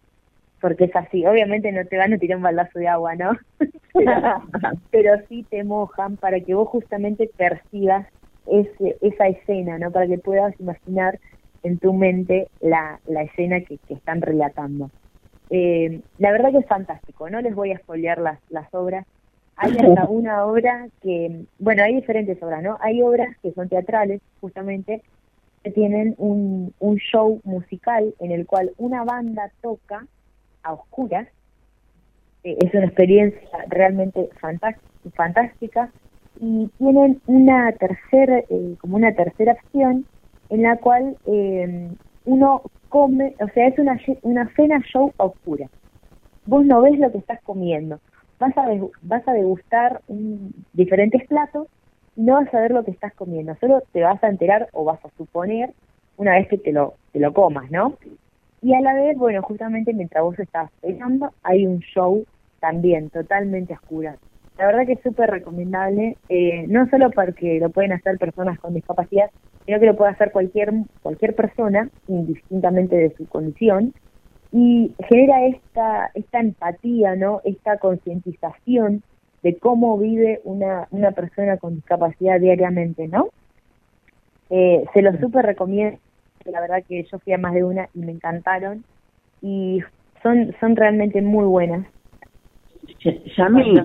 porque 0.59 0.85
es 0.85 0.95
así. 0.95 1.25
Obviamente 1.25 1.71
no 1.71 1.85
te 1.85 1.97
van 1.97 2.13
a 2.13 2.17
tirar 2.17 2.37
un 2.37 2.43
baldazo 2.43 2.79
de 2.79 2.87
agua, 2.87 3.15
¿no? 3.15 3.31
pero, 4.91 5.13
sí 5.29 5.45
te 5.49 5.63
mojan 5.63 6.17
para 6.17 6.39
que 6.39 6.53
vos 6.53 6.67
justamente 6.67 7.29
percibas 7.37 8.07
ese, 8.47 8.97
esa 9.01 9.27
escena, 9.27 9.77
¿no? 9.77 9.91
Para 9.91 10.07
que 10.07 10.17
puedas 10.17 10.59
imaginar 10.59 11.19
en 11.63 11.77
tu 11.77 11.93
mente 11.93 12.47
la, 12.59 12.99
la 13.07 13.23
escena 13.23 13.61
que, 13.61 13.77
que 13.77 13.93
están 13.93 14.21
relatando. 14.21 14.89
Eh, 15.49 16.01
la 16.17 16.31
verdad 16.31 16.51
que 16.51 16.59
es 16.59 16.65
fantástico, 16.65 17.29
no 17.29 17.41
les 17.41 17.53
voy 17.53 17.71
a 17.71 17.77
spoilear 17.77 18.19
las, 18.19 18.39
las 18.49 18.73
obras. 18.73 19.05
Hay 19.55 19.71
hasta 19.71 20.05
una 20.09 20.45
obra 20.45 20.87
que, 21.01 21.45
bueno, 21.59 21.83
hay 21.83 21.95
diferentes 21.95 22.41
obras, 22.43 22.63
¿no? 22.63 22.77
Hay 22.81 23.01
obras 23.01 23.37
que 23.41 23.51
son 23.53 23.69
teatrales, 23.69 24.21
justamente, 24.41 25.01
tienen 25.73 26.15
un, 26.17 26.73
un 26.79 26.97
show 26.97 27.39
musical 27.43 28.15
en 28.19 28.31
el 28.31 28.45
cual 28.47 28.71
una 28.77 29.03
banda 29.03 29.51
toca 29.61 30.07
a 30.63 30.73
oscuras. 30.73 31.27
Eh, 32.43 32.57
es 32.61 32.73
una 32.73 32.85
experiencia 32.85 33.49
realmente 33.67 34.29
fantástica 35.15 35.93
y 36.35 36.69
tienen 36.77 37.21
una 37.25 37.71
tercera, 37.73 38.39
eh, 38.49 38.75
como 38.79 38.95
una 38.97 39.13
tercera 39.13 39.53
opción 39.53 40.07
en 40.49 40.63
la 40.63 40.77
cual 40.77 41.17
eh, 41.25 41.95
uno 42.25 42.63
come, 42.87 43.35
o 43.39 43.47
sea, 43.53 43.67
es 43.67 43.77
una, 43.79 43.99
una 44.23 44.51
cena 44.55 44.81
show 44.91 45.13
oscura. 45.17 45.67
Vos 46.45 46.65
no 46.65 46.81
ves 46.81 46.99
lo 46.99 47.11
que 47.11 47.19
estás 47.19 47.41
comiendo. 47.43 47.99
Vas 48.39 48.57
a, 48.57 48.67
vas 49.01 49.27
a 49.27 49.33
degustar 49.33 50.01
un- 50.07 50.53
diferentes 50.73 51.27
platos 51.27 51.67
no 52.15 52.35
vas 52.35 52.53
a 52.53 52.61
ver 52.61 52.71
lo 52.71 52.83
que 52.83 52.91
estás 52.91 53.13
comiendo. 53.13 53.55
Solo 53.59 53.81
te 53.91 54.01
vas 54.01 54.23
a 54.23 54.29
enterar 54.29 54.67
o 54.73 54.83
vas 54.83 55.03
a 55.05 55.09
suponer 55.17 55.71
una 56.17 56.33
vez 56.33 56.47
que 56.47 56.57
te 56.57 56.71
lo, 56.71 56.95
te 57.13 57.19
lo 57.19 57.33
comas, 57.33 57.71
¿no? 57.71 57.97
Y 58.61 58.73
a 58.73 58.81
la 58.81 58.93
vez, 58.93 59.17
bueno, 59.17 59.41
justamente 59.41 59.93
mientras 59.93 60.23
vos 60.23 60.37
estás 60.37 60.69
cenando, 60.81 61.31
hay 61.43 61.65
un 61.65 61.79
show 61.79 62.23
también 62.59 63.09
totalmente 63.09 63.73
oscura. 63.73 64.17
La 64.57 64.67
verdad 64.67 64.85
que 64.85 64.93
es 64.93 65.01
súper 65.01 65.31
recomendable, 65.31 66.17
eh, 66.29 66.65
no 66.67 66.87
solo 66.89 67.09
porque 67.09 67.59
lo 67.59 67.69
pueden 67.69 67.93
hacer 67.93 68.19
personas 68.19 68.59
con 68.59 68.75
discapacidad, 68.75 69.31
sino 69.65 69.79
que 69.79 69.87
lo 69.87 69.95
puede 69.95 70.11
hacer 70.11 70.31
cualquier, 70.31 70.71
cualquier 71.01 71.35
persona, 71.35 71.89
indistintamente 72.07 72.95
de 72.95 73.15
su 73.15 73.27
condición, 73.27 73.93
y 74.51 74.93
genera 75.09 75.45
esta, 75.45 76.11
esta 76.13 76.39
empatía, 76.39 77.15
¿no? 77.15 77.41
Esta 77.43 77.77
concientización 77.77 79.01
de 79.43 79.57
cómo 79.57 79.97
vive 79.97 80.39
una, 80.43 80.87
una 80.91 81.11
persona 81.11 81.57
con 81.57 81.75
discapacidad 81.75 82.39
diariamente, 82.39 83.07
¿no? 83.07 83.29
Eh, 84.49 84.83
se 84.93 85.01
lo 85.01 85.17
súper 85.17 85.45
recomiendo, 85.45 85.97
la 86.45 86.61
verdad 86.61 86.83
que 86.87 87.03
yo 87.03 87.19
fui 87.19 87.33
a 87.33 87.37
más 87.37 87.53
de 87.53 87.63
una 87.63 87.89
y 87.93 87.99
me 87.99 88.11
encantaron, 88.11 88.83
y 89.41 89.81
son, 90.21 90.53
son 90.59 90.75
realmente 90.75 91.21
muy 91.21 91.45
buenas. 91.45 91.87
Yami, 93.37 93.81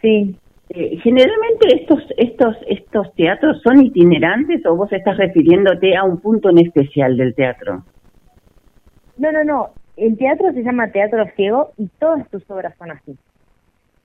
Sí. 0.00 0.36
eh, 0.70 0.98
generalmente 1.02 1.74
estos 1.80 2.02
estos 2.16 2.56
estos 2.68 3.14
teatros 3.14 3.60
son 3.62 3.84
itinerantes 3.84 4.64
o 4.66 4.76
vos 4.76 4.92
estás 4.92 5.16
refiriéndote 5.16 5.96
a 5.96 6.04
un 6.04 6.20
punto 6.20 6.50
en 6.50 6.58
especial 6.58 7.16
del 7.16 7.34
teatro. 7.34 7.84
No, 9.16 9.30
no, 9.32 9.44
no. 9.44 9.70
El 9.96 10.16
teatro 10.16 10.52
se 10.52 10.62
llama 10.62 10.90
Teatro 10.90 11.24
Ciego 11.36 11.72
y 11.76 11.88
todas 11.98 12.26
sus 12.30 12.48
obras 12.50 12.74
son 12.78 12.90
así. 12.90 13.16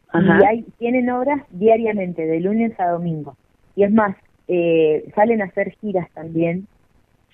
Ajá. 0.09 0.39
Y 0.41 0.45
hay, 0.45 0.61
tienen 0.77 1.09
obras 1.09 1.41
diariamente, 1.51 2.25
de 2.25 2.39
lunes 2.39 2.79
a 2.79 2.89
domingo. 2.91 3.35
Y 3.75 3.83
es 3.83 3.91
más, 3.91 4.15
eh, 4.47 5.09
salen 5.15 5.41
a 5.41 5.45
hacer 5.45 5.71
giras 5.81 6.07
también, 6.13 6.67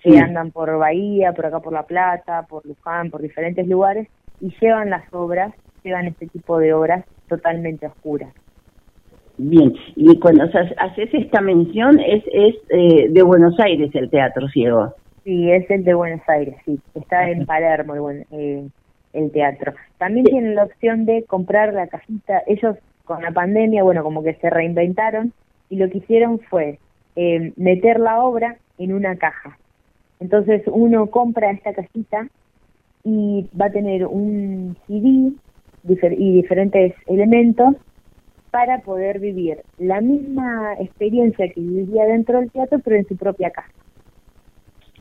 Sí. 0.01 0.11
que 0.11 0.17
andan 0.19 0.51
por 0.51 0.77
Bahía, 0.77 1.31
por 1.31 1.45
acá 1.45 1.59
por 1.61 1.71
La 1.71 1.83
Plata, 1.83 2.45
por 2.49 2.65
Luján, 2.65 3.09
por 3.09 3.21
diferentes 3.21 3.65
lugares, 3.67 4.07
y 4.41 4.53
llevan 4.59 4.89
las 4.89 5.03
obras, 5.13 5.53
llevan 5.83 6.07
este 6.07 6.27
tipo 6.27 6.57
de 6.59 6.73
obras 6.73 7.05
totalmente 7.29 7.87
oscuras. 7.87 8.33
Bien, 9.37 9.73
y 9.95 10.19
cuando 10.19 10.43
ha- 10.43 10.83
haces 10.85 11.09
esta 11.13 11.41
mención 11.41 11.99
es 11.99 12.23
es 12.31 12.55
eh, 12.69 13.07
de 13.09 13.23
Buenos 13.23 13.59
Aires 13.59 13.89
el 13.93 14.09
Teatro 14.09 14.47
Ciego. 14.49 14.93
Sí, 15.23 15.49
es 15.49 15.69
el 15.71 15.83
de 15.85 15.93
Buenos 15.93 16.21
Aires, 16.27 16.55
sí. 16.65 16.79
Está 16.93 17.29
en 17.29 17.45
Palermo 17.45 18.09
el, 18.09 18.25
eh, 18.31 18.67
el 19.13 19.31
teatro. 19.31 19.73
También 19.97 20.25
tienen 20.25 20.55
la 20.55 20.65
opción 20.65 21.05
de 21.05 21.25
comprar 21.25 21.73
la 21.73 21.87
cajita. 21.87 22.43
Ellos 22.47 22.77
con 23.05 23.21
la 23.21 23.31
pandemia, 23.31 23.83
bueno, 23.83 24.03
como 24.03 24.23
que 24.23 24.35
se 24.35 24.49
reinventaron 24.49 25.33
y 25.69 25.77
lo 25.77 25.89
que 25.89 25.99
hicieron 25.99 26.39
fue 26.49 26.79
eh, 27.15 27.53
meter 27.57 27.99
la 27.99 28.21
obra 28.23 28.59
en 28.77 28.93
una 28.93 29.17
caja. 29.17 29.57
Entonces 30.19 30.63
uno 30.67 31.09
compra 31.11 31.51
esta 31.51 31.73
cajita 31.73 32.27
y 33.03 33.49
va 33.59 33.67
a 33.67 33.71
tener 33.71 34.05
un 34.07 34.77
CD 34.87 35.33
difer- 35.83 36.15
y 36.17 36.33
diferentes 36.35 36.95
elementos 37.07 37.75
para 38.51 38.81
poder 38.81 39.19
vivir 39.19 39.63
la 39.77 40.01
misma 40.01 40.75
experiencia 40.79 41.47
que 41.53 41.61
vivía 41.61 42.05
dentro 42.05 42.39
del 42.39 42.51
teatro, 42.51 42.79
pero 42.83 42.97
en 42.97 43.07
su 43.07 43.17
propia 43.17 43.51
casa. 43.51 43.69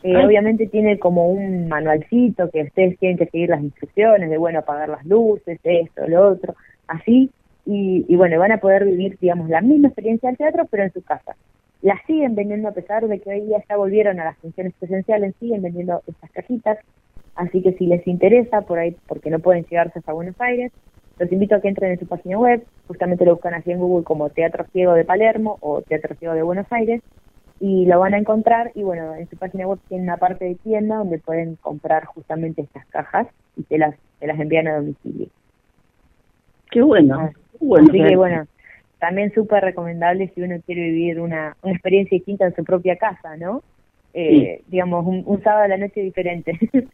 Eh, 0.03 0.17
obviamente 0.25 0.67
tiene 0.67 0.99
como 0.99 1.29
un 1.29 1.69
manualcito 1.69 2.51
que 2.51 2.63
ustedes 2.63 2.99
tienen 2.99 3.19
que 3.19 3.27
seguir 3.27 3.51
las 3.51 3.63
instrucciones 3.63 4.31
de, 4.31 4.37
bueno, 4.37 4.61
apagar 4.61 4.89
las 4.89 5.05
luces, 5.07 5.61
esto, 5.63 6.09
lo 6.09 6.29
otro, 6.29 6.55
así. 6.89 7.31
Y, 7.65 8.05
y 8.09 8.17
bueno, 8.17 8.39
van 8.41 8.53
a 8.53 8.59
poder 8.59 8.85
vivir, 8.85 9.17
digamos, 9.21 9.49
la 9.49 9.61
misma 9.61 9.89
experiencia 9.89 10.29
del 10.29 10.39
teatro, 10.39 10.67
pero 10.71 10.83
en 10.83 10.93
su 10.93 11.03
casa. 11.03 11.37
La 11.83 12.01
siguen 12.07 12.35
vendiendo 12.35 12.69
a 12.69 12.73
pesar 12.73 13.07
de 13.07 13.21
que 13.21 13.31
hoy 13.31 13.41
día 13.43 13.63
ya 13.69 13.77
volvieron 13.77 14.19
a 14.19 14.25
las 14.25 14.37
funciones 14.39 14.73
presenciales, 14.79 15.35
siguen 15.39 15.63
vendiendo 15.63 16.03
estas 16.07 16.31
cajitas. 16.31 16.79
Así 17.35 17.63
que 17.63 17.73
si 17.75 17.87
les 17.87 18.07
interesa, 18.07 18.63
por 18.63 18.79
ahí, 18.79 18.97
porque 19.07 19.31
no 19.31 19.39
pueden 19.39 19.65
llegarse 19.65 19.99
hasta 19.99 20.13
Buenos 20.13 20.41
Aires, 20.41 20.73
los 21.19 21.31
invito 21.31 21.55
a 21.55 21.61
que 21.61 21.69
entren 21.69 21.93
en 21.93 21.99
su 21.99 22.07
página 22.07 22.39
web, 22.39 22.65
justamente 22.89 23.25
lo 23.25 23.35
buscan 23.35 23.55
así 23.55 23.71
en 23.71 23.79
Google 23.79 24.05
como 24.05 24.31
Teatro 24.31 24.65
Ciego 24.73 24.95
de 24.95 25.05
Palermo 25.05 25.57
o 25.61 25.83
Teatro 25.83 26.15
Ciego 26.17 26.35
de 26.35 26.43
Buenos 26.43 26.67
Aires, 26.71 27.03
y 27.65 27.87
lo 27.87 28.01
van 28.01 28.13
a 28.13 28.19
encontrar 28.19 28.73
y 28.75 28.83
bueno, 28.83 29.15
en 29.15 29.29
su 29.31 29.37
página 29.37 29.69
web 29.69 29.79
tienen 29.89 30.09
una 30.09 30.17
parte 30.17 30.45
de 30.45 30.57
tienda 30.57 30.97
donde 30.97 31.21
pueden 31.21 31.55
comprar 31.55 32.07
justamente 32.07 32.63
estas 32.63 32.85
cajas 32.87 33.29
y 33.57 33.63
te 33.63 33.79
las, 33.79 33.95
te 34.19 34.27
las 34.27 34.41
envían 34.41 34.67
a 34.67 34.75
domicilio. 34.79 35.29
Qué 36.73 36.83
bueno. 36.83 37.17
Ah, 37.21 37.31
bueno. 37.61 37.87
Así 37.89 38.03
que 38.03 38.17
bueno, 38.17 38.47
también 38.99 39.33
súper 39.33 39.63
recomendable 39.63 40.33
si 40.35 40.43
uno 40.43 40.57
quiere 40.67 40.83
vivir 40.91 41.21
una, 41.21 41.57
una 41.63 41.73
experiencia 41.73 42.17
distinta 42.17 42.47
en 42.47 42.55
su 42.57 42.65
propia 42.65 42.97
casa, 42.97 43.37
¿no? 43.37 43.63
Eh, 44.13 44.61
Digamos, 44.67 45.07
un, 45.07 45.23
un 45.25 45.41
sábado 45.45 45.63
a 45.63 45.69
la 45.69 45.77
noche 45.79 46.01
diferente. 46.03 46.59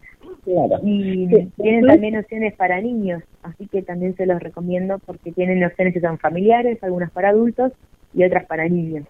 Claro. 0.45 0.79
Y 0.83 1.29
Sí. 1.29 1.53
tienen 1.57 1.87
también 1.87 2.17
opciones 2.17 2.55
para 2.55 2.81
niños, 2.81 3.23
así 3.43 3.67
que 3.69 3.83
también 3.83 4.15
se 4.17 4.25
los 4.25 4.41
recomiendo 4.41 4.99
porque 5.05 5.33
tienen 5.33 5.63
opciones 5.63 5.93
que 5.93 6.01
son 6.01 6.19
familiares, 6.19 6.83
algunas 6.83 7.11
para 7.11 7.31
adultos 7.31 7.73
y 8.15 8.25
otras 8.25 8.47
para 8.47 8.67
niños. 8.67 9.07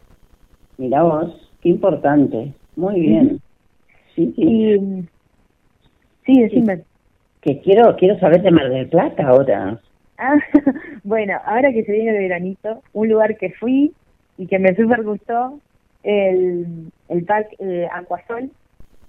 Mira 0.78 1.02
vos, 1.02 1.47
qué 1.60 1.68
importante. 1.68 2.52
Muy 2.76 3.00
bien. 3.00 3.40
Sí, 4.14 4.32
sí. 4.34 4.42
Y, 4.42 5.08
sí, 6.26 6.40
decime. 6.42 6.82
Que 7.40 7.60
quiero 7.60 7.96
quiero 7.96 8.18
saber 8.18 8.42
de 8.42 8.50
Mar 8.50 8.68
del 8.68 8.88
Plata 8.88 9.26
ahora. 9.26 9.80
Ah, 10.18 10.36
bueno, 11.04 11.34
ahora 11.44 11.72
que 11.72 11.84
se 11.84 11.92
viene 11.92 12.10
el 12.10 12.18
veranito, 12.18 12.82
un 12.92 13.08
lugar 13.08 13.36
que 13.36 13.52
fui 13.52 13.92
y 14.36 14.46
que 14.46 14.58
me 14.58 14.74
súper 14.74 15.04
gustó, 15.04 15.60
el, 16.02 16.90
el 17.08 17.24
parque 17.24 17.56
eh, 17.60 17.88
Aquasol, 17.92 18.50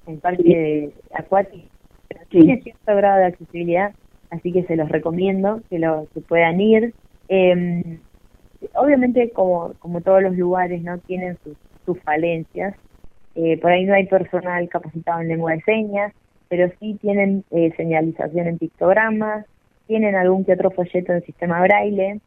el 0.07 0.17
parque 0.19 0.91
acuático, 1.13 1.67
tiene 2.29 2.61
cierto 2.61 2.95
grado 2.95 3.19
de 3.19 3.25
accesibilidad, 3.25 3.93
así 4.29 4.51
que 4.51 4.63
se 4.63 4.75
los 4.75 4.89
recomiendo 4.89 5.61
que 5.69 5.79
lo 5.79 6.07
que 6.13 6.21
puedan 6.21 6.61
ir. 6.61 6.93
Eh, 7.27 7.99
obviamente, 8.75 9.31
como, 9.31 9.73
como 9.79 10.01
todos 10.01 10.21
los 10.21 10.35
lugares, 10.35 10.81
no 10.83 10.97
tienen 10.99 11.37
sus, 11.43 11.57
sus 11.89 11.99
falencias. 12.03 12.75
Eh, 13.33 13.57
por 13.61 13.71
ahí 13.71 13.85
no 13.85 13.95
hay 13.95 14.05
personal 14.05 14.69
capacitado 14.69 15.21
en 15.21 15.29
lengua 15.29 15.53
de 15.53 15.61
señas, 15.61 16.13
pero 16.49 16.69
sí 16.79 16.97
tienen 17.01 17.43
eh, 17.49 17.71
señalización 17.77 18.47
en 18.47 18.57
pictogramas, 18.57 19.45
tienen 19.87 20.15
algún 20.15 20.45
que 20.45 20.53
otro 20.53 20.69
folleto 20.71 21.13
en 21.13 21.23
sistema 21.23 21.61
braille. 21.61 22.19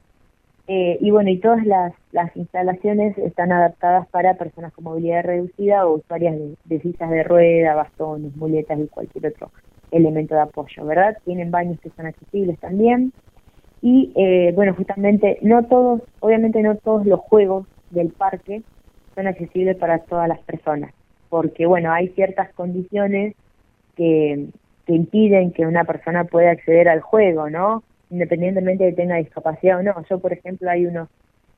eh, 0.68 0.96
y 1.00 1.10
bueno, 1.10 1.30
y 1.30 1.38
todas 1.38 1.64
las, 1.66 1.92
las 2.12 2.36
instalaciones 2.36 3.16
están 3.18 3.52
adaptadas 3.52 4.08
para 4.08 4.34
personas 4.34 4.72
con 4.72 4.84
movilidad 4.84 5.24
reducida 5.24 5.86
o 5.86 5.94
usuarias 5.96 6.34
de, 6.36 6.56
de 6.64 6.80
sillas 6.80 7.10
de 7.10 7.22
rueda, 7.22 7.74
bastones, 7.74 8.34
muletas 8.36 8.78
y 8.78 8.88
cualquier 8.88 9.26
otro 9.26 9.50
elemento 9.92 10.34
de 10.34 10.40
apoyo, 10.40 10.84
¿verdad? 10.86 11.18
Tienen 11.24 11.50
baños 11.50 11.78
que 11.80 11.90
son 11.90 12.06
accesibles 12.06 12.58
también. 12.58 13.12
Y 13.82 14.12
eh, 14.14 14.52
bueno, 14.54 14.74
justamente 14.74 15.38
no 15.42 15.64
todos, 15.64 16.02
obviamente 16.20 16.62
no 16.62 16.76
todos 16.76 17.04
los 17.06 17.20
juegos 17.20 17.66
del 17.90 18.10
parque 18.10 18.62
son 19.14 19.26
accesibles 19.26 19.76
para 19.76 19.98
todas 19.98 20.28
las 20.28 20.40
personas, 20.40 20.92
porque 21.28 21.66
bueno, 21.66 21.92
hay 21.92 22.08
ciertas 22.08 22.52
condiciones 22.54 23.34
que, 23.96 24.46
que 24.86 24.92
impiden 24.92 25.52
que 25.52 25.66
una 25.66 25.84
persona 25.84 26.24
pueda 26.24 26.50
acceder 26.50 26.88
al 26.88 27.00
juego, 27.00 27.50
¿no? 27.50 27.82
Independientemente 28.10 28.84
de 28.84 28.90
que 28.90 28.96
tenga 28.96 29.16
discapacidad 29.16 29.78
o 29.78 29.82
no. 29.82 29.94
Yo, 30.08 30.18
por 30.18 30.32
ejemplo, 30.32 30.70
hay 30.70 30.86
unos, 30.86 31.08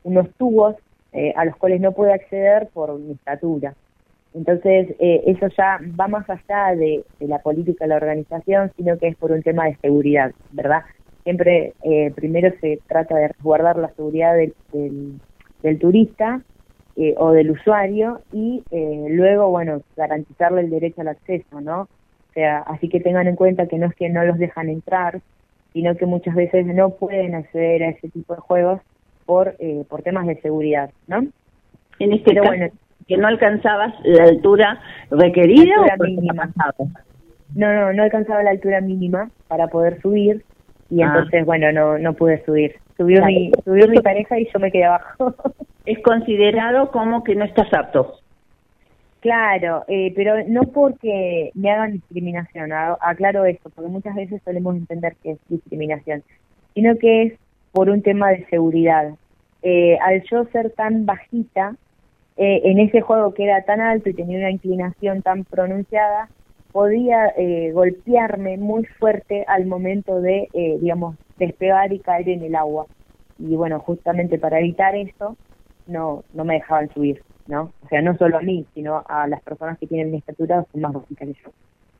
unos 0.04 0.30
tubos 0.34 0.76
eh, 1.12 1.32
a 1.36 1.44
los 1.44 1.56
cuales 1.56 1.80
no 1.80 1.92
puedo 1.92 2.12
acceder 2.12 2.68
por 2.72 2.98
mi 2.98 3.12
estatura. 3.12 3.74
Entonces, 4.34 4.96
eh, 4.98 5.22
eso 5.26 5.46
ya 5.56 5.78
va 5.98 6.08
más 6.08 6.28
allá 6.28 6.74
de, 6.74 7.04
de 7.20 7.28
la 7.28 7.38
política 7.38 7.84
de 7.84 7.90
la 7.90 7.96
organización, 7.96 8.72
sino 8.76 8.98
que 8.98 9.08
es 9.08 9.16
por 9.16 9.30
un 9.30 9.42
tema 9.42 9.66
de 9.66 9.76
seguridad, 9.76 10.32
¿verdad? 10.50 10.82
Siempre 11.22 11.72
eh, 11.84 12.12
primero 12.14 12.52
se 12.60 12.80
trata 12.88 13.16
de 13.16 13.28
resguardar 13.28 13.76
la 13.78 13.94
seguridad 13.94 14.34
del, 14.34 14.54
del, 14.72 15.20
del 15.62 15.78
turista 15.78 16.42
eh, 16.96 17.14
o 17.18 17.32
del 17.32 17.50
usuario 17.50 18.20
y 18.32 18.62
eh, 18.70 19.06
luego, 19.10 19.50
bueno, 19.50 19.82
garantizarle 19.96 20.60
el 20.60 20.70
derecho 20.70 21.00
al 21.00 21.08
acceso, 21.08 21.60
¿no? 21.60 21.82
O 21.82 22.32
sea, 22.34 22.58
así 22.58 22.88
que 22.88 23.00
tengan 23.00 23.26
en 23.26 23.36
cuenta 23.36 23.66
que 23.66 23.78
no 23.78 23.86
es 23.86 23.94
que 23.94 24.08
no 24.08 24.24
los 24.24 24.38
dejan 24.38 24.68
entrar, 24.68 25.20
sino 25.72 25.96
que 25.96 26.06
muchas 26.06 26.34
veces 26.34 26.66
no 26.66 26.90
pueden 26.90 27.34
acceder 27.34 27.82
a 27.82 27.88
ese 27.90 28.08
tipo 28.10 28.34
de 28.34 28.40
juegos 28.40 28.80
por 29.26 29.54
eh, 29.58 29.84
por 29.88 30.02
temas 30.02 30.26
de 30.26 30.40
seguridad, 30.40 30.90
¿no? 31.08 31.26
En 31.98 32.12
este 32.12 32.30
Pero 32.30 32.42
caso, 32.42 32.56
bueno, 32.56 32.72
que 33.08 33.16
no 33.16 33.26
alcanzabas 33.28 33.94
la 34.04 34.24
altura 34.24 34.80
requerida 35.10 35.76
La 35.76 35.92
altura 35.94 35.96
o 35.98 36.04
mínima. 36.04 36.52
No, 37.54 37.72
no, 37.72 37.92
no 37.92 38.02
alcanzaba 38.02 38.42
la 38.42 38.50
altura 38.50 38.80
mínima 38.80 39.30
para 39.48 39.68
poder 39.68 40.00
subir 40.00 40.44
y 40.90 41.02
Ah. 41.02 41.06
entonces, 41.06 41.44
bueno, 41.44 41.72
no 41.72 41.98
no 41.98 42.12
pude 42.14 42.44
subir. 42.44 42.76
Subió 42.96 43.18
Claro. 43.18 43.32
mi 43.32 43.52
subió 43.64 43.88
mi 43.88 43.98
pareja 43.98 44.38
y 44.38 44.48
yo 44.52 44.58
me 44.58 44.70
quedé 44.70 44.84
abajo. 44.84 45.34
Es 45.86 45.98
considerado 46.02 46.90
como 46.90 47.22
que 47.24 47.34
no 47.34 47.44
estás 47.44 47.70
apto. 47.74 48.14
Claro, 49.20 49.84
eh, 49.86 50.12
pero 50.16 50.42
no 50.48 50.62
porque 50.62 51.50
me 51.54 51.70
hagan 51.70 51.92
discriminación, 51.92 52.72
aclaro 52.72 53.44
esto, 53.44 53.70
porque 53.74 53.90
muchas 53.90 54.14
veces 54.14 54.40
solemos 54.44 54.76
entender 54.76 55.14
que 55.22 55.32
es 55.32 55.38
discriminación, 55.48 56.22
sino 56.74 56.96
que 56.96 57.22
es 57.22 57.32
por 57.72 57.90
un 57.90 58.02
tema 58.02 58.30
de 58.30 58.46
seguridad. 58.46 59.14
Eh, 59.62 59.98
al 60.00 60.22
yo 60.30 60.44
ser 60.52 60.70
tan 60.70 61.04
bajita, 61.06 61.76
eh, 62.36 62.62
en 62.64 62.80
ese 62.80 63.00
juego 63.00 63.32
que 63.32 63.44
era 63.44 63.62
tan 63.62 63.80
alto 63.80 64.08
y 64.10 64.14
tenía 64.14 64.38
una 64.38 64.50
inclinación 64.50 65.22
tan 65.22 65.44
pronunciada, 65.44 66.28
podía 66.74 67.28
eh, 67.36 67.70
golpearme 67.70 68.56
muy 68.56 68.84
fuerte 68.84 69.44
al 69.46 69.64
momento 69.64 70.20
de, 70.20 70.48
eh, 70.52 70.76
digamos, 70.80 71.14
despegar 71.38 71.92
y 71.92 72.00
caer 72.00 72.28
en 72.28 72.42
el 72.42 72.56
agua. 72.56 72.86
Y 73.38 73.54
bueno, 73.54 73.78
justamente 73.78 74.40
para 74.40 74.58
evitar 74.58 74.96
eso, 74.96 75.36
no, 75.86 76.24
no 76.32 76.44
me 76.44 76.54
dejaban 76.54 76.92
subir, 76.92 77.22
¿no? 77.46 77.70
O 77.84 77.88
sea, 77.88 78.02
no 78.02 78.16
solo 78.16 78.38
a 78.38 78.40
mí, 78.40 78.66
sino 78.74 79.04
a 79.08 79.28
las 79.28 79.40
personas 79.42 79.78
que 79.78 79.86
tienen 79.86 80.10
mi 80.10 80.18
estatura 80.18 80.66
son 80.72 80.80
más 80.80 80.92
bajitas 80.92 81.28
que 81.28 81.34
yo. 81.34 81.52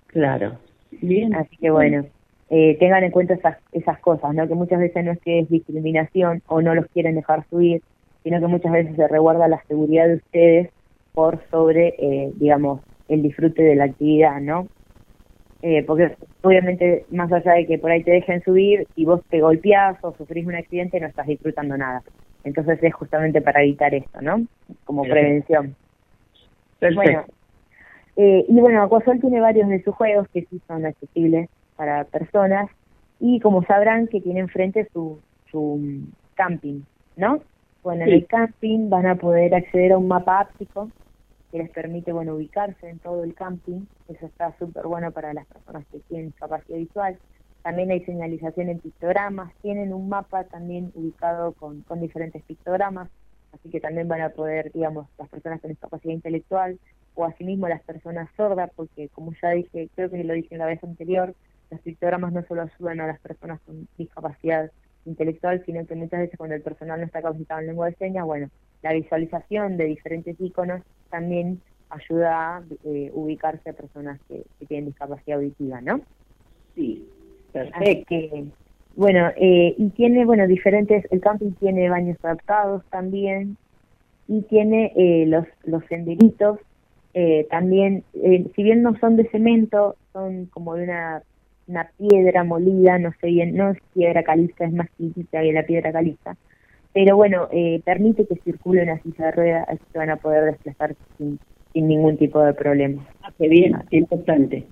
Claro. 0.09 0.57
Bien. 0.91 1.37
Así 1.37 1.57
que 1.57 1.71
bueno, 1.71 2.05
eh, 2.51 2.77
tengan 2.81 3.05
en 3.05 3.13
cuenta 3.13 3.35
esas, 3.35 3.59
esas 3.71 4.01
cosas, 4.01 4.35
¿no? 4.35 4.49
Que 4.49 4.57
muchas 4.57 4.81
veces 4.81 5.05
no 5.05 5.13
es 5.13 5.21
que 5.21 5.39
es 5.39 5.49
discriminación 5.49 6.43
o 6.49 6.61
no 6.61 6.75
los 6.75 6.87
quieren 6.87 7.15
dejar 7.15 7.47
subir, 7.49 7.81
sino 8.25 8.41
que 8.41 8.49
muchas 8.49 8.73
veces 8.73 8.97
se 8.97 9.07
reguarda 9.07 9.47
la 9.47 9.63
seguridad 9.69 10.09
de 10.09 10.17
ustedes 10.17 10.71
por 11.13 11.39
sobre, 11.53 11.95
eh, 11.97 12.33
digamos, 12.35 12.81
el 13.09 13.23
disfrute 13.23 13.63
de 13.63 13.75
la 13.75 13.85
actividad, 13.85 14.41
¿no? 14.41 14.67
Eh, 15.63 15.83
porque 15.85 16.15
obviamente, 16.43 17.07
más 17.11 17.33
allá 17.33 17.53
de 17.53 17.67
que 17.67 17.79
por 17.79 17.91
ahí 17.91 18.03
te 18.03 18.11
dejen 18.11 18.43
subir, 18.43 18.87
si 18.95 19.05
vos 19.05 19.23
te 19.31 19.41
golpeás 19.41 19.97
o 20.03 20.13
sufrís 20.13 20.47
un 20.47 20.55
accidente, 20.55 21.01
no 21.01 21.07
estás 21.07 21.27
disfrutando 21.27 21.77
nada. 21.77 22.03
Entonces 22.45 22.79
es 22.83 22.95
justamente 22.95 23.41
para 23.41 23.63
evitar 23.63 23.95
esto, 23.95 24.21
¿no? 24.21 24.45
Como 24.85 25.03
Perfecto. 25.03 25.21
prevención. 25.23 25.77
Perfecto. 26.79 27.03
Bueno, 27.03 27.25
eh, 28.17 28.45
y 28.47 28.61
bueno, 28.61 28.83
Aquasol 28.83 29.21
tiene 29.21 29.41
varios 29.41 29.69
de 29.69 29.83
sus 29.83 29.95
juegos 29.95 30.29
que 30.33 30.43
sí 30.43 30.61
son 30.67 30.85
accesibles 30.85 31.49
para 31.77 32.05
personas 32.05 32.69
y 33.19 33.41
como 33.41 33.65
sabrán 33.65 34.07
que 34.07 34.21
tiene 34.21 34.41
enfrente 34.41 34.87
su, 34.93 35.19
su 35.51 35.79
mm, 35.81 36.13
camping, 36.35 36.83
¿no? 37.17 37.41
Bueno, 37.83 38.05
en 38.05 38.13
el 38.13 38.27
camping 38.27 38.89
van 38.89 39.07
a 39.07 39.17
poder 39.17 39.55
acceder 39.55 39.93
a 39.93 39.99
un 39.99 40.09
mapa 40.09 40.41
áptico 40.41 40.91
que 41.55 41.63
les 41.63 41.71
permite, 41.71 42.13
bueno, 42.13 42.35
ubicarse 42.35 42.89
en 42.89 42.99
todo 42.99 43.23
el 43.23 43.33
camping. 43.33 43.87
Eso 44.09 44.27
está 44.27 44.59
súper 44.59 44.89
bueno 44.89 45.13
para 45.13 45.33
las 45.33 45.47
personas 45.47 45.87
que 45.87 46.01
tienen 46.01 46.31
discapacidad 46.31 46.79
visual. 46.79 47.17
También 47.63 47.93
hay 47.93 48.05
señalización 48.05 48.71
en 48.71 48.81
pictogramas. 48.81 49.55
Tienen 49.63 49.93
un 49.93 50.09
mapa 50.09 50.43
también 50.43 50.91
ubicado 50.97 51.53
con, 51.53 51.83
con 51.83 52.01
diferentes 52.01 52.43
pictogramas. 52.43 53.09
Así 53.53 53.71
que 53.71 53.79
también 53.79 54.09
van 54.09 54.23
a 54.23 54.31
poder, 54.31 54.73
digamos, 54.73 55.07
las 55.17 55.29
personas 55.29 55.61
con 55.61 55.71
discapacidad 55.71 56.15
intelectual 56.15 56.81
o 57.15 57.25
asimismo 57.25 57.69
las 57.69 57.83
personas 57.83 58.29
sordas, 58.37 58.73
porque 58.75 59.09
como 59.11 59.33
ya 59.41 59.51
dije, 59.51 59.89
creo 59.95 60.11
que 60.11 60.25
lo 60.25 60.35
dije 60.35 60.57
en 60.57 60.59
la 60.59 60.67
vez 60.67 60.83
anterior, 60.83 61.37
los 61.71 61.81
pictogramas 61.83 62.33
no 62.33 62.45
solo 62.49 62.63
ayudan 62.63 63.01
a 63.01 63.07
las 63.07 63.21
personas 63.21 63.61
con 63.61 63.87
discapacidad 63.97 64.73
intelectual, 65.05 65.63
sino 65.65 65.87
que 65.87 65.95
muchas 65.95 66.19
veces 66.19 66.37
cuando 66.37 66.57
el 66.57 66.63
personal 66.63 66.99
no 66.99 67.07
está 67.07 67.23
capacitado 67.23 67.61
en 67.61 67.69
lengua 67.69 67.87
de 67.87 67.95
señas, 67.95 68.25
bueno, 68.25 68.51
la 68.85 68.93
visualización 68.93 69.77
de 69.77 69.87
diferentes 69.87 70.41
iconos 70.41 70.83
también 71.11 71.61
ayuda 71.91 72.59
a 72.59 72.63
eh, 72.85 73.11
ubicarse 73.13 73.71
a 73.71 73.73
personas 73.73 74.21
que, 74.29 74.45
que 74.61 74.67
tienen 74.67 74.87
discapacidad 74.87 75.39
auditiva, 75.39 75.81
¿no? 75.81 76.01
Sí, 76.77 77.05
Así 77.73 78.05
que, 78.05 78.45
bueno, 78.97 79.31
eh, 79.37 79.75
y 79.77 79.89
tiene, 79.91 80.25
bueno, 80.25 80.47
diferentes, 80.47 81.05
el 81.11 81.21
camping 81.21 81.53
tiene 81.53 81.89
baños 81.89 82.19
adaptados 82.23 82.85
también, 82.91 83.57
y 84.29 84.43
tiene 84.43 84.93
eh, 84.97 85.27
los, 85.27 85.47
los 85.65 85.85
senderitos, 85.87 86.59
eh, 87.13 87.47
también, 87.51 88.03
eh, 88.15 88.47
si 88.57 88.63
bien 88.63 88.83
no 88.83 88.99
son 88.99 89.17
de 89.17 89.29
cemento, 89.29 89.97
son 90.13 90.47
como 90.47 90.75
de 90.75 90.85
una, 90.85 91.23
una 91.69 91.91
piedra 91.97 92.43
molida, 92.43 92.99
no 92.99 93.13
sé 93.21 93.29
bien, 93.29 93.55
no 93.55 93.71
es 93.71 93.79
piedra 93.93 94.23
caliza, 94.25 94.65
es 94.65 94.73
más 94.73 94.89
chiquita 94.97 95.43
que 95.43 95.53
la 95.53 95.65
piedra 95.65 95.93
caliza, 95.93 96.37
pero 96.95 97.17
bueno, 97.17 97.49
eh, 97.53 97.83
permite 97.85 98.25
que 98.27 98.37
circule 98.37 98.85
una 98.85 98.99
silla 99.03 99.27
de 99.27 99.33
ruedas, 99.33 99.69
así 99.69 99.83
que 99.93 99.99
van 99.99 100.11
a 100.11 100.17
poder 100.17 100.45
desplazarse 100.45 100.97
sin, 101.19 101.39
sin 101.73 101.89
ningún 101.89 102.17
tipo 102.17 102.41
de 102.43 102.55
problema. 102.55 103.05
Ah, 103.23 103.33
qué 103.37 103.49
bien, 103.49 103.75
qué 103.91 103.99
importante. 103.99 104.65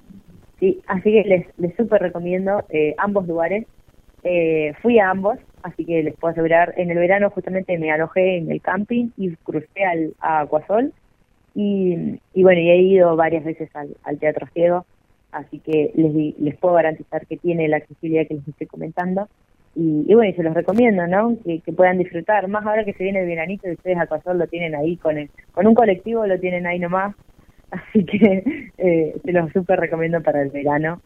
Sí, 0.60 0.80
así 0.86 1.12
que 1.12 1.24
les, 1.24 1.46
les 1.58 1.74
súper 1.76 2.00
recomiendo 2.00 2.64
eh, 2.70 2.94
ambos 2.96 3.26
lugares. 3.26 3.66
Eh, 4.22 4.72
fui 4.80 5.00
a 5.00 5.10
ambos, 5.10 5.36
así 5.64 5.84
que 5.84 6.04
les 6.04 6.14
puedo 6.14 6.30
asegurar, 6.30 6.72
en 6.76 6.92
el 6.92 6.98
verano 6.98 7.28
justamente 7.30 7.76
me 7.76 7.90
alojé 7.90 8.36
en 8.36 8.52
el 8.52 8.60
camping 8.60 9.08
y 9.16 9.34
crucé 9.36 9.84
al, 9.84 10.14
a 10.20 10.40
Acuasol. 10.42 10.92
Y, 11.56 12.20
y 12.32 12.42
bueno, 12.44 12.60
y 12.60 12.70
he 12.70 12.76
ido 12.76 13.16
varias 13.16 13.44
veces 13.44 13.68
al, 13.74 13.96
al 14.04 14.18
Teatro 14.18 14.46
Ciego, 14.54 14.86
así 15.32 15.58
que 15.58 15.90
les, 15.96 16.38
les 16.38 16.56
puedo 16.56 16.74
garantizar 16.76 17.26
que 17.26 17.36
tiene 17.36 17.66
la 17.66 17.78
accesibilidad 17.78 18.28
que 18.28 18.34
les 18.34 18.46
estoy 18.46 18.68
comentando. 18.68 19.28
Y, 19.74 20.14
bueno, 20.14 20.30
y 20.30 20.34
se 20.34 20.42
los 20.42 20.52
recomiendo, 20.52 21.06
¿no? 21.06 21.36
Que, 21.44 21.60
puedan 21.72 21.98
disfrutar, 21.98 22.46
más 22.48 22.66
ahora 22.66 22.84
que 22.84 22.92
se 22.92 23.04
viene 23.04 23.20
el 23.20 23.26
veranito 23.26 23.68
y 23.68 23.72
ustedes 23.72 23.96
Acuasol 23.98 24.38
lo 24.38 24.46
tienen 24.46 24.74
ahí 24.74 24.96
con, 24.96 25.16
el, 25.16 25.30
con 25.52 25.66
un 25.66 25.74
colectivo, 25.74 26.26
lo 26.26 26.38
tienen 26.38 26.66
ahí 26.66 26.78
nomás. 26.78 27.14
Así 27.70 28.04
que 28.04 28.44
eh, 28.76 29.14
se 29.24 29.32
los 29.32 29.50
súper 29.52 29.80
recomiendo 29.80 30.20
para 30.22 30.42
el 30.42 30.50
verano. 30.50 31.00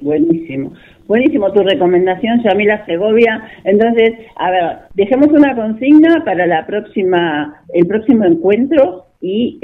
Buenísimo. 0.00 0.72
Buenísimo 1.06 1.52
tu 1.52 1.62
recomendación, 1.62 2.42
Yamila 2.42 2.84
Segovia. 2.86 3.48
Entonces, 3.64 4.12
a 4.36 4.50
ver, 4.50 4.76
dejemos 4.94 5.28
una 5.28 5.54
consigna 5.54 6.22
para 6.24 6.46
la 6.46 6.66
próxima, 6.66 7.62
el 7.72 7.86
próximo 7.86 8.24
encuentro 8.24 9.06
y 9.20 9.58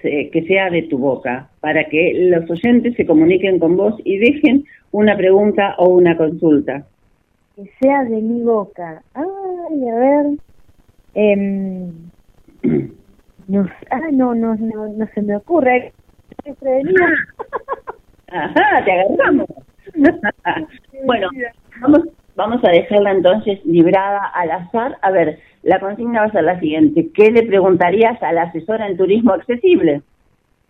se- 0.00 0.30
que 0.30 0.42
sea 0.46 0.70
de 0.70 0.82
tu 0.82 0.98
boca, 0.98 1.48
para 1.60 1.84
que 1.84 2.12
los 2.30 2.48
oyentes 2.50 2.94
se 2.96 3.06
comuniquen 3.06 3.58
con 3.58 3.76
vos 3.76 3.94
y 4.04 4.18
dejen 4.18 4.64
una 4.90 5.16
pregunta 5.16 5.74
o 5.78 5.88
una 5.90 6.16
consulta. 6.16 6.84
Que 7.56 7.70
sea 7.80 8.04
de 8.04 8.20
mi 8.20 8.42
boca. 8.42 9.02
Ay, 9.14 9.88
a 9.88 9.94
ver. 9.94 10.26
Em, 11.14 11.92
no, 13.48 13.66
ah, 13.90 14.08
no, 14.12 14.34
no, 14.34 14.54
no, 14.56 14.88
no 14.88 15.06
se 15.14 15.22
me 15.22 15.36
ocurre. 15.36 15.92
Prevenida. 16.60 17.06
Ajá, 18.30 18.84
te 18.84 18.92
agarramos. 18.92 19.48
bueno, 21.04 21.28
vamos, 21.80 22.00
vamos 22.34 22.64
a 22.64 22.70
dejarla 22.70 23.12
entonces 23.12 23.64
librada 23.66 24.26
al 24.34 24.50
azar. 24.50 24.96
A 25.02 25.10
ver, 25.10 25.38
la 25.62 25.78
consigna 25.80 26.20
va 26.20 26.26
a 26.26 26.32
ser 26.32 26.44
la 26.44 26.58
siguiente. 26.58 27.10
¿Qué 27.14 27.30
le 27.30 27.42
preguntarías 27.42 28.22
a 28.22 28.32
la 28.32 28.44
asesora 28.44 28.86
en 28.86 28.96
turismo 28.96 29.32
accesible? 29.32 30.02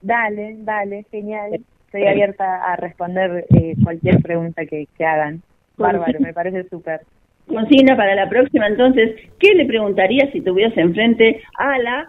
Dale, 0.01 0.57
dale, 0.59 1.05
genial. 1.11 1.61
Estoy 1.87 2.07
abierta 2.07 2.73
a 2.73 2.77
responder 2.77 3.47
eh, 3.51 3.77
cualquier 3.85 4.21
pregunta 4.23 4.67
que, 4.67 4.89
que 4.97 5.05
hagan. 5.05 5.43
Bárbaro, 5.83 6.21
me 6.21 6.33
parece 6.33 6.69
súper. 6.69 7.01
Consigna 7.47 7.97
para 7.97 8.15
la 8.15 8.29
próxima, 8.29 8.67
entonces, 8.69 9.17
¿qué 9.39 9.55
le 9.55 9.67
preguntarías 9.67 10.31
si 10.33 10.41
tuvieras 10.41 10.77
enfrente 10.79 11.41
a 11.59 11.79
la 11.79 12.07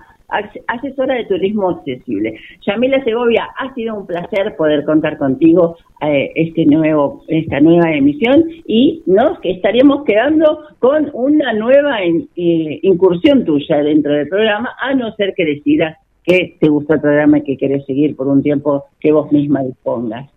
asesora 0.68 1.16
de 1.16 1.26
turismo 1.26 1.70
accesible? 1.70 2.40
Yamila 2.66 3.04
Segovia, 3.04 3.48
ha 3.58 3.74
sido 3.74 3.96
un 3.96 4.06
placer 4.08 4.56
poder 4.56 4.86
contar 4.86 5.18
contigo 5.18 5.76
eh, 6.02 6.32
este 6.36 6.66
nuevo, 6.66 7.24
esta 7.28 7.60
nueva 7.60 7.92
emisión 7.94 8.46
y 8.68 9.02
nos 9.08 9.40
estaríamos 9.44 10.04
quedando 10.06 10.60
con 10.80 11.10
una 11.14 11.52
nueva 11.54 12.04
in- 12.06 12.30
eh, 12.36 12.80
incursión 12.84 13.44
tuya 13.44 13.78
dentro 13.84 14.14
del 14.14 14.28
programa, 14.30 14.70
a 14.82 14.94
no 14.94 15.12
ser 15.16 15.34
que 15.36 15.46
decidas 15.46 15.98
que 16.24 16.56
te 16.60 16.70
gustó 16.70 16.94
el 16.94 17.02
programa 17.02 17.40
y 17.40 17.44
que 17.44 17.58
querés 17.58 17.86
seguir 17.86 18.16
por 18.16 18.28
un 18.28 18.42
tiempo 18.42 18.86
que 19.00 19.12
vos 19.12 19.32
misma 19.32 19.62
dispongas. 19.64 20.30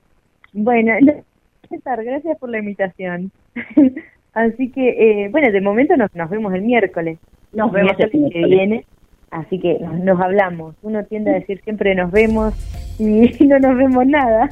Bueno, 0.52 0.94
no- 1.02 1.12
César, 1.68 2.04
gracias 2.04 2.38
por 2.38 2.50
la 2.50 2.58
invitación. 2.58 3.30
Así 4.32 4.70
que, 4.70 5.24
eh, 5.24 5.28
bueno, 5.30 5.50
de 5.50 5.60
momento 5.60 5.96
nos, 5.96 6.14
nos 6.14 6.28
vemos 6.28 6.52
el 6.54 6.62
miércoles. 6.62 7.18
Nos 7.52 7.72
vemos 7.72 7.92
el 7.98 8.10
miércoles 8.10 8.32
que 8.32 8.44
viene. 8.44 8.84
Así 9.30 9.58
que 9.58 9.78
nos, 9.80 9.98
nos 10.00 10.20
hablamos. 10.20 10.76
Uno 10.82 11.04
tiende 11.04 11.30
a 11.30 11.34
decir 11.34 11.60
siempre 11.62 11.94
nos 11.94 12.10
vemos 12.10 12.54
y 12.98 13.04
no 13.46 13.58
nos 13.58 13.76
vemos 13.76 14.06
nada. 14.06 14.48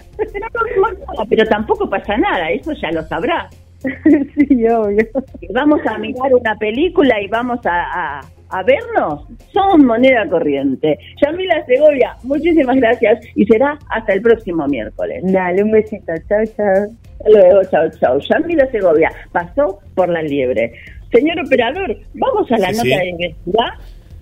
Ah, 1.19 1.25
Pero 1.29 1.47
tampoco 1.47 1.89
pasa 1.89 2.17
nada, 2.17 2.51
eso 2.51 2.73
ya 2.73 2.91
lo 2.93 3.03
sabrás. 3.03 3.55
sí, 3.85 4.69
obvio. 4.69 5.07
Vamos 5.53 5.81
a 5.87 5.99
mirar 5.99 6.35
una 6.35 6.57
película 6.57 7.21
y 7.21 7.29
vamos 7.29 7.61
a, 7.67 8.19
a, 8.19 8.21
a 8.55 8.63
vernos. 8.63 9.27
Son 9.53 9.85
moneda 9.85 10.29
corriente. 10.29 10.97
Yamila 11.21 11.65
Segovia, 11.67 12.15
muchísimas 12.23 12.77
gracias 12.77 13.27
y 13.35 13.45
será 13.47 13.77
hasta 13.91 14.13
el 14.13 14.23
próximo 14.23 14.67
miércoles. 14.69 15.23
Dale, 15.25 15.63
un 15.65 15.73
besito. 15.73 16.13
Chao, 16.29 16.45
chao. 16.57 16.87
Hasta 17.19 17.31
luego, 17.31 17.63
chao, 17.71 17.91
chao. 17.99 18.19
Yamila 18.21 18.67
Segovia 18.71 19.11
pasó 19.33 19.81
por 19.97 20.09
la 20.09 20.23
liebre. 20.23 20.73
Señor 21.13 21.41
operador, 21.45 21.97
vamos 22.15 22.51
a 22.53 22.59
la 22.59 22.73
Sí, 22.73 22.77
nota 22.77 22.83
sí. 22.83 22.91
de 22.91 23.17
diversidad. 23.17 23.69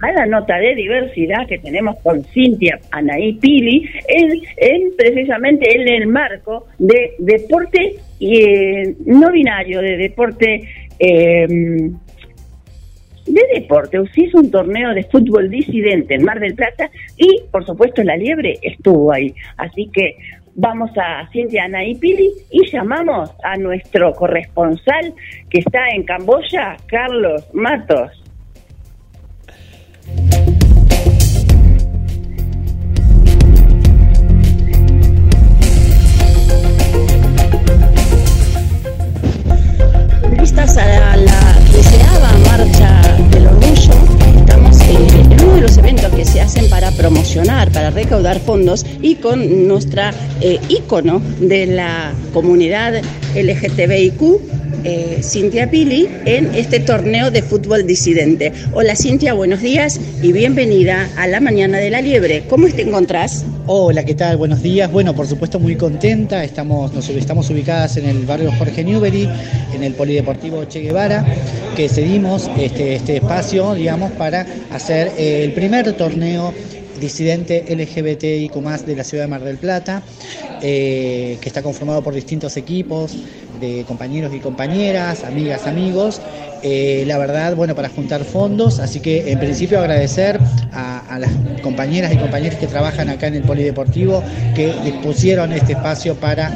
A 0.05 0.13
la 0.13 0.27
nota 0.27 0.57
de 0.57 0.75
diversidad 0.75 1.47
que 1.47 1.59
tenemos 1.59 1.97
con 2.01 2.25
Cintia 2.25 2.81
Anaí 2.91 3.35
Pili, 3.35 3.89
en, 4.09 4.33
en 4.57 4.97
precisamente 4.97 5.77
en 5.77 5.89
el 5.89 6.09
marco 6.09 6.67
de 6.79 7.13
deporte 7.21 7.97
y, 8.19 8.43
eh, 8.43 8.97
no 9.07 9.31
binario, 9.31 9.81
de 9.81 9.97
deporte 9.97 10.61
eh, 10.99 11.47
de 13.27 13.43
deporte. 13.55 13.99
Se 14.15 14.23
hizo 14.23 14.39
un 14.39 14.51
torneo 14.51 14.95
de 14.95 15.05
fútbol 15.05 15.51
disidente 15.51 16.15
en 16.15 16.25
Mar 16.25 16.41
del 16.41 16.55
Plata 16.55 16.91
y, 17.17 17.43
por 17.51 17.65
supuesto, 17.65 18.03
la 18.03 18.17
liebre 18.17 18.59
estuvo 18.63 19.13
ahí. 19.13 19.35
Así 19.57 19.89
que 19.93 20.17
vamos 20.55 20.91
a 20.97 21.29
Cintia 21.33 21.65
Anaí 21.65 21.95
Pili 21.95 22.31
y 22.51 22.71
llamamos 22.71 23.31
a 23.43 23.57
nuestro 23.57 24.13
corresponsal 24.13 25.15
que 25.49 25.61
está 25.61 25.89
en 25.95 26.05
Camboya, 26.05 26.77
Carlos 26.87 27.49
Matos. 27.53 28.19
Vistas 40.39 40.77
a 40.77 41.17
la, 41.17 41.42
los 45.63 45.79
eventos 45.79 46.13
que 46.13 46.25
se 46.25 46.41
hacen 46.41 46.69
para 46.69 46.91
promocionar, 46.91 47.71
para 47.71 47.91
recaudar 47.91 48.41
fondos 48.41 48.85
y 49.01 49.15
con 49.15 49.69
nuestra 49.69 50.13
eh, 50.41 50.59
ícono 50.69 51.23
de 51.39 51.67
la 51.67 52.13
comunidad 52.33 53.01
LGTBIQ, 53.35 54.41
eh, 54.85 55.19
Cintia 55.23 55.71
Pili, 55.71 56.09
en 56.25 56.55
este 56.55 56.81
torneo 56.81 57.31
de 57.31 57.43
fútbol 57.43 57.87
disidente. 57.87 58.53
Hola 58.73 58.97
Cintia, 58.97 59.33
buenos 59.33 59.61
días 59.61 60.01
y 60.23 60.33
bienvenida 60.33 61.09
a 61.17 61.27
la 61.27 61.41
Mañana 61.41 61.79
de 61.79 61.91
la 61.91 62.01
Liebre. 62.01 62.45
¿Cómo 62.49 62.69
te 62.69 62.83
encontrás? 62.83 63.45
Hola, 63.67 64.05
¿qué 64.05 64.15
tal? 64.15 64.37
Buenos 64.37 64.63
días. 64.63 64.91
Bueno, 64.91 65.15
por 65.15 65.27
supuesto 65.27 65.61
muy 65.61 65.77
contenta. 65.77 66.43
Estamos, 66.43 66.93
nos, 66.93 67.09
estamos 67.09 67.49
ubicadas 67.49 67.97
en 67.97 68.07
el 68.07 68.27
barrio 68.27 68.51
Jorge 68.59 68.83
Newbery, 68.83 69.29
en 69.75 69.85
el 69.85 69.95
Polideportivo 69.95 70.65
Che 70.65 70.81
Guevara, 70.81 71.25
que 71.77 71.89
cedimos 71.89 72.51
este, 72.59 72.97
este 72.97 73.17
espacio, 73.17 73.75
digamos, 73.75 74.11
para 74.13 74.47
hacer 74.73 75.13
eh, 75.17 75.45
el 75.45 75.53
primer 75.53 75.93
torneo 75.93 76.53
disidente 77.03 77.65
LGBTIQ 77.69 78.55
de 78.87 78.97
la 78.97 79.05
ciudad 79.05 79.25
de 79.25 79.29
Mar 79.29 79.43
del 79.43 79.59
Plata, 79.59 80.03
eh, 80.63 81.37
que 81.41 81.49
está 81.49 81.63
conformado 81.63 82.03
por 82.03 82.15
distintos 82.15 82.57
equipos 82.57 83.17
de 83.63 83.85
compañeros 83.85 84.35
y 84.35 84.41
compañeras, 84.41 85.25
amigas, 85.25 85.67
amigos. 85.67 86.21
Eh, 86.65 87.05
la 87.07 87.17
verdad, 87.19 87.57
bueno, 87.57 87.75
para 87.75 87.89
juntar 87.89 88.25
fondos, 88.25 88.79
así 88.79 89.01
que 89.01 89.33
en 89.33 89.39
principio 89.39 89.79
agradecer 89.81 90.39
a, 90.73 91.19
las 91.19 91.31
compañeras 91.63 92.13
y 92.13 92.17
compañeros 92.17 92.59
que 92.59 92.67
trabajan 92.67 93.09
acá 93.09 93.27
en 93.27 93.35
el 93.35 93.43
Polideportivo 93.43 94.23
que 94.55 94.73
dispusieron 94.85 95.53
este 95.53 95.73
espacio 95.73 96.15
para 96.15 96.53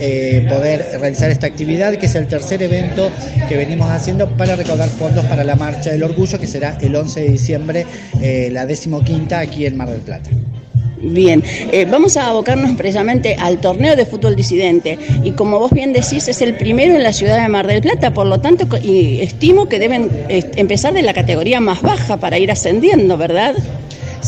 eh, 0.00 0.46
poder 0.48 0.98
realizar 1.00 1.30
esta 1.30 1.46
actividad, 1.46 1.94
que 1.94 2.06
es 2.06 2.14
el 2.14 2.26
tercer 2.26 2.62
evento 2.62 3.10
que 3.48 3.56
venimos 3.56 3.90
haciendo 3.90 4.28
para 4.36 4.56
recaudar 4.56 4.88
fondos 4.88 5.24
para 5.26 5.44
la 5.44 5.56
Marcha 5.56 5.90
del 5.90 6.02
Orgullo, 6.02 6.38
que 6.38 6.46
será 6.46 6.76
el 6.80 6.94
11 6.94 7.20
de 7.20 7.28
diciembre, 7.28 7.86
eh, 8.20 8.48
la 8.50 8.66
decimoquinta 8.66 9.40
aquí 9.40 9.66
en 9.66 9.76
Mar 9.76 9.90
del 9.90 10.00
Plata. 10.00 10.30
Bien, 11.00 11.42
eh, 11.70 11.86
vamos 11.88 12.16
a 12.16 12.28
abocarnos 12.28 12.76
precisamente 12.76 13.36
al 13.38 13.58
torneo 13.58 13.94
de 13.94 14.04
fútbol 14.04 14.34
disidente 14.34 14.98
y 15.22 15.32
como 15.32 15.58
vos 15.58 15.70
bien 15.70 15.92
decís 15.92 16.26
es 16.26 16.42
el 16.42 16.54
primero 16.54 16.94
en 16.96 17.02
la 17.04 17.12
ciudad 17.12 17.40
de 17.40 17.48
Mar 17.48 17.66
del 17.66 17.82
Plata, 17.82 18.12
por 18.12 18.26
lo 18.26 18.40
tanto 18.40 18.66
y 18.82 19.20
estimo 19.20 19.68
que 19.68 19.78
deben 19.78 20.10
eh, 20.28 20.50
empezar 20.56 20.92
de 20.92 21.02
la 21.02 21.14
categoría 21.14 21.60
más 21.60 21.82
baja 21.82 22.16
para 22.16 22.38
ir 22.38 22.50
ascendiendo, 22.50 23.16
¿verdad? 23.16 23.54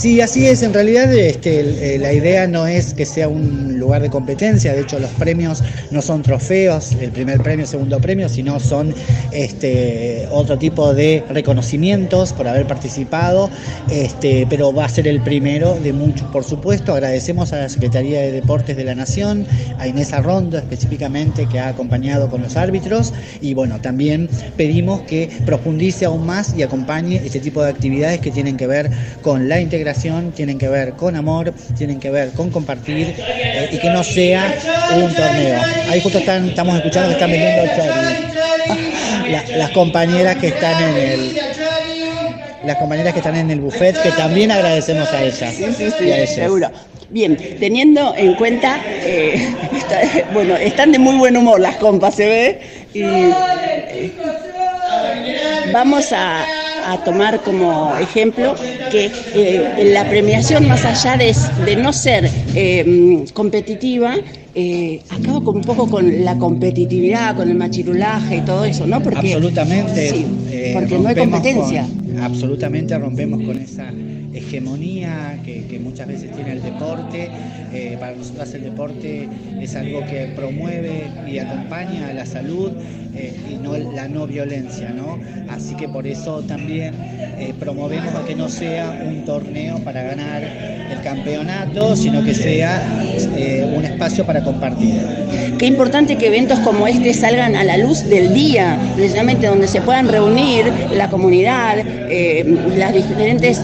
Sí, 0.00 0.22
así 0.22 0.46
es. 0.46 0.62
En 0.62 0.72
realidad, 0.72 1.12
este, 1.12 1.60
eh, 1.96 1.98
la 1.98 2.10
idea 2.14 2.46
no 2.46 2.66
es 2.66 2.94
que 2.94 3.04
sea 3.04 3.28
un 3.28 3.78
lugar 3.78 4.00
de 4.00 4.08
competencia. 4.08 4.72
De 4.72 4.80
hecho, 4.80 4.98
los 4.98 5.10
premios 5.10 5.62
no 5.90 6.00
son 6.00 6.22
trofeos, 6.22 6.92
el 6.98 7.10
primer 7.10 7.42
premio, 7.42 7.66
segundo 7.66 8.00
premio, 8.00 8.30
sino 8.30 8.58
son 8.60 8.94
este, 9.30 10.26
otro 10.30 10.56
tipo 10.56 10.94
de 10.94 11.22
reconocimientos 11.28 12.32
por 12.32 12.48
haber 12.48 12.66
participado. 12.66 13.50
Este, 13.90 14.46
pero 14.48 14.72
va 14.72 14.86
a 14.86 14.88
ser 14.88 15.06
el 15.06 15.20
primero 15.20 15.74
de 15.74 15.92
muchos, 15.92 16.26
por 16.30 16.44
supuesto. 16.44 16.94
Agradecemos 16.94 17.52
a 17.52 17.58
la 17.58 17.68
Secretaría 17.68 18.22
de 18.22 18.32
Deportes 18.32 18.78
de 18.78 18.84
la 18.84 18.94
Nación, 18.94 19.46
a 19.78 19.86
Inés 19.86 20.14
Arrondo 20.14 20.56
específicamente, 20.56 21.46
que 21.46 21.58
ha 21.58 21.68
acompañado 21.68 22.30
con 22.30 22.40
los 22.40 22.56
árbitros. 22.56 23.12
Y 23.42 23.52
bueno, 23.52 23.78
también 23.82 24.30
pedimos 24.56 25.02
que 25.02 25.28
profundice 25.44 26.06
aún 26.06 26.24
más 26.24 26.54
y 26.56 26.62
acompañe 26.62 27.16
este 27.16 27.40
tipo 27.40 27.62
de 27.62 27.68
actividades 27.68 28.20
que 28.20 28.30
tienen 28.30 28.56
que 28.56 28.66
ver 28.66 28.90
con 29.20 29.46
la 29.46 29.60
integración, 29.60 29.89
tienen 30.34 30.58
que 30.58 30.68
ver 30.68 30.92
con 30.94 31.16
amor, 31.16 31.52
tienen 31.76 31.98
que 32.00 32.10
ver 32.10 32.30
con 32.32 32.50
compartir 32.50 33.14
eh, 33.18 33.68
y 33.72 33.78
que 33.78 33.90
no 33.90 34.02
sea 34.04 34.54
un 34.96 35.12
torneo. 35.14 35.60
Ahí 35.88 36.00
justo 36.00 36.18
están, 36.18 36.48
estamos 36.48 36.76
escuchando 36.76 37.08
que 37.08 37.14
están 37.14 37.30
vendiendo 37.30 37.62
chori. 37.74 39.30
La- 39.30 39.44
las 39.58 39.70
compañeras 39.70 40.36
que 40.36 40.48
están 40.48 40.82
en 40.82 40.96
el 40.96 41.40
las 42.64 42.76
compañeras 42.76 43.12
que 43.14 43.20
están 43.20 43.36
en 43.36 43.50
el 43.50 43.60
buffet, 43.60 43.96
que 44.02 44.10
también 44.10 44.50
agradecemos 44.50 45.10
a 45.12 45.22
ellas. 45.22 45.54
y 45.58 46.10
a 46.10 46.18
ellas. 46.18 46.34
seguro. 46.34 46.70
Bien, 47.08 47.36
teniendo 47.58 48.14
en 48.16 48.34
cuenta, 48.34 48.78
eh, 48.86 49.52
está- 49.76 50.02
bueno, 50.32 50.56
están 50.56 50.92
de 50.92 50.98
muy 50.98 51.16
buen 51.16 51.36
humor 51.36 51.58
las 51.58 51.76
compas, 51.76 52.14
se 52.14 52.26
ve, 52.28 52.60
y 52.92 53.02
eh, 53.02 54.12
vamos 55.72 56.12
a, 56.12 56.44
a 56.86 56.98
tomar 57.04 57.40
como 57.42 57.94
ejemplo 57.98 58.54
que 58.90 59.10
eh, 59.34 59.90
la 59.92 60.08
premiación, 60.08 60.66
más 60.68 60.84
allá 60.84 61.16
de, 61.16 61.34
de 61.64 61.76
no 61.76 61.92
ser 61.92 62.28
eh, 62.54 62.84
mm, 62.84 63.32
competitiva, 63.32 64.14
eh, 64.54 65.00
acaba 65.10 65.40
con 65.44 65.56
un 65.56 65.62
poco 65.62 65.88
con 65.88 66.24
la 66.24 66.36
competitividad, 66.36 67.36
con 67.36 67.48
el 67.48 67.56
machirulaje 67.56 68.38
y 68.38 68.40
todo 68.40 68.64
eso, 68.64 68.86
¿no? 68.86 69.00
Porque, 69.02 69.34
absolutamente. 69.34 70.10
sí, 70.10 70.26
eh, 70.50 70.70
porque 70.74 70.98
no 70.98 71.08
hay 71.08 71.14
competencia. 71.14 71.82
con- 71.86 72.20
absolutamente 72.22 72.98
rompemos 72.98 73.42
con 73.42 73.58
esa 73.58 73.92
hegemonía 74.32 74.99
que, 75.44 75.78
muchas 75.78 76.06
veces 76.08 76.30
tiene 76.32 76.52
el 76.52 76.62
deporte. 76.62 77.30
Eh, 77.72 77.96
para 78.00 78.16
nosotros 78.16 78.52
el 78.54 78.64
deporte 78.64 79.28
es 79.60 79.76
algo 79.76 80.04
que 80.06 80.32
promueve 80.34 81.04
y 81.26 81.38
acompaña 81.38 82.08
a 82.08 82.12
la 82.12 82.26
salud 82.26 82.72
eh, 83.14 83.34
y 83.48 83.54
no 83.54 83.76
la 83.76 84.08
no 84.08 84.26
violencia, 84.26 84.90
¿no? 84.90 85.18
Así 85.48 85.74
que 85.74 85.88
por 85.88 86.06
eso 86.06 86.42
también 86.42 86.94
eh, 86.98 87.54
promovemos 87.58 88.14
a 88.14 88.24
que 88.24 88.34
no 88.34 88.48
sea 88.48 89.04
un 89.06 89.24
torneo 89.24 89.78
para 89.80 90.02
ganar 90.02 90.42
el 90.42 91.00
campeonato, 91.02 91.94
sino 91.94 92.24
que 92.24 92.34
sea 92.34 92.82
un 93.76 93.84
espacio 93.84 94.26
para 94.26 94.42
compartir. 94.42 95.00
Qué 95.58 95.66
importante 95.66 96.16
que 96.16 96.26
eventos 96.26 96.58
como 96.60 96.88
este 96.88 97.14
salgan 97.14 97.54
a 97.54 97.62
la 97.62 97.76
luz 97.76 98.02
del 98.08 98.34
día, 98.34 98.76
precisamente 98.96 99.46
donde 99.46 99.68
se 99.68 99.80
puedan 99.80 100.08
reunir 100.08 100.64
la 100.92 101.08
comunidad, 101.08 101.76
las 102.76 102.92
diferentes 102.92 103.60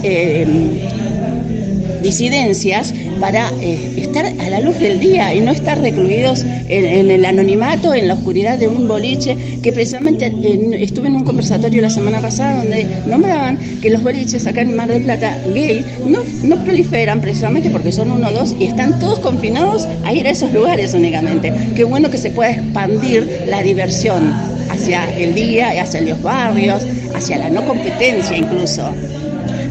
disidencias 2.03 2.93
para 3.21 3.51
eh, 3.61 3.93
estar 3.97 4.27
a 4.27 4.51
la 4.51 4.61
luz 4.61 4.79
del 4.79 5.01
día 5.01 5.35
y 5.35 5.41
no 5.41 5.53
estar 5.53 5.81
recluidos 5.81 6.45
en, 6.69 7.11
el 7.11 7.25
anonimato, 7.25 7.95
en 7.95 8.09
la 8.09 8.15
oscuridad 8.15 8.59
de 8.59 8.69
un 8.69 8.87
boliche, 8.89 9.37
que 9.63 9.73
precisamente 9.73 10.27
en- 10.27 10.75
estuve 10.75 11.09
en 11.09 11.17
un 11.17 11.25
conversatorio 11.25 11.83
la 11.83 11.91
semana 11.91 12.21
pasada 12.21 12.59
donde 12.63 12.87
nombraban 13.07 13.59
que 13.81 13.91
los 13.91 14.03
boliches 14.03 14.47
acá 14.47 14.63
en 14.63 14.75
Mar 14.77 14.89
del 14.89 15.03
Plata 15.03 15.39
gay 15.53 15.85
no, 16.07 16.21
no 16.43 16.57
proliferan 16.65 17.21
precisamente 17.21 17.71
porque 17.71 17.93
son 17.93 18.11
uno 18.11 18.29
o 18.29 18.33
dos 18.33 18.55
y 18.59 18.65
están 18.65 18.99
todos 18.99 19.19
confinados 19.21 19.87
a 20.05 20.13
ir 20.13 20.27
a 20.27 20.31
esos 20.31 20.53
lugares 20.53 20.95
únicamente. 20.95 21.53
Qué 21.75 21.85
bueno 21.85 22.11
que 22.11 22.19
se 22.19 22.31
pueda 22.31 22.51
expandir 22.53 23.43
la 23.47 23.63
diversión 23.63 24.33
hacia 24.71 25.05
el 25.17 25.35
día, 25.35 25.71
hacia 25.81 26.01
los 26.03 26.21
barrios, 26.23 26.83
hacia 27.15 27.39
la 27.39 27.51
no 27.51 27.65
competencia 27.67 28.37
incluso. 28.37 28.83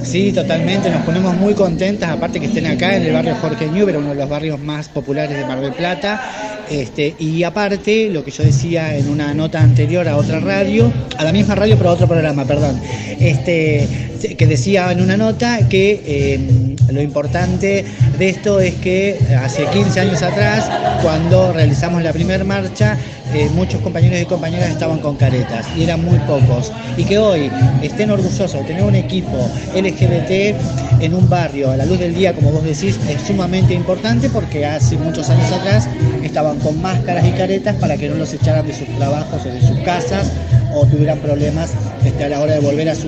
Sí, 0.05 0.31
totalmente, 0.31 0.89
nos 0.91 1.01
ponemos 1.03 1.35
muy 1.35 1.55
contentas, 1.55 2.09
aparte 2.09 2.39
que 2.39 2.45
estén 2.45 2.67
acá 2.67 2.95
en 2.95 3.03
el 3.03 3.13
barrio 3.13 3.35
Jorge 3.41 3.67
Newbery, 3.67 3.97
uno 3.97 4.09
de 4.09 4.15
los 4.15 4.29
barrios 4.29 4.59
más 4.59 4.87
populares 4.87 5.35
de 5.35 5.45
Mar 5.45 5.59
del 5.59 5.73
Plata. 5.73 6.63
Este, 6.69 7.15
y 7.19 7.43
aparte, 7.43 8.09
lo 8.09 8.23
que 8.23 8.31
yo 8.31 8.43
decía 8.43 8.95
en 8.95 9.09
una 9.09 9.33
nota 9.33 9.61
anterior 9.61 10.07
a 10.07 10.15
otra 10.15 10.39
radio, 10.39 10.91
a 11.17 11.23
la 11.23 11.31
misma 11.31 11.55
radio 11.55 11.75
pero 11.75 11.89
a 11.89 11.93
otro 11.93 12.07
programa, 12.07 12.45
perdón, 12.45 12.79
este, 13.19 13.87
que 14.33 14.47
decía 14.47 14.91
en 14.91 15.01
una 15.01 15.17
nota 15.17 15.59
que 15.69 16.01
eh, 16.05 16.75
lo 16.91 17.01
importante 17.01 17.85
de 18.17 18.29
esto 18.29 18.59
es 18.59 18.73
que 18.75 19.19
hace 19.39 19.65
15 19.65 19.99
años 19.99 20.23
atrás, 20.23 20.69
cuando 21.01 21.53
realizamos 21.53 22.01
la 22.01 22.13
primera 22.13 22.43
marcha, 22.43 22.97
eh, 23.33 23.49
muchos 23.53 23.81
compañeros 23.81 24.21
y 24.21 24.25
compañeras 24.25 24.69
estaban 24.69 24.99
con 24.99 25.15
caretas 25.17 25.65
y 25.77 25.83
eran 25.83 26.03
muy 26.03 26.17
pocos. 26.19 26.71
Y 26.97 27.03
que 27.03 27.17
hoy 27.17 27.51
estén 27.81 28.11
orgullosos 28.11 28.53
de 28.53 28.63
tener 28.63 28.83
un 28.83 28.95
equipo 28.95 29.49
LGBT 29.75 30.55
en 31.01 31.13
un 31.13 31.29
barrio 31.29 31.71
a 31.71 31.77
la 31.77 31.85
luz 31.85 31.99
del 31.99 32.15
día, 32.15 32.33
como 32.33 32.51
vos 32.51 32.63
decís, 32.63 32.97
es 33.09 33.21
sumamente 33.23 33.73
importante 33.73 34.29
porque 34.29 34.65
hace 34.65 34.97
muchos 34.97 35.29
años 35.29 35.51
atrás 35.51 35.87
estaban 36.23 36.59
con 36.59 36.81
máscaras 36.81 37.25
y 37.25 37.31
caretas 37.31 37.75
para 37.75 37.97
que 37.97 38.07
no 38.07 38.15
los 38.15 38.33
echaran 38.33 38.65
de 38.65 38.73
sus 38.73 38.87
trabajos 38.97 39.41
o 39.45 39.49
de 39.49 39.61
sus 39.61 39.79
casas 39.79 40.31
o 40.75 40.85
tuvieran 40.85 41.17
problemas 41.19 41.71
este, 42.03 42.25
a 42.25 42.29
la 42.29 42.41
hora 42.41 42.53
de 42.55 42.59
volver 42.59 42.89
a 42.89 42.95
su, 42.95 43.07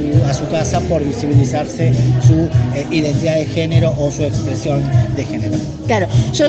casa 0.52 0.80
por 0.82 1.04
visibilizarse 1.04 1.92
su 2.26 2.50
eh, 2.76 2.86
identidad 2.92 3.36
de 3.36 3.46
género 3.46 3.94
o 3.98 4.10
su 4.12 4.24
expresión 4.24 4.82
de 5.16 5.26
género. 5.26 5.58
Claro, 5.86 6.08
yo 6.34 6.48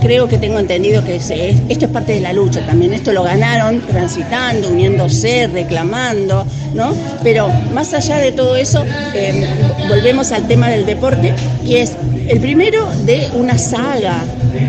creo 0.00 0.28
que 0.28 0.36
tengo 0.38 0.58
entendido 0.58 1.02
que 1.04 1.16
esto 1.16 1.34
es 1.34 1.88
parte 1.88 2.12
de 2.14 2.20
la 2.20 2.32
lucha 2.32 2.64
también. 2.66 2.92
Esto 2.94 3.12
lo 3.12 3.22
ganaron 3.22 3.80
transitando, 3.80 4.68
uniéndose, 4.68 5.46
reclamando, 5.46 6.46
¿no? 6.74 6.92
Pero 7.22 7.48
más 7.72 7.94
allá 7.94 8.18
de 8.18 8.32
todo 8.32 8.56
eso, 8.56 8.84
eh, 9.14 9.46
volvemos 9.88 10.32
al 10.32 10.46
tema 10.48 10.68
del 10.68 10.84
deporte, 10.86 11.32
que 11.66 11.82
es 11.82 11.92
el 12.28 12.40
primero 12.40 12.86
de 13.06 13.28
una 13.34 13.56
saga. 13.58 14.22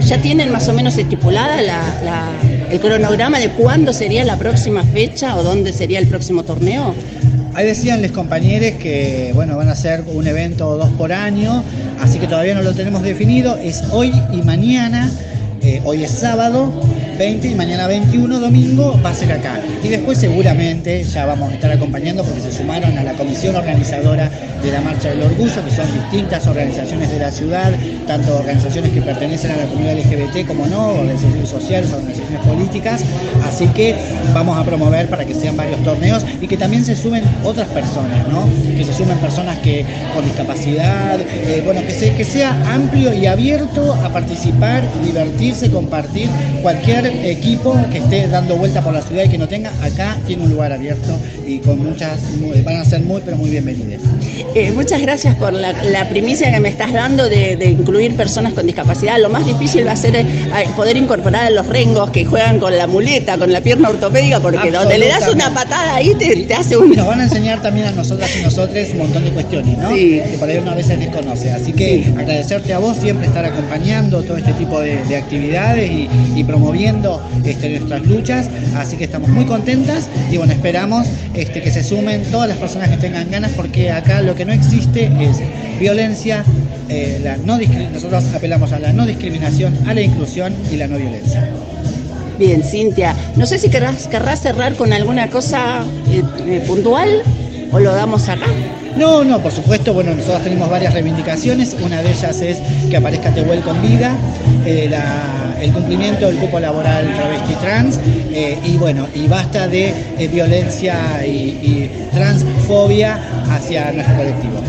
¿Ya 0.07 0.17
tienen 0.22 0.51
más 0.51 0.67
o 0.67 0.73
menos 0.73 0.97
estipulada 0.97 1.61
la- 1.61 2.01
la- 2.03 2.31
el 2.71 2.79
cronograma 2.79 3.39
de 3.39 3.49
cuándo 3.49 3.93
sería 3.93 4.23
la 4.23 4.37
próxima 4.37 4.83
fecha 4.83 5.35
o 5.35 5.43
dónde 5.43 5.71
sería 5.73 5.99
el 5.99 6.07
próximo 6.07 6.43
torneo? 6.43 6.93
Ahí 7.53 7.65
decían 7.65 8.01
los 8.01 8.11
compañeros 8.11 8.71
que 8.81 9.31
bueno, 9.33 9.55
van 9.55 9.69
a 9.69 9.71
hacer 9.71 10.03
un 10.07 10.27
evento 10.27 10.67
o 10.67 10.77
dos 10.77 10.89
por 10.97 11.13
año, 11.13 11.63
así 12.01 12.19
que 12.19 12.27
todavía 12.27 12.53
no 12.55 12.61
lo 12.61 12.73
tenemos 12.73 13.01
definido. 13.01 13.57
Es 13.57 13.83
hoy 13.91 14.11
y 14.33 14.41
mañana. 14.41 15.09
eh, 15.61 15.81
hoy 15.83 16.03
es 16.03 16.11
sábado 16.11 16.71
20 17.17 17.47
y 17.47 17.55
mañana 17.55 17.87
21, 17.87 18.39
domingo, 18.39 18.99
va 19.03 19.09
a 19.11 19.13
ser 19.13 19.31
acá. 19.31 19.59
Y 19.81 19.87
después 19.89 20.17
seguramente 20.17 21.03
ya 21.03 21.25
vamos 21.25 21.51
a 21.51 21.55
estar 21.55 21.71
acompañando 21.71 22.23
porque 22.23 22.41
se 22.41 22.51
sumaron 22.51 22.97
a 22.97 23.03
la 23.03 23.13
comisión 23.13 23.55
organizadora 23.55 24.29
de 24.61 24.71
la 24.71 24.81
Marcha 24.81 25.09
del 25.09 25.21
Orgullo, 25.21 25.63
que 25.63 25.71
son 25.71 25.91
distintas 25.91 26.47
organizaciones 26.47 27.09
de 27.11 27.19
la 27.19 27.31
ciudad, 27.31 27.73
tanto 28.07 28.35
organizaciones 28.37 28.91
que 28.91 29.01
pertenecen 29.01 29.51
a 29.51 29.57
la 29.57 29.65
comunidad 29.67 29.93
LGBT 29.97 30.45
como 30.45 30.67
no, 30.67 30.89
organizaciones 30.89 31.49
sociales, 31.49 31.91
organizaciones 31.93 32.41
políticas. 32.41 33.05
Así 33.43 33.67
que 33.69 33.95
vamos 34.33 34.57
a 34.57 34.63
promover 34.65 35.09
para 35.09 35.25
que 35.25 35.33
sean 35.33 35.55
varios 35.55 35.81
torneos 35.83 36.25
y 36.41 36.47
que 36.47 36.57
también 36.57 36.83
se 36.83 36.95
sumen 36.95 37.23
otras 37.43 37.67
personas, 37.69 38.27
¿no? 38.27 38.49
Que 38.75 38.83
se 38.83 38.93
sumen 38.93 39.19
personas 39.19 39.59
que 39.59 39.85
con 40.13 40.25
discapacidad, 40.25 41.19
eh, 41.21 41.61
bueno, 41.63 41.81
que, 41.85 41.91
se- 41.93 42.13
que 42.13 42.25
sea 42.25 42.73
amplio 42.73 43.13
y 43.13 43.25
abierto 43.25 43.93
a 43.93 44.09
participar, 44.11 44.83
divertirse, 45.03 45.69
compartir. 45.69 46.29
Cualquier 46.61 47.05
equipo 47.06 47.77
que 47.91 47.99
esté 47.99 48.27
dando 48.27 48.56
vuelta 48.57 48.82
por 48.82 48.94
la 48.94 49.02
ciudad 49.02 49.23
y 49.26 49.30
que 49.30 49.38
no 49.38 49.48
tenga, 49.48 49.72
acá 49.82 50.18
tiene 50.26 50.44
un 50.44 50.49
lugar 50.52 50.72
abierto 50.72 51.18
y 51.45 51.60
con 51.60 51.80
muchas, 51.84 52.19
van 52.64 52.77
a 52.77 52.86
ser 52.86 53.02
muy, 53.02 53.22
pero 53.23 53.38
muy 53.38 53.49
bienvenidas. 53.49 54.02
Eh, 54.53 54.72
muchas 54.72 55.02
gracias 55.02 55.36
por 55.36 55.53
la, 55.53 55.73
la 55.84 56.07
primicia 56.10 56.52
que 56.52 56.60
me 56.60 56.69
estás 56.69 56.94
dando 56.94 57.27
de, 57.30 57.56
de 57.56 57.69
incluir 57.69 58.15
personas 58.15 58.53
con 58.53 58.65
discapacidad. 58.65 59.19
Lo 59.19 59.30
más 59.30 59.45
difícil 59.45 59.86
va 59.86 59.91
a 59.91 59.95
ser 59.95 60.15
eh, 60.15 60.26
poder 60.76 60.98
incorporar 60.98 61.45
a 61.45 61.49
los 61.49 61.68
rengos 61.68 62.10
que 62.11 62.26
juegan 62.26 62.60
con 62.60 62.77
la 62.77 62.88
muleta, 62.88 63.38
con 63.38 63.52
la 63.52 63.61
pierna 63.61 63.90
ortopédica, 63.90 64.40
porque 64.40 64.72
donde 64.72 64.98
le 64.98 65.07
das 65.07 65.27
una 65.30 65.53
patada 65.53 65.95
ahí 65.95 66.14
te, 66.15 66.36
te 66.45 66.53
hace 66.53 66.77
un... 66.77 66.91
Nos 66.95 67.07
van 67.07 67.22
a 67.22 67.23
enseñar 67.23 67.61
también 67.61 67.88
a 67.88 67.91
nosotras 67.91 68.32
y 68.40 68.44
nosotros 68.44 68.88
un 68.91 68.98
montón 68.99 69.23
de 69.26 69.32
cuestiones, 69.32 69.77
¿no? 69.77 69.90
Sí. 69.94 70.22
Que 70.32 70.38
por 70.40 70.49
ahí 70.49 70.57
uno 70.57 70.72
a 70.72 70.76
veces 70.76 70.99
desconoce. 70.99 71.52
Así 71.52 71.73
que 71.73 72.06
agradecerte 72.18 72.73
a 72.73 72.80
vos 72.80 72.98
siempre 72.98 73.27
estar 73.27 73.45
acompañando 73.45 74.23
todo 74.23 74.38
este 74.38 74.53
tipo 74.53 74.80
de, 74.80 75.03
de 75.03 75.18
actividades 75.18 75.90
y, 75.91 76.10
y 76.36 76.44
promoviendo 76.44 76.94
este, 77.43 77.69
nuestras 77.80 78.05
luchas. 78.05 78.49
Así 78.76 78.97
que 78.97 79.05
estamos 79.05 79.30
muy 79.30 79.45
contentas 79.45 80.09
y 80.31 80.38
bueno, 80.38 80.53
esperamos 80.53 81.07
este, 81.34 81.61
que 81.61 81.72
se 81.72 81.84
sumen 81.84 82.23
todas 82.31 82.49
las 82.49 82.57
personas 82.57 82.89
que 82.89 82.97
tengan 82.97 83.30
ganas 83.30 83.51
porque 83.55 83.91
acá 83.91 84.22
lo 84.22 84.35
que 84.35 84.45
no 84.45 84.53
existe 84.53 85.11
es 85.19 85.41
violencia, 85.80 86.43
eh, 86.89 87.19
la 87.23 87.38
no 87.38 87.59
nosotros 87.93 88.23
apelamos 88.34 88.72
a 88.72 88.80
la 88.80 88.93
no 88.93 89.05
discriminación, 89.05 89.76
a 89.88 89.93
la 89.93 90.01
inclusión 90.01 90.53
y 90.72 90.77
la 90.77 90.88
no 90.88 90.97
violencia. 90.97 91.49
Bien, 92.38 92.63
Cintia. 92.63 93.15
No 93.38 93.45
sé 93.45 93.57
si 93.57 93.69
querrás, 93.69 94.07
querrás 94.07 94.41
cerrar 94.41 94.76
con 94.76 94.91
alguna 94.91 95.30
cosa 95.30 95.84
eh, 96.09 96.22
eh, 96.45 96.63
puntual 96.67 97.23
o 97.76 97.80
lo 97.80 97.93
damos 97.93 98.30
acá. 98.30 98.45
No, 98.95 99.26
no, 99.26 99.41
por 99.41 99.52
supuesto, 99.52 99.93
bueno, 99.93 100.14
nosotros 100.15 100.43
tenemos 100.43 100.69
varias 100.69 100.93
reivindicaciones, 100.93 101.76
una 101.84 102.02
de 102.02 102.11
ellas 102.11 102.41
es 102.41 102.57
que 102.89 102.95
aparezca 102.95 103.31
Tehuel 103.31 103.60
con 103.61 103.81
vida, 103.81 104.15
eh, 104.65 104.88
la- 104.89 105.57
el 105.61 105.73
cumplimiento 105.73 106.26
del 106.27 106.38
cupo 106.38 106.60
laboral 106.61 107.14
travesti 107.15 107.53
trans, 107.56 107.99
eh, 108.31 108.57
y 108.64 108.77
bueno, 108.77 109.07
y 109.14 109.27
basta 109.27 109.68
de 109.68 109.93
eh, 110.18 110.27
violencia 110.30 111.26
y, 111.26 111.30
y 111.61 111.91
transfobia 112.14 113.19
hacia 113.52 113.91
nuestro 113.91 114.15
colectivo. 114.15 114.61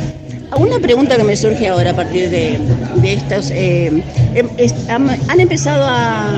Una 0.59 0.78
pregunta 0.81 1.16
que 1.16 1.24
me 1.24 1.37
surge 1.37 1.69
ahora 1.69 1.91
a 1.91 1.95
partir 1.95 2.28
de, 2.31 2.59
de 2.97 3.12
estos. 3.12 3.51
eh, 3.53 4.03
em- 4.35 4.49
es- 4.57 4.74
han, 4.89 5.09
han 5.28 5.41
empezado 5.41 5.85
a. 5.87 6.28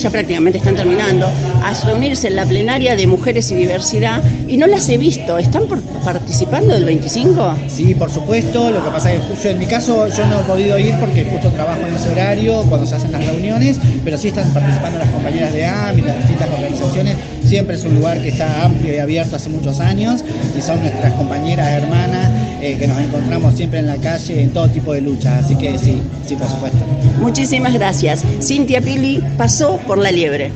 Ya 0.00 0.10
prácticamente 0.10 0.58
están 0.58 0.74
terminando, 0.74 1.26
a 1.62 1.74
reunirse 1.86 2.28
en 2.28 2.36
la 2.36 2.44
plenaria 2.46 2.96
de 2.96 3.06
mujeres 3.06 3.50
y 3.52 3.54
diversidad 3.54 4.22
y 4.48 4.56
no 4.56 4.66
las 4.66 4.88
he 4.88 4.98
visto. 4.98 5.38
¿Están 5.38 5.62
por- 5.68 5.82
participando 6.04 6.74
del 6.74 6.84
25? 6.84 7.54
Sí, 7.68 7.94
por 7.94 8.10
supuesto, 8.10 8.70
lo 8.70 8.82
que 8.82 8.90
pasa 8.90 9.12
es 9.12 9.20
que 9.20 9.26
justo 9.28 9.48
en 9.48 9.58
mi 9.58 9.66
caso 9.66 10.08
yo 10.08 10.26
no 10.26 10.40
he 10.40 10.44
podido 10.44 10.78
ir 10.78 10.94
porque 10.98 11.24
justo 11.24 11.50
trabajo 11.50 11.86
en 11.86 11.94
ese 11.94 12.08
horario 12.10 12.62
cuando 12.68 12.86
se 12.86 12.96
hacen 12.96 13.12
las 13.12 13.24
reuniones, 13.26 13.78
pero 14.04 14.16
sí 14.18 14.28
están 14.28 14.48
participando 14.52 14.98
las 14.98 15.08
compañeras 15.10 15.52
de 15.52 15.66
AMI, 15.66 16.02
las 16.02 16.16
distintas 16.18 16.50
organizaciones, 16.50 17.16
siempre 17.52 17.76
es 17.76 17.84
un 17.84 17.96
lugar 17.96 18.18
que 18.22 18.30
está 18.30 18.64
amplio 18.64 18.94
y 18.94 18.98
abierto 18.98 19.36
hace 19.36 19.50
muchos 19.50 19.78
años 19.78 20.24
y 20.56 20.62
son 20.62 20.80
nuestras 20.80 21.12
compañeras, 21.12 21.68
hermanas, 21.70 22.30
eh, 22.62 22.78
que 22.78 22.86
nos 22.86 22.98
encontramos 22.98 23.54
siempre 23.54 23.80
en 23.80 23.88
la 23.88 23.96
calle 23.96 24.42
en 24.44 24.54
todo 24.54 24.70
tipo 24.70 24.94
de 24.94 25.02
luchas, 25.02 25.44
así 25.44 25.54
que 25.56 25.78
sí, 25.78 26.00
sí, 26.26 26.34
por 26.34 26.48
supuesto. 26.48 26.78
Muchísimas 27.20 27.74
gracias. 27.74 28.24
Cintia 28.40 28.80
Pili 28.80 29.22
pasó 29.36 29.76
por 29.86 29.98
la 29.98 30.10
liebre. 30.10 30.50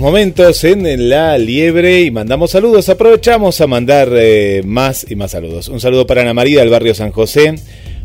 Momentos 0.00 0.64
en 0.64 1.08
la 1.08 1.38
liebre 1.38 2.02
y 2.02 2.10
mandamos 2.10 2.50
saludos. 2.50 2.88
Aprovechamos 2.88 3.60
a 3.60 3.66
mandar 3.66 4.08
eh, 4.12 4.62
más 4.64 5.06
y 5.08 5.14
más 5.14 5.30
saludos. 5.30 5.68
Un 5.68 5.80
saludo 5.80 6.06
para 6.06 6.22
Ana 6.22 6.34
María 6.34 6.60
del 6.60 6.68
barrio 6.68 6.94
San 6.94 7.10
José. 7.10 7.54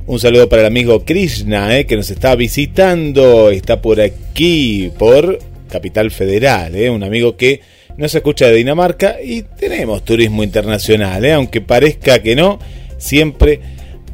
Un 0.05 0.19
saludo 0.19 0.47
para 0.47 0.61
el 0.61 0.67
amigo 0.67 1.03
Krishna 1.03 1.77
eh, 1.77 1.85
que 1.85 1.95
nos 1.95 2.09
está 2.09 2.35
visitando. 2.35 3.49
Está 3.49 3.81
por 3.81 4.01
aquí, 4.01 4.91
por 4.97 5.39
Capital 5.69 6.11
Federal. 6.11 6.75
eh, 6.75 6.89
un 6.89 7.03
amigo 7.03 7.35
que 7.35 7.61
nos 7.97 8.13
escucha 8.13 8.47
de 8.47 8.55
Dinamarca 8.55 9.17
y 9.21 9.41
tenemos 9.41 10.05
turismo 10.05 10.43
internacional. 10.43 11.25
aunque 11.31 11.61
parezca 11.61 12.21
que 12.21 12.35
no, 12.35 12.59
siempre 12.97 13.59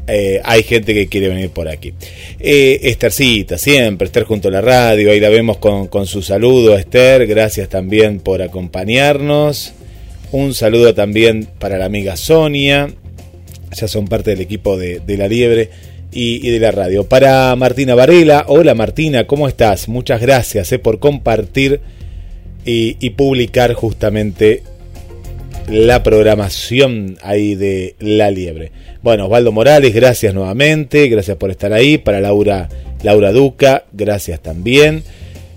eh, 0.06 0.40
hay 0.44 0.62
gente 0.62 0.94
que 0.94 1.08
quiere 1.08 1.28
venir 1.28 1.50
por 1.50 1.68
aquí. 1.68 1.92
Eh, 2.38 2.80
Esthercita, 2.82 3.58
siempre, 3.58 4.06
Esther 4.06 4.24
junto 4.24 4.48
a 4.48 4.50
la 4.50 4.60
radio, 4.60 5.10
ahí 5.10 5.20
la 5.20 5.28
vemos 5.28 5.58
con, 5.58 5.88
con 5.88 6.06
su 6.06 6.22
saludo, 6.22 6.76
Esther, 6.76 7.26
gracias 7.26 7.68
también 7.68 8.20
por 8.20 8.42
acompañarnos. 8.42 9.72
Un 10.32 10.54
saludo 10.54 10.94
también 10.94 11.48
para 11.58 11.78
la 11.78 11.86
amiga 11.86 12.16
Sonia, 12.16 12.88
ya 13.72 13.88
son 13.88 14.06
parte 14.06 14.30
del 14.30 14.40
equipo 14.40 14.76
de, 14.76 15.00
de 15.00 15.16
La 15.16 15.28
Liebre 15.28 15.70
y, 16.12 16.50
de 16.50 16.60
la 16.60 16.70
radio. 16.70 17.04
Para 17.04 17.54
Martina 17.56 17.94
Varela, 17.94 18.44
hola 18.48 18.74
Martina, 18.74 19.26
¿cómo 19.26 19.48
estás? 19.48 19.88
Muchas 19.88 20.20
gracias 20.20 20.72
eh, 20.72 20.78
por 20.78 20.98
compartir 20.98 21.80
y 22.68 23.10
publicar 23.10 23.74
justamente 23.74 24.64
la 25.68 26.02
programación 26.02 27.18
ahí 27.22 27.54
de 27.54 27.96
La 27.98 28.30
Liebre. 28.30 28.70
Bueno, 29.02 29.26
Osvaldo 29.26 29.52
Morales, 29.52 29.94
gracias 29.94 30.32
nuevamente, 30.34 31.08
gracias 31.08 31.36
por 31.36 31.50
estar 31.50 31.72
ahí. 31.72 31.98
Para 31.98 32.20
Laura, 32.20 32.68
Laura 33.02 33.32
Duca, 33.32 33.84
gracias 33.92 34.40
también. 34.40 35.02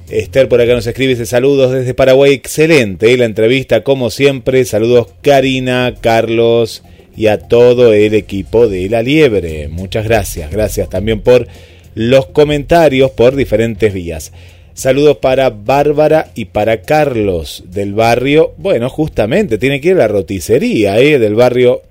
Esther 0.10 0.50
por 0.50 0.60
acá 0.60 0.74
nos 0.74 0.88
escribe 0.88 1.12
dice 1.12 1.28
saludos 1.28 1.72
desde 1.72 1.94
Paraguay, 1.94 2.34
excelente 2.34 3.14
¿eh? 3.14 3.18
la 3.18 3.26
entrevista 3.26 3.84
como 3.84 4.10
siempre. 4.10 4.66
Saludos 4.66 5.08
Karina, 5.22 5.94
Carlos 6.02 6.84
y 7.16 7.28
a 7.28 7.38
todo 7.38 7.94
el 7.94 8.16
equipo 8.16 8.68
de 8.68 8.90
La 8.90 9.04
Liebre. 9.04 9.68
Muchas 9.68 10.06
gracias, 10.06 10.50
gracias 10.50 10.90
también 10.90 11.22
por 11.22 11.48
los 11.94 12.28
comentarios 12.28 13.12
por 13.12 13.36
diferentes 13.36 13.94
vías. 13.94 14.32
Saludos 14.80 15.18
para 15.18 15.50
Bárbara 15.50 16.32
y 16.36 16.46
para 16.46 16.84
Carlos 16.84 17.66
del 17.68 17.94
barrio. 17.94 18.54
Bueno, 18.56 18.90
justamente 18.90 19.58
tiene 19.58 19.82
que 19.82 19.90
ir 19.90 19.96
a 19.96 19.98
la 19.98 20.08
roticería 20.08 20.98
¿eh? 21.00 21.20
del 21.20 21.36
barrio. 21.36 21.82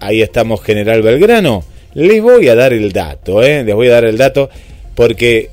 Ahí 0.00 0.22
estamos, 0.22 0.60
General 0.60 1.00
Belgrano. 1.02 1.62
Les 1.94 2.20
voy 2.20 2.48
a 2.48 2.56
dar 2.56 2.72
el 2.72 2.90
dato, 2.90 3.44
¿eh? 3.44 3.62
les 3.62 3.76
voy 3.76 3.86
a 3.86 3.92
dar 3.92 4.06
el 4.06 4.18
dato 4.18 4.50
porque 4.96 5.50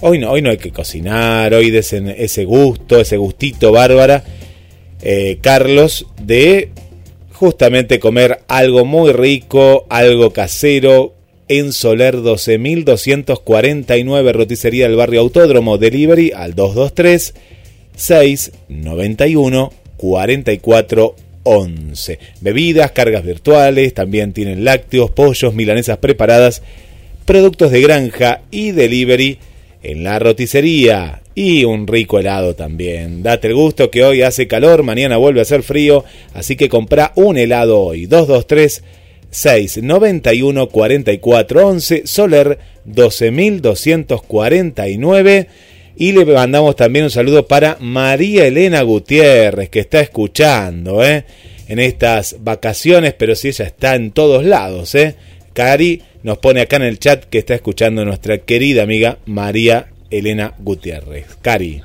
hoy 0.00 0.18
no, 0.18 0.30
hoy 0.30 0.40
no 0.40 0.48
hay 0.48 0.56
que 0.56 0.70
cocinar, 0.70 1.52
hoy 1.52 1.76
ese 1.76 2.44
gusto, 2.46 2.98
ese 2.98 3.18
gustito, 3.18 3.70
Bárbara. 3.70 4.24
Eh, 5.02 5.40
Carlos, 5.42 6.06
de 6.22 6.70
justamente 7.34 8.00
comer 8.00 8.44
algo 8.48 8.86
muy 8.86 9.12
rico, 9.12 9.84
algo 9.90 10.30
casero, 10.32 11.12
en 11.50 11.72
Soler 11.72 12.22
12249, 12.22 14.32
roticería 14.32 14.86
del 14.86 14.94
barrio 14.94 15.22
Autódromo, 15.22 15.78
delivery 15.78 16.30
al 16.30 16.54
223 16.54 17.34
691 17.96 19.72
44 19.96 21.16
11. 21.42 22.18
Bebidas, 22.40 22.92
cargas 22.92 23.24
virtuales, 23.24 23.94
también 23.94 24.32
tienen 24.32 24.64
lácteos, 24.64 25.10
pollos, 25.10 25.52
milanesas 25.52 25.98
preparadas, 25.98 26.62
productos 27.24 27.72
de 27.72 27.80
granja 27.80 28.42
y 28.52 28.70
delivery 28.70 29.38
en 29.82 30.04
la 30.04 30.20
roticería 30.20 31.22
y 31.34 31.64
un 31.64 31.88
rico 31.88 32.20
helado 32.20 32.54
también. 32.54 33.24
Date 33.24 33.48
el 33.48 33.54
gusto 33.54 33.90
que 33.90 34.04
hoy 34.04 34.22
hace 34.22 34.46
calor, 34.46 34.84
mañana 34.84 35.16
vuelve 35.16 35.40
a 35.40 35.42
hacer 35.42 35.64
frío, 35.64 36.04
así 36.32 36.54
que 36.54 36.68
compra 36.68 37.10
un 37.16 37.38
helado 37.38 37.80
hoy. 37.80 38.06
223 38.06 38.84
691 39.30 40.68
44 40.68 41.66
11 41.66 42.06
Soler 42.06 42.58
12249 42.84 45.48
y 45.96 46.12
le 46.12 46.24
mandamos 46.24 46.76
también 46.76 47.04
un 47.04 47.10
saludo 47.10 47.46
para 47.46 47.76
María 47.78 48.46
Elena 48.46 48.80
Gutiérrez, 48.80 49.68
que 49.68 49.80
está 49.80 50.00
escuchando 50.00 51.04
¿eh? 51.04 51.26
en 51.68 51.78
estas 51.78 52.36
vacaciones, 52.40 53.12
pero 53.12 53.34
si 53.34 53.48
ella 53.48 53.66
está 53.66 53.96
en 53.96 54.12
todos 54.12 54.44
lados. 54.44 54.94
¿eh? 54.94 55.16
Cari 55.52 56.00
nos 56.22 56.38
pone 56.38 56.62
acá 56.62 56.76
en 56.76 56.84
el 56.84 56.98
chat 56.98 57.24
que 57.24 57.38
está 57.38 57.54
escuchando 57.54 58.04
nuestra 58.04 58.38
querida 58.38 58.82
amiga 58.82 59.18
María 59.26 59.88
Elena 60.10 60.54
Gutiérrez. 60.58 61.26
Cari. 61.42 61.82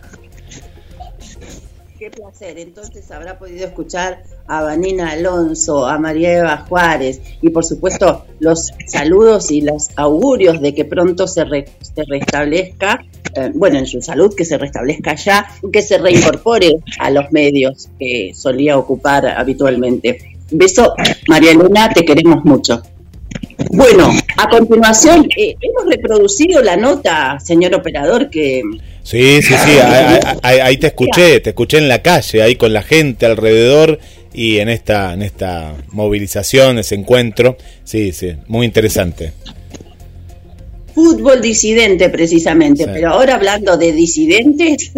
Qué 2.06 2.12
placer. 2.12 2.60
Entonces 2.60 3.10
habrá 3.10 3.40
podido 3.40 3.66
escuchar 3.66 4.22
a 4.46 4.62
Vanina 4.62 5.10
Alonso, 5.10 5.88
a 5.88 5.98
María 5.98 6.38
Eva 6.38 6.58
Juárez 6.58 7.20
y 7.42 7.50
por 7.50 7.66
supuesto 7.66 8.26
los 8.38 8.70
saludos 8.86 9.50
y 9.50 9.62
los 9.62 9.90
augurios 9.96 10.62
de 10.62 10.76
que 10.76 10.86
pronto 10.86 11.26
se, 11.26 11.46
re- 11.46 11.66
se 11.82 12.04
restablezca, 12.04 13.04
eh, 13.34 13.50
bueno, 13.56 13.80
en 13.80 13.88
su 13.88 14.04
salud, 14.04 14.36
que 14.38 14.46
se 14.46 14.60
restablezca 14.60 15.16
ya, 15.16 15.48
que 15.74 15.82
se 15.82 15.98
reincorpore 15.98 16.76
a 17.00 17.10
los 17.10 17.32
medios 17.32 17.90
que 17.98 18.34
solía 18.36 18.78
ocupar 18.78 19.26
habitualmente. 19.26 20.20
Beso, 20.52 20.94
María 21.28 21.54
Elena, 21.54 21.90
te 21.90 22.06
queremos 22.06 22.46
mucho. 22.46 22.84
Bueno, 23.72 24.12
a 24.38 24.48
continuación, 24.48 25.28
eh, 25.36 25.56
hemos 25.60 25.88
reproducido 25.88 26.62
la 26.62 26.78
nota, 26.78 27.40
señor 27.40 27.74
operador, 27.74 28.30
que 28.30 28.62
Sí, 29.06 29.40
sí, 29.44 29.54
sí, 29.54 29.72
ahí, 29.84 30.20
ahí- 30.42 30.60
ahí 30.60 30.78
te 30.78 30.88
escuché, 30.88 31.40
te 31.40 31.52
escuché 31.52 31.78
en 31.78 31.88
la 31.88 32.02
calle, 32.02 32.42
ahí 32.42 32.56
con 32.56 32.74
la 32.74 32.82
gente 32.82 33.28
alrededor 33.28 34.00
y 34.34 34.58
en 34.58 34.68
esta, 34.68 35.14
en 35.14 35.22
esta 35.22 35.74
movilización, 35.92 36.80
ese 36.80 36.96
encuentro. 36.96 37.56
Sí, 37.84 38.12
sí, 38.12 38.34
muy 38.48 38.66
interesante. 38.66 39.32
Fútbol 40.96 41.42
disidente, 41.42 42.10
precisamente. 42.10 42.86
Sí. 42.86 42.90
Pero 42.94 43.10
ahora 43.10 43.36
hablando 43.36 43.78
de 43.78 43.92
disidentes, 43.92 44.92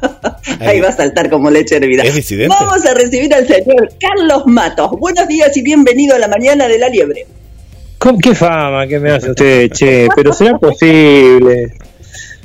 ahí 0.60 0.80
va 0.80 0.88
a 0.88 0.92
saltar 0.96 1.28
como 1.30 1.50
leche 1.50 1.76
hervida. 1.76 2.02
¿Es 2.02 2.14
disidente? 2.14 2.56
Vamos 2.58 2.84
a 2.86 2.94
recibir 2.94 3.32
al 3.34 3.46
señor 3.46 3.90
Carlos 4.00 4.44
Matos. 4.46 4.90
Buenos 4.98 5.28
días 5.28 5.54
y 5.56 5.62
bienvenido 5.62 6.16
a 6.16 6.18
la 6.18 6.28
mañana 6.28 6.66
de 6.66 6.78
la 6.78 6.88
liebre. 6.88 7.26
¿Cómo- 7.98 8.18
¿Qué 8.18 8.34
fama 8.34 8.86
que 8.86 8.98
me 8.98 9.10
hace 9.12 9.30
usted, 9.30 9.70
che? 9.70 10.08
Pero 10.16 10.32
será 10.32 10.58
posible. 10.58 11.72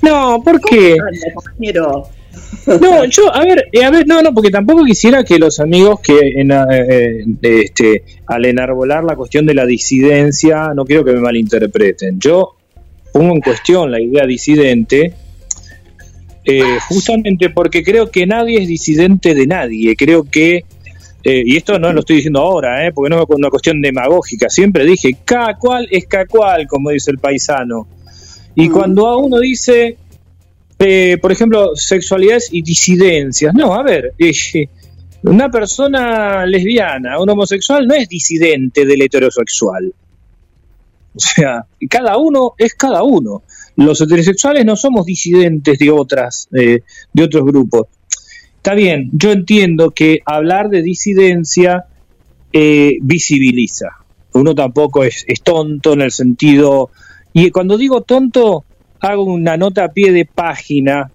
No, 0.01 0.41
¿por 0.43 0.59
qué? 0.61 0.97
No, 2.65 3.05
yo, 3.05 3.33
a 3.33 3.43
ver, 3.43 3.67
eh, 3.71 3.83
a 3.83 3.91
ver, 3.91 4.07
no, 4.07 4.21
no, 4.21 4.33
porque 4.33 4.49
tampoco 4.49 4.85
quisiera 4.85 5.23
que 5.23 5.39
los 5.39 5.59
amigos 5.59 5.99
que 6.01 6.17
en, 6.35 6.51
eh, 6.51 6.65
eh, 6.69 7.25
este, 7.41 8.03
al 8.27 8.45
enarbolar 8.45 9.03
la 9.03 9.15
cuestión 9.15 9.45
de 9.45 9.53
la 9.53 9.65
disidencia, 9.65 10.73
no 10.75 10.85
quiero 10.85 11.03
que 11.03 11.13
me 11.13 11.19
malinterpreten. 11.19 12.19
Yo 12.19 12.55
pongo 13.11 13.33
en 13.33 13.41
cuestión 13.41 13.91
la 13.91 13.99
idea 13.99 14.25
disidente 14.25 15.13
eh, 16.51 16.79
justamente 16.87 17.51
porque 17.51 17.83
creo 17.83 18.09
que 18.09 18.25
nadie 18.25 18.59
es 18.61 18.67
disidente 18.67 19.35
de 19.35 19.45
nadie. 19.45 19.95
Creo 19.95 20.23
que, 20.23 20.63
eh, 21.23 21.43
y 21.45 21.55
esto 21.55 21.77
no 21.77 21.93
lo 21.93 21.99
estoy 21.99 22.17
diciendo 22.17 22.39
ahora, 22.39 22.87
eh, 22.87 22.91
porque 22.91 23.09
no 23.09 23.21
es 23.21 23.29
una 23.29 23.51
cuestión 23.51 23.81
demagógica, 23.81 24.49
siempre 24.49 24.83
dije, 24.83 25.15
cada 25.25 25.55
cual 25.57 25.87
es 25.91 26.07
cada 26.07 26.25
cual, 26.25 26.65
como 26.67 26.89
dice 26.89 27.11
el 27.11 27.19
paisano. 27.19 27.87
Y 28.59 28.67
cuando 28.67 29.07
a 29.07 29.15
uno 29.15 29.39
dice, 29.39 29.97
eh, 30.79 31.17
por 31.21 31.31
ejemplo, 31.31 31.75
sexualidades 31.75 32.49
y 32.51 32.61
disidencias, 32.61 33.53
no, 33.53 33.73
a 33.73 33.83
ver, 33.83 34.13
eh, 34.19 34.67
una 35.23 35.49
persona 35.49 36.45
lesbiana, 36.45 37.19
un 37.19 37.29
homosexual 37.29 37.87
no 37.87 37.95
es 37.95 38.09
disidente 38.09 38.85
del 38.85 39.01
heterosexual. 39.01 39.93
O 41.15 41.19
sea, 41.19 41.65
cada 41.89 42.17
uno 42.17 42.53
es 42.57 42.73
cada 42.75 43.03
uno. 43.03 43.43
Los 43.77 44.01
heterosexuales 44.01 44.65
no 44.65 44.75
somos 44.75 45.05
disidentes 45.05 45.79
de 45.79 45.89
otras, 45.89 46.49
eh, 46.53 46.81
de 47.13 47.23
otros 47.23 47.45
grupos. 47.45 47.87
Está 48.57 48.73
bien, 48.73 49.09
yo 49.13 49.31
entiendo 49.31 49.91
que 49.91 50.19
hablar 50.25 50.69
de 50.69 50.81
disidencia 50.81 51.85
eh, 52.51 52.97
visibiliza. 53.01 53.87
Uno 54.33 54.53
tampoco 54.53 55.05
es, 55.05 55.23
es 55.27 55.41
tonto 55.41 55.93
en 55.93 56.01
el 56.01 56.11
sentido. 56.11 56.91
Y 57.33 57.51
cuando 57.51 57.77
digo 57.77 58.01
tonto, 58.01 58.65
hago 58.99 59.23
una 59.23 59.55
nota 59.57 59.85
a 59.85 59.89
pie 59.89 60.11
de 60.11 60.25
página 60.25 61.09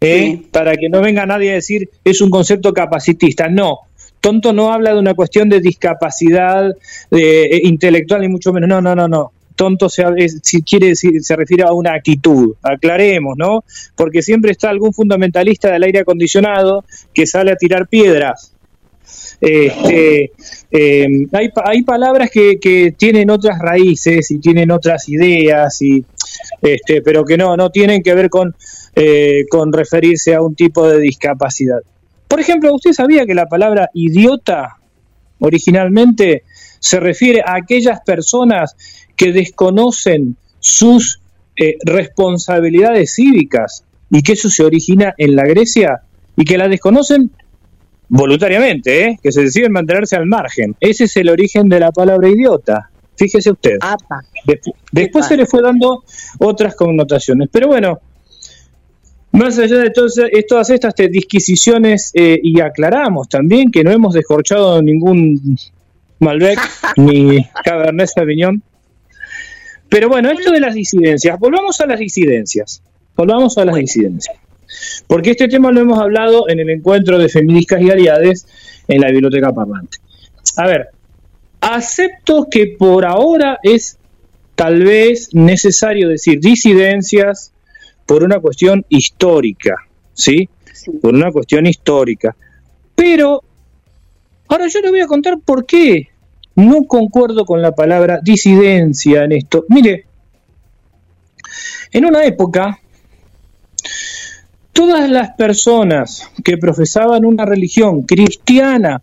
¿eh? 0.00 0.42
para 0.50 0.76
que 0.76 0.88
no 0.88 1.00
venga 1.00 1.24
nadie 1.26 1.52
a 1.52 1.54
decir 1.54 1.88
es 2.04 2.20
un 2.20 2.30
concepto 2.30 2.72
capacitista. 2.72 3.48
No, 3.48 3.78
tonto 4.20 4.52
no 4.52 4.72
habla 4.72 4.92
de 4.92 4.98
una 4.98 5.14
cuestión 5.14 5.48
de 5.48 5.60
discapacidad 5.60 6.70
eh, 7.10 7.60
intelectual 7.64 8.20
ni 8.22 8.28
mucho 8.28 8.52
menos. 8.52 8.68
No, 8.68 8.80
no, 8.80 8.94
no, 8.94 9.08
no. 9.08 9.32
Tonto 9.54 9.88
se, 9.88 10.04
es- 10.16 10.40
si 10.42 10.62
quiere 10.62 10.88
decir, 10.88 11.22
se 11.22 11.36
refiere 11.36 11.62
a 11.64 11.72
una 11.72 11.92
actitud, 11.94 12.54
aclaremos, 12.62 13.34
¿no? 13.36 13.64
Porque 13.94 14.22
siempre 14.22 14.50
está 14.50 14.70
algún 14.70 14.92
fundamentalista 14.94 15.70
del 15.70 15.82
aire 15.84 16.00
acondicionado 16.00 16.84
que 17.14 17.26
sale 17.26 17.52
a 17.52 17.56
tirar 17.56 17.86
piedras. 17.86 18.51
Este, 19.40 20.30
eh, 20.70 21.06
hay, 21.32 21.48
hay 21.64 21.82
palabras 21.82 22.30
que, 22.30 22.58
que 22.60 22.92
tienen 22.92 23.30
otras 23.30 23.58
raíces 23.58 24.30
y 24.30 24.38
tienen 24.38 24.70
otras 24.70 25.08
ideas, 25.08 25.82
y, 25.82 26.04
este, 26.60 27.02
pero 27.02 27.24
que 27.24 27.36
no, 27.36 27.56
no 27.56 27.70
tienen 27.70 28.02
que 28.02 28.14
ver 28.14 28.30
con, 28.30 28.54
eh, 28.94 29.44
con 29.50 29.72
referirse 29.72 30.34
a 30.34 30.42
un 30.42 30.54
tipo 30.54 30.88
de 30.88 31.00
discapacidad. 31.00 31.78
Por 32.28 32.40
ejemplo, 32.40 32.74
¿usted 32.74 32.92
sabía 32.92 33.26
que 33.26 33.34
la 33.34 33.46
palabra 33.46 33.90
idiota 33.94 34.76
originalmente 35.40 36.44
se 36.78 37.00
refiere 37.00 37.42
a 37.44 37.56
aquellas 37.56 38.00
personas 38.06 38.76
que 39.16 39.32
desconocen 39.32 40.36
sus 40.58 41.20
eh, 41.56 41.76
responsabilidades 41.84 43.14
cívicas 43.14 43.84
y 44.10 44.22
que 44.22 44.32
eso 44.32 44.48
se 44.48 44.64
origina 44.64 45.14
en 45.18 45.36
la 45.36 45.44
Grecia 45.44 46.02
y 46.36 46.44
que 46.44 46.58
la 46.58 46.68
desconocen 46.68 47.32
voluntariamente, 48.14 49.04
¿eh? 49.06 49.18
que 49.22 49.32
se 49.32 49.42
deciden 49.42 49.72
mantenerse 49.72 50.16
al 50.16 50.26
margen. 50.26 50.76
Ese 50.80 51.04
es 51.04 51.16
el 51.16 51.30
origen 51.30 51.68
de 51.68 51.80
la 51.80 51.90
palabra 51.92 52.28
idiota. 52.28 52.90
Fíjese 53.16 53.50
usted. 53.50 53.78
Despu- 54.46 54.74
después 54.92 55.26
se 55.26 55.36
le 55.36 55.46
fue 55.46 55.62
dando 55.62 56.04
otras 56.38 56.74
connotaciones. 56.74 57.48
Pero 57.50 57.68
bueno, 57.68 58.00
más 59.32 59.58
allá 59.58 59.78
de 59.78 59.90
todas, 59.90 60.18
es- 60.30 60.46
todas 60.46 60.68
estas 60.70 60.94
disquisiciones, 61.10 62.10
eh, 62.14 62.38
y 62.42 62.60
aclaramos 62.60 63.28
también 63.30 63.70
que 63.70 63.82
no 63.82 63.90
hemos 63.90 64.12
descorchado 64.14 64.82
ningún 64.82 65.56
Malbec 66.18 66.58
ni 66.96 67.44
Cabernet 67.64 68.08
Sauvignon. 68.08 68.62
Pero 69.88 70.08
bueno, 70.08 70.30
esto 70.30 70.50
de 70.50 70.60
las 70.60 70.74
disidencias, 70.74 71.38
volvamos 71.38 71.80
a 71.80 71.86
las 71.86 71.98
disidencias. 71.98 72.82
Volvamos 73.16 73.56
a 73.58 73.64
las 73.64 73.74
disidencias. 73.76 74.36
Porque 75.06 75.32
este 75.32 75.48
tema 75.48 75.70
lo 75.70 75.80
hemos 75.80 75.98
hablado 75.98 76.48
en 76.48 76.60
el 76.60 76.70
encuentro 76.70 77.18
de 77.18 77.28
feministas 77.28 77.80
y 77.82 77.90
aliades 77.90 78.46
en 78.88 79.00
la 79.00 79.10
biblioteca 79.10 79.52
parlante. 79.52 79.98
A 80.56 80.66
ver, 80.66 80.88
acepto 81.60 82.48
que 82.50 82.74
por 82.78 83.04
ahora 83.04 83.58
es 83.62 83.98
tal 84.54 84.82
vez 84.82 85.30
necesario 85.32 86.08
decir 86.08 86.40
disidencias 86.40 87.52
por 88.06 88.22
una 88.22 88.40
cuestión 88.40 88.84
histórica, 88.88 89.76
¿sí? 90.12 90.48
Por 91.00 91.14
una 91.14 91.30
cuestión 91.30 91.66
histórica. 91.66 92.36
Pero 92.94 93.42
ahora 94.48 94.66
yo 94.68 94.80
le 94.80 94.90
voy 94.90 95.00
a 95.00 95.06
contar 95.06 95.38
por 95.40 95.64
qué 95.64 96.08
no 96.56 96.84
concuerdo 96.84 97.44
con 97.44 97.62
la 97.62 97.74
palabra 97.74 98.20
disidencia 98.22 99.24
en 99.24 99.32
esto. 99.32 99.64
Mire, 99.68 100.06
en 101.92 102.04
una 102.04 102.24
época, 102.24 102.78
todas 104.72 105.08
las 105.10 105.30
personas 105.36 106.30
que 106.42 106.58
profesaban 106.58 107.24
una 107.24 107.44
religión 107.44 108.02
cristiana 108.02 109.00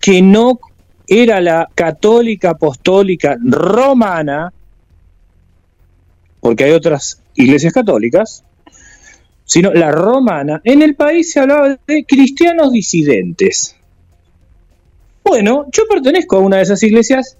que 0.00 0.22
no 0.22 0.58
era 1.06 1.40
la 1.40 1.68
católica 1.74 2.50
apostólica 2.50 3.36
romana, 3.42 4.52
porque 6.40 6.64
hay 6.64 6.72
otras 6.72 7.22
iglesias 7.34 7.72
católicas, 7.72 8.44
sino 9.44 9.72
la 9.72 9.90
romana, 9.90 10.60
en 10.64 10.82
el 10.82 10.94
país 10.94 11.32
se 11.32 11.40
hablaba 11.40 11.78
de 11.86 12.04
cristianos 12.04 12.70
disidentes. 12.70 13.74
Bueno, 15.24 15.66
yo 15.72 15.84
pertenezco 15.88 16.36
a 16.36 16.40
una 16.40 16.56
de 16.58 16.62
esas 16.62 16.82
iglesias 16.82 17.38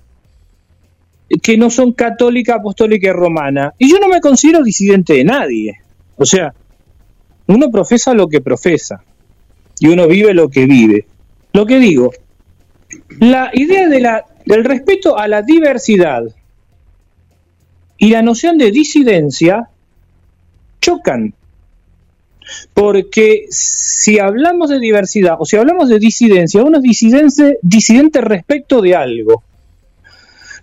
que 1.43 1.57
no 1.57 1.71
son 1.71 1.93
católica, 1.93 2.57
apostólica 2.57 3.13
romana. 3.13 3.75
Y 3.79 3.91
yo 3.91 3.99
no 3.99 4.09
me 4.09 4.21
considero 4.21 4.63
disidente 4.63 5.15
de 5.15 5.25
nadie. 5.25 5.81
O 6.17 6.25
sea, 6.25 6.55
uno 7.49 7.71
profesa 7.71 8.15
lo 8.15 8.29
que 8.29 8.41
profesa 8.41 9.03
y 9.81 9.89
uno 9.89 10.07
vive 10.07 10.35
lo 10.35 10.49
que 10.49 10.67
vive. 10.67 11.07
Lo 11.53 11.67
que 11.67 11.79
digo, 11.79 12.13
la 13.19 13.51
idea 13.53 13.89
de 13.89 14.01
la, 14.01 14.25
del 14.45 14.65
respeto 14.65 15.19
a 15.19 15.27
la 15.29 15.43
diversidad 15.43 16.23
y 17.97 18.11
la 18.11 18.23
noción 18.23 18.59
de 18.59 18.71
disidencia 18.71 19.69
chocan. 20.81 21.35
Porque 22.73 23.47
si 23.51 24.19
hablamos 24.19 24.71
de 24.71 24.79
diversidad 24.79 25.37
o 25.39 25.45
si 25.45 25.57
hablamos 25.57 25.89
de 25.89 25.99
disidencia, 25.99 26.63
uno 26.63 26.79
es 26.79 26.83
disidente, 26.83 27.59
disidente 27.63 28.21
respecto 28.21 28.81
de 28.81 28.95
algo. 28.95 29.43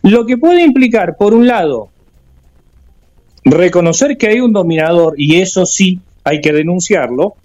Lo 0.01 0.25
que 0.25 0.37
puede 0.37 0.63
implicar, 0.63 1.15
por 1.17 1.33
un 1.33 1.45
lado, 1.47 1.89
reconocer 3.43 4.17
que 4.17 4.27
hay 4.27 4.39
un 4.39 4.53
dominador, 4.53 5.13
y 5.17 5.41
eso 5.41 5.65
sí 5.65 5.99
hay 6.25 6.41
que 6.41 6.51
denunciarlo, 6.51 7.35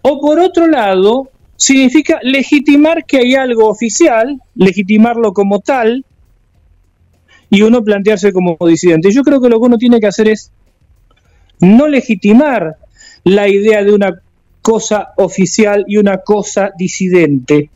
o 0.00 0.20
por 0.20 0.40
otro 0.40 0.66
lado, 0.66 1.28
significa 1.56 2.18
legitimar 2.22 3.04
que 3.04 3.18
hay 3.18 3.34
algo 3.34 3.68
oficial, 3.68 4.40
legitimarlo 4.54 5.32
como 5.32 5.60
tal, 5.60 6.04
y 7.50 7.62
uno 7.62 7.84
plantearse 7.84 8.32
como 8.32 8.56
disidente. 8.66 9.12
Yo 9.12 9.22
creo 9.22 9.40
que 9.40 9.50
lo 9.50 9.60
que 9.60 9.66
uno 9.66 9.76
tiene 9.76 10.00
que 10.00 10.06
hacer 10.06 10.28
es 10.28 10.50
no 11.60 11.86
legitimar 11.86 12.76
la 13.24 13.46
idea 13.48 13.84
de 13.84 13.92
una 13.92 14.20
cosa 14.62 15.12
oficial 15.16 15.84
y 15.86 15.98
una 15.98 16.18
cosa 16.18 16.70
disidente, 16.76 17.70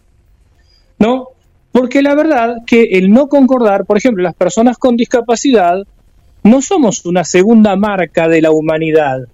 ¿no? 0.98 1.28
Porque 1.72 2.01
la 2.01 2.14
verdad 2.14 2.56
que 2.66 2.84
el 2.93 3.10
no 3.10 3.28
concordar, 3.28 3.84
por 3.84 3.98
ejemplo, 3.98 4.22
las 4.22 4.34
personas 4.34 4.78
con 4.78 4.97
discapacidad, 4.97 5.86
no 6.43 6.62
somos 6.62 7.05
una 7.05 7.22
segunda 7.24 7.76
marca 7.76 8.28
de 8.28 8.40
la 8.40 8.51
humanidad. 8.51 9.28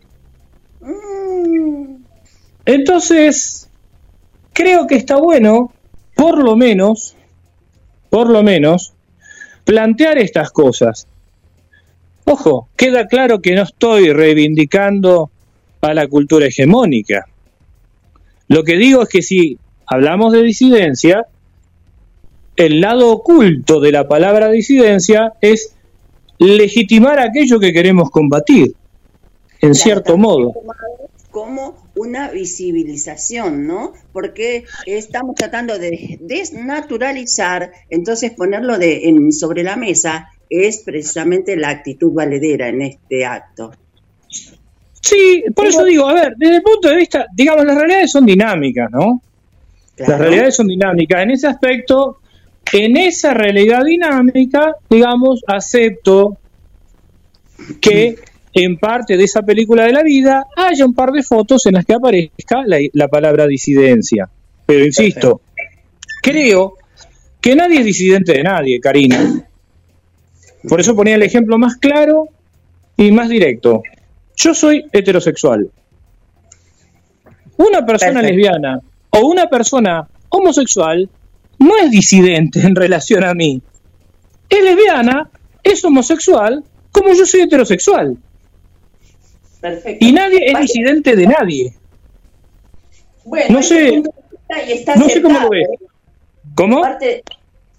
Entonces, 2.64 3.68
creo 4.52 4.86
que 4.86 4.96
está 4.96 5.16
bueno, 5.16 5.72
por 6.14 6.42
lo 6.42 6.56
menos, 6.56 7.16
por 8.10 8.30
lo 8.30 8.42
menos, 8.42 8.92
plantear 9.64 10.18
estas 10.18 10.50
cosas. 10.50 11.06
Ojo, 12.24 12.68
queda 12.76 13.06
claro 13.06 13.40
que 13.40 13.54
no 13.54 13.62
estoy 13.62 14.12
reivindicando 14.12 15.30
a 15.80 15.94
la 15.94 16.06
cultura 16.06 16.46
hegemónica. 16.46 17.26
Lo 18.48 18.62
que 18.62 18.76
digo 18.76 19.02
es 19.02 19.08
que 19.08 19.22
si 19.22 19.58
hablamos 19.86 20.32
de 20.32 20.42
disidencia, 20.42 21.26
el 22.56 22.80
lado 22.80 23.10
oculto 23.10 23.80
de 23.80 23.92
la 23.92 24.06
palabra 24.06 24.50
disidencia 24.50 25.32
es 25.40 25.74
legitimar 26.38 27.18
aquello 27.18 27.58
que 27.58 27.72
queremos 27.72 28.10
combatir, 28.10 28.74
en 29.62 29.74
cierto 29.74 30.18
modo. 30.18 30.52
Como 31.30 31.90
una 31.96 32.30
visibilización, 32.30 33.66
¿no? 33.66 33.94
Porque 34.12 34.64
estamos 34.84 35.34
tratando 35.34 35.78
de 35.78 36.18
desnaturalizar, 36.20 37.72
entonces 37.88 38.32
ponerlo 38.32 38.76
de, 38.76 39.08
en, 39.08 39.32
sobre 39.32 39.62
la 39.62 39.76
mesa 39.76 40.28
es 40.50 40.82
precisamente 40.84 41.56
la 41.56 41.70
actitud 41.70 42.12
valedera 42.12 42.68
en 42.68 42.82
este 42.82 43.24
acto. 43.24 43.72
Sí, 45.00 45.44
por 45.54 45.66
eso 45.66 45.84
digo, 45.84 46.06
a 46.08 46.14
ver, 46.14 46.34
desde 46.36 46.56
el 46.56 46.62
punto 46.62 46.88
de 46.88 46.96
vista, 46.96 47.26
digamos, 47.34 47.64
las 47.64 47.76
realidades 47.76 48.12
son 48.12 48.26
dinámicas, 48.26 48.90
¿no? 48.90 49.22
Las 49.96 50.18
realidades 50.18 50.56
son 50.56 50.66
dinámicas. 50.66 51.22
En 51.22 51.30
ese 51.30 51.46
aspecto, 51.46 52.18
en 52.72 52.96
esa 52.96 53.32
realidad 53.32 53.84
dinámica, 53.84 54.74
digamos, 54.90 55.42
acepto 55.46 56.38
que 57.80 58.16
en 58.54 58.76
parte 58.78 59.16
de 59.16 59.24
esa 59.24 59.42
película 59.42 59.84
de 59.84 59.92
la 59.92 60.02
vida 60.02 60.46
haya 60.56 60.84
un 60.84 60.94
par 60.94 61.10
de 61.10 61.22
fotos 61.22 61.66
en 61.66 61.74
las 61.74 61.84
que 61.84 61.94
aparezca 61.94 62.62
la, 62.66 62.78
la 62.92 63.08
palabra 63.08 63.46
disidencia. 63.46 64.28
Pero 64.66 64.84
insisto, 64.84 65.40
creo 66.22 66.74
que 67.40 67.56
nadie 67.56 67.80
es 67.80 67.84
disidente 67.84 68.32
de 68.32 68.42
nadie, 68.42 68.80
Karina. 68.80 69.48
Por 70.68 70.80
eso 70.80 70.94
ponía 70.94 71.16
el 71.16 71.22
ejemplo 71.22 71.58
más 71.58 71.76
claro 71.76 72.28
y 72.96 73.10
más 73.10 73.28
directo. 73.28 73.82
Yo 74.36 74.54
soy 74.54 74.84
heterosexual. 74.92 75.70
Una 77.56 77.84
persona 77.84 78.20
Perfecto. 78.20 78.36
lesbiana 78.36 78.80
o 79.10 79.26
una 79.26 79.46
persona 79.48 80.08
homosexual 80.28 81.08
no 81.58 81.76
es 81.76 81.90
disidente 81.90 82.60
en 82.60 82.74
relación 82.74 83.24
a 83.24 83.34
mí. 83.34 83.60
Es 84.48 84.62
lesbiana, 84.62 85.30
es 85.62 85.84
homosexual, 85.84 86.62
como 86.90 87.12
yo 87.14 87.24
soy 87.26 87.42
heterosexual. 87.42 88.16
Perfecto. 89.62 90.04
Y 90.04 90.12
nadie 90.12 90.40
es 90.52 90.60
disidente 90.60 91.16
de 91.16 91.26
nadie. 91.26 91.72
Bueno, 93.24 93.46
no 93.56 93.62
sé- 93.62 94.02
está 94.68 94.96
no 94.96 95.08
sé 95.08 95.22
cómo 95.22 95.38
lo 95.40 95.48
ves. 95.48 95.66
¿Cómo? 96.54 96.82
Parte, 96.82 97.22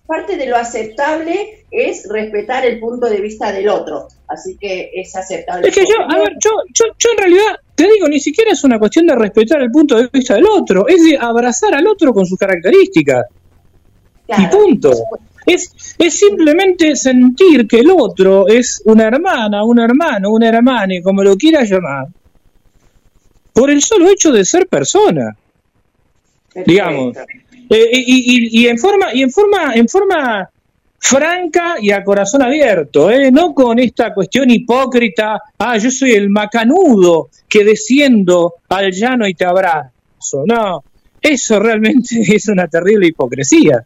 parte 0.07 0.37
de 0.37 0.47
lo 0.47 0.55
aceptable 0.55 1.65
es 1.69 2.07
respetar 2.09 2.65
el 2.65 2.79
punto 2.79 3.07
de 3.09 3.19
vista 3.19 3.51
del 3.51 3.67
otro, 3.69 4.07
así 4.27 4.57
que 4.59 4.89
es 4.95 5.15
aceptable. 5.15 5.67
Es 5.67 5.75
que 5.75 5.81
yo, 5.81 5.95
a 6.09 6.17
ver, 6.19 6.33
yo, 6.43 6.49
yo, 6.73 6.85
yo 6.97 7.09
en 7.11 7.17
realidad 7.17 7.59
te 7.75 7.83
digo, 7.91 8.07
ni 8.07 8.19
siquiera 8.19 8.51
es 8.51 8.63
una 8.63 8.79
cuestión 8.79 9.05
de 9.05 9.15
respetar 9.15 9.61
el 9.61 9.69
punto 9.69 9.97
de 9.97 10.07
vista 10.11 10.35
del 10.35 10.45
otro, 10.47 10.87
es 10.87 11.03
de 11.03 11.17
abrazar 11.19 11.73
al 11.75 11.85
otro 11.87 12.13
con 12.13 12.25
sus 12.25 12.37
características. 12.39 13.25
y 14.37 14.47
punto. 14.47 14.91
Es, 15.45 15.95
es 15.97 16.13
simplemente 16.19 16.95
sentir 16.95 17.67
que 17.67 17.79
el 17.79 17.89
otro 17.91 18.47
es 18.47 18.81
una 18.85 19.05
hermana, 19.05 19.63
un 19.65 19.79
hermano, 19.79 20.31
una 20.31 20.47
hermana, 20.49 20.93
como 21.03 21.23
lo 21.23 21.35
quieras 21.35 21.69
llamar, 21.69 22.07
por 23.53 23.69
el 23.69 23.81
solo 23.81 24.09
hecho 24.09 24.31
de 24.31 24.45
ser 24.45 24.67
persona. 24.67 25.35
Digamos. 26.65 27.17
Eh, 27.69 27.89
y, 27.93 28.59
y- 28.59 28.61
y 28.63 28.67
en 28.67 28.77
forma, 28.77 29.13
y 29.13 29.23
en 29.23 29.31
forma, 29.31 29.73
en 29.73 29.87
forma 29.87 30.49
franca 30.99 31.75
y 31.81 31.91
a 31.91 32.03
corazón 32.03 32.41
abierto, 32.43 33.09
¿eh? 33.11 33.31
no 33.31 33.53
con 33.53 33.79
esta 33.79 34.13
cuestión 34.13 34.49
hipócrita, 34.49 35.41
ah, 35.57 35.77
yo 35.77 35.91
soy 35.91 36.11
el 36.11 36.29
macanudo 36.29 37.29
que 37.49 37.63
desciendo 37.65 38.55
al 38.69 38.91
llano 38.91 39.27
y 39.27 39.33
te 39.33 39.45
abrazo. 39.45 40.43
No, 40.45 40.83
eso 41.21 41.59
realmente 41.59 42.21
es 42.35 42.47
una 42.47 42.67
terrible 42.67 43.07
hipocresía. 43.07 43.83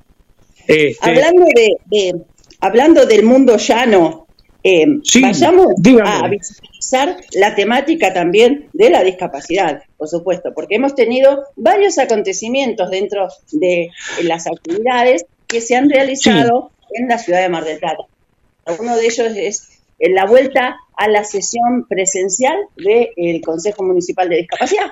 Este, 0.68 0.98
Hablando 1.02 1.46
de, 1.56 1.78
de- 1.86 2.22
hablando 2.60 3.06
del 3.06 3.24
mundo 3.24 3.58
llano, 3.58 4.28
eh, 4.64 4.86
vayamos 5.22 5.68
a 6.04 6.28
visibilizar 6.28 7.18
la 7.34 7.56
temática 7.56 8.14
también 8.14 8.68
de 8.74 8.90
la 8.90 9.04
discapacidad, 9.04 9.82
por 9.98 10.08
supuesto, 10.10 10.54
porque 10.54 10.76
hemos 10.76 10.94
tenido 10.96 11.44
varios 11.56 11.98
acontecimientos 11.98 12.90
dentro 12.90 13.28
de 13.52 13.90
las 14.24 14.48
actividades 14.48 15.26
que 15.48 15.62
se 15.62 15.76
han 15.76 15.90
realizado 15.90 16.72
en 16.94 17.08
la 17.08 17.18
ciudad 17.18 17.42
de 17.42 17.50
Mar 17.50 17.64
del 17.64 17.80
Plata. 17.80 18.04
Uno 18.80 18.98
de 18.98 19.06
ellos 19.06 19.32
es 19.38 19.70
eh, 20.00 20.10
la 20.10 20.26
vuelta 20.26 20.76
a 20.98 21.08
la 21.08 21.24
sesión 21.24 21.86
presencial 21.88 22.58
del 22.76 23.42
Consejo 23.42 23.84
Municipal 23.84 24.28
de 24.28 24.38
Discapacidad. 24.38 24.92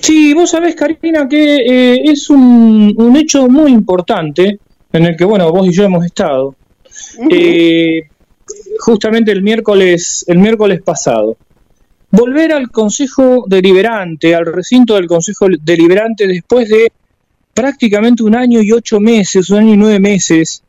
Sí, 0.00 0.32
vos 0.34 0.50
sabés, 0.50 0.74
Karina, 0.74 1.28
que 1.28 1.56
eh, 1.56 2.00
es 2.04 2.30
un, 2.30 2.94
un 2.96 3.16
hecho 3.16 3.48
muy 3.48 3.72
importante 3.72 4.58
en 4.92 5.04
el 5.04 5.16
que, 5.16 5.24
bueno, 5.24 5.50
vos 5.52 5.66
y 5.66 5.72
yo 5.72 5.84
hemos 5.84 6.04
estado. 6.04 6.54
Eh, 7.30 8.08
justamente 8.78 9.32
el 9.32 9.42
miércoles, 9.42 10.24
el 10.28 10.38
miércoles 10.38 10.82
pasado. 10.82 11.36
Volver 12.10 12.52
al 12.52 12.70
Consejo 12.70 13.44
Deliberante, 13.46 14.34
al 14.34 14.46
recinto 14.46 14.94
del 14.94 15.06
Consejo 15.06 15.46
Deliberante 15.60 16.26
después 16.26 16.68
de 16.68 16.90
prácticamente 17.52 18.22
un 18.22 18.34
año 18.34 18.62
y 18.62 18.72
ocho 18.72 18.98
meses, 19.00 19.50
un 19.50 19.58
año 19.58 19.74
y 19.74 19.76
nueve 19.76 20.00
meses. 20.00 20.62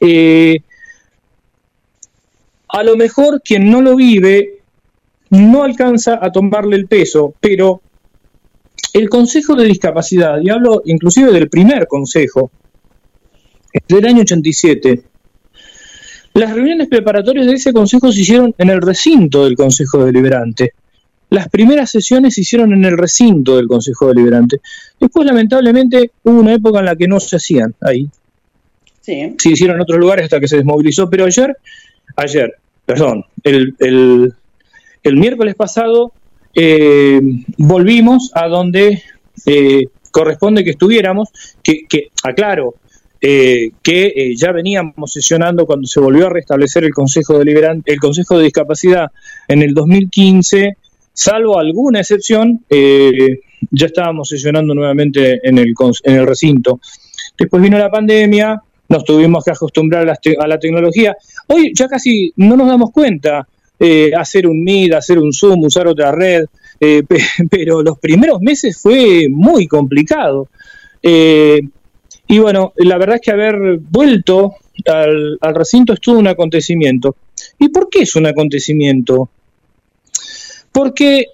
Eh, 0.00 0.58
a 2.68 2.82
lo 2.82 2.96
mejor 2.96 3.42
quien 3.44 3.70
no 3.70 3.80
lo 3.80 3.94
vive 3.94 4.62
no 5.30 5.62
alcanza 5.62 6.18
a 6.20 6.32
tomarle 6.32 6.76
el 6.76 6.86
peso, 6.86 7.34
pero 7.38 7.80
el 8.92 9.08
Consejo 9.08 9.54
de 9.54 9.64
Discapacidad, 9.64 10.40
y 10.42 10.50
hablo 10.50 10.82
inclusive 10.84 11.32
del 11.32 11.48
primer 11.48 11.86
Consejo, 11.86 12.50
del 13.88 14.06
año 14.06 14.22
87, 14.22 15.02
las 16.34 16.54
reuniones 16.54 16.88
preparatorias 16.88 17.46
de 17.46 17.54
ese 17.54 17.72
Consejo 17.72 18.10
se 18.10 18.20
hicieron 18.20 18.54
en 18.58 18.70
el 18.70 18.80
recinto 18.80 19.44
del 19.44 19.54
Consejo 19.54 20.04
Deliberante. 20.04 20.72
Las 21.30 21.48
primeras 21.48 21.90
sesiones 21.90 22.34
se 22.34 22.42
hicieron 22.42 22.72
en 22.72 22.84
el 22.84 22.96
recinto 22.96 23.56
del 23.56 23.66
Consejo 23.66 24.08
Deliberante. 24.08 24.60
Después, 24.98 25.26
lamentablemente, 25.26 26.10
hubo 26.22 26.40
una 26.40 26.54
época 26.54 26.80
en 26.80 26.86
la 26.86 26.96
que 26.96 27.08
no 27.08 27.20
se 27.20 27.36
hacían 27.36 27.74
ahí. 27.80 28.08
Sí. 29.00 29.34
Se 29.38 29.50
hicieron 29.50 29.76
en 29.76 29.82
otros 29.82 29.98
lugares 29.98 30.24
hasta 30.24 30.40
que 30.40 30.48
se 30.48 30.56
desmovilizó, 30.56 31.10
pero 31.10 31.24
ayer, 31.24 31.56
ayer, 32.16 32.54
perdón, 32.86 33.24
el, 33.42 33.74
el, 33.78 34.32
el 35.02 35.16
miércoles 35.16 35.54
pasado 35.54 36.12
eh, 36.54 37.20
volvimos 37.58 38.30
a 38.34 38.46
donde 38.48 39.02
eh, 39.46 39.84
corresponde 40.10 40.64
que 40.64 40.70
estuviéramos, 40.70 41.30
que, 41.62 41.86
que 41.88 42.10
aclaro, 42.22 42.74
eh, 43.24 43.70
que 43.82 44.06
eh, 44.16 44.34
ya 44.36 44.50
veníamos 44.50 45.12
sesionando 45.12 45.64
cuando 45.64 45.86
se 45.86 46.00
volvió 46.00 46.26
a 46.26 46.30
restablecer 46.30 46.82
el 46.84 46.92
Consejo 46.92 47.38
Deliberante, 47.38 47.92
el 47.92 48.00
Consejo 48.00 48.36
de 48.36 48.44
Discapacidad 48.44 49.06
en 49.46 49.62
el 49.62 49.72
2015, 49.74 50.76
salvo 51.12 51.58
alguna 51.58 52.00
excepción, 52.00 52.64
eh, 52.68 53.38
ya 53.70 53.86
estábamos 53.86 54.28
sesionando 54.28 54.74
nuevamente 54.74 55.38
en 55.46 55.56
el, 55.58 55.72
en 56.04 56.14
el 56.16 56.26
recinto. 56.26 56.80
Después 57.38 57.62
vino 57.62 57.78
la 57.78 57.90
pandemia, 57.90 58.60
nos 58.88 59.04
tuvimos 59.04 59.44
que 59.44 59.52
acostumbrar 59.52 60.02
a 60.02 60.06
la, 60.06 60.16
te- 60.16 60.36
a 60.38 60.46
la 60.48 60.58
tecnología. 60.58 61.16
Hoy 61.46 61.72
ya 61.74 61.86
casi 61.86 62.32
no 62.36 62.56
nos 62.56 62.66
damos 62.66 62.90
cuenta 62.90 63.46
hacer 64.16 64.46
un 64.46 64.62
Meet, 64.62 64.94
hacer 64.94 65.18
un 65.18 65.32
Zoom, 65.32 65.60
usar 65.64 65.86
otra 65.88 66.12
red, 66.12 66.44
pe- 66.78 67.04
pero 67.50 67.82
los 67.82 67.98
primeros 68.00 68.40
meses 68.40 68.76
fue 68.80 69.26
muy 69.30 69.66
complicado. 69.68 70.48
Y 72.32 72.38
bueno, 72.38 72.72
la 72.76 72.96
verdad 72.96 73.16
es 73.16 73.20
que 73.20 73.30
haber 73.30 73.76
vuelto 73.76 74.54
al, 74.86 75.38
recinto 75.54 75.92
es 75.92 76.00
todo 76.00 76.18
un 76.18 76.28
acontecimiento. 76.28 77.14
¿Y 77.58 77.68
por 77.68 77.90
qué 77.90 78.04
es 78.04 78.16
un 78.16 78.24
acontecimiento? 78.24 79.28
Porque 80.72 81.26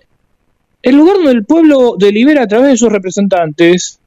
el 0.82 0.96
lugar 0.96 1.18
donde 1.18 1.30
el 1.30 1.44
pueblo 1.44 1.94
delibera 1.96 2.42
a 2.42 2.46
través 2.48 2.70
de 2.70 2.76
sus 2.78 2.90
representantes 2.90 4.00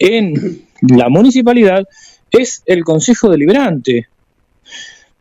en 0.00 0.66
la 0.80 1.08
municipalidad 1.08 1.84
es 2.32 2.64
el 2.66 2.82
Consejo 2.82 3.30
Deliberante. 3.30 4.08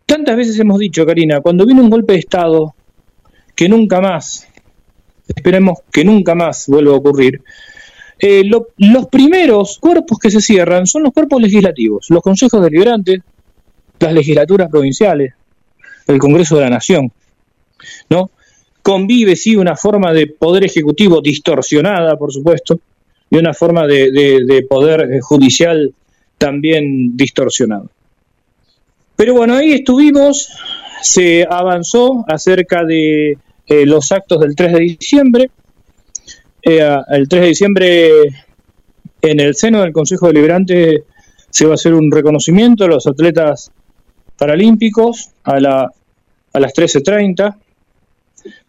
Tantas 0.07 0.36
veces 0.36 0.57
hemos 0.57 0.80
dicho, 0.80 1.06
Karina, 1.06 1.40
cuando 1.40 1.68
viene 1.68 1.82
un 1.82 1.91
golpe 1.91 2.14
de 2.14 2.19
Estado, 2.19 2.73
que 3.53 3.69
nunca 3.69 4.02
más, 4.02 4.48
esperemos 5.27 5.82
que 5.91 6.03
nunca 6.03 6.34
más 6.34 6.65
vuelva 6.65 6.94
a 6.94 6.98
ocurrir, 6.98 7.44
eh, 8.19 8.43
lo- 8.45 8.67
los 8.77 9.07
primeros 9.07 9.77
cuerpos 9.79 10.17
que 10.19 10.31
se 10.31 10.41
cierran 10.41 10.85
son 10.87 11.03
los 11.03 11.13
cuerpos 11.13 11.41
legislativos, 11.41 12.07
los 12.09 12.21
consejos 12.21 12.63
deliberantes, 12.63 13.19
las 13.99 14.13
legislaturas 14.13 14.69
provinciales, 14.69 15.33
el 16.07 16.17
Congreso 16.19 16.55
de 16.55 16.61
la 16.63 16.69
Nación, 16.69 17.11
¿no? 18.09 18.29
Convive, 18.81 19.35
sí, 19.35 19.55
una 19.55 19.75
forma 19.75 20.13
de 20.13 20.27
poder 20.27 20.63
ejecutivo 20.65 21.21
distorsionada, 21.21 22.15
por 22.17 22.31
supuesto, 22.31 22.79
y 23.29 23.37
una 23.37 23.53
forma 23.53 23.87
de, 23.87 24.11
de- 24.11 24.45
de 24.45 24.61
poder 24.63 25.19
judicial 25.21 25.93
también 26.37 27.15
distorsionado. 27.17 27.89
Pero 29.15 29.33
bueno, 29.33 29.55
ahí 29.55 29.71
estuvimos, 29.73 30.49
se 31.01 31.47
avanzó 31.49 32.23
acerca 32.27 32.83
de 32.83 33.37
eh, 33.67 33.85
los 33.85 34.11
actos 34.11 34.39
del 34.41 34.55
3 34.55 34.73
de 34.73 34.79
diciembre, 34.81 35.49
el 36.65 37.27
3 37.29 37.41
de 37.41 37.47
diciembre, 37.47 38.09
en 39.21 39.39
el 39.39 39.55
seno 39.55 39.81
del 39.81 39.93
Consejo 39.93 40.27
Deliberante, 40.27 41.03
se 41.49 41.65
va 41.65 41.71
a 41.71 41.75
hacer 41.75 41.93
un 41.93 42.11
reconocimiento 42.11 42.85
a 42.85 42.87
los 42.87 43.05
atletas 43.07 43.71
paralímpicos 44.37 45.29
a, 45.43 45.59
la, 45.59 45.91
a 46.53 46.59
las 46.59 46.73
13.30. 46.73 47.43
Va 47.43 47.57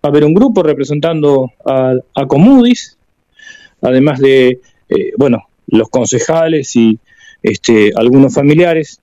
a 0.02 0.08
haber 0.08 0.24
un 0.24 0.34
grupo 0.34 0.62
representando 0.62 1.52
a, 1.64 2.26
Comudis, 2.26 2.96
además 3.80 4.20
de, 4.20 4.60
eh, 4.88 5.12
bueno, 5.16 5.48
los 5.66 5.88
concejales 5.88 6.76
y 6.76 6.98
este, 7.42 7.92
algunos 7.96 8.34
familiares. 8.34 9.00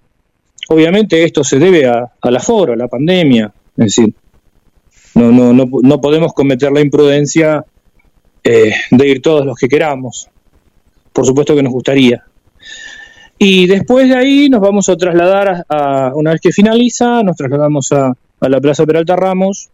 Obviamente 0.69 1.23
esto 1.23 1.43
se 1.43 1.59
debe 1.59 1.87
a, 1.87 2.13
al 2.21 2.35
aforo, 2.35 2.73
a 2.73 2.77
la 2.77 2.87
pandemia, 2.87 3.51
es 3.77 3.85
decir, 3.85 4.13
no, 5.15 5.31
no, 5.31 5.51
no, 5.51 5.65
no 5.81 6.01
podemos 6.01 6.33
cometer 6.33 6.71
la 6.71 6.81
imprudencia 6.81 7.65
eh, 8.43 8.73
de 8.91 9.07
ir 9.07 9.21
todos 9.21 9.45
los 9.45 9.57
que 9.57 9.67
queramos. 9.67 10.27
Por 11.11 11.25
supuesto 11.25 11.55
que 11.55 11.63
nos 11.63 11.73
gustaría. 11.73 12.23
Y 13.37 13.67
después 13.67 14.07
de 14.07 14.15
ahí 14.15 14.49
nos 14.49 14.61
vamos 14.61 14.89
a 14.89 14.95
trasladar 14.95 15.65
a, 15.67 16.11
una 16.15 16.31
vez 16.31 16.41
que 16.41 16.51
finaliza, 16.51 17.23
nos 17.23 17.35
trasladamos 17.35 17.91
a, 17.91 18.13
a 18.39 18.49
la 18.49 18.61
Plaza 18.61 18.85
Peralta 18.85 19.15
Ramos, 19.15 19.69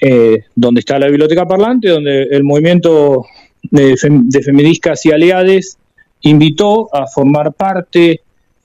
eh, 0.00 0.44
donde 0.54 0.80
está 0.80 0.98
la 0.98 1.08
biblioteca 1.08 1.46
parlante, 1.46 1.88
donde 1.88 2.24
el 2.24 2.44
movimiento 2.44 3.24
de, 3.62 3.94
fem- 3.94 4.30
feministas 4.42 5.06
y 5.06 5.12
aliades 5.12 5.78
invitó 6.22 6.94
a 6.94 7.06
formar 7.06 7.52
parte 7.52 8.20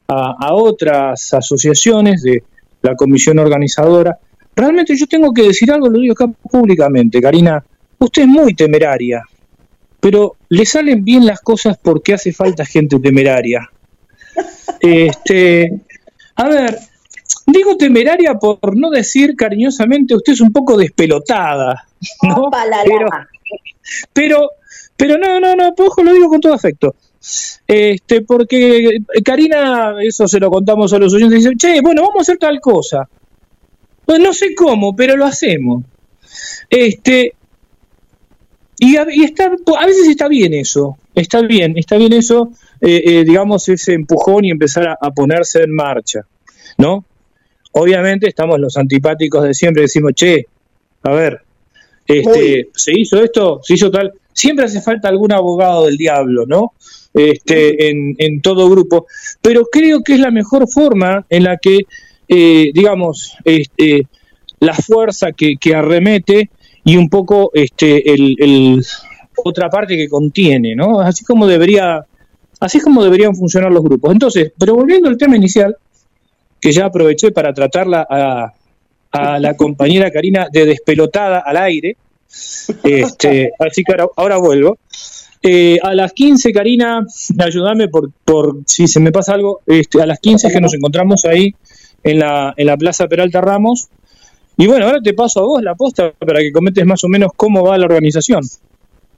a, 0.08 0.36
a 0.40 0.54
otras 0.54 1.34
asociaciones 1.34 2.22
de 2.24 2.44
la 2.82 2.96
comisión 2.96 3.40
organizadora. 3.40 4.18
Realmente 4.56 4.98
yo 4.98 5.06
tengo 5.08 5.32
que 5.32 5.44
decir 5.44 5.72
algo, 5.72 5.88
lo 5.88 6.00
digo 6.00 6.14
acá 6.14 6.28
públicamente, 6.28 7.22
Karina, 7.22 7.64
usted 8.00 8.24
es 8.24 8.28
muy 8.28 8.54
temeraria, 8.54 9.24
pero 10.00 10.36
le 10.50 10.66
salen 10.66 11.04
bien 11.04 11.26
las 11.26 11.42
cosas 11.42 11.78
porque 11.82 12.14
hace 12.14 12.32
falta 12.34 12.66
gente 12.66 13.00
temeraria. 13.00 13.70
Este, 14.80 15.72
a 16.36 16.48
ver, 16.48 16.80
digo 17.46 17.76
temeraria 17.76 18.36
por 18.36 18.78
no 18.78 18.90
decir 18.90 19.36
cariñosamente, 19.36 20.16
usted 20.16 20.34
es 20.34 20.42
un 20.42 20.52
poco 20.52 20.78
despelotada, 20.78 21.88
¿no? 22.24 22.50
Pero, 22.84 23.08
pero, 24.14 24.50
pero 24.96 25.18
no, 25.18 25.40
no, 25.40 25.56
no, 25.56 25.74
ojo, 25.78 26.04
lo 26.04 26.14
digo 26.14 26.30
con 26.30 26.42
todo 26.42 26.54
afecto. 26.54 26.96
Este, 27.68 28.22
porque 28.22 29.00
Karina, 29.24 29.96
eso 30.02 30.28
se 30.28 30.40
lo 30.40 30.50
contamos 30.50 30.94
a 30.94 31.00
los 31.00 31.14
oyentes, 31.14 31.44
dice, 31.44 31.56
che, 31.58 31.82
bueno, 31.82 32.04
vamos 32.04 32.20
a 32.20 32.22
hacer 32.22 32.38
tal 32.38 32.60
cosa. 32.60 33.08
Pues 34.06 34.20
no 34.20 34.34
sé 34.34 34.56
cómo, 34.56 34.96
pero 34.96 35.16
lo 35.16 35.26
hacemos. 35.26 35.84
Este, 36.70 37.36
y 38.80 38.96
a, 38.98 39.06
y 39.12 39.24
está, 39.24 39.46
a 39.46 39.86
veces 39.86 40.08
está 40.08 40.28
bien 40.28 40.54
eso, 40.54 40.98
está 41.14 41.42
bien, 41.42 41.78
está 41.78 41.98
bien 41.98 42.14
eso, 42.14 42.52
eh, 42.82 43.02
eh, 43.06 43.24
digamos, 43.26 43.68
ese 43.68 43.94
empujón 43.94 44.46
y 44.46 44.52
empezar 44.52 44.88
a, 44.88 44.98
a 45.00 45.12
ponerse 45.12 45.64
en 45.64 45.76
marcha, 45.76 46.22
¿no? 46.78 47.06
Obviamente 47.74 48.28
estamos 48.28 48.60
los 48.60 48.78
antipáticos 48.78 49.44
de 49.44 49.54
siempre, 49.54 49.84
decimos, 49.84 50.14
che, 50.14 50.46
a 51.04 51.12
ver, 51.12 51.42
este, 52.08 52.70
se 52.74 52.92
hizo 52.98 53.22
esto, 53.22 53.60
se 53.64 53.76
hizo 53.76 53.92
tal, 53.92 54.14
siempre 54.34 54.66
hace 54.66 54.82
falta 54.82 55.10
algún 55.10 55.32
abogado 55.32 55.86
del 55.86 55.98
diablo, 55.98 56.46
¿no? 56.48 56.74
Este, 57.14 57.90
en, 57.90 58.16
en 58.18 58.42
todo 58.42 58.70
grupo, 58.70 59.08
pero 59.42 59.66
creo 59.66 60.02
que 60.04 60.14
es 60.14 60.20
la 60.20 60.32
mejor 60.32 60.68
forma 60.68 61.26
en 61.30 61.44
la 61.44 61.58
que, 61.58 61.80
eh, 62.28 62.72
digamos, 62.74 63.36
este, 63.44 64.08
la 64.60 64.74
fuerza 64.74 65.32
que, 65.34 65.56
que 65.60 65.76
arremete 65.76 66.50
y 66.84 66.98
un 66.98 67.10
poco 67.10 67.52
este, 67.54 68.12
el, 68.14 68.36
el- 68.40 68.86
otra 69.44 69.70
parte 69.70 69.96
que 69.96 70.10
contiene, 70.10 70.76
¿no? 70.76 71.00
Así 71.00 71.24
como 71.24 71.48
debería, 71.48 72.06
así 72.60 72.80
es 72.80 72.84
como 72.84 73.04
deberían 73.04 73.36
funcionar 73.36 73.72
los 73.72 73.84
grupos. 73.84 74.12
Entonces, 74.12 74.52
pero 74.60 74.76
volviendo 74.76 75.08
al 75.08 75.18
tema 75.18 75.38
inicial, 75.38 75.76
que 76.60 76.72
ya 76.74 76.86
aproveché 76.88 77.32
para 77.32 77.54
tratarla 77.54 78.06
a, 78.10 78.54
a 79.14 79.40
la 79.40 79.56
compañera 79.56 80.12
Karina 80.12 80.48
de 80.52 80.66
despelotada 80.66 81.40
al 81.40 81.56
aire, 81.58 81.96
este, 82.84 83.52
así 83.60 83.84
que 83.84 83.92
ahora, 83.94 84.08
ahora 84.18 84.38
vuelvo. 84.38 84.78
Eh, 85.42 85.80
a 85.82 85.94
las 85.96 86.12
15, 86.12 86.52
Karina, 86.52 87.06
ayúdame 87.40 87.88
por, 87.88 88.12
por 88.26 88.58
si 88.66 88.90
se 88.90 89.00
me 89.00 89.12
pasa 89.14 89.34
algo, 89.36 89.62
este, 89.66 90.02
a 90.02 90.06
las 90.06 90.20
15 90.20 90.48
es 90.48 90.54
que 90.54 90.60
nos 90.60 90.74
encontramos 90.74 91.24
ahí 91.24 91.56
en 92.04 92.20
la, 92.20 92.54
en 92.58 92.68
la 92.68 92.76
Plaza 92.76 93.08
Peralta 93.08 93.40
Ramos. 93.40 93.88
Y 94.60 94.68
bueno, 94.68 94.88
ahora 94.88 95.00
te 95.02 95.14
paso 95.14 95.40
a 95.40 95.44
vos 95.44 95.64
la 95.64 95.74
posta 95.74 96.12
para 96.12 96.42
que 96.42 96.52
comentes 96.52 96.86
más 96.86 97.02
o 97.06 97.08
menos 97.08 97.32
cómo 97.34 97.64
va 97.64 97.78
la 97.78 97.86
organización. 97.86 98.42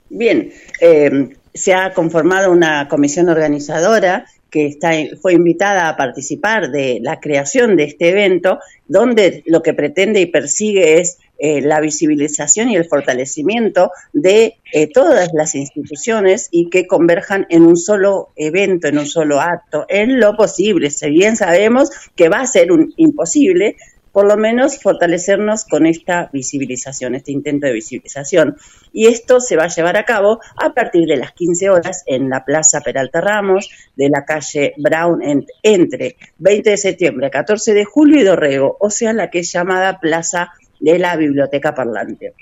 Bien, 0.08 0.52
eh, 0.80 1.30
se 1.52 1.74
ha 1.74 1.92
conformado 1.92 2.52
una 2.52 2.86
comisión 2.86 3.28
organizadora 3.28 4.24
que 4.50 4.66
está, 4.66 4.92
fue 5.20 5.32
invitada 5.32 5.88
a 5.88 5.96
participar 5.96 6.70
de 6.70 7.00
la 7.02 7.18
creación 7.18 7.76
de 7.76 7.84
este 7.84 8.10
evento, 8.10 8.60
donde 8.86 9.42
lo 9.46 9.64
que 9.64 9.74
pretende 9.74 10.20
y 10.20 10.26
persigue 10.26 11.00
es 11.00 11.18
eh, 11.38 11.60
la 11.60 11.80
visibilización 11.80 12.68
y 12.68 12.76
el 12.76 12.84
fortalecimiento 12.84 13.90
de 14.12 14.58
eh, 14.72 14.86
todas 14.92 15.30
las 15.34 15.56
instituciones 15.56 16.46
y 16.52 16.70
que 16.70 16.86
converjan 16.86 17.46
en 17.48 17.64
un 17.64 17.76
solo 17.76 18.28
evento, 18.36 18.86
en 18.86 18.98
un 18.98 19.06
solo 19.06 19.40
acto, 19.40 19.86
en 19.88 20.20
lo 20.20 20.36
posible. 20.36 20.90
Si 20.90 21.10
bien 21.10 21.34
sabemos 21.36 21.90
que 22.14 22.28
va 22.28 22.42
a 22.42 22.46
ser 22.46 22.70
un 22.70 22.94
imposible, 22.96 23.74
por 24.12 24.26
lo 24.26 24.36
menos 24.36 24.78
fortalecernos 24.80 25.64
con 25.64 25.86
esta 25.86 26.28
visibilización, 26.32 27.14
este 27.14 27.32
intento 27.32 27.66
de 27.66 27.72
visibilización. 27.72 28.56
Y 28.92 29.06
esto 29.06 29.40
se 29.40 29.56
va 29.56 29.64
a 29.64 29.68
llevar 29.68 29.96
a 29.96 30.04
cabo 30.04 30.38
a 30.62 30.74
partir 30.74 31.06
de 31.08 31.16
las 31.16 31.32
15 31.32 31.70
horas 31.70 32.02
en 32.06 32.28
la 32.28 32.44
Plaza 32.44 32.80
Peralta 32.82 33.20
Ramos, 33.22 33.70
de 33.96 34.10
la 34.10 34.24
calle 34.24 34.74
Brown, 34.76 35.22
en- 35.22 35.46
entre 35.62 36.16
20 36.38 36.70
de 36.70 36.76
septiembre, 36.76 37.30
14 37.30 37.72
de 37.74 37.84
julio 37.84 38.20
y 38.20 38.24
Dorrego, 38.24 38.76
o 38.78 38.90
sea, 38.90 39.12
la 39.14 39.30
que 39.30 39.38
es 39.40 39.50
llamada 39.52 39.98
Plaza 39.98 40.50
de 40.78 40.98
la 40.98 41.16
Biblioteca 41.16 41.74
Parlante. 41.74 42.34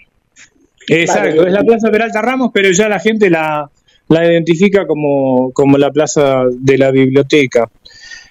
Exacto, 0.88 1.36
Vale. 1.36 1.46
es 1.48 1.52
la 1.52 1.62
Plaza 1.62 1.90
Peralta 1.90 2.20
Ramos, 2.22 2.50
pero 2.52 2.70
ya 2.72 2.88
la 2.88 2.98
gente 2.98 3.30
la, 3.30 3.70
la 4.08 4.26
identifica 4.26 4.86
como, 4.86 5.52
como 5.52 5.78
la 5.78 5.90
Plaza 5.92 6.42
de 6.50 6.78
la 6.78 6.90
Biblioteca. 6.90 7.70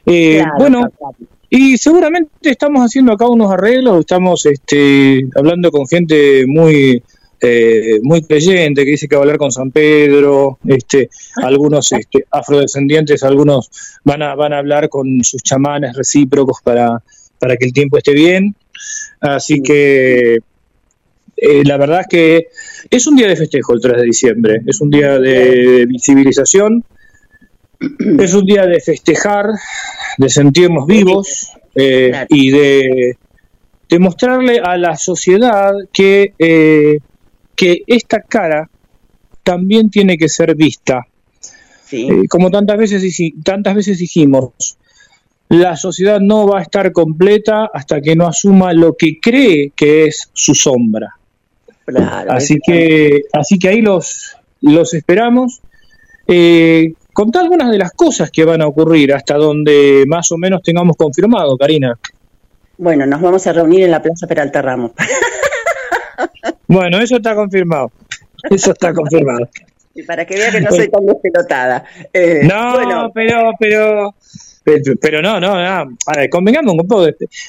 Eh, 0.05 0.39
Claro, 0.41 0.53
bueno, 0.57 0.89
y 1.49 1.77
seguramente 1.77 2.51
estamos 2.51 2.81
haciendo 2.81 3.13
acá 3.13 3.27
unos 3.27 3.51
arreglos, 3.51 3.99
estamos 4.01 4.45
este, 4.45 5.21
hablando 5.35 5.71
con 5.71 5.87
gente 5.87 6.45
muy 6.47 7.01
eh, 7.41 7.99
muy 8.03 8.21
creyente, 8.21 8.83
que 8.83 8.91
dice 8.91 9.07
que 9.07 9.15
va 9.15 9.21
a 9.21 9.23
hablar 9.23 9.37
con 9.37 9.51
San 9.51 9.71
Pedro, 9.71 10.59
este, 10.65 11.09
algunos 11.37 11.91
este, 11.93 12.25
afrodescendientes, 12.31 13.23
algunos 13.23 13.69
van 14.03 14.21
a, 14.23 14.35
van 14.35 14.51
a 14.51 14.57
hablar 14.57 14.89
con 14.89 15.23
sus 15.23 15.41
chamanes 15.41 15.95
recíprocos 15.95 16.57
para, 16.61 17.01
para 17.39 17.55
que 17.55 17.65
el 17.65 17.73
tiempo 17.73 17.97
esté 17.97 18.13
bien. 18.13 18.55
Así 19.21 19.61
que 19.61 20.39
eh, 21.37 21.63
la 21.63 21.77
verdad 21.77 22.01
es 22.01 22.07
que 22.07 22.47
es 22.89 23.07
un 23.07 23.15
día 23.15 23.27
de 23.27 23.37
festejo 23.37 23.73
el 23.73 23.81
3 23.81 23.97
de 23.97 24.03
diciembre, 24.03 24.61
es 24.65 24.81
un 24.81 24.89
día 24.89 25.17
de 25.17 25.85
visibilización, 25.85 26.83
es 27.79 28.33
un 28.33 28.45
día 28.45 28.65
de 28.65 28.79
festejar, 28.79 29.45
de 30.17 30.29
sentirnos 30.29 30.85
vivos 30.85 31.51
eh, 31.75 32.25
y 32.29 32.51
de, 32.51 33.17
de 33.89 33.99
mostrarle 33.99 34.59
a 34.59 34.77
la 34.77 34.97
sociedad 34.97 35.71
que, 35.91 36.33
eh, 36.37 36.99
que 37.55 37.83
esta 37.87 38.21
cara 38.21 38.69
también 39.43 39.89
tiene 39.89 40.17
que 40.17 40.29
ser 40.29 40.55
vista. 40.55 41.05
Eh, 41.91 42.27
como 42.29 42.51
tantas 42.51 42.77
veces, 42.77 43.17
tantas 43.43 43.73
veces 43.73 43.97
dijimos, 43.97 44.77
la 45.49 45.75
sociedad 45.75 46.19
no 46.19 46.47
va 46.47 46.59
a 46.59 46.61
estar 46.61 46.91
completa 46.91 47.69
hasta 47.73 47.99
que 47.99 48.15
no 48.15 48.27
asuma 48.27 48.73
lo 48.73 48.95
que 48.95 49.19
cree 49.19 49.71
que 49.75 50.05
es 50.05 50.29
su 50.33 50.53
sombra. 50.53 51.15
así 52.29 52.59
que, 52.63 53.23
así 53.33 53.57
que 53.57 53.69
ahí 53.69 53.81
los, 53.81 54.35
los 54.61 54.93
esperamos. 54.93 55.61
Eh, 56.27 56.93
contá 57.19 57.41
algunas 57.41 57.69
de 57.69 57.77
las 57.77 57.91
cosas 57.91 58.31
que 58.31 58.45
van 58.45 58.61
a 58.61 58.67
ocurrir 58.67 59.13
hasta 59.13 59.35
donde 59.35 60.05
más 60.07 60.31
o 60.31 60.37
menos 60.37 60.61
tengamos 60.63 60.95
confirmado, 60.95 61.57
Karina. 61.57 61.99
Bueno, 62.77 63.05
nos 63.05 63.19
vamos 63.19 63.45
a 63.45 63.51
reunir 63.51 63.83
en 63.83 63.91
la 63.91 64.01
Plaza 64.01 64.25
Peralta 64.25 64.61
Ramos. 64.61 64.91
Bueno, 66.67 66.99
eso 66.99 67.15
está 67.15 67.33
confirmado. 67.33 67.91
Eso 68.47 68.71
está 68.71 68.93
confirmado. 68.93 69.49
Y 69.95 70.03
para 70.03 70.23
que 70.23 70.35
vea 70.35 70.51
que 70.51 70.61
no 70.61 70.69
soy 70.69 70.87
tan 70.87 71.03
despelotada. 71.03 71.83
Eh, 72.13 72.41
no, 72.43 72.75
bueno, 72.75 73.11
pero, 73.11 73.51
pero, 73.59 74.15
pero, 74.63 74.93
pero 75.01 75.21
no, 75.21 75.39
no, 75.39 75.55
no. 75.55 75.97
A 76.05 76.15
ver, 76.15 76.29
convengamos 76.29 76.75
un 76.75 76.87
poco. 76.87 77.07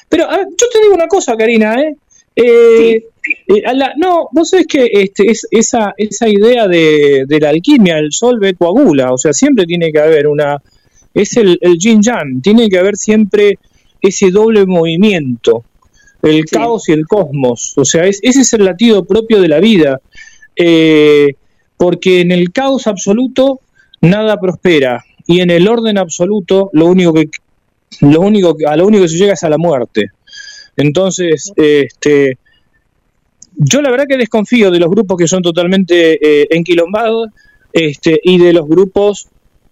Pero 0.08 0.24
a 0.24 0.38
ver, 0.38 0.46
yo 0.56 0.66
te 0.72 0.80
digo 0.80 0.94
una 0.94 1.06
cosa, 1.06 1.36
Karina, 1.36 1.74
¿eh? 1.82 1.96
Eh, 2.34 3.04
eh, 3.48 3.62
a 3.66 3.72
la- 3.74 3.92
no, 3.96 4.28
vos 4.32 4.50
sabés 4.50 4.66
que 4.66 4.88
este, 4.92 5.30
es, 5.30 5.46
esa, 5.50 5.92
esa 5.96 6.28
idea 6.28 6.66
de, 6.68 7.24
de 7.26 7.40
la 7.40 7.50
alquimia, 7.50 7.98
el 7.98 8.12
sol 8.12 8.38
ve 8.40 8.54
coagula, 8.54 9.12
o 9.12 9.18
sea, 9.18 9.32
siempre 9.32 9.66
tiene 9.66 9.92
que 9.92 9.98
haber 10.00 10.26
una, 10.26 10.56
es 11.14 11.36
el, 11.36 11.58
el 11.60 11.76
yin 11.78 12.02
yang, 12.02 12.40
tiene 12.42 12.68
que 12.68 12.78
haber 12.78 12.96
siempre 12.96 13.58
ese 14.00 14.30
doble 14.30 14.64
movimiento, 14.66 15.64
el 16.22 16.44
caos 16.46 16.88
y 16.88 16.92
el 16.92 17.06
cosmos, 17.06 17.74
o 17.76 17.84
sea, 17.84 18.06
es- 18.06 18.20
ese 18.22 18.40
es 18.42 18.52
el 18.54 18.64
latido 18.64 19.04
propio 19.04 19.40
de 19.40 19.48
la 19.48 19.60
vida, 19.60 20.00
eh, 20.56 21.34
porque 21.76 22.20
en 22.20 22.30
el 22.32 22.52
caos 22.52 22.86
absoluto 22.86 23.60
nada 24.02 24.38
prospera 24.40 25.02
y 25.26 25.40
en 25.40 25.50
el 25.50 25.68
orden 25.68 25.96
absoluto 25.98 26.70
lo 26.72 26.86
único 26.86 27.12
que 27.14 27.28
lo 28.02 28.20
único 28.20 28.56
a 28.66 28.76
lo 28.76 28.86
único 28.86 29.02
que 29.04 29.08
se 29.08 29.16
llega 29.18 29.32
es 29.34 29.42
a 29.42 29.48
la 29.50 29.58
muerte. 29.58 30.06
Entonces, 30.76 31.52
este, 31.56 32.38
yo 33.62 33.82
la 33.82 33.90
verdad 33.90 34.06
que 34.08 34.16
desconfío 34.16 34.70
de 34.70 34.78
los 34.78 34.88
grupos 34.88 35.18
que 35.18 35.28
son 35.28 35.42
totalmente 35.42 36.14
eh, 36.14 36.48
enquilombados 36.50 37.28
este, 37.72 38.18
y 38.22 38.38
de 38.38 38.54
los 38.54 38.66
grupos 38.66 39.28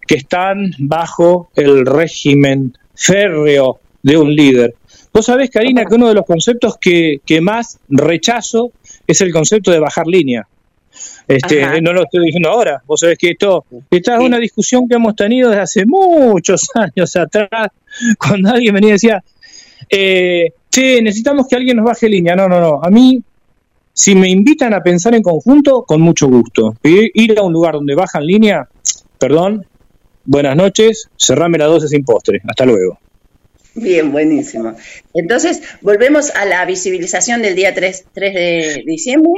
que 0.07 0.15
están 0.15 0.71
bajo 0.77 1.49
el 1.55 1.85
régimen 1.85 2.77
férreo 2.95 3.79
de 4.03 4.17
un 4.17 4.33
líder. 4.33 4.75
Vos 5.11 5.25
sabés, 5.25 5.49
Karina, 5.49 5.85
que 5.85 5.95
uno 5.95 6.07
de 6.07 6.13
los 6.13 6.25
conceptos 6.25 6.77
que, 6.79 7.17
que 7.25 7.41
más 7.41 7.79
rechazo 7.89 8.71
es 9.07 9.21
el 9.21 9.31
concepto 9.31 9.71
de 9.71 9.79
bajar 9.79 10.05
línea. 10.05 10.47
Este, 11.27 11.63
Ajá. 11.63 11.81
no 11.81 11.91
lo 11.93 12.03
estoy 12.03 12.25
diciendo 12.25 12.49
ahora. 12.49 12.83
Vos 12.85 12.99
sabés 12.99 13.17
que 13.17 13.31
esto, 13.31 13.65
esta 13.89 14.15
es 14.15 14.21
una 14.21 14.37
discusión 14.37 14.87
que 14.87 14.95
hemos 14.95 15.15
tenido 15.15 15.49
desde 15.49 15.61
hace 15.61 15.85
muchos 15.85 16.69
años 16.75 17.15
atrás, 17.15 17.69
cuando 18.19 18.51
alguien 18.51 18.75
venía 18.75 18.89
y 18.89 18.93
decía, 18.93 19.23
eh, 19.89 20.53
che, 20.69 21.01
necesitamos 21.01 21.47
que 21.47 21.55
alguien 21.55 21.77
nos 21.77 21.85
baje 21.85 22.07
línea. 22.07 22.35
No, 22.35 22.47
no, 22.47 22.59
no. 22.59 22.79
A 22.83 22.89
mí, 22.89 23.21
si 23.99 24.15
me 24.15 24.29
invitan 24.29 24.73
a 24.73 24.81
pensar 24.81 25.13
en 25.13 25.21
conjunto, 25.21 25.83
con 25.83 25.99
mucho 25.99 26.29
gusto. 26.29 26.73
Ir, 26.83 27.37
a 27.37 27.41
un 27.41 27.51
lugar 27.51 27.73
donde 27.73 27.95
bajan 27.95 28.25
línea, 28.25 28.65
perdón, 29.17 29.65
buenas 30.23 30.55
noches, 30.55 31.09
cerrame 31.17 31.57
la 31.57 31.65
12 31.65 31.89
sin 31.89 32.05
postre. 32.05 32.39
Hasta 32.47 32.65
luego. 32.65 32.97
Bien, 33.75 34.09
buenísimo. 34.13 34.73
Entonces, 35.13 35.61
volvemos 35.81 36.29
a 36.29 36.45
la 36.45 36.63
visibilización 36.63 37.41
del 37.41 37.55
día 37.55 37.73
3, 37.73 38.05
3 38.13 38.33
de 38.33 38.83
diciembre. 38.85 39.33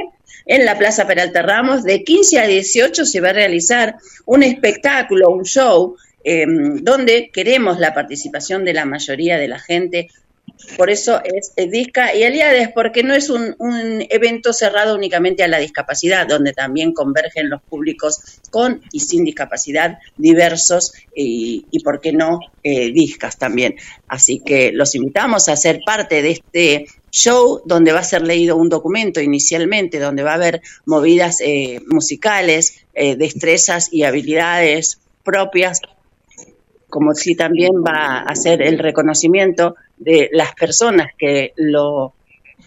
En 0.46 0.64
la 0.64 0.78
Plaza 0.78 1.08
Peralta 1.08 1.42
Ramos, 1.42 1.82
de 1.82 2.04
15 2.04 2.38
a 2.38 2.46
18 2.46 3.04
se 3.04 3.20
va 3.20 3.30
a 3.30 3.32
realizar 3.32 3.96
un 4.26 4.44
espectáculo, 4.44 5.30
un 5.30 5.42
show, 5.42 5.96
eh, 6.22 6.46
donde 6.46 7.30
queremos 7.32 7.80
la 7.80 7.94
participación 7.94 8.64
de 8.64 8.74
la 8.74 8.84
mayoría 8.84 9.38
de 9.38 9.48
la 9.48 9.58
gente. 9.58 10.08
Por 10.76 10.90
eso 10.90 11.20
es 11.24 11.52
eh, 11.56 11.68
Disca 11.68 12.14
y 12.14 12.24
Aliades, 12.24 12.70
porque 12.74 13.02
no 13.02 13.14
es 13.14 13.30
un, 13.30 13.54
un 13.58 14.04
evento 14.08 14.52
cerrado 14.52 14.94
únicamente 14.94 15.42
a 15.42 15.48
la 15.48 15.58
discapacidad, 15.58 16.26
donde 16.26 16.52
también 16.52 16.92
convergen 16.92 17.50
los 17.50 17.62
públicos 17.62 18.40
con 18.50 18.80
y 18.92 19.00
sin 19.00 19.24
discapacidad 19.24 19.98
diversos 20.16 20.92
y, 21.14 21.66
y 21.70 21.80
por 21.80 22.00
qué 22.00 22.12
no, 22.12 22.40
eh, 22.62 22.92
discas 22.92 23.38
también. 23.38 23.74
Así 24.06 24.40
que 24.44 24.72
los 24.72 24.94
invitamos 24.94 25.48
a 25.48 25.56
ser 25.56 25.80
parte 25.84 26.22
de 26.22 26.30
este 26.30 26.86
show 27.10 27.60
donde 27.66 27.92
va 27.92 28.00
a 28.00 28.04
ser 28.04 28.22
leído 28.22 28.56
un 28.56 28.68
documento 28.68 29.20
inicialmente, 29.20 29.98
donde 29.98 30.22
va 30.22 30.32
a 30.32 30.36
haber 30.36 30.62
movidas 30.86 31.40
eh, 31.40 31.80
musicales, 31.86 32.84
eh, 32.94 33.16
destrezas 33.16 33.92
y 33.92 34.04
habilidades 34.04 35.00
propias 35.24 35.80
como 36.92 37.14
si 37.14 37.34
también 37.34 37.72
va 37.82 38.18
a 38.18 38.24
hacer 38.24 38.60
el 38.60 38.78
reconocimiento 38.78 39.76
de 39.96 40.28
las 40.30 40.52
personas 40.54 41.06
que 41.16 41.54
lo 41.56 42.12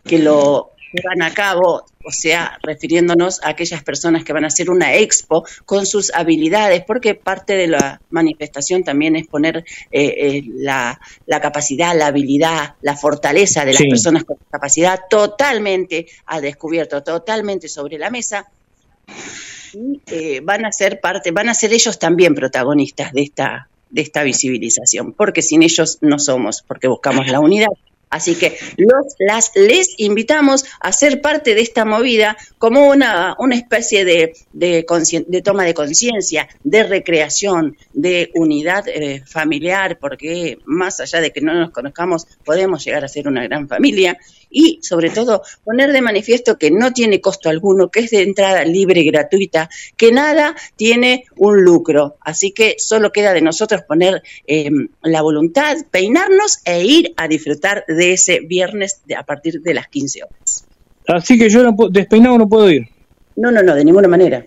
que 0.03 0.18
lo 0.18 0.72
llevan 0.91 1.22
a 1.22 1.31
cabo, 1.31 1.85
o 2.03 2.11
sea, 2.11 2.57
refiriéndonos 2.64 3.43
a 3.43 3.49
aquellas 3.49 3.84
personas 3.84 4.23
que 4.23 4.34
van 4.34 4.43
a 4.45 4.47
hacer 4.47 4.72
una 4.72 4.95
expo 4.95 5.45
con 5.65 5.85
sus 5.85 6.11
habilidades, 6.11 6.84
porque 6.88 7.14
parte 7.14 7.53
de 7.56 7.68
la 7.68 8.02
manifestación 8.10 8.84
también 8.84 9.15
es 9.15 9.27
poner 9.27 9.57
eh, 9.57 9.64
eh, 9.91 10.43
la, 10.56 10.99
la 11.27 11.39
capacidad, 11.39 11.95
la 11.95 12.07
habilidad, 12.07 12.73
la 12.81 12.95
fortaleza 12.95 13.64
de 13.64 13.73
las 13.73 13.81
Sí. 13.84 13.89
personas 13.89 14.23
con 14.23 14.38
discapacidad 14.39 15.02
totalmente 15.07 16.07
al 16.26 16.41
descubierto, 16.41 17.03
totalmente 17.03 17.68
sobre 17.68 17.99
la 17.99 18.10
mesa 18.10 18.47
y 19.73 20.02
eh, 20.07 20.39
van 20.41 20.65
a 20.65 20.72
ser 20.72 20.99
parte, 20.99 21.30
van 21.31 21.49
a 21.49 21.53
ser 21.53 21.73
ellos 21.73 21.99
también 21.99 22.34
protagonistas 22.34 23.11
de 23.11 23.22
esta, 23.22 23.68
de 23.90 24.02
esta 24.02 24.24
visibilización, 24.24 25.14
porque 25.14 25.41
sin 25.41 25.64
ellos 25.64 25.99
no 26.02 26.20
somos, 26.20 26.64
porque 26.68 26.88
buscamos 26.88 27.28
la 27.28 27.40
unidad. 27.40 27.70
Así 28.10 28.36
que 28.36 28.57
los, 28.78 29.16
las, 29.20 29.52
les 29.56 29.95
invitamos 29.98 30.66
a 30.80 30.94
ser 30.94 31.22
parte 31.22 31.53
de 31.53 31.62
esta 31.62 31.84
movida 31.84 32.38
como 32.57 32.88
una, 32.88 33.36
una 33.40 33.56
especie 33.56 34.06
de, 34.06 34.34
de, 34.53 34.86
de 35.28 35.41
toma 35.41 35.66
de 35.66 35.74
conciencia, 35.74 36.48
de 36.64 36.84
recreación, 36.84 37.76
de 37.94 38.32
unidad 38.36 38.88
eh, 38.88 39.24
familiar, 39.26 39.98
porque 39.99 40.60
más 40.66 41.02
allá 41.02 41.20
de 41.20 41.32
que 41.32 41.41
no 41.41 41.53
nos 41.56 41.72
conozcamos, 41.72 42.26
podemos 42.45 42.86
llegar 42.86 43.03
a 43.03 43.10
ser 43.10 43.28
una 43.28 43.44
gran 43.44 43.68
familia 43.68 44.18
y 44.57 44.80
sobre 44.82 45.10
todo 45.10 45.41
poner 45.65 45.91
de 45.91 46.02
manifiesto 46.02 46.57
que 46.57 46.72
no 46.72 46.94
tiene 46.94 47.19
costo 47.19 47.49
alguno, 47.49 47.90
que 47.90 47.99
es 47.99 48.11
de 48.11 48.22
entrada 48.22 48.64
libre 48.64 49.02
y 49.02 49.06
gratuita, 49.11 49.69
que 49.98 50.14
nada 50.14 50.56
tiene 50.77 51.26
un 51.36 51.61
lucro. 51.61 52.15
Así 52.22 52.52
que 52.52 52.76
solo 52.77 53.11
queda 53.11 53.34
de 53.34 53.41
nosotros 53.41 53.82
poner 53.86 54.23
eh, 54.48 54.72
la 55.03 55.22
voluntad, 55.22 55.76
peinarnos 55.91 56.60
e 56.64 56.86
ir 56.86 57.14
a 57.18 57.27
disfrutar 57.27 57.84
de 57.88 58.14
ese 58.14 58.40
viernes 58.40 59.02
de, 59.06 59.15
a 59.15 59.23
partir 59.23 59.61
de 59.61 59.73
las 59.73 59.90
15 59.90 60.23
horas. 60.23 60.65
Así 61.07 61.38
que 61.38 61.49
yo 61.49 61.61
no 61.61 61.76
puedo- 61.76 61.90
despeinado 61.90 62.38
no 62.38 62.48
puedo 62.48 62.72
ir. 62.72 62.88
No, 63.36 63.52
no, 63.52 63.61
no, 63.61 63.76
de 63.76 63.84
ninguna 63.84 64.07
manera. 64.07 64.45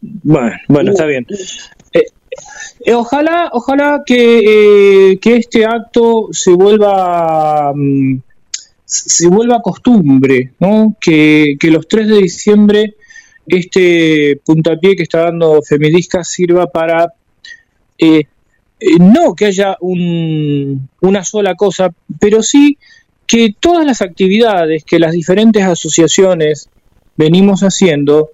Bueno, 0.00 0.52
bueno, 0.68 0.92
está 0.92 1.04
bien. 1.04 1.26
Eh, 1.92 2.04
eh, 2.86 2.94
ojalá, 2.94 3.50
ojalá 3.52 4.02
que, 4.06 5.10
eh, 5.12 5.18
que 5.18 5.36
este 5.36 5.66
acto 5.66 6.28
se 6.32 6.52
vuelva 6.52 7.72
mm, 7.74 8.16
se 8.92 9.28
vuelva 9.28 9.60
costumbre, 9.62 10.52
¿no? 10.58 10.96
Que, 11.00 11.56
los 11.62 11.86
3 11.86 12.08
de 12.08 12.16
diciembre 12.18 12.94
este 13.46 14.40
puntapié 14.44 14.94
que 14.96 15.02
está 15.04 15.24
dando 15.24 15.60
Femidisca 15.62 16.22
sirva 16.24 16.66
para 16.66 17.12
eh, 17.98 18.22
eh, 18.80 18.86
no 18.98 19.34
que 19.34 19.46
haya 19.46 19.76
un- 19.80 20.88
una 21.02 21.24
sola 21.24 21.54
cosa, 21.54 21.90
pero 22.18 22.42
sí 22.42 22.78
que 23.26 23.54
todas 23.58 23.84
las 23.86 24.02
actividades 24.02 24.84
que 24.84 24.98
las 24.98 25.12
diferentes 25.12 25.62
asociaciones 25.62 26.68
venimos 27.16 27.60
haciendo 27.62 28.30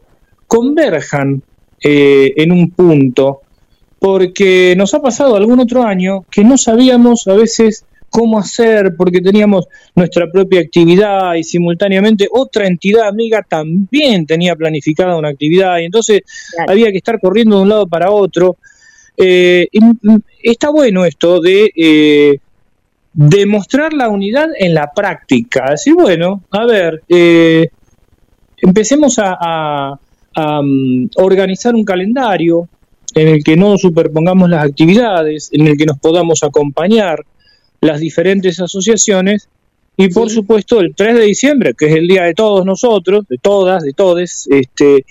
converjan 0.47 1.43
eh, 1.83 2.33
en 2.37 2.53
un 2.53 2.71
punto, 2.71 3.43
porque 3.99 4.75
nos 4.77 4.95
ha 4.95 5.01
pasado 5.03 5.37
algún 5.37 5.61
otro 5.61 5.83
año 5.83 6.25
que 6.31 6.45
no 6.45 6.57
sabíamos 6.57 7.27
a 7.29 7.35
veces 7.35 7.85
cómo 8.11 8.39
hacer, 8.39 8.95
porque 8.97 9.21
teníamos 9.21 9.67
nuestra 9.95 10.31
propia 10.31 10.61
actividad 10.61 11.35
y 11.35 11.45
simultáneamente 11.45 12.27
otra 12.31 12.67
entidad 12.67 13.09
amiga 13.09 13.45
también 13.49 14.25
tenía 14.27 14.57
planificada 14.57 15.17
una 15.17 15.29
actividad 15.29 15.79
y 15.79 15.85
entonces 15.85 16.23
había 16.67 16.91
que 16.91 16.99
estar 16.99 17.21
corriendo 17.21 17.57
de 17.57 17.63
un 17.63 17.69
lado 17.69 17.87
para 17.87 18.11
otro. 18.11 18.57
Eh, 19.19 19.67
y, 19.73 19.81
mm, 19.81 20.19
está 20.43 20.71
bueno 20.71 21.05
esto 21.05 21.41
de 21.41 21.71
eh, 21.75 22.39
demostrar 23.13 23.93
la 23.93 24.09
unidad 24.09 24.49
en 24.59 24.75
la 24.75 24.91
práctica. 24.95 25.71
Decir, 25.71 25.95
bueno, 25.95 26.43
a 26.51 26.65
ver, 26.67 27.03
eh, 27.09 27.69
empecemos 28.63 29.19
a, 29.19 29.37
a- 29.41 29.99
a, 30.35 30.61
mm, 30.63 31.11
organizar 31.17 31.75
un 31.75 31.85
calendario 31.85 32.69
en 33.15 33.29
el 33.29 33.43
que 33.45 33.57
no 33.57 33.79
superpongamos 33.79 34.51
las 34.51 34.65
actividades, 34.65 35.49
en 35.53 35.67
el 35.67 35.77
que 35.79 35.87
nos 35.87 35.99
podamos 35.99 36.43
acompañar 36.43 37.25
las 37.81 38.01
diferentes 38.01 38.61
asociaciones 38.61 39.49
y 39.97 40.09
por 40.09 40.31
supuesto 40.31 40.81
el 40.81 40.95
3 40.95 41.15
de 41.17 41.23
diciembre, 41.23 41.75
que 41.75 41.87
es 41.87 41.97
el 41.97 42.07
día 42.07 42.25
de 42.25 42.35
todos 42.35 42.67
nosotros, 42.67 43.27
de 43.29 43.39
todas, 43.39 43.83
de 43.83 43.93
todes, 43.93 44.47
este, 44.51 45.07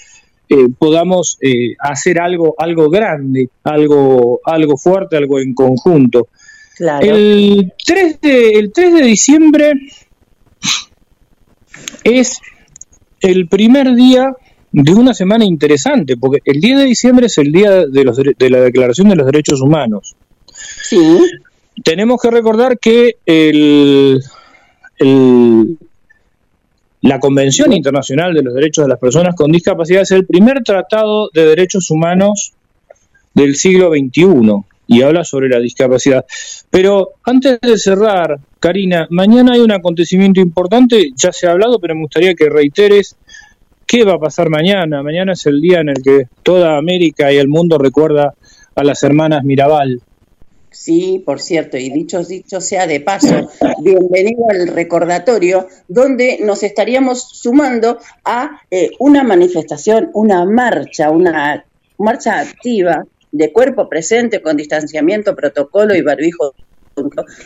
eh, 0.48 0.68
podamos 0.78 1.38
eh, 1.42 1.76
hacer 1.80 2.20
algo, 2.20 2.54
algo 2.58 2.90
grande, 2.90 3.50
algo, 3.64 4.42
algo 4.46 4.78
fuerte, 4.78 5.18
algo 5.18 5.40
en 5.40 5.56
conjunto. 5.56 6.28
Claro. 6.76 7.06
El 7.06 7.74
3 7.84 8.22
de, 8.22 8.50
el 8.50 8.72
3 8.72 8.94
de 8.94 9.02
diciembre 9.02 9.74
es 12.04 12.40
el 13.22 13.48
primer 13.48 13.96
día 13.96 14.36
de 14.72 14.94
una 14.94 15.14
semana 15.14 15.46
interesante, 15.46 16.18
porque 16.18 16.40
el 16.46 16.60
10 16.60 16.80
de 16.80 16.84
diciembre 16.84 17.26
es 17.28 17.38
el 17.40 17.52
día 17.52 17.86
de, 17.88 18.04
los, 18.04 18.18
de 18.18 18.50
la 18.50 18.60
Declaración 18.60 19.10
de 19.10 19.16
los 19.16 19.26
Derechos 19.26 19.62
Humanos. 19.62 20.16
Sí. 20.84 21.18
Tenemos 21.84 22.22
que 22.22 22.32
recordar 22.32 22.80
que 22.80 23.18
el, 23.26 24.22
la 27.02 27.20
Convención 27.20 27.74
Internacional 27.74 28.34
de 28.34 28.44
los 28.44 28.54
Derechos 28.54 28.86
de 28.86 28.90
las 28.90 29.00
Personas 29.00 29.36
con 29.36 29.52
Discapacidad 29.52 30.02
es 30.02 30.12
el 30.12 30.26
primer 30.26 30.64
tratado 30.64 31.30
de 31.34 31.46
derechos 31.46 31.92
humanos 31.92 32.54
del 33.34 33.56
siglo 33.56 33.92
XXI 33.92 34.64
y 34.88 35.02
habla 35.02 35.24
sobre 35.24 35.50
la 35.50 35.60
discapacidad. 35.60 36.26
Pero 36.70 37.14
antes 37.24 37.60
de 37.62 37.78
cerrar, 37.78 38.40
Karina, 38.60 39.08
mañana 39.10 39.54
hay 39.54 39.62
un 39.62 39.72
acontecimiento 39.72 40.40
importante, 40.40 41.12
ya 41.16 41.32
se 41.32 41.48
ha 41.48 41.52
hablado, 41.52 41.80
pero 41.80 41.96
me 41.96 42.02
gustaría 42.02 42.34
que 42.34 42.50
reiteres 42.50 43.16
qué 43.86 44.04
va 44.04 44.14
a 44.14 44.20
pasar 44.20 44.50
mañana. 44.50 45.04
Mañana 45.04 45.34
es 45.34 45.46
el 45.46 45.62
día 45.62 45.82
en 45.82 45.90
el 45.90 46.02
que 46.02 46.28
toda 46.44 46.78
América 46.78 47.32
y 47.32 47.38
el 47.38 47.48
mundo 47.48 47.78
recuerda 47.78 48.34
a 48.76 48.84
las 48.84 49.04
hermanas 49.04 49.44
Mirabal. 49.44 50.02
Sí, 50.76 51.24
por 51.26 51.42
cierto, 51.42 51.78
y 51.78 51.90
dicho, 51.90 52.22
dicho 52.22 52.60
sea 52.60 52.86
de 52.86 53.00
paso, 53.00 53.50
bienvenido 53.82 54.46
al 54.50 54.68
recordatorio, 54.68 55.68
donde 55.88 56.40
nos 56.44 56.64
estaríamos 56.64 57.30
sumando 57.30 57.98
a 58.26 58.62
eh, 58.70 58.92
una 59.00 59.24
manifestación, 59.24 60.10
una 60.14 60.44
marcha, 60.44 61.12
una 61.12 61.66
marcha 61.98 62.42
activa 62.42 63.06
de 63.32 63.54
cuerpo 63.54 63.88
presente 63.88 64.42
con 64.42 64.58
distanciamiento, 64.58 65.34
protocolo 65.34 65.96
y 65.96 66.02
barbijo 66.02 66.54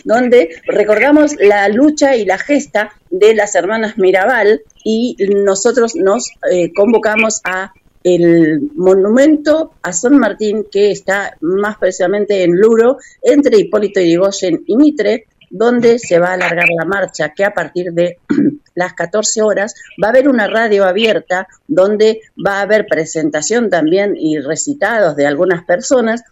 donde 0.03 0.49
recordamos 0.65 1.35
la 1.39 1.69
lucha 1.69 2.15
y 2.15 2.25
la 2.25 2.37
gesta 2.37 2.91
de 3.09 3.33
las 3.33 3.55
hermanas 3.55 3.97
Mirabal 3.97 4.61
y 4.83 5.17
nosotros 5.19 5.95
nos 5.95 6.31
eh, 6.51 6.71
convocamos 6.73 7.41
a 7.43 7.73
el 8.03 8.71
monumento 8.75 9.73
a 9.81 9.91
San 9.91 10.17
Martín 10.17 10.65
que 10.71 10.91
está 10.91 11.37
más 11.41 11.77
precisamente 11.77 12.43
en 12.43 12.55
Luro, 12.55 12.97
entre 13.21 13.57
Hipólito 13.57 13.99
Yrigoyen 13.99 14.63
y 14.65 14.77
Mitre, 14.77 15.25
donde 15.49 15.99
se 15.99 16.19
va 16.19 16.29
a 16.29 16.33
alargar 16.33 16.67
la 16.77 16.85
marcha, 16.85 17.33
que 17.35 17.43
a 17.43 17.53
partir 17.53 17.91
de 17.91 18.19
las 18.75 18.93
14 18.93 19.41
horas 19.41 19.75
va 20.01 20.07
a 20.07 20.11
haber 20.11 20.29
una 20.29 20.47
radio 20.47 20.85
abierta 20.85 21.47
donde 21.67 22.21
va 22.45 22.59
a 22.59 22.61
haber 22.61 22.85
presentación 22.87 23.69
también 23.69 24.15
y 24.15 24.39
recitados 24.39 25.15
de 25.15 25.25
algunas 25.25 25.63
personas 25.65 26.23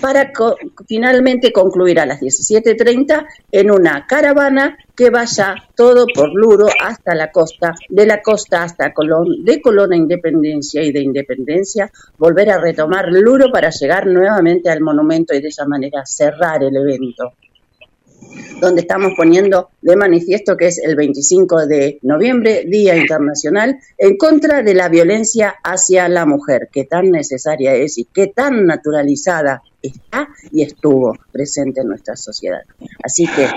para 0.00 0.32
co- 0.32 0.56
finalmente 0.88 1.52
concluir 1.52 2.00
a 2.00 2.06
las 2.06 2.20
17.30 2.20 3.26
en 3.52 3.70
una 3.70 4.06
caravana 4.06 4.76
que 4.96 5.10
vaya 5.10 5.54
todo 5.76 6.06
por 6.14 6.32
Luro 6.32 6.66
hasta 6.82 7.14
la 7.14 7.30
costa, 7.30 7.74
de 7.88 8.06
la 8.06 8.20
costa 8.22 8.62
hasta 8.62 8.92
Colón, 8.92 9.44
de 9.44 9.60
Colón 9.60 9.92
a 9.92 9.96
Independencia 9.96 10.82
y 10.82 10.92
de 10.92 11.00
Independencia 11.00 11.90
volver 12.18 12.50
a 12.50 12.58
retomar 12.60 13.08
Luro 13.10 13.50
para 13.52 13.70
llegar 13.70 14.06
nuevamente 14.06 14.70
al 14.70 14.80
monumento 14.80 15.34
y 15.34 15.40
de 15.40 15.48
esa 15.48 15.66
manera 15.66 16.04
cerrar 16.04 16.62
el 16.62 16.76
evento 16.76 17.32
donde 18.60 18.82
estamos 18.82 19.12
poniendo 19.16 19.70
de 19.82 19.96
manifiesto 19.96 20.56
que 20.56 20.68
es 20.68 20.78
el 20.78 20.94
25 20.94 21.66
de 21.66 21.98
noviembre, 22.02 22.64
Día 22.66 22.96
Internacional, 22.96 23.78
en 23.98 24.16
contra 24.16 24.62
de 24.62 24.74
la 24.74 24.88
violencia 24.88 25.56
hacia 25.64 26.08
la 26.08 26.24
mujer, 26.24 26.68
que 26.72 26.84
tan 26.84 27.10
necesaria 27.10 27.74
es 27.74 27.98
y 27.98 28.04
que 28.04 28.28
tan 28.28 28.64
naturalizada 28.64 29.62
está 29.82 30.28
y 30.50 30.62
estuvo 30.62 31.16
presente 31.30 31.80
en 31.80 31.88
nuestra 31.88 32.16
sociedad. 32.16 32.60
Así 33.02 33.26
que, 33.26 33.48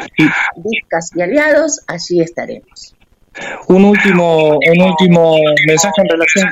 discas 0.57 1.11
y 1.15 1.22
aliados, 1.22 1.81
allí 1.88 2.22
estaremos. 2.22 2.95
Un 3.68 3.85
último, 3.85 4.57
un 4.57 4.81
último 4.81 5.38
mensaje 5.68 6.02
en 6.02 6.10
relación, 6.10 6.49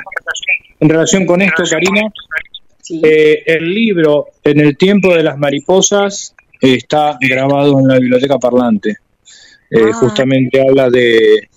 en 0.79 0.89
relación 0.89 1.25
con 1.25 1.41
esto, 1.41 1.63
Karina. 1.69 2.01
Eh, 3.01 3.43
el 3.45 3.73
libro 3.73 4.27
En 4.43 4.59
el 4.59 4.75
tiempo 4.75 5.15
de 5.15 5.23
las 5.23 5.37
mariposas 5.37 6.35
está 6.59 7.17
grabado 7.21 7.79
en 7.79 7.87
la 7.87 7.97
biblioteca 7.97 8.37
parlante. 8.37 8.97
Eh, 9.69 9.91
Justamente 9.93 10.61
habla 10.61 10.89
de, 10.89 11.47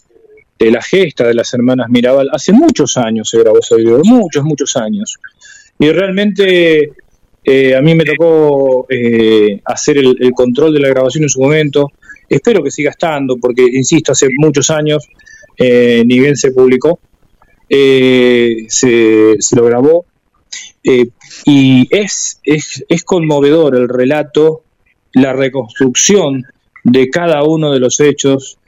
de 0.58 0.70
la 0.70 0.80
gesta 0.80 1.26
de 1.26 1.34
las 1.34 1.52
hermanas 1.52 1.88
Mirabal. 1.90 2.30
Hace 2.32 2.52
muchos 2.52 2.96
años 2.96 3.28
se 3.28 3.38
grabó 3.38 3.58
ese 3.58 3.76
libro, 3.76 4.02
muchos, 4.04 4.44
muchos 4.44 4.76
años. 4.76 5.16
Y 5.78 5.90
realmente 5.90 6.92
eh, 7.48 7.76
a 7.76 7.80
mí 7.80 7.94
me 7.94 8.02
tocó 8.02 8.86
eh, 8.88 9.60
hacer 9.64 9.98
el, 9.98 10.32
control 10.32 10.74
de 10.74 10.80
la 10.80 10.88
grabación 10.88 11.22
en 11.22 11.28
su 11.28 11.40
momento. 11.40 11.92
Espero 12.28 12.60
que 12.60 12.72
siga 12.72 12.90
estando, 12.90 13.36
porque, 13.36 13.62
insisto, 13.62 14.10
hace 14.10 14.28
muchos 14.36 14.68
años, 14.70 15.06
eh, 15.56 16.02
ni 16.04 16.18
bien 16.18 16.36
se 16.36 16.50
publicó, 16.50 16.98
eh, 17.68 18.66
se, 18.68 19.36
se 19.38 19.54
lo 19.54 19.64
grabó. 19.64 20.06
Eh, 20.82 21.06
y 21.44 21.86
es, 21.88 22.40
es, 22.42 22.84
es 22.88 23.04
conmovedor 23.04 23.76
el 23.76 23.88
relato, 23.88 24.64
la 25.12 25.32
reconstrucción 25.32 26.42
de 26.82 27.08
cada 27.10 27.44
uno 27.44 27.72
de 27.72 27.78
los 27.78 28.00
hechos, 28.00 28.58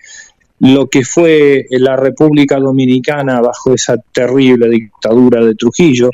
lo 0.60 0.88
que 0.88 1.04
fue 1.04 1.66
la 1.70 1.96
República 1.96 2.60
Dominicana 2.60 3.40
bajo 3.40 3.74
esa 3.74 3.96
terrible 4.12 4.68
dictadura 4.68 5.44
de 5.44 5.56
Trujillo, 5.56 6.10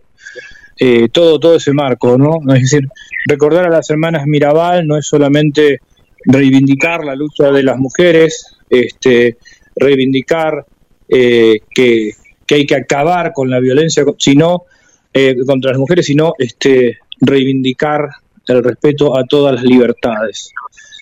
eh, 0.78 1.08
todo, 1.10 1.38
todo 1.38 1.56
ese 1.56 1.72
marco, 1.72 2.18
¿no? 2.18 2.38
Es 2.54 2.62
decir, 2.62 2.88
recordar 3.26 3.66
a 3.66 3.70
las 3.70 3.88
hermanas 3.90 4.26
Mirabal 4.26 4.86
no 4.86 4.96
es 4.96 5.06
solamente 5.06 5.80
reivindicar 6.24 7.04
la 7.04 7.14
lucha 7.14 7.50
de 7.50 7.62
las 7.62 7.78
mujeres, 7.78 8.56
este, 8.70 9.36
reivindicar 9.76 10.64
eh, 11.08 11.60
que, 11.74 12.10
que 12.46 12.54
hay 12.54 12.66
que 12.66 12.76
acabar 12.76 13.32
con 13.32 13.50
la 13.50 13.60
violencia, 13.60 14.04
sino 14.18 14.64
eh, 15.12 15.36
contra 15.46 15.70
las 15.70 15.78
mujeres, 15.78 16.06
sino 16.06 16.34
este, 16.38 16.98
reivindicar 17.20 18.08
el 18.48 18.64
respeto 18.64 19.16
a 19.16 19.24
todas 19.24 19.54
las 19.54 19.64
libertades, 19.64 20.52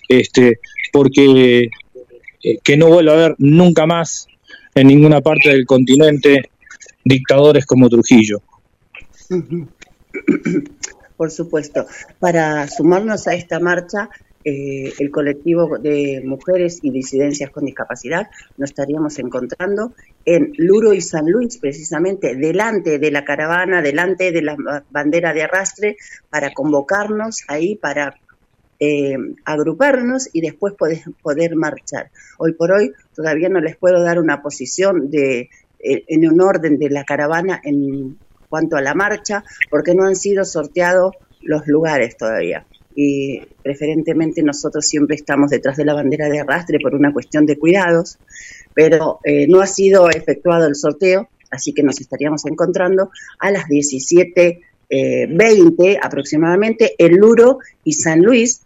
este, 0.07 0.59
porque 0.91 1.69
eh, 2.43 2.57
que 2.63 2.77
no 2.77 2.87
vuelva 2.89 3.13
a 3.13 3.15
haber 3.15 3.35
nunca 3.39 3.85
más 3.85 4.27
en 4.75 4.87
ninguna 4.87 5.21
parte 5.21 5.49
del 5.49 5.65
continente 5.65 6.49
dictadores 7.03 7.65
como 7.65 7.89
Trujillo. 7.89 8.41
Por 11.17 11.31
supuesto. 11.31 11.85
Para 12.19 12.67
sumarnos 12.67 13.27
a 13.27 13.35
esta 13.35 13.59
marcha, 13.59 14.09
eh, 14.45 14.91
el 14.99 15.09
colectivo 15.09 15.77
de 15.77 16.21
mujeres 16.25 16.79
y 16.81 16.89
disidencias 16.91 17.49
con 17.49 17.63
discapacidad 17.65 18.27
nos 18.57 18.71
estaríamos 18.71 19.17
encontrando 19.19 19.93
en 20.25 20.51
Luro 20.57 20.93
y 20.93 21.01
San 21.01 21.31
Luis, 21.31 21.57
precisamente 21.59 22.35
delante 22.35 22.99
de 22.99 23.11
la 23.11 23.23
caravana, 23.23 23.81
delante 23.81 24.31
de 24.31 24.41
la 24.41 24.55
ba- 24.57 24.83
bandera 24.89 25.33
de 25.33 25.43
arrastre, 25.43 25.97
para 26.29 26.51
convocarnos 26.53 27.43
ahí, 27.47 27.75
para 27.75 28.15
eh, 28.79 29.15
agruparnos 29.45 30.29
y 30.33 30.41
después 30.41 30.73
poder, 30.73 31.03
poder 31.21 31.55
marchar. 31.55 32.09
Hoy 32.37 32.53
por 32.53 32.71
hoy 32.71 32.91
todavía 33.15 33.47
no 33.47 33.61
les 33.61 33.77
puedo 33.77 34.03
dar 34.03 34.19
una 34.19 34.41
posición 34.41 35.09
de, 35.09 35.49
eh, 35.79 36.03
en 36.07 36.27
un 36.29 36.41
orden 36.41 36.77
de 36.79 36.89
la 36.89 37.05
caravana 37.05 37.61
en 37.63 38.17
cuanto 38.53 38.77
a 38.77 38.81
la 38.81 38.93
marcha, 38.93 39.43
porque 39.71 39.95
no 39.95 40.05
han 40.05 40.15
sido 40.15 40.45
sorteados 40.45 41.15
los 41.41 41.65
lugares 41.65 42.15
todavía. 42.15 42.67
Y 42.95 43.41
preferentemente 43.63 44.43
nosotros 44.43 44.85
siempre 44.85 45.15
estamos 45.15 45.49
detrás 45.49 45.75
de 45.75 45.85
la 45.85 45.95
bandera 45.95 46.29
de 46.29 46.39
arrastre 46.39 46.77
por 46.79 46.93
una 46.93 47.11
cuestión 47.11 47.47
de 47.47 47.57
cuidados, 47.57 48.19
pero 48.75 49.17
eh, 49.23 49.47
no 49.47 49.59
ha 49.59 49.65
sido 49.65 50.07
efectuado 50.07 50.67
el 50.67 50.75
sorteo, 50.75 51.29
así 51.49 51.73
que 51.73 51.81
nos 51.81 51.99
estaríamos 51.99 52.45
encontrando 52.45 53.09
a 53.39 53.49
las 53.49 53.65
17.20 53.65 55.99
aproximadamente 55.99 56.93
en 56.99 57.17
Luro 57.17 57.57
y 57.83 57.93
San 57.93 58.21
Luis, 58.21 58.61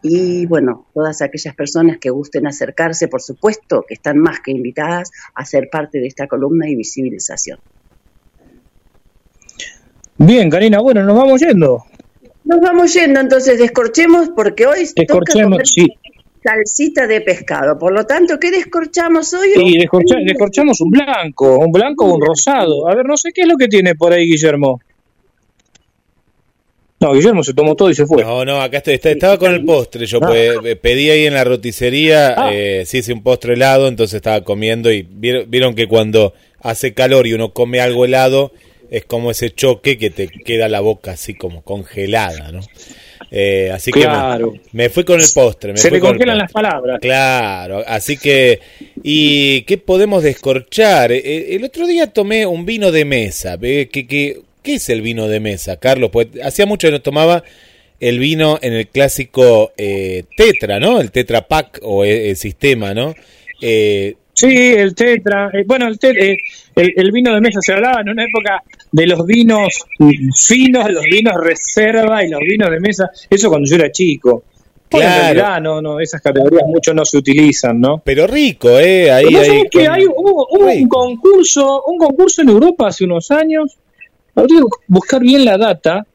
Y 0.00 0.46
bueno, 0.46 0.86
todas 0.94 1.20
aquellas 1.20 1.54
personas 1.54 1.98
que 1.98 2.08
gusten 2.08 2.46
acercarse, 2.46 3.08
por 3.08 3.20
supuesto, 3.20 3.84
que 3.86 3.92
están 3.92 4.16
más 4.16 4.40
que 4.40 4.52
invitadas 4.52 5.10
a 5.34 5.44
ser 5.44 5.68
parte 5.70 5.98
de 5.98 6.06
esta 6.06 6.28
columna 6.28 6.66
y 6.70 6.76
visibilización. 6.76 7.58
Bien, 10.18 10.50
Karina, 10.50 10.80
bueno, 10.80 11.02
nos 11.04 11.16
vamos 11.16 11.40
yendo. 11.40 11.84
Nos 12.44 12.60
vamos 12.60 12.92
yendo, 12.94 13.20
entonces 13.20 13.58
descorchemos 13.58 14.30
porque 14.34 14.66
hoy 14.66 14.84
toca 14.86 14.94
Descorchemos, 15.02 15.50
comer 15.52 15.66
sí. 15.66 15.86
salsita 16.42 17.06
de 17.06 17.20
pescado. 17.20 17.78
Por 17.78 17.92
lo 17.92 18.04
tanto, 18.04 18.38
¿qué 18.40 18.50
descorchamos 18.50 19.32
hoy? 19.34 19.50
Y 19.56 19.78
descorcha- 19.78 20.16
descorchamos 20.24 20.80
un 20.80 20.90
blanco, 20.90 21.58
un 21.58 21.70
blanco 21.70 22.06
o 22.06 22.14
un 22.14 22.22
rosado. 22.24 22.88
A 22.88 22.94
ver, 22.94 23.04
no 23.06 23.16
sé 23.16 23.30
qué 23.32 23.42
es 23.42 23.48
lo 23.48 23.56
que 23.56 23.68
tiene 23.68 23.94
por 23.94 24.12
ahí 24.12 24.26
Guillermo. 24.26 24.80
No, 27.00 27.12
Guillermo 27.12 27.44
se 27.44 27.54
tomó 27.54 27.76
todo 27.76 27.90
y 27.90 27.94
se 27.94 28.06
fue. 28.06 28.24
No, 28.24 28.44
no, 28.44 28.60
acá 28.60 28.78
estoy, 28.78 28.94
está- 28.94 29.10
estaba 29.10 29.38
con 29.38 29.52
el 29.52 29.64
postre. 29.64 30.04
Yo 30.06 30.18
Ah. 30.22 30.26
pues, 30.26 30.50
eh, 30.64 30.74
pedí 30.74 31.10
ahí 31.10 31.26
en 31.26 31.34
la 31.34 31.44
roticería, 31.44 32.34
eh, 32.50 32.82
sí 32.86 32.98
hice 32.98 33.12
un 33.12 33.22
postre 33.22 33.52
helado, 33.54 33.86
entonces 33.86 34.14
estaba 34.16 34.42
comiendo 34.42 34.90
y 34.90 35.02
vieron, 35.08 35.48
vieron 35.48 35.74
que 35.76 35.86
cuando 35.86 36.32
hace 36.60 36.94
calor 36.94 37.28
y 37.28 37.34
uno 37.34 37.52
come 37.52 37.80
algo 37.80 38.04
helado, 38.04 38.50
es 38.90 39.04
como 39.04 39.30
ese 39.30 39.50
choque 39.50 39.98
que 39.98 40.10
te 40.10 40.28
queda 40.28 40.68
la 40.68 40.80
boca 40.80 41.12
así 41.12 41.34
como 41.34 41.62
congelada, 41.62 42.50
¿no? 42.52 42.60
Eh, 43.30 43.70
así 43.72 43.90
Claro. 43.90 44.52
que 44.52 44.58
me, 44.72 44.84
me 44.84 44.88
fui 44.88 45.04
con 45.04 45.20
el 45.20 45.26
postre. 45.34 45.72
Me 45.72 45.78
Se 45.78 45.90
le 45.90 46.00
con 46.00 46.08
el 46.10 46.12
congelan 46.14 46.38
las 46.38 46.50
palabras. 46.52 46.98
Claro, 47.00 47.84
así 47.86 48.16
que, 48.16 48.60
¿y 49.02 49.62
qué 49.62 49.76
podemos 49.76 50.22
descorchar? 50.22 51.12
Eh, 51.12 51.54
El 51.54 51.64
otro 51.64 51.86
día 51.86 52.06
tomé 52.06 52.46
un 52.46 52.64
vino 52.64 52.90
de 52.90 53.04
mesa. 53.04 53.58
¿Qué, 53.58 53.88
qué, 53.90 54.40
qué 54.62 54.74
es 54.74 54.88
el 54.88 55.02
vino 55.02 55.28
de 55.28 55.40
mesa, 55.40 55.76
Carlos? 55.76 56.08
Pues 56.10 56.28
hacía 56.42 56.64
mucho 56.64 56.88
que 56.88 56.92
no 56.92 57.02
tomaba 57.02 57.44
el 58.00 58.18
vino 58.18 58.58
en 58.62 58.72
el 58.72 58.86
clásico 58.88 59.72
eh, 59.76 60.24
Tetra, 60.36 60.80
¿no? 60.80 61.00
El 61.00 61.10
Tetra 61.10 61.46
Pack 61.48 61.80
o 61.82 62.04
el, 62.04 62.16
el 62.28 62.36
sistema, 62.36 62.94
¿no? 62.94 63.14
Eh, 63.60 64.14
Sí, 64.38 64.72
el 64.76 64.94
tetra. 64.94 65.50
eh, 65.52 65.64
bueno, 65.66 65.88
el, 65.88 65.98
te- 65.98 66.32
eh, 66.32 66.36
el, 66.76 66.92
el 66.96 67.10
vino 67.12 67.34
de 67.34 67.40
mesa 67.40 67.60
se 67.60 67.72
hablaba 67.72 68.00
en 68.02 68.10
una 68.10 68.24
época 68.24 68.62
de 68.92 69.06
los 69.06 69.26
vinos 69.26 69.84
finos, 70.46 70.90
los 70.90 71.04
vinos 71.10 71.34
reserva 71.42 72.24
y 72.24 72.28
los 72.30 72.40
vinos 72.40 72.70
de 72.70 72.80
mesa. 72.80 73.10
Eso 73.28 73.48
cuando 73.48 73.68
yo 73.68 73.76
era 73.76 73.90
chico. 73.90 74.44
Hoy 74.90 75.02
en 75.02 75.06
Claro. 75.08 75.22
realidad 75.34 75.60
no, 75.60 75.82
no, 75.82 76.00
esas 76.00 76.22
categorías 76.22 76.62
mucho 76.66 76.94
no 76.94 77.04
se 77.04 77.18
utilizan, 77.18 77.78
¿no? 77.80 77.98
pero 78.02 78.26
rico, 78.26 78.70
¿eh? 78.78 79.10
Ahí, 79.10 79.26
¿no 79.30 79.38
ahí 79.40 79.62
que 79.70 79.84
con- 79.84 79.94
hay, 79.94 80.06
hubo, 80.06 80.46
hubo 80.50 80.64
un 80.72 80.88
concurso, 80.88 81.82
un 81.86 81.98
concurso 81.98 82.40
en 82.42 82.48
Europa 82.48 82.86
hace 82.88 83.04
unos 83.04 83.30
años, 83.30 83.76
habría 84.34 84.60
que 84.60 84.66
buscar 84.86 85.20
bien 85.20 85.44
la 85.44 85.58
data, 85.58 86.06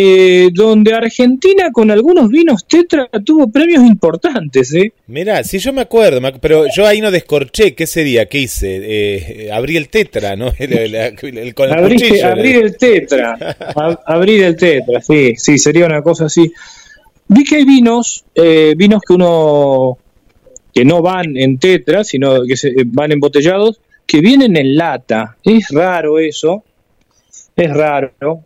eh, 0.00 0.50
donde 0.52 0.92
Argentina 0.94 1.70
con 1.72 1.90
algunos 1.90 2.28
vinos 2.28 2.64
Tetra 2.68 3.08
tuvo 3.24 3.50
premios 3.50 3.82
importantes, 3.84 4.72
¿eh? 4.74 4.92
Mira, 5.08 5.42
sí 5.42 5.58
yo 5.58 5.72
me 5.72 5.80
acuerdo, 5.82 6.20
pero 6.40 6.66
yo 6.74 6.86
ahí 6.86 7.00
no 7.00 7.10
descorché. 7.10 7.74
¿Qué 7.74 7.86
sería? 7.86 8.26
¿Qué 8.26 8.38
hice? 8.38 8.76
Eh, 8.76 9.46
eh, 9.46 9.52
abrí 9.52 9.76
el 9.76 9.88
Tetra, 9.88 10.36
¿no? 10.36 10.52
El, 10.58 10.72
el- 10.72 10.94
el- 10.94 11.38
el- 11.38 11.54
con 11.54 11.68
el 11.68 11.74
Abriste- 11.76 12.08
cuchillo. 12.10 12.26
abrir 12.28 12.56
el 12.56 12.76
tetra, 12.76 13.36
ab- 13.74 14.00
abrir 14.06 14.42
el 14.44 14.56
tetra, 14.56 15.00
sí, 15.00 15.34
sí, 15.36 15.58
sería 15.58 15.86
una 15.86 16.02
cosa 16.02 16.26
así. 16.26 16.52
Vi 17.26 17.44
que 17.44 17.56
hay 17.56 17.64
vinos, 17.64 18.24
eh, 18.34 18.74
vinos 18.76 19.02
que 19.06 19.14
uno, 19.14 19.98
que 20.72 20.84
no 20.84 21.02
van 21.02 21.36
en 21.36 21.58
tetra, 21.58 22.04
sino 22.04 22.44
que 22.44 22.56
se, 22.56 22.72
van 22.86 23.12
embotellados, 23.12 23.80
que 24.06 24.20
vienen 24.20 24.56
en 24.56 24.76
lata. 24.76 25.36
Es 25.44 25.68
raro 25.70 26.18
eso, 26.18 26.62
es 27.56 27.70
raro. 27.70 28.44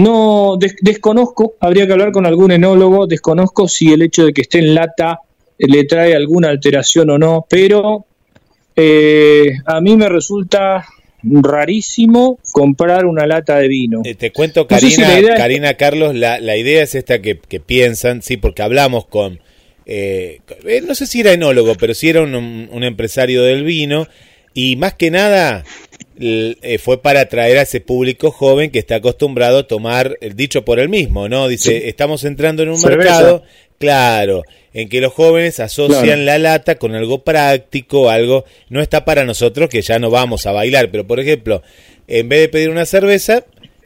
No, 0.00 0.56
des- 0.58 0.76
desconozco, 0.80 1.54
habría 1.60 1.86
que 1.86 1.92
hablar 1.92 2.12
con 2.12 2.26
algún 2.26 2.52
enólogo, 2.52 3.06
desconozco 3.06 3.68
si 3.68 3.92
el 3.92 4.02
hecho 4.02 4.24
de 4.26 4.32
que 4.32 4.42
esté 4.42 4.58
en 4.58 4.74
lata 4.74 5.20
eh, 5.58 5.66
le 5.68 5.84
trae 5.84 6.14
alguna 6.14 6.48
alteración 6.48 7.10
o 7.10 7.18
no, 7.18 7.46
pero 7.48 8.06
eh, 8.76 9.52
a 9.66 9.80
mí 9.80 9.96
me 9.96 10.08
resulta 10.08 10.84
rarísimo 11.22 12.38
comprar 12.52 13.04
una 13.06 13.26
lata 13.26 13.58
de 13.58 13.68
vino. 13.68 14.00
Eh, 14.04 14.14
te 14.14 14.32
cuento, 14.32 14.66
No 14.68 14.78
sé 14.78 14.96
Karina, 14.96 15.16
si 15.18 15.24
es- 15.26 15.36
Karina 15.36 15.74
Carlos, 15.74 16.14
la, 16.14 16.40
la 16.40 16.56
idea 16.56 16.82
es 16.82 16.94
esta 16.94 17.20
que, 17.20 17.38
que 17.38 17.60
piensan, 17.60 18.22
sí, 18.22 18.36
porque 18.36 18.62
hablamos 18.62 19.06
con, 19.06 19.40
eh, 19.86 20.40
eh, 20.66 20.82
no 20.86 20.94
sé 20.94 21.06
si 21.06 21.20
era 21.20 21.32
enólogo, 21.32 21.74
pero 21.74 21.94
sí 21.94 22.08
era 22.08 22.22
un, 22.22 22.34
un 22.34 22.84
empresario 22.84 23.42
del 23.42 23.64
vino, 23.64 24.06
y 24.54 24.76
más 24.76 24.94
que 24.94 25.10
nada 25.10 25.64
fue 26.82 27.00
para 27.00 27.20
atraer 27.20 27.58
a 27.58 27.62
ese 27.62 27.80
público 27.80 28.30
joven 28.30 28.70
que 28.70 28.78
está 28.78 28.96
acostumbrado 28.96 29.58
a 29.58 29.66
tomar, 29.66 30.18
el 30.20 30.36
dicho 30.36 30.64
por 30.64 30.78
él 30.78 30.88
mismo, 30.88 31.28
¿no? 31.28 31.48
Dice, 31.48 31.80
Sí. 31.80 31.88
estamos 31.88 32.24
entrando 32.24 32.62
en 32.62 32.68
un 32.70 32.78
Cerveza. 32.78 33.10
mercado, 33.10 33.42
claro, 33.78 34.42
en 34.74 34.88
que 34.88 35.00
los 35.00 35.12
jóvenes 35.12 35.60
asocian 35.60 36.02
Claro. 36.02 36.22
la 36.22 36.38
lata 36.38 36.74
con 36.76 36.94
algo 36.94 37.24
práctico, 37.24 38.10
algo, 38.10 38.44
no 38.68 38.80
está 38.82 39.04
para 39.04 39.24
nosotros 39.24 39.68
que 39.70 39.82
ya 39.82 39.98
no 39.98 40.10
vamos 40.10 40.46
a 40.46 40.52
bailar, 40.52 40.90
pero 40.90 41.06
por 41.06 41.20
ejemplo, 41.20 41.62
en 42.06 42.28
vez 42.28 42.40
de 42.40 42.48
pedir 42.48 42.70
una 42.70 42.84
cerveza, 42.86 43.44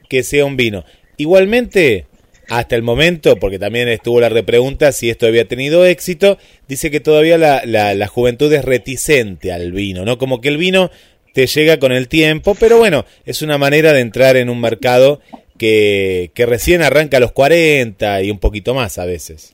que 0.09 0.21
sea 0.23 0.45
un 0.45 0.57
vino. 0.57 0.83
Igualmente, 1.17 2.05
hasta 2.47 2.75
el 2.75 2.83
momento, 2.83 3.37
porque 3.37 3.57
también 3.57 3.87
estuvo 3.89 4.19
la 4.21 4.29
repregunta 4.29 4.91
si 4.91 5.09
esto 5.09 5.25
había 5.25 5.47
tenido 5.47 5.85
éxito, 5.85 6.37
dice 6.67 6.91
que 6.91 6.99
todavía 6.99 7.37
la, 7.39 7.63
la, 7.65 7.95
la 7.95 8.07
juventud 8.07 8.53
es 8.53 8.63
reticente 8.63 9.51
al 9.51 9.71
vino, 9.71 10.05
¿no? 10.05 10.17
Como 10.19 10.41
que 10.41 10.49
el 10.49 10.57
vino 10.57 10.91
te 11.35 11.47
llega 11.47 11.77
con 11.79 11.91
el 11.91 12.07
tiempo, 12.07 12.55
pero 12.55 12.77
bueno, 12.77 13.03
es 13.25 13.41
una 13.41 13.57
manera 13.57 13.91
de 13.91 13.99
entrar 13.99 14.37
en 14.37 14.49
un 14.49 14.61
mercado 14.61 15.19
que, 15.57 16.31
que 16.33 16.45
recién 16.45 16.81
arranca 16.81 17.17
a 17.17 17.19
los 17.19 17.33
40 17.33 18.23
y 18.23 18.31
un 18.31 18.39
poquito 18.39 18.73
más 18.73 18.97
a 18.99 19.05
veces. 19.05 19.53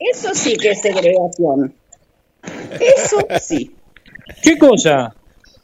Eso 0.00 0.30
sí 0.34 0.56
que 0.56 0.70
es 0.70 0.80
segregación. 0.80 1.74
Eso 2.80 3.18
sí. 3.38 3.70
¿Qué 4.42 4.56
cosa? 4.56 5.14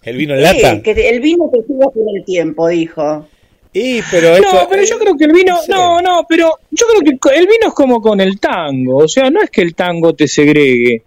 ¿El 0.03 0.19
vino 0.19 0.35
en 0.35 0.43
lata? 0.43 0.75
Sí, 0.75 0.83
que 0.83 1.09
el 1.09 1.21
vino 1.21 1.51
te 1.51 1.63
siga 1.63 1.87
por 1.87 2.05
el 2.15 2.23
tiempo, 2.27 2.69
dijo. 2.69 3.27
Y, 3.73 4.03
pero 4.11 4.39
No, 4.41 4.69
pero 4.69 4.85
yo 4.85 4.99
creo 4.99 5.17
que 5.17 5.25
el 5.25 5.33
vino, 5.33 5.59
no, 5.69 6.03
no, 6.03 6.27
pero 6.29 6.59
yo 6.71 6.85
creo 6.87 7.19
que 7.19 7.39
el 7.39 7.47
vino 7.47 7.69
es 7.69 7.75
como 7.75 8.03
con 8.03 8.21
el 8.21 8.39
tango, 8.39 8.99
o 8.99 9.09
sea, 9.09 9.31
no 9.31 9.41
es 9.41 9.49
que 9.49 9.63
el 9.63 9.75
tango 9.75 10.15
te 10.15 10.29
segregue. 10.29 11.03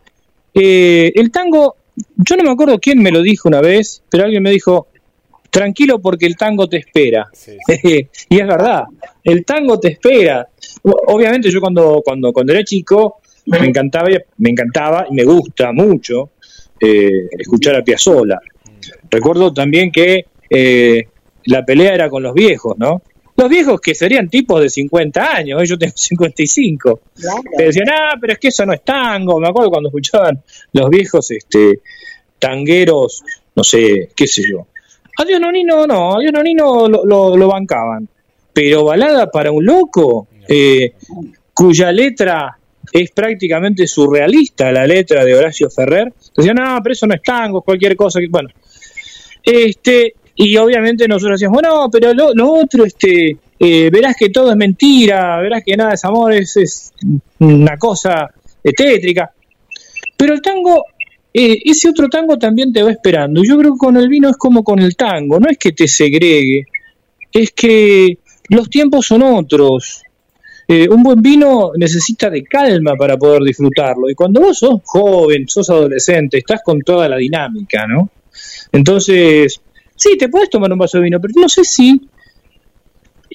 Eh, 0.56 1.12
el 1.14 1.32
tango, 1.32 1.76
yo 2.18 2.36
no 2.36 2.44
me 2.44 2.52
acuerdo 2.52 2.80
quién 2.80 3.02
me 3.02 3.12
lo 3.12 3.22
dijo 3.22 3.48
una 3.50 3.62
vez, 3.62 4.02
pero 4.10 4.26
alguien 4.26 4.44
me 4.44 4.52
dijo, 4.52 4.88
tranquilo 5.50 6.00
porque 6.00 6.26
el 6.26 6.36
tango 6.38 6.68
te 6.68 6.78
espera. 6.78 7.28
y 8.30 8.40
es 8.40 8.48
verdad, 8.48 8.84
el 9.24 9.44
tango 9.46 9.80
te 9.80 9.90
espera. 9.90 10.48
Obviamente 10.84 11.50
yo 11.50 11.60
cuando, 11.60 12.02
cuando, 12.04 12.32
cuando 12.34 12.54
era 12.54 12.64
chico 12.64 13.18
me 13.46 13.66
encantaba, 13.68 14.12
y- 14.12 14.18
me 14.38 14.50
encantaba 14.52 15.08
y 15.10 15.14
me 15.14 15.24
gusta 15.24 15.72
mucho 15.72 16.32
eh, 16.80 17.28
escuchar 17.38 17.76
a 17.76 17.84
Piazzolla. 17.84 18.40
Recuerdo 19.10 19.54
también 19.54 19.92
que 19.92 20.26
eh, 20.50 21.08
la 21.46 21.66
pelea 21.66 21.94
era 21.96 22.10
con 22.10 22.22
los 22.24 22.34
viejos, 22.34 22.78
¿no? 22.78 23.02
Los 23.38 23.50
viejos 23.50 23.80
que 23.80 23.94
serían 23.94 24.30
tipos 24.30 24.60
de 24.60 24.70
50 24.70 25.36
años, 25.36 25.70
yo 25.70 25.78
tengo 25.78 25.94
55. 25.96 27.02
Te 27.56 27.64
decían, 27.66 27.88
ah, 27.90 28.16
pero 28.20 28.34
es 28.34 28.40
que 28.40 28.48
eso 28.48 28.66
no 28.66 28.74
es 28.74 28.84
tango. 28.84 29.40
Me 29.40 29.48
acuerdo 29.48 29.70
cuando 29.70 29.90
escuchaban 29.90 30.42
los 30.74 30.90
viejos 30.90 31.32
este, 31.32 31.80
tangueros, 32.40 33.24
no 33.56 33.64
sé, 33.64 34.10
qué 34.16 34.28
sé 34.28 34.44
yo. 34.50 34.68
Adiós 35.20 35.40
Nonino, 35.40 35.88
no, 35.88 36.18
Adiós 36.18 36.34
Nonino 36.34 36.88
lo, 36.88 37.06
lo, 37.06 37.38
lo 37.38 37.48
bancaban. 37.48 38.08
Pero 38.54 38.86
balada 38.86 39.30
para 39.30 39.52
un 39.52 39.64
loco, 39.64 40.28
eh, 40.48 40.94
cuya 41.54 41.92
letra 41.92 42.58
es 42.92 43.12
prácticamente 43.12 43.86
surrealista, 43.86 44.72
la 44.72 44.88
letra 44.88 45.24
de 45.24 45.36
Horacio 45.36 45.70
Ferrer. 45.70 46.12
Decían, 46.36 46.56
no, 46.56 46.80
pero 46.82 46.94
eso 46.94 47.06
no 47.06 47.14
es 47.14 47.22
tango, 47.22 47.62
cualquier 47.62 47.96
cosa. 47.96 48.20
que 48.20 48.28
Bueno, 48.30 48.50
este, 49.44 50.16
y 50.40 50.56
obviamente 50.58 51.08
nosotros 51.08 51.40
decíamos, 51.40 51.62
bueno, 51.62 51.90
pero 51.92 52.14
lo, 52.14 52.32
lo 52.34 52.54
otro, 52.54 52.86
este, 52.86 53.38
eh, 53.60 53.90
verás 53.92 54.16
que 54.16 54.30
todo 54.30 54.52
es 54.52 54.56
mentira, 54.56 55.40
verás 55.40 55.64
que 55.66 55.76
nada 55.76 55.96
es 55.96 56.06
amor, 56.06 56.32
es, 56.32 56.56
es 56.58 56.94
una 57.40 57.76
cosa 57.78 58.30
tétrica. 58.76 59.32
Pero 60.16 60.36
el 60.36 60.42
tango, 60.42 60.86
eh, 61.34 61.58
ese 61.66 61.90
otro 61.90 62.08
tango 62.08 62.38
también 62.38 62.72
te 62.72 62.84
va 62.84 62.92
esperando. 62.92 63.44
Yo 63.44 63.58
creo 63.58 63.74
que 63.74 63.80
con 63.80 63.98
el 63.98 64.08
vino 64.10 64.30
es 64.30 64.38
como 64.38 64.64
con 64.64 64.78
el 64.78 64.96
tango, 64.96 65.40
no 65.40 65.50
es 65.50 65.58
que 65.58 65.72
te 65.72 65.88
segregue, 65.88 66.66
es 67.34 67.52
que 67.52 68.20
los 68.50 68.70
tiempos 68.70 69.08
son 69.08 69.24
otros. 69.24 70.04
Eh, 70.68 70.88
un 70.88 71.02
buen 71.02 71.22
vino 71.22 71.72
necesita 71.76 72.30
de 72.30 72.44
calma 72.44 72.94
para 72.96 73.18
poder 73.18 73.42
disfrutarlo. 73.42 74.08
Y 74.08 74.14
cuando 74.14 74.42
vos 74.42 74.60
sos 74.60 74.82
joven, 74.84 75.48
sos 75.48 75.68
adolescente, 75.72 76.38
estás 76.38 76.62
con 76.64 76.82
toda 76.82 77.10
la 77.10 77.18
dinámica, 77.18 77.88
¿no? 77.88 78.12
Entonces, 78.72 79.62
sí, 79.98 80.18
te 80.18 80.30
puedes 80.30 80.50
tomar 80.50 80.72
un 80.72 80.80
vaso 80.80 80.98
de 80.98 81.04
vino, 81.04 81.20
pero 81.20 81.34
no 81.36 81.50
sé 81.50 81.66
si 81.66 82.00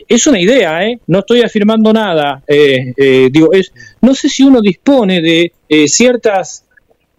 es 0.09 0.27
una 0.27 0.41
idea, 0.41 0.85
¿eh? 0.85 0.99
No 1.07 1.21
estoy 1.21 1.43
afirmando 1.43 1.93
nada. 1.93 2.43
eh, 2.47 2.95
eh, 2.97 3.29
digo, 3.31 3.53
es, 3.53 3.73
no 4.01 4.15
sé 4.15 4.29
si 4.29 4.43
uno 4.43 4.61
dispone 4.61 5.21
de 5.21 5.53
eh, 5.69 5.89
ciertas 5.89 6.65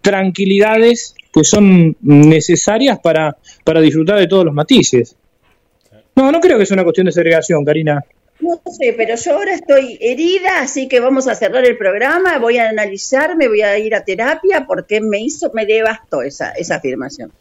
tranquilidades 0.00 1.14
que 1.32 1.44
son 1.44 1.96
necesarias 2.00 2.98
para, 3.00 3.36
para 3.64 3.80
disfrutar 3.80 4.18
de 4.18 4.26
todos 4.26 4.44
los 4.44 4.54
matices. 4.54 5.16
No, 6.14 6.30
no 6.30 6.40
creo 6.40 6.58
que 6.58 6.66
sea 6.66 6.74
una 6.74 6.84
cuestión 6.84 7.06
de 7.06 7.12
segregación, 7.12 7.64
Karina. 7.64 8.04
No 8.40 8.60
sé, 8.70 8.94
pero 8.96 9.14
yo 9.16 9.32
ahora 9.32 9.54
estoy 9.54 9.96
herida, 10.00 10.60
así 10.60 10.86
que 10.88 11.00
vamos 11.00 11.26
a 11.28 11.34
cerrar 11.34 11.64
el 11.64 11.78
programa, 11.78 12.38
voy 12.38 12.58
a 12.58 12.68
analizarme, 12.68 13.48
voy 13.48 13.62
a 13.62 13.78
ir 13.78 13.94
a 13.94 14.04
terapia 14.04 14.66
porque 14.66 15.00
me 15.00 15.20
hizo, 15.20 15.50
me 15.54 15.66
devastó 15.66 16.22
esa, 16.22 16.50
esa 16.50 16.76
afirmación. 16.76 17.32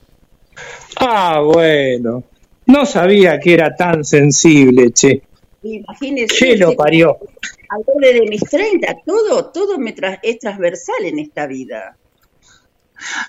Ah, 0.98 1.41
bueno. 1.43 2.23
No 2.65 2.85
sabía 2.85 3.40
que 3.40 3.53
era 3.53 3.75
tan 3.75 4.03
sensible, 4.03 4.91
che. 4.91 5.22
Imagínese. 5.64 6.35
¿Qué 6.38 6.57
lo 6.57 6.75
parió? 6.75 7.17
Al 7.69 7.82
doble 7.85 8.14
de 8.14 8.22
mis 8.27 8.41
30, 8.41 8.98
todo, 9.06 9.45
todo 9.51 9.77
me 9.80 9.95
tra- 9.95 10.19
es 10.22 10.40
transversal 10.40 11.03
en 11.06 11.19
esta 11.19 11.48
vida. 11.48 11.95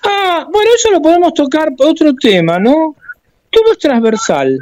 Ah, 0.03 0.47
bueno, 0.51 0.69
eso 0.75 0.91
lo 0.91 1.01
podemos 1.01 1.33
tocar 1.33 1.69
otro 1.79 2.13
tema, 2.13 2.59
¿no? 2.59 2.95
Todo 3.49 3.71
es 3.73 3.79
transversal. 3.79 4.57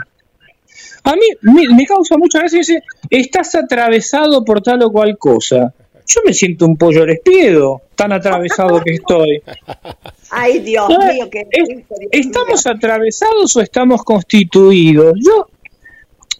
A 1.03 1.15
mí 1.15 1.25
me, 1.41 1.67
me 1.75 1.85
causa 1.85 2.17
mucha 2.17 2.39
gracia 2.39 2.59
dice, 2.59 2.81
estás 3.09 3.53
atravesado 3.55 4.43
por 4.45 4.61
tal 4.61 4.81
o 4.83 4.91
cual 4.91 5.17
cosa. 5.17 5.73
Yo 6.05 6.21
me 6.25 6.33
siento 6.33 6.65
un 6.65 6.77
pollo 6.77 7.05
lespiedo, 7.05 7.81
tan 7.95 8.11
atravesado 8.11 8.81
que 8.81 8.95
estoy. 8.95 9.41
Ay, 10.29 10.59
Dios 10.59 10.89
No, 10.89 10.97
mío, 11.13 11.29
que 11.29 11.45
¿Estamos 12.11 12.65
atravesados 12.67 13.55
o 13.55 13.61
estamos 13.61 14.03
constituidos? 14.03 15.13
Yo, 15.23 15.47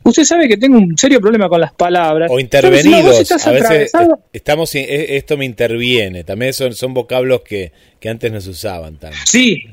usted 0.04 0.24
sabe 0.24 0.48
que 0.48 0.58
tengo 0.58 0.78
un 0.78 0.98
serio 0.98 1.22
problema 1.22 1.48
con 1.48 1.62
las 1.62 1.74
palabras. 1.74 2.30
O 2.30 2.34
si 2.34 2.36
no, 2.36 2.40
intervenidos. 2.42 3.32
A 3.46 3.52
veces 3.52 3.94
eh, 3.94 4.08
estamos, 4.34 4.76
eh, 4.76 5.18
esto 5.18 5.38
me 5.38 5.46
interviene. 5.46 6.24
También 6.24 6.54
son, 6.54 6.74
son 6.74 6.94
vocablos 6.94 7.42
que, 7.42 7.72
que 8.00 8.10
antes 8.10 8.32
no 8.32 8.42
se 8.42 8.50
usaban 8.50 8.98
tanto. 8.98 9.18
Sí. 9.26 9.64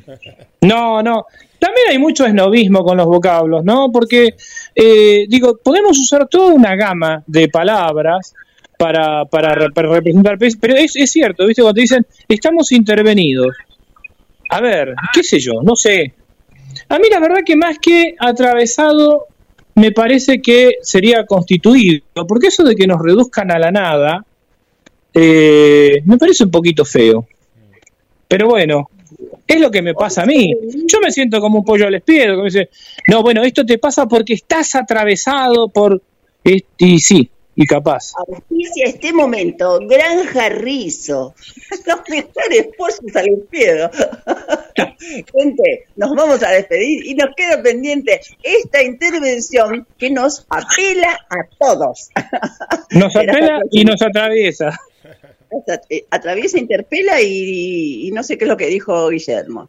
No, 0.60 1.02
no. 1.02 1.26
También 1.58 1.88
hay 1.90 1.98
mucho 1.98 2.24
esnovismo 2.24 2.82
con 2.82 2.96
los 2.96 3.06
vocablos, 3.06 3.64
¿no? 3.64 3.92
Porque, 3.92 4.34
eh, 4.74 5.26
digo, 5.28 5.58
podemos 5.62 5.98
usar 5.98 6.26
toda 6.26 6.52
una 6.54 6.74
gama 6.74 7.22
de 7.26 7.48
palabras 7.48 8.34
para, 8.80 9.26
para, 9.26 9.68
para 9.68 9.88
representar, 9.90 10.38
pe- 10.38 10.56
pero 10.58 10.74
es, 10.74 10.96
es 10.96 11.10
cierto, 11.12 11.46
¿viste? 11.46 11.60
Cuando 11.60 11.74
te 11.74 11.82
dicen, 11.82 12.06
estamos 12.26 12.72
intervenidos. 12.72 13.54
A 14.48 14.62
ver, 14.62 14.94
qué 15.12 15.22
sé 15.22 15.38
yo, 15.38 15.60
no 15.62 15.76
sé. 15.76 16.14
A 16.88 16.98
mí 16.98 17.08
la 17.10 17.20
verdad 17.20 17.40
que 17.44 17.56
más 17.56 17.78
que 17.78 18.14
atravesado, 18.18 19.26
me 19.74 19.92
parece 19.92 20.40
que 20.40 20.76
sería 20.80 21.26
constituido, 21.26 22.02
porque 22.26 22.46
eso 22.46 22.64
de 22.64 22.74
que 22.74 22.86
nos 22.86 23.02
reduzcan 23.02 23.50
a 23.50 23.58
la 23.58 23.70
nada, 23.70 24.24
eh, 25.12 26.00
me 26.06 26.16
parece 26.16 26.44
un 26.44 26.50
poquito 26.50 26.82
feo. 26.86 27.26
Pero 28.28 28.48
bueno, 28.48 28.88
es 29.46 29.60
lo 29.60 29.70
que 29.70 29.82
me 29.82 29.92
pasa 29.92 30.22
a 30.22 30.26
mí. 30.26 30.54
Yo 30.86 31.00
me 31.00 31.10
siento 31.10 31.38
como 31.38 31.58
un 31.58 31.64
pollo 31.66 31.86
al 31.86 31.96
espiedo, 31.96 32.36
que 32.36 32.38
me 32.38 32.44
dice, 32.44 32.70
no, 33.08 33.22
bueno, 33.22 33.42
esto 33.42 33.66
te 33.66 33.76
pasa 33.76 34.06
porque 34.06 34.32
estás 34.32 34.74
atravesado 34.74 35.68
por... 35.68 36.00
est- 36.44 36.64
Y 36.78 36.98
sí, 37.00 37.28
y 37.54 37.66
capaz. 37.66 38.12
Auspicia 38.16 38.86
este 38.86 39.12
momento, 39.12 39.80
Granja 39.86 40.48
Rizo, 40.48 41.34
los 41.86 42.00
mejores 42.08 42.68
pollos 42.76 43.16
al 43.16 43.28
espiedo. 43.28 43.90
Gente, 44.98 45.86
nos 45.96 46.14
vamos 46.14 46.42
a 46.42 46.50
despedir 46.50 47.06
y 47.06 47.14
nos 47.14 47.34
queda 47.36 47.62
pendiente 47.62 48.20
esta 48.42 48.82
intervención 48.82 49.86
que 49.98 50.10
nos 50.10 50.46
apela 50.48 51.18
a 51.28 51.36
todos. 51.58 52.10
Nos 52.92 53.14
apela 53.14 53.60
y 53.70 53.84
nos 53.84 54.02
atraviesa. 54.02 54.76
eh, 55.88 56.04
atraviesa, 56.10 56.58
interpela 56.58 57.20
y, 57.20 58.08
y 58.08 58.10
no 58.10 58.22
sé 58.22 58.36
qué 58.36 58.44
es 58.44 58.48
lo 58.48 58.56
que 58.56 58.66
dijo 58.66 59.08
Guillermo. 59.08 59.68